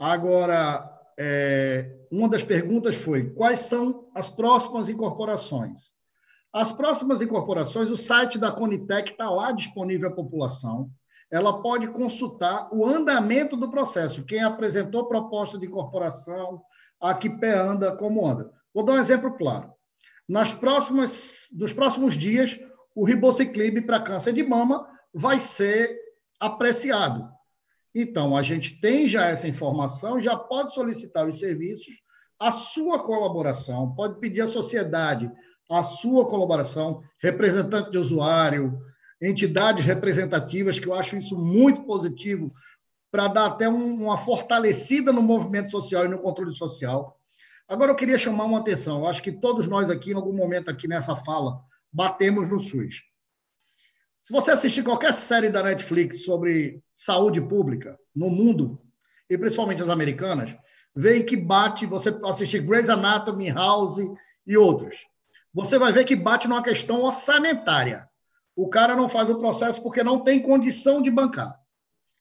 Agora, 0.00 0.82
é, 1.18 1.86
uma 2.10 2.26
das 2.26 2.42
perguntas 2.42 2.96
foi: 2.96 3.34
quais 3.34 3.60
são 3.60 4.02
as 4.14 4.30
próximas 4.30 4.88
incorporações? 4.88 5.90
As 6.50 6.72
próximas 6.72 7.20
incorporações, 7.20 7.90
o 7.90 7.98
site 7.98 8.38
da 8.38 8.50
Conitec 8.50 9.10
está 9.10 9.28
lá 9.28 9.52
disponível 9.52 10.08
à 10.08 10.14
população. 10.14 10.86
Ela 11.30 11.60
pode 11.60 11.86
consultar 11.88 12.70
o 12.72 12.86
andamento 12.86 13.58
do 13.58 13.70
processo, 13.70 14.24
quem 14.24 14.42
apresentou 14.42 15.06
proposta 15.06 15.58
de 15.58 15.66
incorporação, 15.66 16.62
a 16.98 17.12
que 17.12 17.28
pé 17.28 17.58
anda, 17.58 17.94
como 17.98 18.26
anda. 18.26 18.55
Vou 18.76 18.84
dar 18.84 18.92
um 18.92 19.00
exemplo 19.00 19.32
claro. 19.38 19.72
Nas 20.28 20.52
próximas, 20.52 21.46
nos 21.58 21.72
próximos 21.72 22.12
dias, 22.12 22.58
o 22.94 23.06
ribociclib 23.06 23.80
para 23.86 24.02
câncer 24.02 24.34
de 24.34 24.42
mama 24.42 24.86
vai 25.14 25.40
ser 25.40 25.90
apreciado. 26.38 27.26
Então, 27.94 28.36
a 28.36 28.42
gente 28.42 28.78
tem 28.78 29.08
já 29.08 29.24
essa 29.24 29.48
informação, 29.48 30.20
já 30.20 30.36
pode 30.36 30.74
solicitar 30.74 31.26
os 31.26 31.38
serviços, 31.38 31.94
a 32.38 32.52
sua 32.52 32.98
colaboração, 32.98 33.94
pode 33.94 34.20
pedir 34.20 34.42
à 34.42 34.46
sociedade 34.46 35.30
a 35.70 35.82
sua 35.82 36.28
colaboração, 36.28 37.00
representante 37.22 37.90
de 37.90 37.96
usuário, 37.96 38.78
entidades 39.22 39.86
representativas, 39.86 40.78
que 40.78 40.86
eu 40.86 40.92
acho 40.92 41.16
isso 41.16 41.38
muito 41.38 41.84
positivo, 41.84 42.50
para 43.10 43.26
dar 43.26 43.46
até 43.46 43.70
uma 43.70 44.18
fortalecida 44.18 45.14
no 45.14 45.22
movimento 45.22 45.70
social 45.70 46.04
e 46.04 46.08
no 46.08 46.18
controle 46.18 46.54
social. 46.54 47.15
Agora 47.68 47.90
eu 47.90 47.96
queria 47.96 48.18
chamar 48.18 48.44
uma 48.44 48.60
atenção. 48.60 49.00
Eu 49.00 49.06
acho 49.08 49.22
que 49.22 49.32
todos 49.32 49.66
nós 49.66 49.90
aqui, 49.90 50.12
em 50.12 50.14
algum 50.14 50.32
momento 50.32 50.70
aqui 50.70 50.86
nessa 50.86 51.16
fala, 51.16 51.56
batemos 51.92 52.48
no 52.48 52.60
SUS. 52.62 53.02
Se 54.24 54.32
você 54.32 54.52
assistir 54.52 54.82
qualquer 54.84 55.12
série 55.12 55.50
da 55.50 55.62
Netflix 55.62 56.24
sobre 56.24 56.82
saúde 56.94 57.40
pública 57.40 57.96
no 58.14 58.30
mundo, 58.30 58.76
e 59.28 59.36
principalmente 59.36 59.82
as 59.82 59.88
americanas, 59.88 60.50
vê 60.96 61.22
que 61.22 61.36
bate, 61.36 61.86
você 61.86 62.10
assistir 62.24 62.64
Grey's 62.64 62.88
Anatomy, 62.88 63.50
House 63.50 63.98
e 64.46 64.56
outros. 64.56 64.96
Você 65.52 65.78
vai 65.78 65.92
ver 65.92 66.04
que 66.04 66.14
bate 66.14 66.46
numa 66.46 66.62
questão 66.62 67.02
orçamentária. 67.02 68.04
O 68.56 68.68
cara 68.68 68.94
não 68.94 69.08
faz 69.08 69.28
o 69.28 69.40
processo 69.40 69.82
porque 69.82 70.02
não 70.02 70.22
tem 70.22 70.40
condição 70.40 71.02
de 71.02 71.10
bancar. 71.10 71.54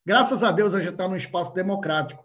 Graças 0.06 0.44
a 0.44 0.52
Deus 0.52 0.74
a 0.74 0.80
gente 0.80 0.92
está 0.92 1.08
num 1.08 1.16
espaço 1.18 1.54
democrático 1.54 2.24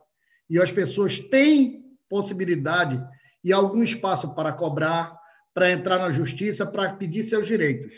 e 0.49 0.61
as 0.61 0.73
pessoas 0.73 1.19
têm 1.19 1.75
possibilidade 2.11 3.01
e 3.43 3.53
algum 3.53 3.83
espaço 3.83 4.35
para 4.35 4.53
cobrar, 4.53 5.17
para 5.55 5.71
entrar 5.71 5.99
na 5.99 6.11
justiça, 6.11 6.67
para 6.67 6.93
pedir 6.95 7.25
seus 7.25 7.47
direitos. 7.47 7.93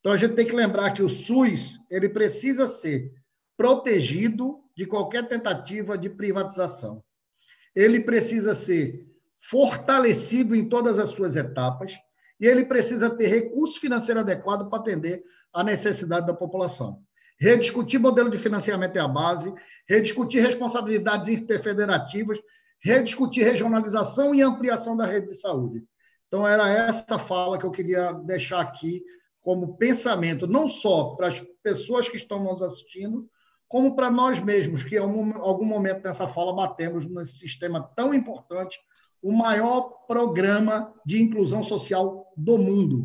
Então 0.00 0.12
a 0.12 0.16
gente 0.16 0.34
tem 0.34 0.46
que 0.46 0.56
lembrar 0.56 0.92
que 0.92 1.02
o 1.02 1.08
SUS 1.08 1.74
ele 1.90 2.08
precisa 2.08 2.66
ser 2.66 3.04
protegido 3.56 4.56
de 4.76 4.86
qualquer 4.86 5.28
tentativa 5.28 5.98
de 5.98 6.08
privatização. 6.10 7.02
Ele 7.76 8.00
precisa 8.00 8.54
ser 8.54 8.92
fortalecido 9.50 10.54
em 10.54 10.68
todas 10.68 10.98
as 10.98 11.10
suas 11.10 11.36
etapas 11.36 11.92
e 12.40 12.46
ele 12.46 12.64
precisa 12.64 13.16
ter 13.16 13.26
recurso 13.28 13.80
financeiro 13.80 14.20
adequado 14.20 14.68
para 14.70 14.80
atender 14.80 15.22
a 15.54 15.64
necessidade 15.64 16.26
da 16.26 16.34
população. 16.34 17.02
Rediscutir 17.40 18.00
modelo 18.00 18.30
de 18.30 18.38
financiamento 18.38 18.96
é 18.96 19.00
a 19.00 19.08
base, 19.08 19.52
rediscutir 19.88 20.42
responsabilidades 20.42 21.28
interfederativas 21.28 22.38
rediscutir 22.82 23.44
regionalização 23.44 24.34
e 24.34 24.42
ampliação 24.42 24.96
da 24.96 25.06
rede 25.06 25.28
de 25.28 25.34
saúde. 25.34 25.82
Então, 26.26 26.46
era 26.46 26.68
essa 26.70 27.18
fala 27.18 27.58
que 27.58 27.64
eu 27.64 27.70
queria 27.70 28.12
deixar 28.12 28.60
aqui 28.60 29.02
como 29.42 29.76
pensamento, 29.76 30.46
não 30.46 30.68
só 30.68 31.14
para 31.14 31.28
as 31.28 31.40
pessoas 31.62 32.08
que 32.08 32.16
estão 32.16 32.42
nos 32.42 32.62
assistindo, 32.62 33.28
como 33.66 33.94
para 33.94 34.10
nós 34.10 34.40
mesmos, 34.40 34.82
que 34.82 34.96
em 34.96 34.98
algum, 34.98 35.36
algum 35.38 35.64
momento 35.64 36.02
nessa 36.02 36.28
fala 36.28 36.54
batemos 36.54 37.10
nesse 37.14 37.38
sistema 37.38 37.86
tão 37.96 38.14
importante, 38.14 38.76
o 39.22 39.32
maior 39.32 39.90
programa 40.06 40.92
de 41.04 41.20
inclusão 41.20 41.62
social 41.62 42.26
do 42.36 42.56
mundo. 42.56 43.04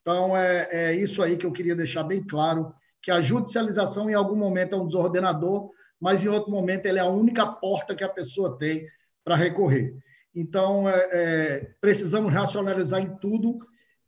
Então, 0.00 0.36
é, 0.36 0.68
é 0.70 0.94
isso 0.94 1.22
aí 1.22 1.36
que 1.36 1.46
eu 1.46 1.52
queria 1.52 1.74
deixar 1.74 2.04
bem 2.04 2.24
claro, 2.24 2.66
que 3.02 3.10
a 3.10 3.20
judicialização, 3.20 4.10
em 4.10 4.14
algum 4.14 4.36
momento, 4.36 4.74
é 4.74 4.78
um 4.78 4.86
desordenador, 4.86 5.68
mas 6.00 6.22
em 6.22 6.28
outro 6.28 6.50
momento 6.50 6.86
ele 6.86 6.98
é 6.98 7.02
a 7.02 7.08
única 7.08 7.46
porta 7.46 7.94
que 7.94 8.04
a 8.04 8.08
pessoa 8.08 8.56
tem 8.56 8.80
para 9.26 9.34
recorrer. 9.34 9.92
Então, 10.36 10.88
é, 10.88 11.08
é, 11.12 11.60
precisamos 11.80 12.32
racionalizar 12.32 13.02
em 13.02 13.18
tudo 13.18 13.52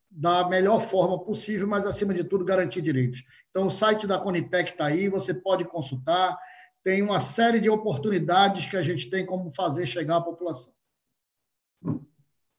da 0.08 0.48
melhor 0.48 0.80
forma 0.80 1.18
possível, 1.24 1.66
mas, 1.66 1.84
acima 1.84 2.14
de 2.14 2.22
tudo, 2.22 2.44
garantir 2.44 2.80
direitos. 2.80 3.24
Então, 3.50 3.66
o 3.66 3.70
site 3.70 4.06
da 4.06 4.16
Conitec 4.16 4.70
está 4.70 4.86
aí, 4.86 5.08
você 5.08 5.34
pode 5.34 5.64
consultar. 5.64 6.38
Tem 6.84 7.02
uma 7.02 7.20
série 7.20 7.58
de 7.58 7.68
oportunidades 7.68 8.66
que 8.66 8.76
a 8.76 8.82
gente 8.82 9.10
tem 9.10 9.26
como 9.26 9.50
fazer 9.50 9.86
chegar 9.86 10.18
à 10.18 10.20
população. 10.20 10.72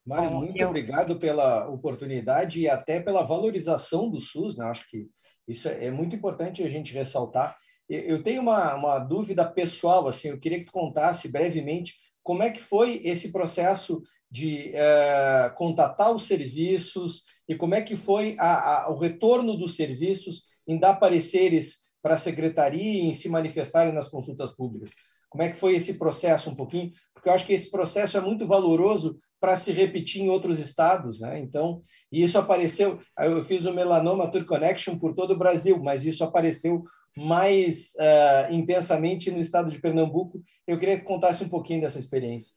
Mário, 0.05 0.31
muito 0.31 0.61
obrigado 0.65 1.17
pela 1.17 1.69
oportunidade 1.69 2.59
e 2.59 2.67
até 2.67 2.99
pela 2.99 3.23
valorização 3.23 4.09
do 4.09 4.19
SUS. 4.19 4.57
Né? 4.57 4.65
Acho 4.65 4.85
que 4.89 5.07
isso 5.47 5.69
é, 5.69 5.85
é 5.85 5.91
muito 5.91 6.13
importante 6.13 6.61
a 6.61 6.69
gente 6.69 6.93
ressaltar 6.93 7.55
Eu 7.87 8.21
tenho 8.21 8.41
uma, 8.41 8.75
uma 8.75 8.99
dúvida 8.99 9.45
pessoal, 9.45 10.07
assim, 10.07 10.29
eu 10.29 10.39
queria 10.39 10.59
que 10.59 10.65
tu 10.65 10.71
contasse 10.71 11.29
brevemente 11.29 11.93
como 12.23 12.43
é 12.43 12.51
que 12.51 12.59
foi 12.59 13.01
esse 13.03 13.31
processo 13.31 14.01
de 14.29 14.73
uh, 14.75 15.55
contatar 15.55 16.13
os 16.13 16.23
serviços 16.23 17.23
e 17.47 17.55
como 17.55 17.73
é 17.73 17.81
que 17.81 17.95
foi 17.95 18.35
a, 18.37 18.85
a, 18.85 18.91
o 18.91 18.97
retorno 18.97 19.57
dos 19.57 19.75
serviços 19.75 20.43
em 20.67 20.77
dar 20.77 20.95
pareceres 20.95 21.79
para 22.01 22.15
a 22.15 22.17
secretaria 22.17 22.81
e 22.81 23.07
em 23.07 23.13
se 23.13 23.27
manifestarem 23.27 23.93
nas 23.93 24.07
consultas 24.07 24.55
públicas. 24.55 24.91
Como 25.29 25.43
é 25.43 25.49
que 25.49 25.55
foi 25.55 25.75
esse 25.75 25.93
processo 25.95 26.49
um 26.49 26.55
pouquinho? 26.55 26.91
Porque 27.13 27.29
eu 27.29 27.33
acho 27.33 27.45
que 27.45 27.53
esse 27.53 27.69
processo 27.69 28.17
é 28.17 28.21
muito 28.21 28.47
valoroso 28.47 29.19
para 29.39 29.55
se 29.55 29.71
repetir 29.71 30.21
em 30.21 30.29
outros 30.29 30.59
estados, 30.59 31.19
né? 31.19 31.39
Então, 31.39 31.81
e 32.11 32.23
isso 32.23 32.37
apareceu, 32.37 32.97
eu 33.19 33.43
fiz 33.43 33.65
o 33.65 33.73
Melanoma 33.73 34.29
Tour 34.31 34.45
Connection 34.45 34.97
por 34.97 35.13
todo 35.13 35.31
o 35.33 35.37
Brasil, 35.37 35.79
mas 35.83 36.05
isso 36.05 36.23
apareceu 36.23 36.81
mais 37.17 37.93
uh, 37.95 38.53
intensamente 38.53 39.31
no 39.31 39.39
estado 39.39 39.71
de 39.71 39.79
Pernambuco. 39.79 40.41
Eu 40.67 40.77
queria 40.77 40.97
que 40.97 41.05
contasse 41.05 41.43
um 41.43 41.49
pouquinho 41.49 41.81
dessa 41.81 41.99
experiência. 41.99 42.55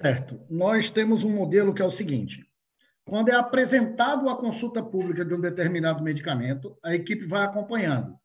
Certo. 0.00 0.38
Nós 0.50 0.88
temos 0.88 1.24
um 1.24 1.34
modelo 1.34 1.74
que 1.74 1.82
é 1.82 1.84
o 1.84 1.90
seguinte: 1.90 2.42
quando 3.06 3.28
é 3.28 3.34
apresentado 3.34 4.28
a 4.28 4.36
consulta 4.36 4.82
pública 4.82 5.24
de 5.24 5.34
um 5.34 5.40
determinado 5.40 6.02
medicamento, 6.02 6.76
a 6.82 6.94
equipe 6.94 7.26
vai 7.26 7.44
acompanhando. 7.44 8.18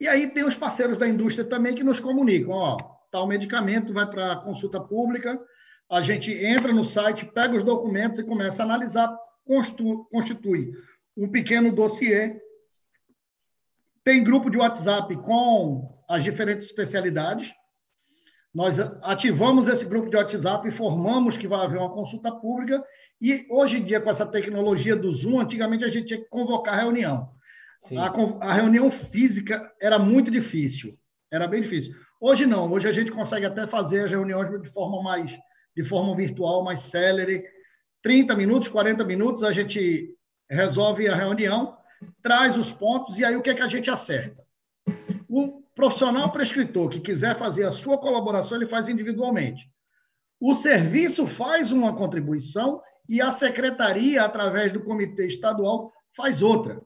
E 0.00 0.06
aí 0.06 0.32
tem 0.32 0.44
os 0.44 0.54
parceiros 0.54 0.96
da 0.96 1.08
indústria 1.08 1.44
também 1.44 1.74
que 1.74 1.82
nos 1.82 1.98
comunicam, 1.98 2.52
ó, 2.52 2.76
tal 3.10 3.26
medicamento 3.26 3.92
vai 3.92 4.08
para 4.08 4.32
a 4.32 4.36
consulta 4.36 4.80
pública, 4.80 5.40
a 5.90 6.02
gente 6.02 6.30
entra 6.32 6.72
no 6.72 6.84
site, 6.84 7.32
pega 7.32 7.56
os 7.56 7.64
documentos 7.64 8.18
e 8.18 8.26
começa 8.26 8.62
a 8.62 8.66
analisar, 8.66 9.08
constitui 10.10 10.66
um 11.16 11.28
pequeno 11.30 11.72
dossiê. 11.72 12.36
Tem 14.08 14.24
grupo 14.24 14.48
de 14.48 14.56
WhatsApp 14.56 15.14
com 15.16 15.82
as 16.08 16.24
diferentes 16.24 16.64
especialidades. 16.64 17.50
Nós 18.54 18.78
ativamos 19.02 19.68
esse 19.68 19.84
grupo 19.84 20.08
de 20.08 20.16
WhatsApp, 20.16 20.66
informamos 20.66 21.36
que 21.36 21.46
vai 21.46 21.62
haver 21.62 21.78
uma 21.78 21.92
consulta 21.92 22.32
pública 22.32 22.82
e 23.20 23.46
hoje 23.50 23.76
em 23.76 23.84
dia, 23.84 24.00
com 24.00 24.08
essa 24.08 24.24
tecnologia 24.24 24.96
do 24.96 25.12
Zoom, 25.12 25.38
antigamente 25.38 25.84
a 25.84 25.90
gente 25.90 26.06
tinha 26.06 26.20
que 26.20 26.28
convocar 26.30 26.78
reunião. 26.78 27.22
A, 27.98 28.48
a, 28.48 28.54
reunião 28.54 28.90
física 28.90 29.70
era 29.78 29.98
muito 29.98 30.30
difícil, 30.30 30.88
era 31.30 31.46
bem 31.46 31.60
difícil. 31.60 31.92
Hoje 32.18 32.46
não, 32.46 32.72
hoje 32.72 32.88
a 32.88 32.92
gente 32.92 33.10
consegue 33.10 33.44
até 33.44 33.66
fazer 33.66 34.06
as 34.06 34.10
reuniões 34.10 34.50
de 34.62 34.70
forma 34.70 35.02
mais, 35.02 35.30
de 35.76 35.84
forma 35.84 36.16
virtual, 36.16 36.64
mais 36.64 36.80
célere. 36.80 37.42
30 38.02 38.34
minutos, 38.34 38.68
40 38.68 39.04
minutos, 39.04 39.42
a 39.42 39.52
gente 39.52 40.16
resolve 40.50 41.06
a 41.08 41.14
reunião, 41.14 41.74
traz 42.22 42.56
os 42.56 42.72
pontos 42.72 43.18
e 43.18 43.24
aí 43.24 43.36
o 43.36 43.42
que 43.42 43.50
é 43.50 43.54
que 43.54 43.62
a 43.62 43.68
gente 43.68 43.90
acerta? 43.90 44.36
O 45.28 45.60
profissional 45.74 46.30
prescritor 46.32 46.90
que 46.90 47.00
quiser 47.00 47.38
fazer 47.38 47.64
a 47.64 47.72
sua 47.72 47.98
colaboração, 47.98 48.56
ele 48.56 48.66
faz 48.66 48.88
individualmente. 48.88 49.70
O 50.40 50.54
serviço 50.54 51.26
faz 51.26 51.72
uma 51.72 51.94
contribuição 51.94 52.80
e 53.08 53.20
a 53.20 53.32
secretaria, 53.32 54.22
através 54.22 54.72
do 54.72 54.84
comitê 54.84 55.26
estadual, 55.26 55.90
faz 56.16 56.42
outra. 56.42 56.76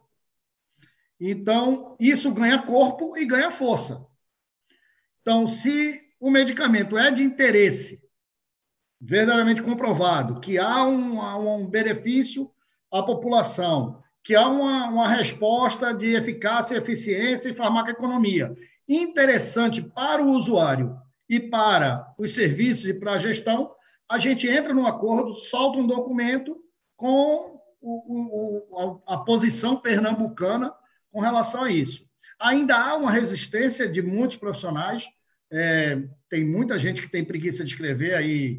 Então, 1.20 1.94
isso 2.00 2.32
ganha 2.32 2.62
corpo 2.62 3.16
e 3.16 3.26
ganha 3.26 3.50
força. 3.50 4.00
Então, 5.20 5.46
se 5.46 6.00
o 6.20 6.30
medicamento 6.30 6.98
é 6.98 7.10
de 7.10 7.22
interesse 7.22 8.00
verdadeiramente 9.00 9.62
comprovado, 9.62 10.40
que 10.40 10.58
há 10.58 10.84
um, 10.84 11.20
um 11.20 11.70
benefício 11.70 12.48
à 12.92 13.02
população, 13.02 14.00
que 14.24 14.34
há 14.34 14.48
uma, 14.48 14.88
uma 14.88 15.08
resposta 15.08 15.92
de 15.92 16.14
eficácia, 16.14 16.76
eficiência 16.76 17.48
e 17.48 17.54
farmacoeconomia 17.54 18.48
interessante 18.88 19.82
para 19.82 20.22
o 20.22 20.32
usuário 20.32 20.96
e 21.28 21.40
para 21.40 22.06
os 22.18 22.34
serviços 22.34 22.86
e 22.86 22.94
para 22.94 23.12
a 23.12 23.18
gestão, 23.18 23.70
a 24.10 24.18
gente 24.18 24.48
entra 24.48 24.74
num 24.74 24.86
acordo, 24.86 25.32
solta 25.34 25.78
um 25.78 25.86
documento 25.86 26.54
com 26.96 27.58
o, 27.80 28.68
o, 28.76 29.00
a, 29.08 29.14
a 29.14 29.18
posição 29.24 29.76
pernambucana 29.76 30.72
com 31.10 31.20
relação 31.20 31.64
a 31.64 31.70
isso. 31.70 32.02
Ainda 32.40 32.76
há 32.76 32.96
uma 32.96 33.10
resistência 33.10 33.88
de 33.88 34.02
muitos 34.02 34.36
profissionais, 34.36 35.04
é, 35.50 35.98
tem 36.28 36.44
muita 36.44 36.78
gente 36.78 37.00
que 37.00 37.10
tem 37.10 37.24
preguiça 37.24 37.64
de 37.64 37.72
escrever, 37.72 38.14
aí 38.14 38.58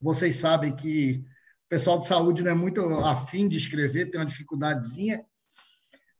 vocês 0.00 0.36
sabem 0.36 0.74
que 0.74 1.20
pessoal 1.68 1.98
de 1.98 2.06
saúde 2.06 2.42
não 2.42 2.50
é 2.50 2.54
muito 2.54 2.80
afim 3.04 3.48
de 3.48 3.56
escrever, 3.56 4.10
tem 4.10 4.20
uma 4.20 4.26
dificuldadezinha, 4.26 5.24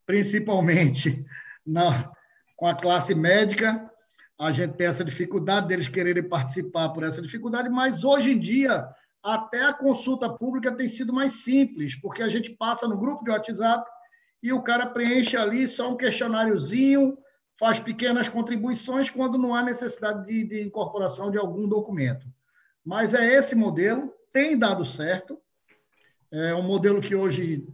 principalmente 0.06 1.16
na, 1.66 2.10
com 2.56 2.66
a 2.66 2.74
classe 2.74 3.14
médica, 3.14 3.82
a 4.40 4.52
gente 4.52 4.76
tem 4.76 4.86
essa 4.86 5.04
dificuldade 5.04 5.66
deles 5.66 5.88
quererem 5.88 6.28
participar 6.28 6.90
por 6.90 7.02
essa 7.02 7.20
dificuldade, 7.20 7.68
mas 7.68 8.04
hoje 8.04 8.32
em 8.32 8.38
dia 8.38 8.84
até 9.22 9.64
a 9.64 9.72
consulta 9.72 10.30
pública 10.30 10.70
tem 10.70 10.88
sido 10.88 11.12
mais 11.12 11.42
simples, 11.42 12.00
porque 12.00 12.22
a 12.22 12.28
gente 12.28 12.50
passa 12.50 12.86
no 12.86 12.98
grupo 12.98 13.24
de 13.24 13.30
WhatsApp 13.30 13.84
e 14.42 14.52
o 14.52 14.62
cara 14.62 14.86
preenche 14.86 15.36
ali 15.36 15.66
só 15.66 15.90
um 15.90 15.96
questionáriozinho, 15.96 17.12
faz 17.58 17.80
pequenas 17.80 18.28
contribuições 18.28 19.10
quando 19.10 19.36
não 19.36 19.54
há 19.54 19.62
necessidade 19.62 20.24
de, 20.24 20.44
de 20.44 20.62
incorporação 20.62 21.30
de 21.30 21.38
algum 21.38 21.68
documento. 21.68 22.20
Mas 22.86 23.12
é 23.12 23.34
esse 23.34 23.56
modelo, 23.56 24.12
tem 24.32 24.58
dado 24.58 24.84
certo, 24.84 25.38
é 26.32 26.54
um 26.54 26.62
modelo 26.62 27.00
que 27.00 27.14
hoje 27.14 27.64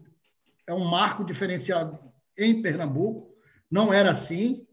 é 0.66 0.72
um 0.72 0.84
marco 0.84 1.24
diferenciado 1.24 1.92
em 2.38 2.62
Pernambuco, 2.62 3.26
não 3.70 3.92
era 3.92 4.10
assim, 4.10 4.64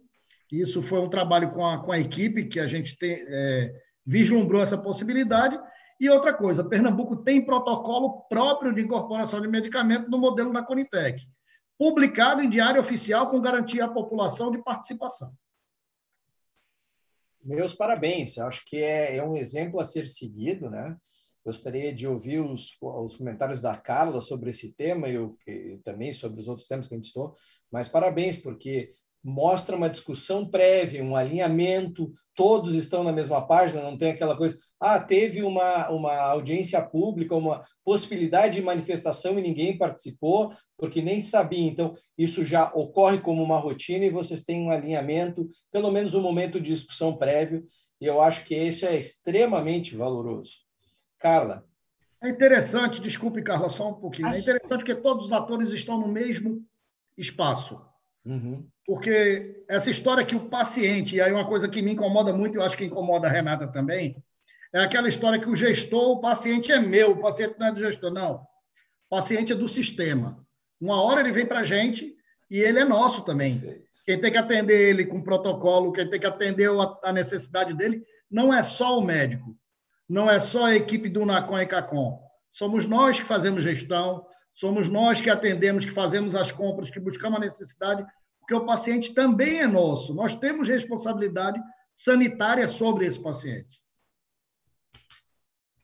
isso 0.51 0.83
foi 0.83 0.99
um 0.99 1.09
trabalho 1.09 1.51
com 1.51 1.65
a, 1.65 1.83
com 1.83 1.91
a 1.91 1.99
equipe 1.99 2.47
que 2.47 2.59
a 2.59 2.67
gente 2.67 2.97
tem, 2.97 3.13
é, 3.13 3.71
vislumbrou 4.05 4.61
essa 4.61 4.77
possibilidade. 4.77 5.59
E 5.99 6.09
outra 6.09 6.33
coisa, 6.33 6.63
Pernambuco 6.63 7.17
tem 7.17 7.45
protocolo 7.45 8.21
próprio 8.27 8.73
de 8.73 8.81
incorporação 8.81 9.41
de 9.41 9.47
medicamento 9.47 10.09
no 10.09 10.17
modelo 10.17 10.51
da 10.51 10.63
Conitec 10.63 11.21
publicado 11.81 12.43
em 12.43 12.49
diário 12.49 12.79
oficial 12.79 13.31
com 13.31 13.41
garantia 13.41 13.85
à 13.85 13.87
população 13.87 14.51
de 14.51 14.61
participação. 14.61 15.27
Meus 17.43 17.73
parabéns, 17.73 18.37
eu 18.37 18.45
acho 18.45 18.63
que 18.65 18.77
é, 18.77 19.17
é 19.17 19.23
um 19.23 19.35
exemplo 19.35 19.79
a 19.79 19.83
ser 19.83 20.05
seguido, 20.05 20.69
né? 20.69 20.95
Gostaria 21.43 21.93
de 21.93 22.07
ouvir 22.07 22.39
os, 22.39 22.77
os 22.81 23.15
comentários 23.15 23.59
da 23.59 23.75
Carla 23.75 24.21
sobre 24.21 24.51
esse 24.51 24.73
tema 24.73 25.09
e, 25.09 25.15
eu, 25.15 25.35
e 25.47 25.79
também 25.83 26.13
sobre 26.13 26.39
os 26.39 26.47
outros 26.47 26.67
temas 26.67 26.87
que 26.87 26.93
a 26.93 26.97
gente 26.97 27.07
estou, 27.07 27.33
mas 27.71 27.87
parabéns, 27.87 28.37
porque 28.37 28.91
mostra 29.23 29.75
uma 29.75 29.89
discussão 29.89 30.49
prévia, 30.49 31.03
um 31.03 31.15
alinhamento, 31.15 32.11
todos 32.35 32.73
estão 32.75 33.03
na 33.03 33.11
mesma 33.11 33.45
página, 33.45 33.83
não 33.83 33.97
tem 33.97 34.11
aquela 34.11 34.35
coisa, 34.35 34.57
ah, 34.79 34.99
teve 34.99 35.43
uma, 35.43 35.89
uma 35.89 36.15
audiência 36.15 36.81
pública, 36.81 37.35
uma 37.35 37.61
possibilidade 37.83 38.55
de 38.55 38.61
manifestação 38.61 39.37
e 39.37 39.41
ninguém 39.41 39.77
participou, 39.77 40.51
porque 40.77 41.01
nem 41.01 41.21
sabia. 41.21 41.67
Então, 41.67 41.93
isso 42.17 42.43
já 42.43 42.71
ocorre 42.73 43.19
como 43.19 43.43
uma 43.43 43.59
rotina 43.59 44.05
e 44.05 44.09
vocês 44.09 44.41
têm 44.41 44.61
um 44.61 44.71
alinhamento, 44.71 45.47
pelo 45.71 45.91
menos 45.91 46.15
um 46.15 46.21
momento 46.21 46.59
de 46.59 46.71
discussão 46.71 47.15
prévio, 47.15 47.63
e 47.99 48.05
eu 48.07 48.21
acho 48.21 48.43
que 48.43 48.55
isso 48.55 48.85
é 48.85 48.97
extremamente 48.97 49.95
valoroso. 49.95 50.70
Carla. 51.21 51.63
É 52.23 52.29
interessante, 52.29 53.01
desculpe, 53.01 53.41
Carla, 53.41 53.69
só 53.69 53.89
um 53.89 53.95
pouquinho. 53.95 54.27
É 54.27 54.39
interessante 54.39 54.83
que 54.83 54.95
todos 54.95 55.25
os 55.25 55.33
atores 55.33 55.71
estão 55.71 55.99
no 55.99 56.07
mesmo 56.07 56.63
espaço. 57.17 57.81
Uhum. 58.25 58.67
Porque 58.85 59.41
essa 59.69 59.89
história 59.89 60.25
que 60.25 60.35
o 60.35 60.49
paciente, 60.49 61.15
e 61.15 61.21
aí 61.21 61.31
uma 61.31 61.47
coisa 61.47 61.67
que 61.67 61.81
me 61.81 61.93
incomoda 61.93 62.33
muito, 62.33 62.55
eu 62.55 62.63
acho 62.63 62.77
que 62.77 62.85
incomoda 62.85 63.27
a 63.27 63.31
Renata 63.31 63.71
também, 63.71 64.13
é 64.73 64.79
aquela 64.79 65.09
história 65.09 65.39
que 65.39 65.49
o 65.49 65.55
gestor, 65.55 66.11
o 66.11 66.21
paciente 66.21 66.71
é 66.71 66.79
meu, 66.79 67.11
o 67.11 67.21
paciente 67.21 67.59
não 67.59 67.67
é 67.67 67.71
do 67.71 67.79
gestor. 67.79 68.11
Não. 68.11 68.35
O 68.35 69.09
paciente 69.09 69.51
é 69.51 69.55
do 69.55 69.67
sistema. 69.67 70.35
Uma 70.79 71.01
hora 71.01 71.21
ele 71.21 71.31
vem 71.31 71.45
para 71.45 71.59
a 71.59 71.65
gente 71.65 72.15
e 72.49 72.59
ele 72.59 72.79
é 72.79 72.85
nosso 72.85 73.23
também. 73.23 73.61
Quem 74.05 74.19
tem 74.19 74.31
que 74.31 74.37
atender 74.37 74.89
ele 74.89 75.05
com 75.05 75.23
protocolo, 75.23 75.91
quem 75.91 76.09
tem 76.09 76.19
que 76.19 76.25
atender 76.25 76.69
a 77.03 77.11
necessidade 77.11 77.73
dele, 77.73 78.01
não 78.31 78.53
é 78.53 78.63
só 78.63 78.97
o 78.97 79.03
médico, 79.03 79.55
não 80.11 80.29
é 80.29 80.39
só 80.39 80.65
a 80.65 80.75
equipe 80.75 81.07
do 81.07 81.25
NACOM 81.25 81.59
e 81.59 81.65
CACOM. 81.65 82.19
Somos 82.53 82.85
nós 82.85 83.19
que 83.19 83.25
fazemos 83.25 83.63
gestão, 83.63 84.25
somos 84.53 84.89
nós 84.89 85.21
que 85.21 85.29
atendemos, 85.29 85.85
que 85.85 85.91
fazemos 85.91 86.35
as 86.35 86.51
compras, 86.51 86.89
que 86.89 86.99
buscamos 86.99 87.37
a 87.37 87.45
necessidade 87.45 88.05
porque 88.41 88.55
o 88.55 88.65
paciente 88.65 89.13
também 89.13 89.59
é 89.59 89.67
nosso. 89.67 90.13
Nós 90.13 90.37
temos 90.37 90.67
responsabilidade 90.67 91.57
sanitária 91.95 92.67
sobre 92.67 93.05
esse 93.05 93.21
paciente. 93.23 93.69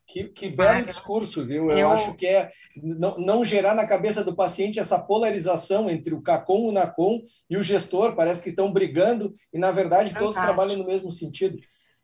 Que, 0.05 0.25
que 0.25 0.49
belo 0.49 0.85
discurso, 0.85 1.45
viu? 1.45 1.69
Eu, 1.69 1.77
eu, 1.77 1.89
acho 1.89 2.13
que 2.15 2.25
é 2.25 2.49
não, 2.75 3.17
não, 3.17 3.45
gerar 3.45 3.75
na 3.75 3.87
cabeça 3.87 4.23
do 4.23 4.35
paciente 4.35 4.79
essa 4.79 4.99
polarização 4.99 5.89
entre 5.89 6.13
o 6.13 6.21
CACOM, 6.21 6.67
o 6.67 6.71
NACOM 6.71 7.21
e 7.49 7.55
o 7.55 7.63
gestor. 7.63 8.15
Parece 8.15 8.41
que 8.41 8.49
estão 8.49 8.71
brigando 8.71 9.33
e, 9.53 9.57
na 9.57 9.71
verdade, 9.71 10.09
Fantástico. 10.09 10.33
todos 10.33 10.41
trabalham 10.41 10.77
no 10.77 10.85
mesmo 10.85 11.11
sentido. 11.11 11.57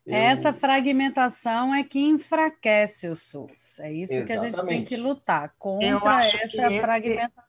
Eu... 0.06 0.14
Essa 0.14 0.52
fragmentação 0.52 1.74
é 1.74 1.82
que 1.82 1.98
enfraquece 2.00 3.08
o 3.08 3.16
SUS. 3.16 3.78
É 3.80 3.90
isso 3.90 4.12
Exatamente. 4.12 4.26
que 4.26 4.32
a 4.32 4.36
gente 4.36 4.66
tem 4.66 4.84
que 4.84 4.96
lutar 4.96 5.54
contra 5.58 6.26
essa 6.26 6.70
fragmentação 6.80 7.44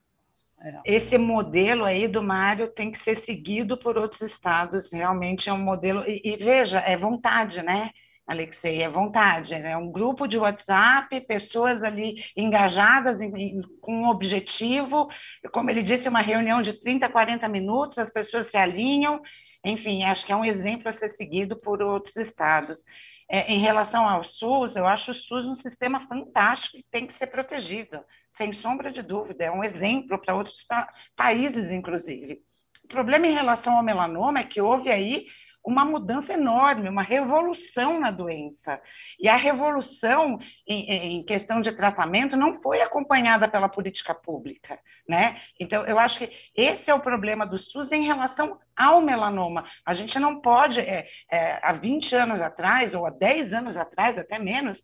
É. 0.62 0.80
Esse 0.86 1.18
modelo 1.18 1.84
aí 1.84 2.08
do 2.08 2.24
Mário 2.24 2.68
tem 2.70 2.92
que 2.92 2.98
ser 2.98 3.18
seguido 3.18 3.78
por 3.78 3.98
outros 3.98 4.22
estados, 4.22 4.92
realmente 4.92 5.50
é 5.50 5.54
um 5.54 5.60
modelo. 5.60 6.04
E, 6.08 6.22
e 6.24 6.38
veja, 6.38 6.80
é 6.80 6.98
vontade, 6.98 7.62
né? 7.62 7.92
Alexei, 8.26 8.82
é 8.82 8.90
vontade. 8.90 9.54
É 9.54 9.78
um 9.78 9.92
grupo 9.92 10.26
de 10.26 10.38
WhatsApp, 10.38 11.22
pessoas 11.22 11.84
ali 11.84 12.24
engajadas 12.36 13.22
em, 13.22 13.32
em, 13.36 13.62
com 13.80 14.02
um 14.02 14.08
objetivo. 14.08 15.08
Como 15.52 15.70
ele 15.70 15.84
disse, 15.84 16.10
uma 16.10 16.22
reunião 16.22 16.62
de 16.62 16.74
30, 16.74 17.08
40 17.10 17.48
minutos, 17.48 18.00
as 18.00 18.10
pessoas 18.10 18.48
se 18.48 18.58
alinham. 18.58 19.22
Enfim, 19.66 20.04
acho 20.04 20.24
que 20.24 20.32
é 20.32 20.36
um 20.36 20.46
exemplo 20.46 20.88
a 20.88 20.92
ser 20.92 21.10
seguido 21.10 21.58
por 21.58 21.82
outros 21.82 22.16
estados. 22.18 22.86
É, 23.28 23.52
em 23.52 23.58
relação 23.58 24.08
ao 24.08 24.24
SUS, 24.24 24.76
eu 24.76 24.86
acho 24.86 25.10
o 25.10 25.14
SUS 25.16 25.48
um 25.48 25.56
sistema 25.56 26.08
fantástico 26.08 26.78
que 26.78 26.86
tem 26.92 27.08
que 27.08 27.14
ser 27.14 27.28
protegido, 27.28 28.00
sem 28.30 28.54
sombra 28.54 28.92
de 28.92 29.02
dúvida. 29.02 29.44
É 29.44 29.52
um 29.52 29.64
exemplo 29.64 30.20
para 30.20 30.36
outros 30.36 30.62
pa 30.64 30.88
países, 31.16 31.72
inclusive. 31.72 32.44
O 32.84 32.88
problema 32.88 33.26
em 33.26 33.34
relação 33.34 33.76
ao 33.76 33.84
melanoma 33.84 34.42
é 34.42 34.44
que 34.44 34.62
houve 34.62 34.92
aí 34.92 35.26
uma 35.66 35.84
mudança 35.84 36.34
enorme, 36.34 36.88
uma 36.88 37.02
revolução 37.02 38.00
na 38.00 38.12
doença. 38.12 38.80
E 39.20 39.28
a 39.28 39.36
revolução 39.36 40.38
em, 40.68 41.18
em, 41.18 41.24
questão 41.24 41.60
de 41.60 41.72
tratamento 41.72 42.38
não 42.38 42.54
foi 42.62 42.82
acompanhada 42.82 43.48
pela 43.48 43.68
política 43.68 44.14
pública, 44.14 44.80
né? 45.08 45.42
Então, 45.60 45.84
eu 45.86 45.98
acho 45.98 46.20
que 46.20 46.32
esse 46.56 46.92
é 46.92 46.94
o 46.94 47.00
problema 47.00 47.46
do 47.46 47.58
SUS 47.58 47.92
em 47.92 48.06
relação 48.06 48.60
ao 48.76 49.02
melanoma. 49.02 49.66
A 49.84 49.94
gente 49.94 50.20
não 50.20 50.40
pode, 50.40 50.80
é, 50.80 51.08
é, 51.32 51.60
há 51.62 51.74
20 51.74 52.16
anos 52.16 52.42
atrás, 52.42 52.94
ou 52.94 53.06
há 53.06 53.10
10 53.10 53.54
anos 53.54 53.76
atrás, 53.76 54.18
até 54.18 54.38
menos, 54.38 54.84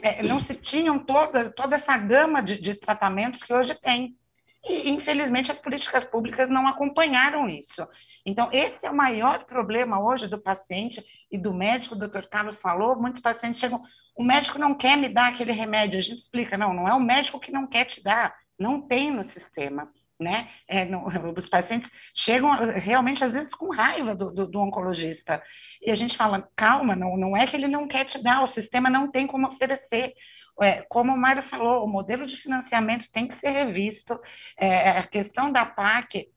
é, 0.00 0.22
não 0.22 0.40
se 0.40 0.54
tinham 0.54 0.98
toda, 0.98 1.50
toda 1.50 1.74
essa 1.74 1.96
gama 1.96 2.42
de, 2.42 2.58
de 2.58 2.74
tratamentos 2.74 3.42
que 3.42 3.52
hoje 3.52 3.74
tem. 3.74 4.16
E, 4.64 4.90
infelizmente, 4.90 5.50
as 5.50 5.58
políticas 5.58 6.04
públicas 6.04 6.48
não 6.48 6.68
acompanharam 6.68 7.48
isso. 7.48 7.86
Então, 8.30 8.48
esse 8.52 8.86
é 8.86 8.90
o 8.90 8.94
maior 8.94 9.44
problema 9.44 10.00
hoje 10.00 10.28
do 10.28 10.40
paciente 10.40 11.04
e 11.30 11.36
do 11.36 11.52
médico, 11.52 11.96
o 11.96 11.98
doutor 11.98 12.28
Carlos 12.28 12.60
falou, 12.60 12.94
muitos 12.94 13.20
pacientes 13.20 13.60
chegam, 13.60 13.82
o 14.16 14.22
médico 14.22 14.56
não 14.56 14.72
quer 14.72 14.96
me 14.96 15.08
dar 15.08 15.30
aquele 15.30 15.50
remédio, 15.50 15.98
a 15.98 16.02
gente 16.02 16.20
explica, 16.20 16.56
não, 16.56 16.72
não 16.72 16.86
é 16.86 16.94
o 16.94 17.00
médico 17.00 17.40
que 17.40 17.50
não 17.50 17.66
quer 17.66 17.86
te 17.86 18.00
dar, 18.00 18.32
não 18.56 18.86
tem 18.86 19.10
no 19.10 19.24
sistema, 19.24 19.90
né? 20.18 20.48
É, 20.68 20.86
os 21.36 21.48
pacientes 21.48 21.90
chegam 22.14 22.50
realmente, 22.74 23.24
às 23.24 23.34
vezes, 23.34 23.52
com 23.52 23.74
raiva 23.74 24.14
do, 24.14 24.30
do, 24.32 24.46
do, 24.46 24.60
oncologista, 24.60 25.42
e 25.82 25.90
a 25.90 25.96
gente 25.96 26.16
fala, 26.16 26.48
calma, 26.54 26.94
não, 26.94 27.16
não 27.16 27.36
é 27.36 27.48
que 27.48 27.56
ele 27.56 27.66
não 27.66 27.88
quer 27.88 28.04
te 28.04 28.22
dar, 28.22 28.44
o 28.44 28.48
sistema 28.48 28.88
não 28.88 29.10
tem 29.10 29.26
como 29.26 29.48
oferecer, 29.48 30.14
é, 30.62 30.82
como 30.88 31.12
o 31.12 31.18
Mário 31.18 31.42
falou, 31.42 31.84
o 31.84 31.88
modelo 31.88 32.26
de 32.26 32.36
financiamento 32.36 33.10
tem 33.10 33.26
que 33.26 33.34
ser 33.34 33.50
revisto, 33.50 34.16
é, 34.56 34.90
a 34.90 35.02
questão 35.02 35.50
da 35.50 35.66
PAC, 35.66 36.28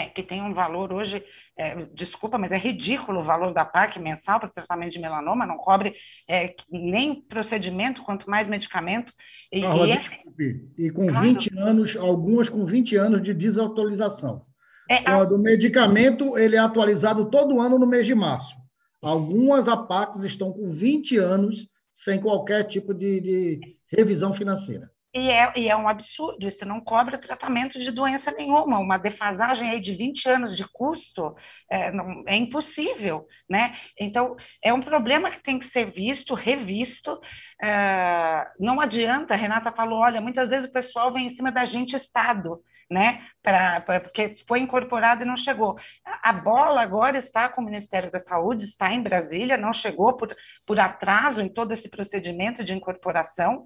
é, 0.00 0.06
que 0.06 0.22
tem 0.22 0.42
um 0.42 0.54
valor 0.54 0.92
hoje, 0.92 1.22
é, 1.56 1.86
desculpa, 1.92 2.38
mas 2.38 2.50
é 2.52 2.56
ridículo 2.56 3.20
o 3.20 3.24
valor 3.24 3.52
da 3.52 3.64
PAC 3.64 3.98
mensal 3.98 4.40
para 4.40 4.48
o 4.48 4.52
tratamento 4.52 4.92
de 4.92 4.98
melanoma, 4.98 5.46
não 5.46 5.58
cobre 5.58 5.94
é, 6.28 6.54
nem 6.70 7.20
procedimento, 7.20 8.02
quanto 8.02 8.28
mais 8.28 8.48
medicamento. 8.48 9.12
E, 9.52 9.60
Carla, 9.60 9.86
e, 9.86 9.90
é 9.92 9.96
desculpe, 9.98 10.52
e 10.78 10.90
com 10.90 11.06
claro. 11.06 11.26
20 11.26 11.58
anos, 11.58 11.96
algumas 11.96 12.48
com 12.48 12.64
20 12.64 12.96
anos 12.96 13.22
de 13.22 13.34
desatualização. 13.34 14.40
É, 14.88 15.02
Quando 15.02 15.34
a... 15.34 15.38
o 15.38 15.42
medicamento 15.42 16.38
ele 16.38 16.56
é 16.56 16.60
atualizado 16.60 17.30
todo 17.30 17.60
ano 17.60 17.78
no 17.78 17.86
mês 17.86 18.06
de 18.06 18.14
março. 18.14 18.54
Algumas 19.02 19.68
APACs 19.68 20.24
estão 20.24 20.52
com 20.52 20.72
20 20.72 21.16
anos 21.18 21.66
sem 21.94 22.20
qualquer 22.20 22.64
tipo 22.64 22.94
de, 22.94 23.20
de 23.20 23.60
revisão 23.96 24.32
financeira. 24.32 24.88
E 25.12 25.28
é, 25.28 25.52
e 25.56 25.68
é 25.68 25.76
um 25.76 25.88
absurdo, 25.88 26.46
isso 26.46 26.64
não 26.64 26.80
cobra 26.80 27.18
tratamento 27.18 27.80
de 27.80 27.90
doença 27.90 28.30
nenhuma, 28.30 28.78
uma 28.78 28.96
defasagem 28.96 29.68
aí 29.68 29.80
de 29.80 29.92
20 29.92 30.28
anos 30.28 30.56
de 30.56 30.64
custo 30.72 31.34
é, 31.68 31.90
não, 31.90 32.22
é 32.28 32.36
impossível, 32.36 33.26
né? 33.48 33.76
Então, 33.98 34.36
é 34.62 34.72
um 34.72 34.80
problema 34.80 35.28
que 35.32 35.42
tem 35.42 35.58
que 35.58 35.66
ser 35.66 35.90
visto, 35.90 36.32
revisto, 36.32 37.20
é, 37.60 38.46
não 38.60 38.80
adianta, 38.80 39.34
a 39.34 39.36
Renata 39.36 39.72
falou, 39.72 39.98
olha, 39.98 40.20
muitas 40.20 40.48
vezes 40.48 40.68
o 40.68 40.72
pessoal 40.72 41.12
vem 41.12 41.26
em 41.26 41.30
cima 41.30 41.50
da 41.50 41.64
gente 41.64 41.96
Estado, 41.96 42.62
né? 42.90 43.22
Pra, 43.42 43.80
pra, 43.80 44.00
porque 44.00 44.36
foi 44.46 44.58
incorporado 44.58 45.22
e 45.22 45.26
não 45.26 45.36
chegou. 45.36 45.78
A 46.04 46.32
bola 46.32 46.82
agora 46.82 47.16
está 47.16 47.48
com 47.48 47.62
o 47.62 47.64
Ministério 47.64 48.10
da 48.10 48.18
Saúde, 48.18 48.64
está 48.64 48.92
em 48.92 49.02
Brasília, 49.02 49.56
não 49.56 49.72
chegou 49.72 50.14
por, 50.14 50.36
por 50.66 50.78
atraso 50.78 51.40
em 51.40 51.48
todo 51.48 51.72
esse 51.72 51.88
procedimento 51.88 52.64
de 52.64 52.74
incorporação. 52.74 53.64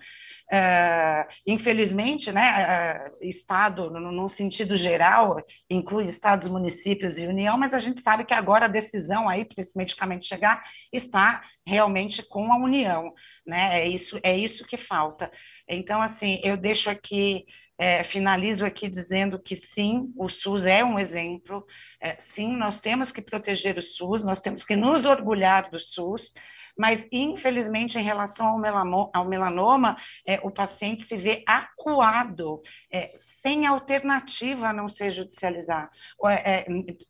Uh, 0.52 1.26
infelizmente, 1.46 2.30
né, 2.30 3.08
uh, 3.10 3.26
Estado, 3.26 3.90
no, 3.90 4.12
no, 4.12 4.28
sentido 4.28 4.76
geral, 4.76 5.42
inclui 5.70 6.04
estados, 6.04 6.48
municípios 6.48 7.16
e 7.16 7.26
União, 7.26 7.56
mas 7.56 7.72
a 7.72 7.78
gente 7.78 8.02
sabe 8.02 8.24
que 8.24 8.34
agora 8.34 8.66
a 8.66 8.68
decisão 8.68 9.26
aí 9.26 9.46
para 9.46 9.62
esse 9.62 9.76
medicamento 9.76 10.26
chegar 10.26 10.62
está 10.92 11.42
realmente 11.66 12.22
com 12.22 12.52
a 12.52 12.58
União, 12.58 13.14
né? 13.46 13.80
É 13.80 13.88
isso, 13.88 14.20
é 14.22 14.36
isso 14.36 14.66
que 14.66 14.76
falta. 14.76 15.30
Então, 15.66 16.02
assim, 16.02 16.40
eu 16.44 16.58
deixo 16.58 16.90
aqui, 16.90 17.46
é, 17.78 18.04
finalizo 18.04 18.64
aqui 18.64 18.88
dizendo 18.88 19.38
que 19.38 19.56
sim, 19.56 20.12
o 20.16 20.28
SUS 20.28 20.64
é 20.64 20.84
um 20.84 20.98
exemplo, 20.98 21.66
é, 22.00 22.16
sim, 22.20 22.56
nós 22.56 22.78
temos 22.78 23.10
que 23.10 23.20
proteger 23.20 23.76
o 23.76 23.82
SUS, 23.82 24.22
nós 24.22 24.40
temos 24.40 24.64
que 24.64 24.76
nos 24.76 25.04
orgulhar 25.04 25.70
do 25.70 25.78
SUS, 25.78 26.32
mas 26.76 27.06
infelizmente 27.10 27.98
em 27.98 28.02
relação 28.02 28.46
ao 28.46 28.58
melanoma, 28.58 29.10
ao 29.12 29.24
melanoma 29.24 29.96
é, 30.26 30.40
o 30.42 30.50
paciente 30.50 31.04
se 31.04 31.16
vê 31.16 31.42
acuado, 31.46 32.62
é, 32.92 33.16
sem 33.40 33.66
alternativa 33.66 34.68
a 34.68 34.72
não 34.72 34.88
ser 34.88 35.10
judicializar. 35.10 35.90
É, 36.26 36.60
é, 36.60 36.66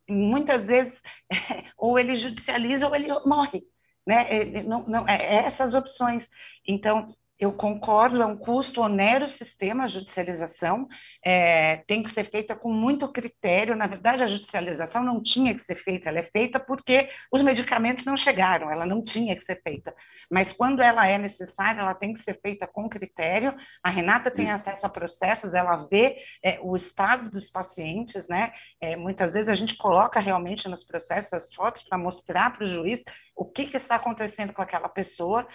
muitas 0.09 0.67
vezes, 0.67 1.01
ou 1.77 1.97
ele 1.97 2.15
judicializa 2.15 2.87
ou 2.87 2.95
ele 2.95 3.07
morre. 3.25 3.63
Né? 4.05 4.61
Não, 4.63 4.85
não, 4.87 5.07
essas 5.07 5.73
opções. 5.73 6.29
Então, 6.67 7.15
eu 7.37 7.51
concordo, 7.51 8.21
é 8.21 8.25
um 8.25 8.37
custo 8.37 8.81
onero 8.81 9.25
o 9.25 9.29
sistema, 9.29 9.83
a 9.83 9.87
judicialização, 9.87 10.87
é, 11.23 11.77
tem 11.85 12.01
que 12.01 12.09
ser 12.09 12.23
feita 12.23 12.55
com 12.55 12.71
muito 12.71 13.07
critério. 13.11 13.75
Na 13.75 13.87
verdade, 13.87 14.23
a 14.23 14.27
judicialização 14.27 15.03
não 15.03 15.21
tinha 15.21 15.53
que 15.53 15.59
ser 15.59 15.75
feita, 15.75 16.07
ela 16.07 16.19
é 16.19 16.23
feita 16.23 16.59
porque 16.59 17.09
os 17.31 17.41
medicamentos 17.41 18.05
não 18.05 18.15
chegaram, 18.15 18.71
ela 18.71 18.85
não 18.85 19.03
tinha 19.03 19.35
que 19.35 19.43
ser 19.43 19.61
feita. 19.61 19.93
Mas 20.31 20.53
quando 20.53 20.81
ela 20.81 21.05
é 21.07 21.17
necessária, 21.17 21.81
ela 21.81 21.93
tem 21.93 22.13
que 22.13 22.19
ser 22.19 22.39
feita 22.41 22.65
com 22.65 22.87
critério. 22.87 23.53
A 23.83 23.89
Renata 23.89 24.31
tem 24.31 24.49
acesso 24.49 24.85
a 24.85 24.89
processos, 24.89 25.53
ela 25.53 25.87
vê 25.91 26.17
é, 26.41 26.57
o 26.61 26.75
estado 26.75 27.29
dos 27.29 27.49
pacientes, 27.49 28.25
né? 28.27 28.53
É, 28.79 28.95
muitas 28.95 29.33
vezes 29.33 29.49
a 29.49 29.55
gente 29.55 29.75
coloca 29.75 30.21
realmente 30.21 30.69
nos 30.69 30.85
processos 30.85 31.33
as 31.33 31.53
fotos 31.53 31.83
para 31.83 31.97
mostrar 31.97 32.53
para 32.53 32.63
o 32.63 32.67
juiz 32.67 33.03
o 33.35 33.43
que, 33.43 33.65
que 33.65 33.75
está 33.75 33.95
acontecendo 33.95 34.53
com 34.53 34.61
aquela 34.61 34.87
pessoa 34.87 35.45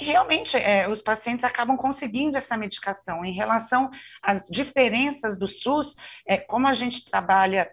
realmente 0.00 0.56
é, 0.56 0.88
os 0.88 1.02
pacientes 1.02 1.44
acabam 1.44 1.76
conseguindo 1.76 2.36
essa 2.36 2.56
medicação. 2.56 3.24
Em 3.24 3.32
relação 3.32 3.90
às 4.22 4.48
diferenças 4.48 5.38
do 5.38 5.48
SUS, 5.48 5.94
é, 6.26 6.36
como 6.36 6.66
a 6.66 6.72
gente 6.72 7.04
trabalha 7.04 7.70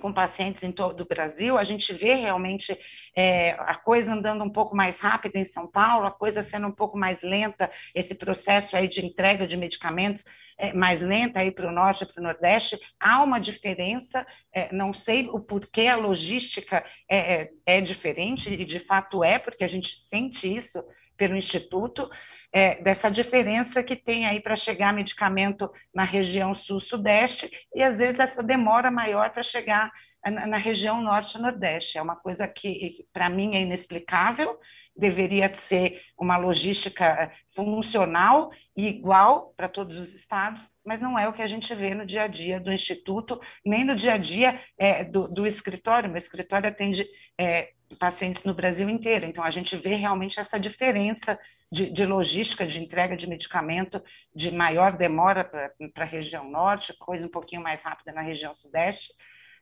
com 0.00 0.12
pacientes 0.12 0.64
em 0.64 0.72
todo 0.72 1.02
o 1.02 1.06
Brasil, 1.06 1.58
a 1.58 1.62
gente 1.62 1.92
vê 1.92 2.14
realmente 2.14 2.76
é, 3.14 3.50
a 3.58 3.74
coisa 3.74 4.12
andando 4.12 4.42
um 4.42 4.50
pouco 4.50 4.74
mais 4.74 4.98
rápida 4.98 5.38
em 5.38 5.44
São 5.44 5.66
Paulo, 5.66 6.06
a 6.06 6.10
coisa 6.10 6.42
sendo 6.42 6.66
um 6.66 6.72
pouco 6.72 6.96
mais 6.96 7.20
lenta, 7.22 7.70
esse 7.94 8.14
processo 8.14 8.74
aí 8.76 8.88
de 8.88 9.04
entrega 9.04 9.46
de 9.46 9.56
medicamentos 9.56 10.24
é, 10.58 10.72
mais 10.72 11.00
lenta 11.00 11.40
aí 11.40 11.50
para 11.50 11.68
o 11.68 11.72
norte 11.72 12.04
e 12.04 12.06
para 12.06 12.20
o 12.20 12.24
nordeste, 12.24 12.78
há 12.98 13.22
uma 13.22 13.38
diferença, 13.38 14.26
é, 14.52 14.72
não 14.72 14.92
sei 14.92 15.28
o 15.28 15.40
porquê 15.40 15.86
a 15.86 15.96
logística 15.96 16.84
é, 17.08 17.18
é, 17.18 17.50
é 17.66 17.80
diferente, 17.80 18.50
e 18.50 18.64
de 18.64 18.78
fato 18.78 19.22
é, 19.22 19.38
porque 19.38 19.64
a 19.64 19.68
gente 19.68 19.96
sente 19.96 20.52
isso 20.52 20.82
pelo 21.20 21.36
Instituto, 21.36 22.08
é, 22.50 22.82
dessa 22.82 23.10
diferença 23.10 23.82
que 23.82 23.94
tem 23.94 24.26
aí 24.26 24.40
para 24.40 24.56
chegar 24.56 24.90
medicamento 24.90 25.70
na 25.94 26.02
região 26.02 26.54
sul-sudeste 26.54 27.50
e 27.74 27.82
às 27.82 27.98
vezes 27.98 28.18
essa 28.18 28.42
demora 28.42 28.90
maior 28.90 29.28
para 29.28 29.42
chegar 29.42 29.92
na, 30.24 30.46
na, 30.46 30.56
região 30.56 31.02
norte-nordeste. 31.02 31.98
É 31.98 32.02
uma 32.02 32.16
coisa 32.16 32.48
que, 32.48 33.04
para 33.12 33.28
mim, 33.28 33.54
é 33.54 33.60
inexplicável, 33.60 34.58
deveria 34.96 35.52
ser 35.54 36.00
uma 36.18 36.38
logística 36.38 37.30
funcional 37.54 38.50
e 38.74 38.88
igual 38.88 39.52
para 39.58 39.68
todos 39.68 39.98
os 39.98 40.14
estados, 40.14 40.66
mas 40.82 41.02
não 41.02 41.18
é 41.18 41.28
o 41.28 41.34
que 41.34 41.42
a 41.42 41.46
gente 41.46 41.74
vê 41.74 41.94
no 41.94 42.06
dia 42.06 42.22
a 42.22 42.28
dia 42.28 42.58
do 42.58 42.72
Instituto, 42.72 43.38
nem 43.64 43.84
no 43.84 43.94
dia 43.94 44.14
a 44.14 44.18
dia 44.18 44.58
é, 44.78 45.04
do, 45.04 45.28
do 45.28 45.46
escritório. 45.46 46.10
O 46.10 46.16
escritório 46.16 46.66
atende 46.66 47.06
é, 47.38 47.72
pacientes 47.98 48.44
no 48.44 48.54
Brasil 48.54 48.88
inteiro. 48.88 49.26
Então, 49.26 49.42
a 49.42 49.50
gente 49.50 49.76
vê 49.76 49.94
realmente 49.94 50.38
essa 50.38 50.58
diferença 50.58 51.38
de, 51.70 51.90
de 51.90 52.04
logística 52.04 52.66
de 52.66 52.80
entrega 52.80 53.16
de 53.16 53.28
medicamento, 53.28 54.02
de 54.34 54.50
maior 54.50 54.96
demora 54.96 55.44
para 55.44 56.04
a 56.04 56.04
região 56.04 56.48
norte, 56.48 56.96
coisa 56.98 57.26
um 57.26 57.30
pouquinho 57.30 57.62
mais 57.62 57.82
rápida 57.82 58.12
na 58.12 58.22
região 58.22 58.54
sudeste, 58.54 59.14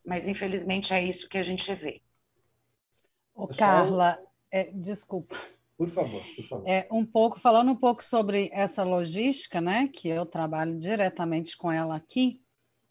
mas 0.05 0.27
infelizmente 0.27 0.93
é 0.93 1.03
isso 1.03 1.29
que 1.29 1.39
a 1.39 1.43
gente 1.43 1.73
vê. 1.75 2.01
Ô, 3.35 3.47
Carla, 3.47 4.19
é, 4.51 4.71
desculpa. 4.73 5.37
Por 5.77 5.89
favor, 5.89 6.25
por 6.35 6.45
favor. 6.49 6.69
É, 6.69 6.89
um 6.91 7.05
pouco, 7.05 7.39
falando 7.39 7.71
um 7.71 7.77
pouco 7.77 8.03
sobre 8.03 8.51
essa 8.53 8.83
logística, 8.83 9.61
né, 9.61 9.89
que 9.93 10.09
eu 10.09 10.27
trabalho 10.27 10.77
diretamente 10.77 11.57
com 11.57 11.71
ela 11.71 11.95
aqui, 11.95 12.41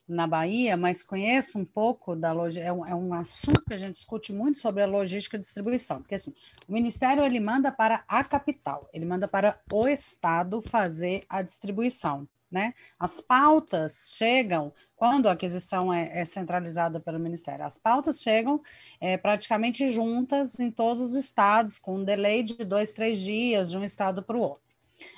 na 0.08 0.26
Bahia, 0.26 0.78
mas 0.78 1.04
conheço 1.04 1.60
um 1.60 1.66
pouco 1.66 2.16
da 2.16 2.32
logística, 2.32 2.68
é, 2.68 2.72
um, 2.72 2.86
é 2.86 2.96
um 2.96 3.14
assunto 3.14 3.64
que 3.66 3.74
a 3.74 3.78
gente 3.78 3.94
discute 3.94 4.32
muito 4.32 4.58
sobre 4.58 4.82
a 4.82 4.88
logística 4.88 5.36
e 5.36 5.40
distribuição, 5.40 5.98
porque 5.98 6.16
assim, 6.16 6.34
o 6.68 6.72
Ministério 6.72 7.26
ele 7.26 7.40
manda 7.40 7.72
para 7.72 8.04
a 8.08 8.24
capital, 8.24 8.88
ele 8.94 9.06
manda 9.06 9.28
para 9.28 9.60
o 9.72 9.88
Estado 9.88 10.62
fazer 10.62 11.22
a 11.28 11.42
distribuição, 11.42 12.28
né? 12.50 12.74
As 12.98 13.20
pautas 13.20 14.14
chegam, 14.18 14.74
quando 14.96 15.28
a 15.28 15.34
aquisição 15.34 15.94
é, 15.94 16.22
é 16.22 16.24
centralizada 16.24 17.00
pelo 17.02 17.20
Ministério, 17.20 17.66
as 17.66 17.78
pautas 17.78 18.22
chegam 18.22 18.62
é, 19.02 19.18
praticamente 19.18 19.92
juntas 19.92 20.58
em 20.58 20.72
todos 20.72 21.04
os 21.04 21.16
estados, 21.16 21.78
com 21.78 21.98
um 21.98 22.04
delay 22.06 22.44
de 22.44 22.64
dois, 22.64 22.94
três 22.94 23.20
dias 23.20 23.70
de 23.70 23.78
um 23.78 23.84
estado 23.84 24.24
para 24.24 24.38
o 24.38 24.42
outro. 24.42 24.64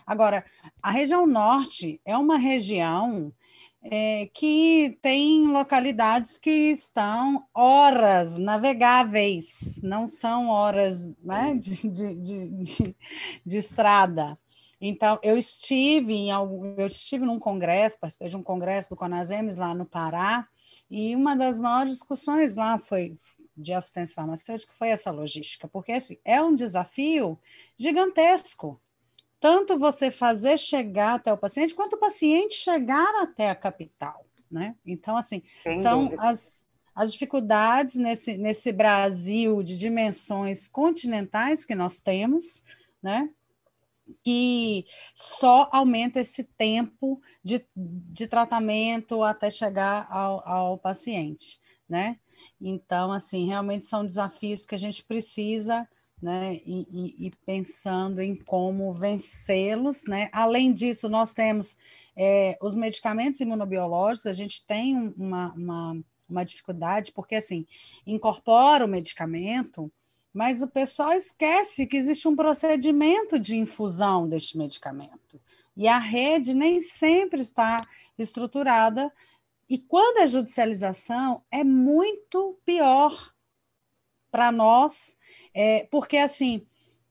Agora, 0.05 0.43
a 0.81 0.91
região 0.91 1.25
norte 1.25 2.01
é 2.03 2.17
uma 2.17 2.37
região 2.37 3.31
é, 3.81 4.29
que 4.33 4.97
tem 5.01 5.47
localidades 5.47 6.37
que 6.37 6.71
estão 6.71 7.47
horas 7.53 8.37
navegáveis, 8.37 9.79
não 9.81 10.05
são 10.05 10.49
horas 10.49 11.09
né, 11.23 11.55
de, 11.55 11.89
de, 11.89 12.15
de, 12.15 12.95
de, 13.45 13.57
estrada. 13.57 14.37
Então, 14.81 15.19
eu 15.23 15.37
estive 15.37 16.13
em 16.13 16.31
algum, 16.31 16.75
eu 16.77 16.87
estive 16.87 17.25
num 17.25 17.39
congresso, 17.39 17.99
participei 17.99 18.29
de 18.29 18.37
um 18.37 18.43
congresso 18.43 18.89
do 18.89 18.95
Conasems 18.95 19.57
lá 19.57 19.73
no 19.73 19.85
Pará, 19.85 20.47
e 20.89 21.15
uma 21.15 21.35
das 21.35 21.59
maiores 21.59 21.93
discussões 21.93 22.55
lá 22.55 22.77
foi 22.77 23.13
de 23.55 23.73
assistência 23.73 24.15
farmacêutica 24.15 24.73
foi 24.73 24.89
essa 24.89 25.11
logística, 25.11 25.67
porque 25.67 25.91
assim, 25.91 26.17
é 26.23 26.41
um 26.41 26.55
desafio 26.55 27.37
gigantesco 27.77 28.79
tanto 29.39 29.79
você 29.79 30.11
fazer 30.11 30.57
chegar 30.57 31.15
até 31.15 31.31
o 31.31 31.37
paciente, 31.37 31.73
quanto 31.73 31.93
o 31.93 31.99
paciente 31.99 32.55
chegar 32.55 33.21
até 33.21 33.49
a 33.49 33.55
capital, 33.55 34.25
né? 34.51 34.75
Então, 34.85 35.15
assim, 35.15 35.41
Sem 35.63 35.75
são 35.77 36.09
as, 36.17 36.65
as 36.93 37.13
dificuldades 37.13 37.95
nesse, 37.95 38.37
nesse 38.37 38.71
Brasil 38.71 39.63
de 39.63 39.77
dimensões 39.77 40.67
continentais 40.67 41.63
que 41.63 41.73
nós 41.73 41.99
temos, 41.99 42.63
né? 43.01 43.29
Que 44.23 44.85
só 45.13 45.69
aumenta 45.71 46.19
esse 46.19 46.43
tempo 46.43 47.21
de, 47.43 47.65
de 47.75 48.27
tratamento 48.27 49.23
até 49.23 49.49
chegar 49.49 50.07
ao, 50.11 50.45
ao 50.47 50.77
paciente, 50.77 51.59
né? 51.87 52.19
Então, 52.59 53.11
assim, 53.11 53.45
realmente 53.47 53.85
são 53.85 54.05
desafios 54.05 54.65
que 54.65 54.75
a 54.75 54.77
gente 54.77 55.03
precisa 55.03 55.87
né, 56.21 56.55
e, 56.65 56.85
e, 56.91 57.27
e, 57.27 57.31
pensando 57.45 58.21
em 58.21 58.35
como 58.35 58.91
vencê-los, 58.91 60.03
né? 60.05 60.29
Além 60.33 60.73
disso, 60.73 61.07
nós 61.07 61.33
temos 61.33 61.77
é, 62.15 62.57
os 62.61 62.75
medicamentos 62.75 63.39
imunobiológicos, 63.39 64.25
a 64.25 64.33
gente 64.33 64.65
tem 64.65 65.13
uma, 65.17 65.53
uma, 65.53 65.97
uma 66.29 66.43
dificuldade, 66.43 67.13
porque 67.13 67.35
assim, 67.35 67.65
incorpora 68.05 68.85
o 68.85 68.89
medicamento, 68.89 69.89
mas 70.33 70.61
o 70.61 70.67
pessoal 70.67 71.13
esquece 71.13 71.87
que 71.87 71.95
existe 71.95 72.27
um 72.27 72.35
procedimento 72.35 73.39
de 73.39 73.57
infusão 73.57 74.27
deste 74.27 74.57
medicamento. 74.57 75.39
E 75.75 75.87
a 75.87 75.97
rede 75.97 76.53
nem 76.53 76.81
sempre 76.81 77.41
está 77.41 77.79
estruturada, 78.17 79.11
e 79.69 79.77
quando 79.77 80.17
a 80.17 80.25
judicialização 80.25 81.43
é 81.49 81.63
muito 81.63 82.59
pior 82.65 83.33
para 84.31 84.51
nós 84.51 85.17
é, 85.53 85.87
porque, 85.91 86.17
assim, 86.17 86.65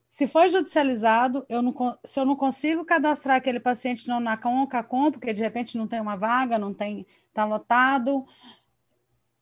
se 0.07 0.27
foi 0.27 0.49
judicializado, 0.49 1.45
eu 1.47 1.61
não, 1.61 1.73
se 2.03 2.19
eu 2.19 2.25
não 2.25 2.35
consigo 2.35 2.83
cadastrar 2.83 3.37
aquele 3.37 3.59
paciente 3.59 4.07
não 4.07 4.19
na 4.19 4.35
CONCACOM, 4.35 5.11
porque 5.11 5.33
de 5.33 5.43
repente 5.43 5.77
não 5.77 5.87
tem 5.87 6.01
uma 6.01 6.15
vaga, 6.15 6.57
não 6.57 6.73
tem, 6.73 7.05
está 7.29 7.45
lotado. 7.45 8.25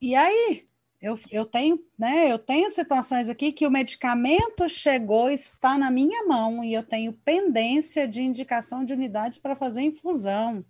E 0.02 0.14
aí, 0.14 0.68
eu, 1.02 1.18
eu, 1.32 1.46
tenho, 1.46 1.80
né, 1.98 2.32
eu 2.32 2.40
tenho 2.40 2.70
situações 2.70 3.30
aqui 3.30 3.52
que 3.52 3.66
o 3.66 3.72
medicamento 3.72 4.68
chegou, 4.68 5.30
está 5.30 5.78
na 5.78 5.90
minha 5.92 6.26
mão, 6.26 6.64
e 6.64 6.74
eu 6.74 6.84
tenho 6.84 7.14
pendência 7.14 8.08
de 8.08 8.22
indicação 8.22 8.84
de 8.84 8.94
unidades 8.94 9.38
para 9.38 9.56
fazer 9.56 9.82
infusão. 9.82 10.66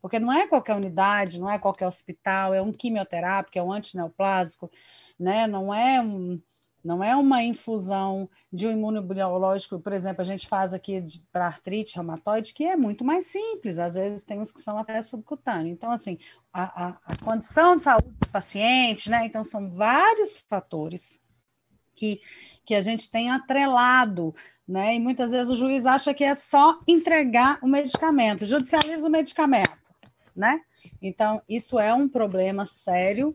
Porque 0.00 0.18
não 0.18 0.32
é 0.32 0.46
qualquer 0.46 0.76
unidade, 0.76 1.40
não 1.40 1.50
é 1.50 1.58
qualquer 1.58 1.86
hospital, 1.86 2.54
é 2.54 2.62
um 2.62 2.72
quimioterápico, 2.72 3.58
é 3.58 3.62
um 3.62 3.72
antineoplásico, 3.72 4.70
né? 5.18 5.46
não 5.46 5.72
é 5.74 6.00
um, 6.00 6.40
não 6.84 7.02
é 7.02 7.16
uma 7.16 7.42
infusão 7.42 8.28
de 8.52 8.66
um 8.66 8.70
imunobiológico, 8.70 9.80
por 9.80 9.92
exemplo, 9.94 10.20
a 10.20 10.24
gente 10.24 10.46
faz 10.46 10.74
aqui 10.74 11.02
para 11.32 11.46
artrite 11.46 11.94
reumatoide, 11.94 12.52
que 12.52 12.64
é 12.64 12.76
muito 12.76 13.02
mais 13.02 13.26
simples, 13.26 13.78
às 13.78 13.94
vezes 13.94 14.22
tem 14.22 14.38
uns 14.38 14.52
que 14.52 14.60
são 14.60 14.76
até 14.76 15.00
subcutâneos. 15.00 15.72
Então, 15.74 15.90
assim, 15.90 16.18
a, 16.52 16.88
a, 16.88 16.98
a 17.06 17.16
condição 17.24 17.74
de 17.74 17.82
saúde 17.82 18.10
do 18.20 18.28
paciente, 18.28 19.08
né? 19.08 19.24
Então, 19.24 19.42
são 19.42 19.70
vários 19.70 20.36
fatores 20.46 21.18
que, 21.96 22.20
que 22.66 22.74
a 22.74 22.80
gente 22.80 23.10
tem 23.10 23.30
atrelado, 23.30 24.34
né? 24.68 24.94
E 24.94 25.00
muitas 25.00 25.30
vezes 25.30 25.48
o 25.48 25.56
juiz 25.56 25.86
acha 25.86 26.12
que 26.12 26.22
é 26.22 26.34
só 26.34 26.80
entregar 26.86 27.58
o 27.62 27.66
medicamento, 27.66 28.44
judicializa 28.44 29.08
o 29.08 29.10
medicamento, 29.10 29.94
né? 30.36 30.60
Então, 31.00 31.40
isso 31.48 31.78
é 31.78 31.94
um 31.94 32.06
problema 32.06 32.66
sério 32.66 33.34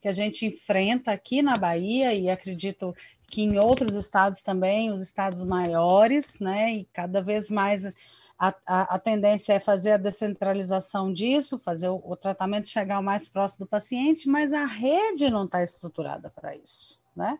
que 0.00 0.08
a 0.08 0.12
gente 0.12 0.46
enfrenta 0.46 1.12
aqui 1.12 1.42
na 1.42 1.56
Bahia 1.56 2.14
e 2.14 2.30
acredito 2.30 2.94
que 3.30 3.42
em 3.42 3.58
outros 3.58 3.94
estados 3.94 4.42
também, 4.42 4.90
os 4.90 5.02
estados 5.02 5.44
maiores, 5.44 6.38
né? 6.40 6.72
E 6.72 6.84
cada 6.92 7.20
vez 7.20 7.50
mais 7.50 7.94
a, 8.38 8.54
a, 8.66 8.94
a 8.94 8.98
tendência 8.98 9.52
é 9.52 9.60
fazer 9.60 9.92
a 9.92 9.96
descentralização 9.96 11.12
disso, 11.12 11.58
fazer 11.58 11.88
o, 11.88 12.00
o 12.04 12.16
tratamento 12.16 12.68
chegar 12.68 13.02
mais 13.02 13.28
próximo 13.28 13.66
do 13.66 13.68
paciente, 13.68 14.28
mas 14.28 14.52
a 14.52 14.64
rede 14.64 15.30
não 15.30 15.44
está 15.44 15.62
estruturada 15.62 16.30
para 16.30 16.56
isso, 16.56 16.98
né? 17.14 17.38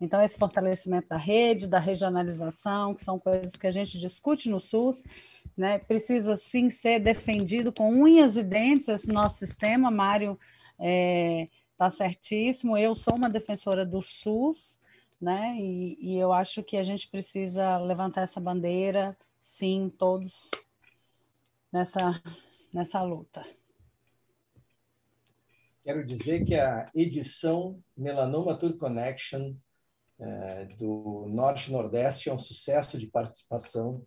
Então, 0.00 0.22
esse 0.22 0.38
fortalecimento 0.38 1.08
da 1.08 1.18
rede, 1.18 1.68
da 1.68 1.78
regionalização, 1.78 2.94
que 2.94 3.04
são 3.04 3.18
coisas 3.18 3.54
que 3.54 3.66
a 3.66 3.70
gente 3.70 3.98
discute 3.98 4.48
no 4.48 4.58
SUS, 4.58 5.02
né, 5.54 5.78
precisa 5.78 6.36
sim 6.36 6.70
ser 6.70 7.00
defendido 7.00 7.70
com 7.70 7.92
unhas 7.92 8.38
e 8.38 8.42
dentes 8.42 8.88
esse 8.88 9.12
nosso 9.12 9.38
sistema. 9.38 9.90
Mário 9.90 10.38
é, 10.78 11.46
Tá 11.80 11.88
certíssimo. 11.88 12.76
Eu 12.76 12.94
sou 12.94 13.16
uma 13.16 13.30
defensora 13.30 13.86
do 13.86 14.02
SUS, 14.02 14.78
né? 15.18 15.56
E, 15.58 15.96
e, 15.98 16.18
eu 16.18 16.30
acho 16.30 16.62
que 16.62 16.76
a 16.76 16.82
gente 16.82 17.08
precisa 17.08 17.78
levantar 17.78 18.20
essa 18.20 18.38
bandeira, 18.38 19.16
sim, 19.38 19.90
todos 19.96 20.50
nessa, 21.72 22.22
nessa 22.70 23.02
luta. 23.02 23.42
Quero 25.82 26.04
dizer 26.04 26.44
que 26.44 26.54
a 26.54 26.90
edição 26.94 27.82
Melanoma 27.96 28.54
Tour 28.58 28.76
Connection 28.76 29.54
é, 30.18 30.66
do 30.76 31.24
Norte 31.30 31.72
Nordeste 31.72 32.28
é 32.28 32.34
um 32.34 32.38
sucesso 32.38 32.98
de 32.98 33.06
participação 33.06 34.06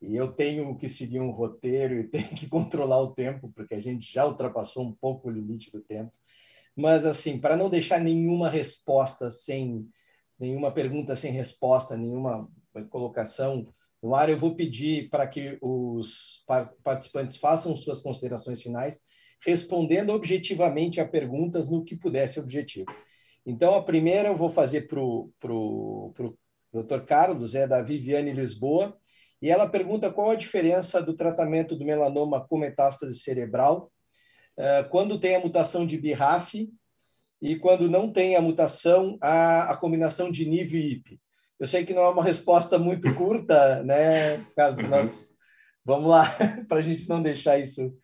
e 0.00 0.16
eu 0.16 0.32
tenho 0.32 0.74
que 0.74 0.88
seguir 0.88 1.20
um 1.20 1.32
roteiro 1.32 2.00
e 2.00 2.04
tenho 2.08 2.30
que 2.30 2.48
controlar 2.48 3.02
o 3.02 3.12
tempo, 3.12 3.52
porque 3.54 3.74
a 3.74 3.80
gente 3.80 4.10
já 4.10 4.24
ultrapassou 4.24 4.86
um 4.86 4.94
pouco 4.94 5.28
o 5.28 5.30
limite 5.30 5.70
do 5.70 5.82
tempo. 5.82 6.14
Mas, 6.76 7.04
assim, 7.04 7.38
para 7.38 7.56
não 7.56 7.68
deixar 7.68 8.00
nenhuma 8.00 8.48
resposta 8.48 9.30
sem, 9.30 9.88
nenhuma 10.38 10.72
pergunta 10.72 11.14
sem 11.16 11.32
resposta, 11.32 11.96
nenhuma 11.96 12.48
colocação 12.88 13.66
no 14.02 14.14
ar, 14.14 14.30
eu 14.30 14.38
vou 14.38 14.54
pedir 14.54 15.10
para 15.10 15.26
que 15.26 15.58
os 15.60 16.42
participantes 16.82 17.36
façam 17.36 17.76
suas 17.76 18.00
considerações 18.00 18.62
finais, 18.62 19.02
respondendo 19.44 20.10
objetivamente 20.10 21.00
a 21.00 21.08
perguntas 21.08 21.68
no 21.68 21.84
que 21.84 21.96
pudesse 21.96 22.40
objetivo. 22.40 22.86
Então, 23.44 23.74
a 23.74 23.82
primeira 23.82 24.28
eu 24.28 24.36
vou 24.36 24.48
fazer 24.48 24.86
para 24.88 25.00
o 25.00 25.32
Dr. 26.72 27.00
Carlos, 27.06 27.54
é 27.54 27.66
da 27.66 27.82
Viviane 27.82 28.32
Lisboa, 28.32 28.96
e 29.42 29.50
ela 29.50 29.68
pergunta 29.68 30.10
qual 30.10 30.30
a 30.30 30.34
diferença 30.34 31.02
do 31.02 31.14
tratamento 31.14 31.74
do 31.74 31.84
melanoma 31.84 32.46
com 32.46 32.58
metástase 32.58 33.18
cerebral 33.18 33.90
quando 34.90 35.18
tem 35.18 35.36
a 35.36 35.40
mutação 35.40 35.86
de 35.86 35.98
BRAF 35.98 36.68
e 37.40 37.56
quando 37.56 37.88
não 37.88 38.12
tem 38.12 38.36
a 38.36 38.42
mutação, 38.42 39.16
a, 39.20 39.72
a 39.72 39.76
combinação 39.76 40.30
de 40.30 40.46
NIV 40.46 40.78
e 40.78 40.92
IP. 40.92 41.20
Eu 41.58 41.66
sei 41.66 41.84
que 41.84 41.94
não 41.94 42.02
é 42.02 42.08
uma 42.08 42.24
resposta 42.24 42.78
muito 42.78 43.12
curta, 43.14 43.82
né, 43.82 44.38
Carlos? 44.56 44.82
Uhum. 44.82 44.88
Mas 44.88 45.34
vamos 45.84 46.10
lá, 46.10 46.24
para 46.68 46.78
a 46.78 46.82
gente 46.82 47.08
não 47.08 47.22
deixar 47.22 47.58
isso. 47.58 47.94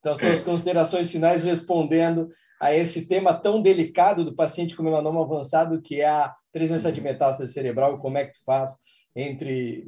Então, 0.00 0.12
as 0.12 0.18
suas 0.18 0.40
é. 0.40 0.44
considerações 0.44 1.10
finais 1.10 1.44
respondendo 1.44 2.30
a 2.60 2.74
esse 2.74 3.06
tema 3.06 3.34
tão 3.34 3.60
delicado 3.60 4.24
do 4.24 4.34
paciente 4.34 4.76
com 4.76 4.82
melanoma 4.82 5.22
avançado, 5.22 5.80
que 5.80 6.00
é 6.00 6.08
a 6.08 6.34
presença 6.52 6.92
de 6.92 7.00
metástase 7.00 7.52
cerebral, 7.52 7.98
como 7.98 8.18
é 8.18 8.24
que 8.24 8.32
tu 8.32 8.44
faz 8.44 8.76
entre 9.14 9.84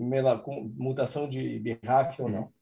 mutação 0.77 1.29
de 1.29 1.61
BRAF 1.61 2.21
ou 2.21 2.29
não? 2.29 2.53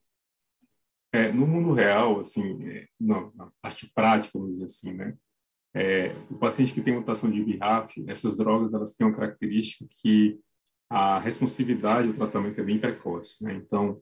É, 1.12 1.30
no 1.30 1.46
mundo 1.46 1.74
real, 1.74 2.20
assim, 2.20 2.66
é, 2.66 2.88
não, 2.98 3.30
na 3.34 3.52
parte 3.60 3.90
prática, 3.94 4.38
vamos 4.38 4.54
dizer 4.54 4.64
assim, 4.64 4.94
né? 4.94 5.14
É, 5.74 6.08
o 6.30 6.38
paciente 6.38 6.72
que 6.72 6.80
tem 6.80 6.94
mutação 6.94 7.30
de 7.30 7.42
BRAF, 7.42 8.02
essas 8.06 8.36
drogas 8.36 8.74
elas 8.74 8.94
têm 8.94 9.06
uma 9.06 9.16
característica 9.16 9.86
que 9.90 10.38
a 10.88 11.18
responsividade 11.18 12.08
do 12.08 12.14
tratamento 12.14 12.60
é 12.60 12.64
bem 12.64 12.78
precoce, 12.78 13.44
né? 13.44 13.54
Então, 13.54 14.00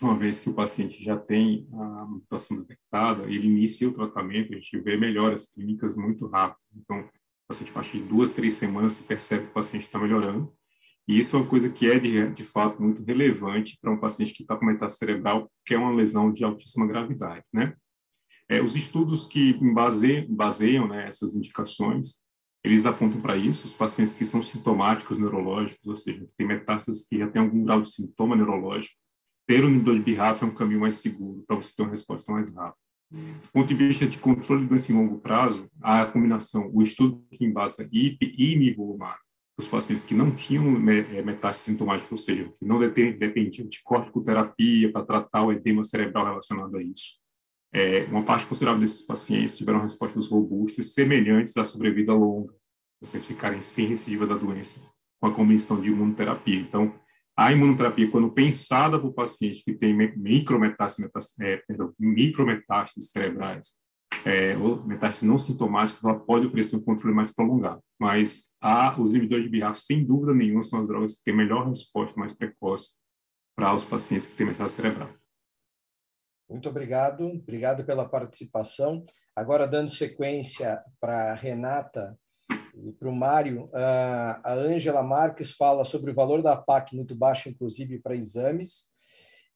uma 0.00 0.16
vez 0.16 0.40
que 0.40 0.50
o 0.50 0.54
paciente 0.54 1.02
já 1.02 1.16
tem 1.16 1.66
a 1.72 2.06
mutação 2.06 2.58
detectada, 2.58 3.24
ele 3.24 3.46
inicia 3.46 3.88
o 3.88 3.94
tratamento, 3.94 4.52
a 4.52 4.56
gente 4.56 4.78
vê 4.80 4.96
melhoras 4.96 5.52
clínicas 5.52 5.96
muito 5.96 6.26
rápidas. 6.26 6.76
Então, 6.76 7.00
o 7.00 7.10
paciente, 7.48 7.70
a 7.70 7.74
partir 7.74 7.98
de 7.98 8.04
duas, 8.08 8.32
três 8.32 8.54
semanas, 8.54 8.94
se 8.94 9.04
percebe 9.04 9.44
que 9.44 9.50
o 9.50 9.54
paciente 9.54 9.84
está 9.84 9.98
melhorando. 9.98 10.54
E 11.08 11.18
isso 11.18 11.34
é 11.34 11.40
uma 11.40 11.48
coisa 11.48 11.70
que 11.70 11.90
é, 11.90 11.98
de, 11.98 12.30
de 12.30 12.44
fato, 12.44 12.82
muito 12.82 13.02
relevante 13.02 13.78
para 13.80 13.90
um 13.90 13.98
paciente 13.98 14.34
que 14.34 14.42
está 14.42 14.54
com 14.54 14.66
metástase 14.66 14.98
cerebral, 14.98 15.50
que 15.64 15.72
é 15.72 15.78
uma 15.78 15.90
lesão 15.90 16.30
de 16.30 16.44
altíssima 16.44 16.86
gravidade, 16.86 17.44
né? 17.50 17.74
É, 18.46 18.62
os 18.62 18.76
estudos 18.76 19.26
que 19.26 19.54
baseiam, 19.72 20.26
baseiam 20.28 20.86
né, 20.86 21.08
essas 21.08 21.34
indicações, 21.34 22.22
eles 22.64 22.86
apontam 22.86 23.20
para 23.20 23.36
isso, 23.36 23.66
os 23.66 23.74
pacientes 23.74 24.14
que 24.14 24.24
são 24.24 24.42
sintomáticos 24.42 25.18
neurológicos, 25.18 25.86
ou 25.86 25.96
seja, 25.96 26.20
que 26.20 26.32
têm 26.36 26.46
metástases 26.46 27.06
que 27.06 27.18
já 27.18 27.28
têm 27.28 27.42
algum 27.42 27.62
grau 27.64 27.82
de 27.82 27.90
sintoma 27.90 28.36
neurológico, 28.36 28.96
ter 29.46 29.64
um 29.64 29.68
inibidor 29.68 29.98
de 29.98 30.14
BRAF 30.14 30.42
é 30.42 30.46
um 30.46 30.54
caminho 30.54 30.80
mais 30.80 30.96
seguro 30.96 31.42
para 31.46 31.56
você 31.56 31.74
ter 31.74 31.82
uma 31.82 31.90
resposta 31.90 32.30
mais 32.30 32.54
rápida. 32.54 32.76
Do 33.10 33.48
ponto 33.52 33.68
de 33.68 33.74
vista 33.74 34.06
de 34.06 34.18
controle 34.18 34.62
de 34.62 34.68
doença 34.68 34.92
em 34.92 34.94
longo 34.94 35.18
prazo, 35.18 35.70
a 35.80 36.04
combinação, 36.04 36.70
o 36.72 36.82
estudo 36.82 37.24
que 37.30 37.46
embasa 37.46 37.88
IP 37.90 38.34
e 38.36 38.56
nivolumab, 38.56 39.18
os 39.58 39.66
pacientes 39.66 40.04
que 40.04 40.14
não 40.14 40.30
tinham 40.30 40.64
é, 40.88 41.20
metástase 41.20 41.72
sintomática, 41.72 42.08
ou 42.12 42.16
seja, 42.16 42.48
que 42.54 42.64
não 42.64 42.78
dependiam 42.78 43.68
de 43.68 43.82
corticoterapia 43.82 44.92
para 44.92 45.04
tratar 45.04 45.42
o 45.42 45.52
edema 45.52 45.82
cerebral 45.82 46.26
relacionado 46.26 46.76
a 46.76 46.82
isso. 46.82 47.18
É, 47.72 48.04
uma 48.04 48.22
parte 48.22 48.46
considerável 48.46 48.80
desses 48.80 49.04
pacientes 49.04 49.56
tiveram 49.56 49.82
respostas 49.82 50.28
robustas 50.28 50.94
semelhantes 50.94 51.56
à 51.56 51.64
sobrevida 51.64 52.14
longa, 52.14 52.54
vocês 53.00 53.26
ficarem 53.26 53.60
sem 53.60 53.86
recidiva 53.86 54.26
da 54.26 54.36
doença 54.36 54.80
com 55.20 55.26
a 55.26 55.34
combinação 55.34 55.80
de 55.80 55.90
imunoterapia. 55.90 56.60
Então, 56.60 56.94
a 57.36 57.52
imunoterapia, 57.52 58.10
quando 58.10 58.30
pensada 58.30 58.98
para 58.98 59.08
o 59.08 59.12
paciente 59.12 59.64
que 59.64 59.72
tem 59.74 59.90
é, 60.00 60.14
micrometástases 61.98 63.10
cerebrais, 63.10 63.72
é, 64.24 64.54
metástases 64.84 65.22
não 65.22 65.38
sintomáticas, 65.38 66.04
ela 66.04 66.18
pode 66.18 66.46
oferecer 66.46 66.76
um 66.76 66.84
controle 66.84 67.14
mais 67.14 67.34
prolongado. 67.34 67.82
Mas 67.98 68.52
os 68.98 69.10
inibidores 69.10 69.44
de 69.44 69.50
BRAF, 69.50 69.80
sem 69.80 70.04
dúvida 70.04 70.34
nenhuma, 70.34 70.62
são 70.62 70.80
as 70.80 70.86
drogas 70.86 71.16
que 71.16 71.24
têm 71.24 71.36
melhor 71.36 71.66
resposta, 71.66 72.18
mais 72.18 72.36
precoce 72.36 72.98
para 73.56 73.74
os 73.74 73.84
pacientes 73.84 74.28
que 74.28 74.36
têm 74.36 74.46
metástase 74.46 74.82
cerebral. 74.82 75.10
Muito 76.48 76.68
obrigado, 76.68 77.26
obrigado 77.26 77.84
pela 77.84 78.08
participação. 78.08 79.04
Agora, 79.36 79.66
dando 79.66 79.90
sequência 79.90 80.82
para 81.00 81.34
Renata, 81.34 82.16
e 82.84 82.92
para 82.92 83.08
o 83.08 83.14
Mário, 83.14 83.68
a 83.72 84.54
Ângela 84.54 85.02
Marques 85.02 85.50
fala 85.50 85.84
sobre 85.84 86.10
o 86.12 86.14
valor 86.14 86.42
da 86.42 86.56
PAC 86.56 86.94
muito 86.94 87.14
baixo, 87.14 87.48
inclusive 87.48 87.98
para 87.98 88.14
exames, 88.14 88.86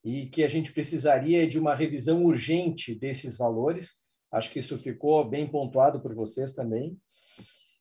e 0.05 0.27
que 0.27 0.43
a 0.43 0.49
gente 0.49 0.73
precisaria 0.73 1.47
de 1.47 1.59
uma 1.59 1.75
revisão 1.75 2.25
urgente 2.25 2.95
desses 2.95 3.37
valores. 3.37 4.02
Acho 4.33 4.51
que 4.51 4.59
isso 4.59 4.79
ficou 4.79 5.29
bem 5.29 5.47
pontuado 5.47 6.01
por 6.01 6.15
vocês 6.15 6.53
também. 6.53 6.97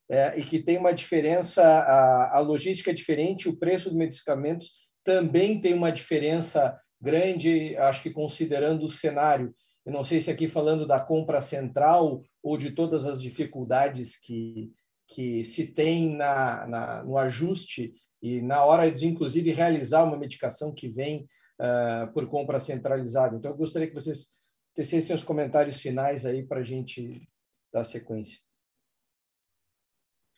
É, 0.10 0.38
e 0.38 0.44
que 0.44 0.60
tem 0.60 0.78
uma 0.78 0.94
diferença, 0.94 1.64
a, 1.64 2.38
a 2.38 2.40
logística 2.40 2.92
é 2.92 2.94
diferente, 2.94 3.48
o 3.48 3.58
preço 3.58 3.90
dos 3.90 3.98
medicamentos 3.98 4.74
também 5.06 5.62
tem 5.62 5.74
uma 5.74 5.90
diferença 5.90 6.78
grande, 7.00 7.76
acho 7.78 8.04
que 8.04 8.12
considerando 8.12 8.84
o 8.84 8.90
cenário. 8.90 9.56
Eu 9.86 9.94
não 9.94 10.04
sei 10.04 10.22
se 10.22 10.30
aqui 10.30 10.48
falando 10.48 10.86
da 10.86 11.00
compra 11.00 11.42
central 11.42 12.22
ou 12.44 12.58
de 12.58 12.72
todas 12.72 13.06
as 13.06 13.22
dificuldades 13.22 14.20
que, 14.20 14.72
que 15.08 15.44
se 15.44 15.66
tem 15.66 16.16
na, 16.16 16.68
na, 16.68 17.04
no 17.04 17.18
ajuste 17.18 17.94
e 18.22 18.42
na 18.42 18.64
hora 18.64 18.92
de, 18.92 19.08
inclusive, 19.08 19.52
realizar 19.52 20.04
uma 20.04 20.18
medicação 20.18 20.74
que 20.74 20.88
vem 20.88 21.26
uh, 21.60 22.12
por 22.14 22.28
compra 22.28 22.60
centralizada. 22.60 23.36
Então, 23.36 23.52
eu 23.52 23.58
gostaria 23.58 23.88
que 23.88 23.96
vocês 23.96 24.28
tecessem 24.74 25.16
os 25.16 25.24
comentários 25.24 25.82
finais 25.82 26.26
aí 26.26 26.44
para 26.44 26.60
a 26.60 26.64
gente 26.64 27.28
dar 27.72 27.84
sequência. 27.84 28.40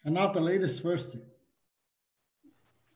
Renata, 0.04 0.40
ladies 0.40 0.80
first. 0.80 1.14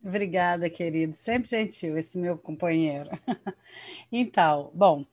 Obrigada, 0.04 0.70
querido. 0.70 1.16
Sempre 1.16 1.50
gentil 1.50 1.98
esse 1.98 2.18
meu 2.18 2.38
companheiro. 2.38 3.10
então, 4.12 4.72
bom, 4.74 5.06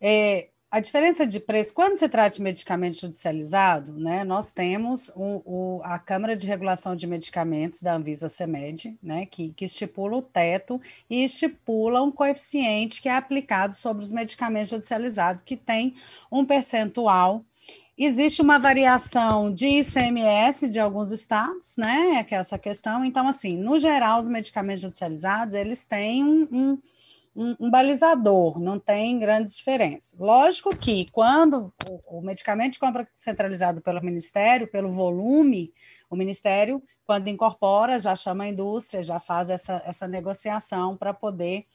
é, 0.00 0.50
a 0.68 0.80
diferença 0.80 1.26
de 1.26 1.38
preço, 1.38 1.72
quando 1.72 1.96
se 1.96 2.08
trata 2.08 2.34
de 2.34 2.42
medicamento 2.42 3.00
judicializado, 3.00 3.92
né, 3.92 4.24
nós 4.24 4.50
temos 4.50 5.10
o, 5.14 5.42
o, 5.44 5.80
a 5.84 5.98
Câmara 5.98 6.36
de 6.36 6.46
Regulação 6.46 6.96
de 6.96 7.06
Medicamentos 7.06 7.80
da 7.80 7.94
Anvisa 7.94 8.28
CEMED, 8.28 8.98
né, 9.00 9.26
que, 9.26 9.50
que 9.50 9.64
estipula 9.64 10.16
o 10.16 10.22
teto 10.22 10.80
e 11.08 11.24
estipula 11.24 12.02
um 12.02 12.10
coeficiente 12.10 13.00
que 13.00 13.08
é 13.08 13.14
aplicado 13.14 13.74
sobre 13.74 14.02
os 14.02 14.10
medicamentos 14.10 14.70
judicializados, 14.70 15.42
que 15.42 15.56
tem 15.56 15.94
um 16.30 16.44
percentual. 16.44 17.44
Existe 17.96 18.42
uma 18.42 18.58
variação 18.58 19.54
de 19.54 19.66
ICMS 19.66 20.68
de 20.68 20.80
alguns 20.80 21.12
estados, 21.12 21.76
né, 21.76 22.24
que 22.24 22.34
é 22.34 22.38
essa 22.38 22.58
questão. 22.58 23.04
Então, 23.04 23.28
assim, 23.28 23.56
no 23.56 23.78
geral, 23.78 24.18
os 24.18 24.28
medicamentos 24.28 24.82
judicializados, 24.82 25.54
eles 25.54 25.86
têm 25.86 26.24
um, 26.24 26.48
um 26.52 26.78
um, 27.36 27.54
um, 27.60 27.70
balizador, 27.70 28.58
não 28.58 28.78
tem 28.78 29.18
grandes 29.18 29.56
diferenças. 29.56 30.18
Lógico 30.18 30.70
que 30.70 31.06
quando 31.12 31.72
o, 31.88 32.18
o, 32.18 32.22
medicamento 32.22 32.72
de 32.72 32.78
compra 32.78 33.06
centralizado 33.14 33.82
pelo 33.82 34.02
Ministério, 34.02 34.66
pelo 34.66 34.90
volume, 34.90 35.72
o 36.08 36.16
Ministério, 36.16 36.82
quando 37.04 37.28
incorpora, 37.28 37.98
já 37.98 38.16
chama 38.16 38.44
a 38.44 38.48
indústria, 38.48 39.02
já 39.02 39.20
faz 39.20 39.50
essa, 39.50 39.82
essa 39.84 40.08
negociação 40.08 40.96
para 40.96 41.12
poder 41.12 41.66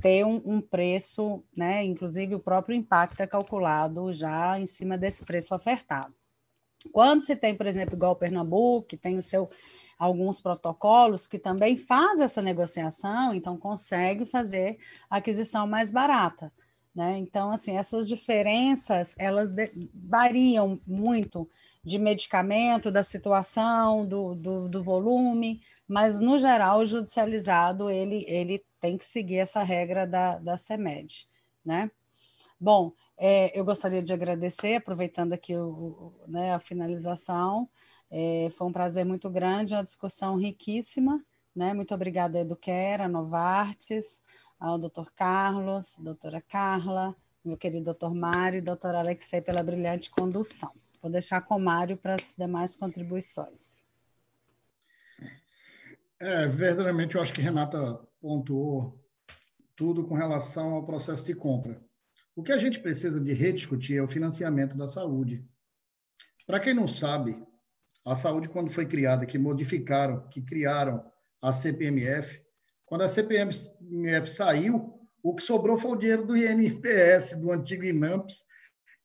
ter 0.00 0.24
um, 0.24 0.40
um, 0.44 0.60
preço, 0.60 1.44
né? 1.56 1.84
Inclusive 1.84 2.34
o 2.34 2.40
próprio 2.40 2.76
impacto 2.76 3.20
é 3.20 3.26
calculado 3.26 4.12
já 4.12 4.58
em 4.58 4.66
cima 4.66 4.96
desse 4.96 5.26
preço 5.26 5.54
ofertado. 5.54 6.14
Quando 6.92 7.20
se 7.20 7.36
tem, 7.36 7.54
por 7.54 7.66
exemplo, 7.66 7.94
igual 7.94 8.12
o 8.12 8.16
Pernambuco, 8.16 8.88
que 8.88 8.96
tem 8.96 9.18
o 9.18 9.22
seu 9.22 9.50
alguns 9.98 10.40
protocolos 10.40 11.26
que 11.26 11.38
também 11.38 11.76
faz 11.76 12.20
essa 12.20 12.40
negociação, 12.40 13.34
então 13.34 13.58
consegue 13.58 14.24
fazer 14.24 14.78
aquisição 15.10 15.66
mais 15.66 15.90
barata. 15.90 16.50
Né? 16.94 17.18
Então, 17.18 17.52
assim, 17.52 17.76
essas 17.76 18.08
diferenças, 18.08 19.14
elas 19.18 19.54
variam 19.94 20.80
muito 20.86 21.46
de 21.84 21.98
medicamento, 21.98 22.90
da 22.90 23.02
situação, 23.02 24.06
do, 24.06 24.34
do, 24.34 24.68
do, 24.68 24.82
volume, 24.82 25.60
mas, 25.86 26.18
no 26.18 26.38
geral, 26.38 26.80
o 26.80 26.86
judicializado, 26.86 27.90
ele, 27.90 28.24
ele 28.26 28.64
tem 28.80 28.96
que 28.96 29.06
seguir 29.06 29.36
essa 29.36 29.62
regra 29.62 30.06
da, 30.06 30.38
da 30.38 30.56
CEMED, 30.56 31.28
né? 31.64 31.90
Bom, 32.58 32.92
é, 33.22 33.58
eu 33.58 33.62
gostaria 33.66 34.02
de 34.02 34.14
agradecer, 34.14 34.76
aproveitando 34.76 35.34
aqui 35.34 35.54
o, 35.54 36.14
né, 36.26 36.54
a 36.54 36.58
finalização, 36.58 37.68
é, 38.10 38.48
foi 38.56 38.66
um 38.66 38.72
prazer 38.72 39.04
muito 39.04 39.28
grande, 39.28 39.74
uma 39.74 39.84
discussão 39.84 40.36
riquíssima. 40.36 41.22
Né? 41.54 41.74
Muito 41.74 41.94
obrigada 41.94 42.38
a 42.38 42.40
Eduquera, 42.40 43.04
a 43.04 43.08
Novartes, 43.08 44.22
ao 44.58 44.78
doutor 44.78 45.12
Carlos, 45.12 45.96
doutora 45.98 46.40
Carla, 46.40 47.14
meu 47.44 47.58
querido 47.58 47.84
doutor 47.84 48.14
Mário 48.14 48.56
e 48.56 48.62
doutor 48.62 48.94
Alexei 48.94 49.42
pela 49.42 49.62
brilhante 49.62 50.10
condução. 50.10 50.72
Vou 51.02 51.10
deixar 51.10 51.42
com 51.42 51.56
o 51.56 51.60
Mário 51.60 51.98
para 51.98 52.14
as 52.14 52.34
demais 52.34 52.74
contribuições. 52.74 53.84
É, 56.18 56.46
verdadeiramente, 56.46 57.16
eu 57.16 57.22
acho 57.22 57.34
que 57.34 57.42
Renata 57.42 57.98
pontuou 58.22 58.94
tudo 59.76 60.06
com 60.06 60.14
relação 60.14 60.72
ao 60.72 60.86
processo 60.86 61.24
de 61.24 61.34
compra. 61.34 61.89
O 62.40 62.42
que 62.42 62.52
a 62.52 62.56
gente 62.56 62.80
precisa 62.80 63.20
de 63.20 63.34
rediscutir 63.34 63.98
é 63.98 64.02
o 64.02 64.08
financiamento 64.08 64.74
da 64.74 64.88
saúde. 64.88 65.42
Para 66.46 66.58
quem 66.58 66.72
não 66.72 66.88
sabe, 66.88 67.36
a 68.06 68.16
saúde, 68.16 68.48
quando 68.48 68.70
foi 68.70 68.86
criada, 68.86 69.26
que 69.26 69.36
modificaram, 69.36 70.26
que 70.30 70.40
criaram 70.40 70.98
a 71.42 71.52
CPMF, 71.52 72.40
quando 72.86 73.02
a 73.02 73.10
CPMF 73.10 74.30
saiu, 74.30 74.90
o 75.22 75.36
que 75.36 75.42
sobrou 75.42 75.76
foi 75.76 75.90
o 75.90 75.96
dinheiro 75.96 76.26
do 76.26 76.34
INPS, 76.34 77.38
do 77.38 77.52
antigo 77.52 77.84
INAMPS, 77.84 78.46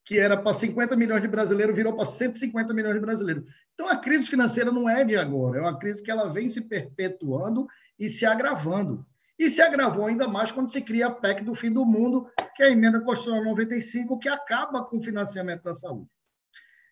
que 0.05 0.17
era 0.17 0.37
para 0.37 0.53
50 0.53 0.95
milhões 0.95 1.21
de 1.21 1.27
brasileiros, 1.27 1.75
virou 1.75 1.93
para 1.93 2.05
150 2.05 2.73
milhões 2.73 2.95
de 2.95 3.01
brasileiros. 3.01 3.43
Então, 3.73 3.89
a 3.89 3.97
crise 3.97 4.29
financeira 4.29 4.71
não 4.71 4.87
é 4.87 5.03
de 5.03 5.17
agora, 5.17 5.57
é 5.57 5.61
uma 5.61 5.77
crise 5.77 6.01
que 6.01 6.09
ela 6.09 6.31
vem 6.31 6.49
se 6.49 6.61
perpetuando 6.61 7.67
e 7.99 8.07
se 8.07 8.25
agravando. 8.25 9.03
E 9.37 9.49
se 9.49 9.61
agravou 9.61 10.05
ainda 10.05 10.27
mais 10.27 10.51
quando 10.51 10.71
se 10.71 10.81
cria 10.81 11.07
a 11.07 11.11
PEC 11.11 11.43
do 11.43 11.53
fim 11.53 11.71
do 11.71 11.85
mundo, 11.85 12.29
que 12.55 12.63
é 12.63 12.67
a 12.67 12.71
Emenda 12.71 13.01
Constitucional 13.01 13.43
95, 13.43 14.17
que 14.19 14.29
acaba 14.29 14.85
com 14.85 14.97
o 14.97 15.03
financiamento 15.03 15.63
da 15.63 15.75
saúde 15.75 16.09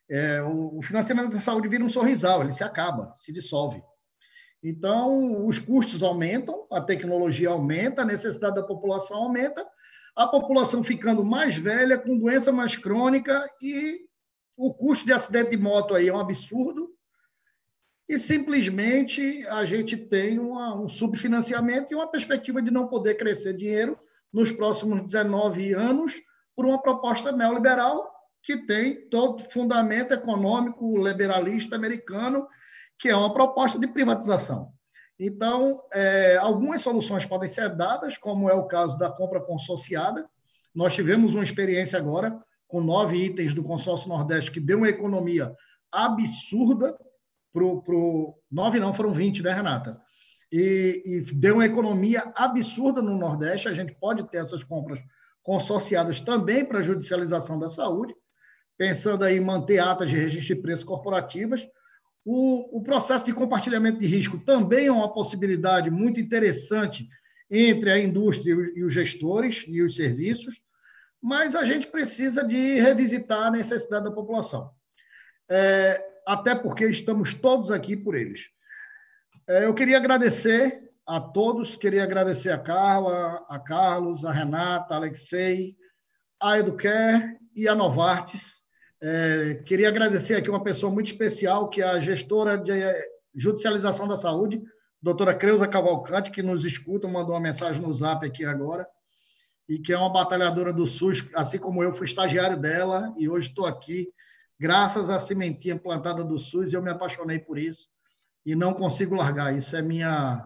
é, 0.09 0.41
o, 0.43 0.81
financiamento 0.81 1.31
da 1.31 1.39
saúde 1.39 1.67
vira 1.67 1.83
um 1.83 1.89
sorrisal, 1.89 2.43
ele 2.43 2.53
se 2.53 2.63
acaba, 2.63 3.15
se 3.17 3.31
dissolve. 3.31 3.81
Então, 4.63 5.45
os 5.47 5.59
custos 5.59 6.03
aumentam, 6.03 6.65
a 6.71 6.79
tecnologia 6.79 7.49
aumenta, 7.49 8.01
a 8.01 8.05
necessidade 8.05 8.55
da 8.55 8.63
população 8.63 9.17
aumenta, 9.17 9.65
a 10.15 10.27
população 10.27 10.83
ficando 10.83 11.23
mais 11.23 11.57
velha, 11.57 11.97
com 11.97 12.17
doença 12.17 12.51
mais 12.51 12.75
crônica, 12.75 13.43
e 13.61 14.01
o 14.55 14.73
custo 14.73 15.05
de 15.05 15.13
acidente 15.13 15.49
de 15.49 15.57
moto 15.57 15.95
aí 15.95 16.07
é 16.07 16.13
um 16.13 16.19
absurdo. 16.19 16.92
E 18.09 18.19
simplesmente 18.19 19.45
a 19.47 19.65
gente 19.65 19.95
tem 19.95 20.39
uma, 20.39 20.75
um 20.75 20.89
subfinanciamento 20.89 21.87
e 21.91 21.95
uma 21.95 22.11
perspectiva 22.11 22.61
de 22.61 22.69
não 22.69 22.87
poder 22.87 23.15
crescer 23.15 23.55
dinheiro, 23.55 23.95
nos 24.33 24.51
próximos 24.51 25.05
19 25.05 25.73
anos 25.73 26.13
por 26.55 26.65
uma 26.65 26.81
proposta 26.81 27.31
neoliberal 27.31 28.11
que 28.41 28.57
tem 28.65 29.07
todo 29.09 29.49
fundamento 29.51 30.13
econômico 30.13 30.97
liberalista 30.97 31.75
americano, 31.75 32.45
que 32.99 33.07
é 33.07 33.15
uma 33.15 33.33
proposta 33.33 33.79
de 33.79 33.87
privatização. 33.87 34.73
Então, 35.19 35.79
é, 35.93 36.35
algumas 36.37 36.81
soluções 36.81 37.25
podem 37.25 37.49
ser 37.49 37.75
dadas, 37.75 38.17
como 38.17 38.49
é 38.49 38.53
o 38.53 38.67
caso 38.67 38.97
da 38.97 39.09
compra 39.09 39.39
consorciada. 39.39 40.25
Nós 40.75 40.93
tivemos 40.93 41.35
uma 41.35 41.43
experiência 41.43 41.97
agora 41.97 42.33
com 42.67 42.81
nove 42.81 43.17
itens 43.17 43.53
do 43.53 43.63
consórcio 43.63 44.09
Nordeste 44.09 44.51
que 44.51 44.59
deu 44.59 44.79
uma 44.79 44.89
economia 44.89 45.53
absurda 45.91 46.93
para 47.53 47.63
o. 47.63 48.33
Nove 48.51 48.79
não, 48.79 48.93
foram 48.93 49.13
20, 49.13 49.43
né, 49.43 49.53
Renata? 49.53 49.95
E, 50.51 51.01
e 51.05 51.35
deu 51.35 51.55
uma 51.55 51.65
economia 51.65 52.23
absurda 52.35 53.01
no 53.01 53.17
Nordeste. 53.17 53.69
A 53.69 53.73
gente 53.73 53.93
pode 53.99 54.27
ter 54.29 54.37
essas 54.37 54.63
compras 54.63 54.99
consorciadas 55.43 56.19
também 56.19 56.65
para 56.65 56.79
a 56.79 56.83
judicialização 56.83 57.59
da 57.59 57.69
saúde, 57.69 58.13
pensando 58.77 59.23
aí 59.23 59.37
em 59.37 59.41
manter 59.41 59.79
atas 59.79 60.09
de 60.09 60.17
registro 60.17 60.55
de 60.55 60.61
preços 60.61 60.85
corporativas. 60.85 61.61
O, 62.25 62.77
o 62.79 62.83
processo 62.83 63.25
de 63.25 63.33
compartilhamento 63.33 63.99
de 63.99 64.07
risco 64.07 64.37
também 64.45 64.87
é 64.87 64.91
uma 64.91 65.13
possibilidade 65.13 65.89
muito 65.89 66.19
interessante 66.19 67.07
entre 67.51 67.91
a 67.91 67.99
indústria 67.99 68.53
e 68.75 68.83
os 68.83 68.93
gestores 68.93 69.65
e 69.67 69.81
os 69.81 69.95
serviços, 69.95 70.55
mas 71.21 71.55
a 71.55 71.65
gente 71.65 71.87
precisa 71.87 72.43
de 72.43 72.79
revisitar 72.79 73.47
a 73.47 73.51
necessidade 73.51 74.05
da 74.05 74.11
população. 74.11 74.71
É, 75.49 76.01
até 76.27 76.55
porque 76.55 76.85
estamos 76.85 77.33
todos 77.33 77.71
aqui 77.71 77.97
por 77.97 78.15
eles. 78.15 78.41
É, 79.47 79.65
eu 79.65 79.73
queria 79.73 79.97
agradecer 79.97 80.73
a 81.05 81.19
todos, 81.19 81.75
queria 81.75 82.03
agradecer 82.03 82.51
a 82.51 82.57
Carla, 82.57 83.45
a 83.49 83.59
Carlos, 83.59 84.23
a 84.23 84.31
Renata, 84.31 84.93
a 84.93 84.97
Alexei, 84.97 85.73
a 86.41 86.57
Educare 86.57 87.37
e 87.55 87.67
a 87.67 87.75
Novartis. 87.75 88.61
É, 89.01 89.61
queria 89.67 89.89
agradecer 89.89 90.35
aqui 90.35 90.49
uma 90.49 90.63
pessoa 90.63 90.91
muito 90.91 91.07
especial, 91.07 91.69
que 91.69 91.81
é 91.81 91.85
a 91.85 91.99
gestora 91.99 92.57
de 92.57 92.71
judicialização 93.35 94.07
da 94.07 94.15
saúde, 94.15 94.61
doutora 95.01 95.33
Creuza 95.33 95.67
Cavalcante, 95.67 96.31
que 96.31 96.41
nos 96.41 96.63
escuta, 96.63 97.07
mandou 97.07 97.35
uma 97.35 97.41
mensagem 97.41 97.81
no 97.81 97.93
zap 97.93 98.25
aqui 98.25 98.45
agora, 98.45 98.85
e 99.67 99.77
que 99.79 99.91
é 99.91 99.97
uma 99.97 100.11
batalhadora 100.11 100.71
do 100.71 100.87
SUS, 100.87 101.25
assim 101.35 101.57
como 101.57 101.83
eu, 101.83 101.91
fui 101.91 102.05
estagiário 102.05 102.59
dela, 102.59 103.13
e 103.17 103.27
hoje 103.27 103.49
estou 103.49 103.65
aqui 103.65 104.07
graças 104.63 105.09
à 105.09 105.19
sementinha 105.19 105.77
plantada 105.77 106.23
do 106.23 106.39
SUS, 106.39 106.71
eu 106.71 106.81
me 106.81 106.89
apaixonei 106.89 107.37
por 107.37 107.57
isso 107.57 107.89
e 108.45 108.55
não 108.55 108.73
consigo 108.73 109.13
largar. 109.13 109.53
Isso 109.53 109.75
é 109.75 109.81
minha 109.81 110.41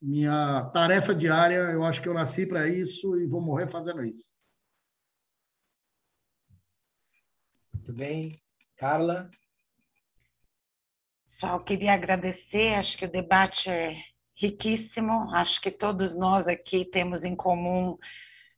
minha 0.00 0.70
tarefa 0.72 1.12
diária. 1.12 1.56
Eu 1.72 1.84
acho 1.84 2.00
que 2.00 2.08
eu 2.08 2.14
nasci 2.14 2.46
para 2.46 2.68
isso 2.68 3.20
e 3.20 3.26
vou 3.26 3.42
morrer 3.42 3.66
fazendo 3.66 4.04
isso. 4.04 4.30
Muito 7.74 7.94
bem. 7.98 8.40
Carla? 8.76 9.28
Pessoal, 11.26 11.64
queria 11.64 11.94
agradecer. 11.94 12.76
Acho 12.76 12.96
que 12.96 13.06
o 13.06 13.10
debate 13.10 13.68
é 13.68 14.00
riquíssimo. 14.36 15.34
Acho 15.34 15.60
que 15.60 15.72
todos 15.72 16.14
nós 16.14 16.46
aqui 16.46 16.84
temos 16.84 17.24
em 17.24 17.34
comum 17.34 17.98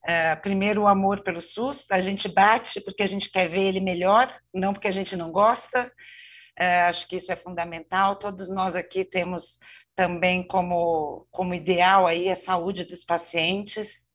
Uh, 0.05 0.41
primeiro, 0.43 0.83
o 0.83 0.89
amor 0.89 1.23
pelo 1.23 1.41
SUS. 1.41 1.89
A 1.91 2.01
gente 2.01 2.29
bate 2.29 2.81
porque 2.81 3.05
a 3.05 3.07
gente 3.07 3.31
quer 3.31 3.49
ver 3.49 3.63
ele 3.63 3.81
melhor, 3.81 4.35
não 4.53 4.73
porque 4.73 4.89
a 4.89 4.93
gente 4.93 5.15
não 5.15 5.31
gosta. 5.31 5.93
Uh, 6.59 6.89
acho 6.89 7.07
que 7.09 7.17
isso 7.17 7.31
é 7.31 7.37
fundamental. 7.37 8.17
Todos 8.17 8.49
nós 8.49 8.75
aqui 8.75 9.05
temos 9.05 9.61
também 9.95 10.45
como, 10.47 11.27
como 11.31 11.55
ideal 11.55 12.07
aí 12.07 12.29
a 12.29 12.35
saúde 12.35 12.85
dos 12.85 13.05
pacientes. 13.05 14.07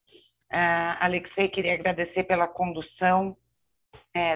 Uh, 0.51 0.97
Alexei, 0.99 1.47
queria 1.47 1.73
agradecer 1.73 2.23
pela 2.23 2.47
condução 2.47 3.37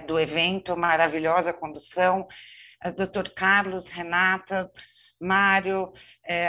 do 0.05 0.19
evento, 0.19 0.77
maravilhosa 0.77 1.51
condução. 1.51 2.27
Uh, 2.85 2.91
Dr. 2.91 3.29
Carlos, 3.35 3.89
Renata, 3.89 4.71
Mário, 5.19 5.91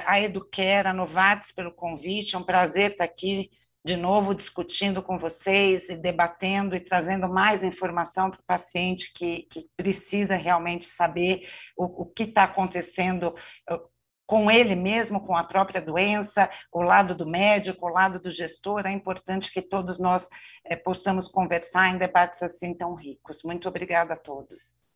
a 0.07 0.21
Eduquera, 0.21 0.93
Novartis 0.93 1.51
pelo 1.51 1.73
convite. 1.73 2.35
É 2.37 2.39
um 2.39 2.45
prazer 2.45 2.93
estar 2.93 3.05
aqui 3.05 3.51
de 3.85 3.97
novo 3.97 4.35
discutindo 4.35 5.03
com 5.03 5.19
vocês 5.19 5.89
e 5.89 5.97
debatendo 5.97 6.77
e 6.77 6.81
trazendo 6.81 7.29
mais 7.29 7.65
informação 7.65 8.31
para 8.31 8.41
o 8.41 8.45
paciente 8.45 9.13
que, 9.13 9.43
que 9.51 9.69
precisa 9.77 10.37
realmente 10.37 10.87
saber 10.87 11.49
o, 11.77 12.03
o 12.03 12.07
que 12.07 12.25
está 12.25 12.45
acontecendo 12.45 13.35
uh, 13.71 13.93
com 14.25 14.51
ele 14.51 14.77
mesmo, 14.77 15.21
com 15.27 15.37
a 15.37 15.45
própria 15.45 15.83
doença, 15.83 16.49
o 16.73 16.81
lado 16.81 17.15
do 17.15 17.27
médico, 17.27 17.87
o 17.87 17.93
lado 17.93 18.21
do 18.21 18.31
gestor. 18.31 18.87
É 18.87 18.93
importante 18.93 19.53
que 19.53 19.61
todos 19.61 19.99
nós 19.99 20.29
é, 20.65 20.77
possamos 20.77 21.27
conversar 21.27 21.89
em 21.93 21.99
debates 21.99 22.43
assim 22.43 22.73
tão 22.73 22.95
ricos. 22.95 23.43
Muito 23.43 23.69
obrigada 23.69 24.15
a 24.15 24.17
todos. 24.17 24.87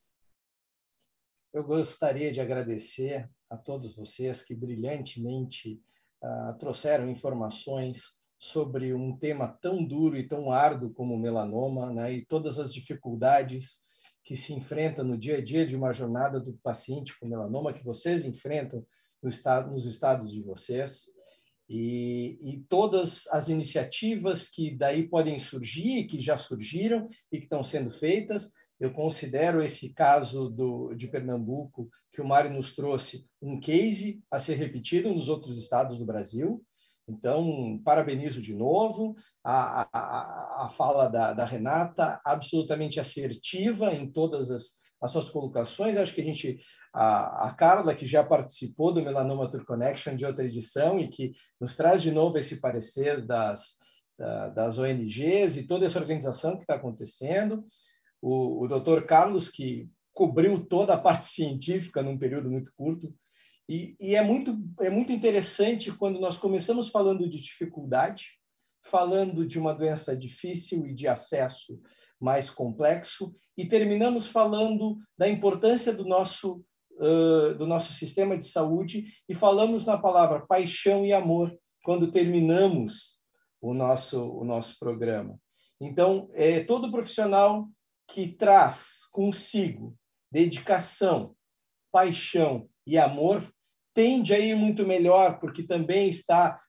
Eu 1.52 1.64
gostaria 1.64 2.30
de 2.30 2.40
agradecer 2.40 3.28
a 3.50 3.56
todos 3.56 3.96
vocês 3.96 4.42
que 4.42 4.54
brilhantemente 4.54 5.82
uh, 6.22 6.56
trouxeram 6.58 7.08
informações 7.08 8.18
sobre 8.38 8.92
um 8.92 9.16
tema 9.16 9.48
tão 9.48 9.84
duro 9.84 10.16
e 10.16 10.26
tão 10.26 10.50
árduo 10.50 10.92
como 10.92 11.14
o 11.14 11.18
melanoma, 11.18 11.92
né, 11.92 12.12
e 12.12 12.26
todas 12.26 12.58
as 12.58 12.72
dificuldades 12.72 13.80
que 14.24 14.36
se 14.36 14.52
enfrenta 14.52 15.04
no 15.04 15.16
dia 15.16 15.38
a 15.38 15.40
dia 15.42 15.64
de 15.64 15.76
uma 15.76 15.92
jornada 15.92 16.40
do 16.40 16.52
paciente 16.62 17.18
com 17.18 17.28
melanoma, 17.28 17.72
que 17.72 17.84
vocês 17.84 18.24
enfrentam 18.24 18.84
no 19.22 19.28
estado, 19.28 19.70
nos 19.70 19.86
estados 19.86 20.32
de 20.32 20.42
vocês, 20.42 21.06
e, 21.68 22.38
e, 22.40 22.64
todas 22.68 23.26
as 23.28 23.48
iniciativas 23.48 24.46
que 24.46 24.76
daí 24.76 25.08
podem 25.08 25.38
surgir, 25.38 26.04
que 26.04 26.20
já 26.20 26.36
surgiram 26.36 27.06
e 27.30 27.38
que 27.38 27.44
estão 27.44 27.62
sendo 27.64 27.90
feitas. 27.90 28.52
Eu 28.78 28.92
considero 28.92 29.62
esse 29.62 29.92
caso 29.92 30.48
do, 30.48 30.94
de 30.94 31.08
Pernambuco, 31.08 31.88
que 32.12 32.20
o 32.20 32.26
Mário 32.26 32.52
nos 32.52 32.74
trouxe, 32.74 33.26
um 33.42 33.58
case 33.58 34.22
a 34.30 34.38
ser 34.38 34.54
repetido 34.54 35.12
nos 35.12 35.28
outros 35.28 35.58
estados 35.58 35.98
do 35.98 36.06
Brasil. 36.06 36.64
Então, 37.08 37.80
parabenizo 37.84 38.42
de 38.42 38.52
novo 38.52 39.14
a, 39.44 39.88
a, 39.92 40.66
a 40.66 40.68
fala 40.68 41.08
da, 41.08 41.32
da, 41.32 41.44
Renata, 41.44 42.20
absolutamente 42.24 42.98
assertiva 42.98 43.94
em 43.94 44.10
todas 44.10 44.50
as, 44.50 44.78
as 45.00 45.10
suas 45.12 45.30
colocações. 45.30 45.96
Acho 45.96 46.12
que 46.12 46.20
a 46.20 46.24
gente, 46.24 46.58
a, 46.92 47.48
a 47.48 47.54
Carla, 47.54 47.94
que 47.94 48.06
já 48.06 48.24
participou 48.24 48.92
do 48.92 49.02
Melanoma 49.02 49.48
Tour 49.48 49.64
Connection 49.64 50.16
de 50.16 50.26
outra 50.26 50.44
edição 50.44 50.98
e 50.98 51.08
que 51.08 51.32
nos 51.60 51.76
traz 51.76 52.02
de 52.02 52.10
novo 52.10 52.38
esse 52.38 52.60
parecer 52.60 53.24
das, 53.24 53.76
da, 54.18 54.48
das 54.48 54.78
ONGs 54.78 55.56
e 55.56 55.66
toda 55.66 55.86
essa 55.86 56.00
organização 56.00 56.56
que 56.56 56.62
está 56.62 56.74
acontecendo. 56.74 57.64
O, 58.20 58.64
o 58.64 58.68
doutor 58.68 59.06
Carlos, 59.06 59.48
que 59.48 59.88
cobriu 60.12 60.64
toda 60.66 60.94
a 60.94 60.98
parte 60.98 61.26
científica 61.30 62.02
num 62.02 62.18
período 62.18 62.50
muito 62.50 62.72
curto, 62.74 63.14
e, 63.68 63.96
e, 63.98 64.14
é, 64.14 64.22
muito, 64.22 64.56
é 64.80 64.88
muito 64.88 65.12
interessante 65.12 65.90
quando 65.92 66.20
nós 66.20 66.38
começamos 66.38 66.88
falando 66.88 67.28
de 67.28 67.40
dificuldade, 67.40 68.26
falando 68.84 69.44
de 69.44 69.58
uma 69.58 69.74
doença 69.74 70.16
difícil 70.16 70.86
e 70.86 70.94
de 70.94 71.08
acesso 71.08 71.80
mais 72.20 72.48
complexo, 72.48 73.34
e 73.56 73.66
terminamos 73.66 74.28
falando 74.28 74.96
da 75.18 75.28
importância 75.28 75.92
do 75.92 76.04
nosso, 76.04 76.64
uh, 76.92 77.54
do 77.56 77.66
nosso 77.66 77.92
sistema 77.92 78.38
de 78.38 78.44
saúde, 78.44 79.04
e 79.28 79.34
falamos 79.34 79.84
na 79.84 79.98
palavra 79.98 80.46
paixão 80.46 81.04
e 81.04 81.12
amor 81.12 81.56
quando 81.82 82.10
terminamos 82.10 83.20
o 83.60 83.74
nosso, 83.74 84.22
o 84.22 84.44
nosso 84.44 84.78
programa. 84.78 85.38
Então, 85.80 86.28
é 86.32 86.60
todo 86.60 86.90
profissional 86.90 87.68
que 88.08 88.28
traz 88.28 89.06
consigo 89.10 89.96
dedicação, 90.30 91.34
paixão 91.92 92.68
e 92.86 92.96
amor 92.96 93.52
tende 93.96 94.34
a 94.34 94.38
ir 94.38 94.54
muito 94.54 94.86
melhor, 94.86 95.40
porque 95.40 95.62
também 95.62 96.10
está 96.10 96.60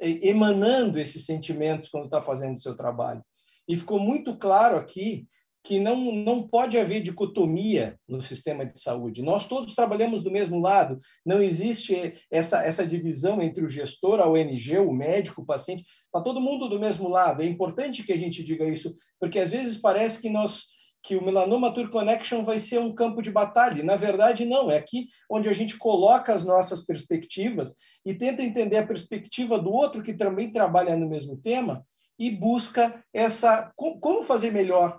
é, 0.00 0.28
emanando 0.28 0.98
esses 0.98 1.26
sentimentos 1.26 1.90
quando 1.90 2.06
está 2.06 2.22
fazendo 2.22 2.56
o 2.56 2.60
seu 2.60 2.74
trabalho. 2.74 3.22
E 3.68 3.76
ficou 3.76 4.00
muito 4.00 4.34
claro 4.34 4.78
aqui 4.78 5.28
que 5.62 5.78
não, 5.78 6.10
não 6.10 6.48
pode 6.48 6.78
haver 6.78 7.02
dicotomia 7.02 7.98
no 8.08 8.22
sistema 8.22 8.64
de 8.64 8.80
saúde. 8.80 9.20
Nós 9.20 9.46
todos 9.46 9.74
trabalhamos 9.74 10.22
do 10.24 10.30
mesmo 10.30 10.58
lado, 10.58 10.96
não 11.26 11.42
existe 11.42 12.14
essa, 12.30 12.64
essa 12.64 12.86
divisão 12.86 13.42
entre 13.42 13.62
o 13.62 13.68
gestor, 13.68 14.18
a 14.18 14.26
ONG, 14.26 14.78
o 14.78 14.90
médico, 14.90 15.42
o 15.42 15.46
paciente, 15.46 15.84
está 16.06 16.22
todo 16.22 16.40
mundo 16.40 16.66
do 16.70 16.80
mesmo 16.80 17.10
lado. 17.10 17.42
É 17.42 17.44
importante 17.44 18.02
que 18.02 18.12
a 18.12 18.16
gente 18.16 18.42
diga 18.42 18.66
isso, 18.66 18.94
porque 19.20 19.38
às 19.38 19.50
vezes 19.50 19.76
parece 19.76 20.22
que 20.22 20.30
nós 20.30 20.62
que 21.02 21.16
o 21.16 21.24
Melanoma 21.24 21.72
Tour 21.72 21.90
Connection 21.90 22.44
vai 22.44 22.58
ser 22.58 22.78
um 22.78 22.94
campo 22.94 23.22
de 23.22 23.30
batalha. 23.30 23.82
Na 23.82 23.96
verdade, 23.96 24.44
não. 24.44 24.70
É 24.70 24.76
aqui 24.76 25.08
onde 25.30 25.48
a 25.48 25.52
gente 25.52 25.76
coloca 25.76 26.34
as 26.34 26.44
nossas 26.44 26.84
perspectivas 26.84 27.74
e 28.04 28.14
tenta 28.14 28.42
entender 28.42 28.78
a 28.78 28.86
perspectiva 28.86 29.58
do 29.58 29.70
outro 29.70 30.02
que 30.02 30.14
também 30.14 30.50
trabalha 30.50 30.96
no 30.96 31.08
mesmo 31.08 31.36
tema 31.36 31.84
e 32.18 32.30
busca 32.30 33.02
essa 33.12 33.72
como 33.76 34.22
fazer 34.22 34.52
melhor. 34.52 34.98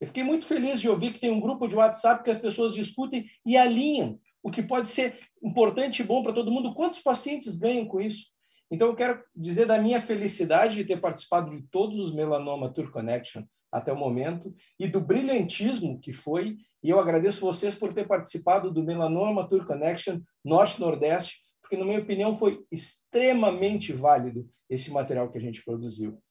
Eu 0.00 0.06
fiquei 0.06 0.22
muito 0.22 0.46
feliz 0.46 0.80
de 0.80 0.88
ouvir 0.88 1.12
que 1.12 1.20
tem 1.20 1.30
um 1.30 1.40
grupo 1.40 1.68
de 1.68 1.76
WhatsApp 1.76 2.22
que 2.24 2.30
as 2.30 2.38
pessoas 2.38 2.74
discutem 2.74 3.26
e 3.46 3.56
alinham 3.56 4.18
o 4.42 4.50
que 4.50 4.62
pode 4.62 4.88
ser 4.88 5.18
importante 5.42 6.00
e 6.00 6.04
bom 6.04 6.22
para 6.22 6.32
todo 6.32 6.50
mundo. 6.50 6.74
Quantos 6.74 7.00
pacientes 7.00 7.56
ganham 7.56 7.86
com 7.86 8.00
isso? 8.00 8.26
Então, 8.70 8.88
eu 8.88 8.94
quero 8.94 9.22
dizer 9.34 9.66
da 9.66 9.78
minha 9.78 10.00
felicidade 10.00 10.76
de 10.76 10.84
ter 10.84 11.00
participado 11.00 11.50
de 11.50 11.62
todos 11.70 11.98
os 11.98 12.14
Melanoma 12.14 12.72
Tour 12.72 12.90
Connection 12.90 13.44
até 13.74 13.92
o 13.92 13.96
momento 13.96 14.54
e 14.78 14.86
do 14.86 15.00
brilhantismo 15.00 15.98
que 15.98 16.12
foi. 16.12 16.58
E 16.80 16.90
eu 16.90 17.00
agradeço 17.00 17.40
vocês 17.40 17.74
por 17.74 17.92
ter 17.92 18.06
participado 18.06 18.70
do 18.70 18.84
Melanoma 18.84 19.48
Tour 19.48 19.66
Connection 19.66 20.20
Norte-Nordeste, 20.44 21.40
porque, 21.60 21.76
na 21.76 21.84
minha 21.84 21.98
opinião, 21.98 22.38
foi 22.38 22.62
extremamente 22.70 23.92
válido 23.92 24.48
esse 24.70 24.92
material 24.92 25.28
que 25.28 25.38
a 25.38 25.40
gente 25.40 25.64
produziu. 25.64 26.22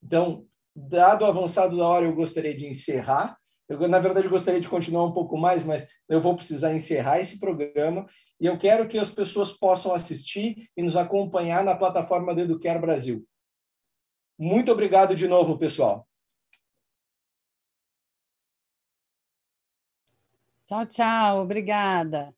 Então, 0.00 0.46
dado 0.76 1.22
o 1.22 1.26
avançado 1.26 1.76
da 1.76 1.88
hora, 1.88 2.06
eu 2.06 2.14
gostaria 2.14 2.56
de 2.56 2.66
encerrar. 2.66 3.36
Eu, 3.68 3.88
na 3.88 3.98
verdade, 3.98 4.28
gostaria 4.28 4.60
de 4.60 4.68
continuar 4.68 5.04
um 5.04 5.12
pouco 5.12 5.36
mais, 5.36 5.64
mas 5.64 5.88
eu 6.08 6.20
vou 6.20 6.36
precisar 6.36 6.72
encerrar 6.72 7.18
esse 7.18 7.40
programa. 7.40 8.06
E 8.40 8.46
eu 8.46 8.56
quero 8.56 8.86
que 8.86 8.98
as 8.98 9.10
pessoas 9.10 9.50
possam 9.50 9.92
assistir 9.92 10.68
e 10.76 10.82
nos 10.82 10.96
acompanhar 10.96 11.64
na 11.64 11.74
plataforma 11.74 12.32
do 12.32 12.42
Educare 12.42 12.78
Brasil. 12.78 13.26
Muito 14.38 14.70
obrigado 14.70 15.16
de 15.16 15.26
novo, 15.26 15.58
pessoal. 15.58 16.06
Tchau, 20.72 20.86
tchau. 20.86 21.40
Obrigada. 21.42 22.34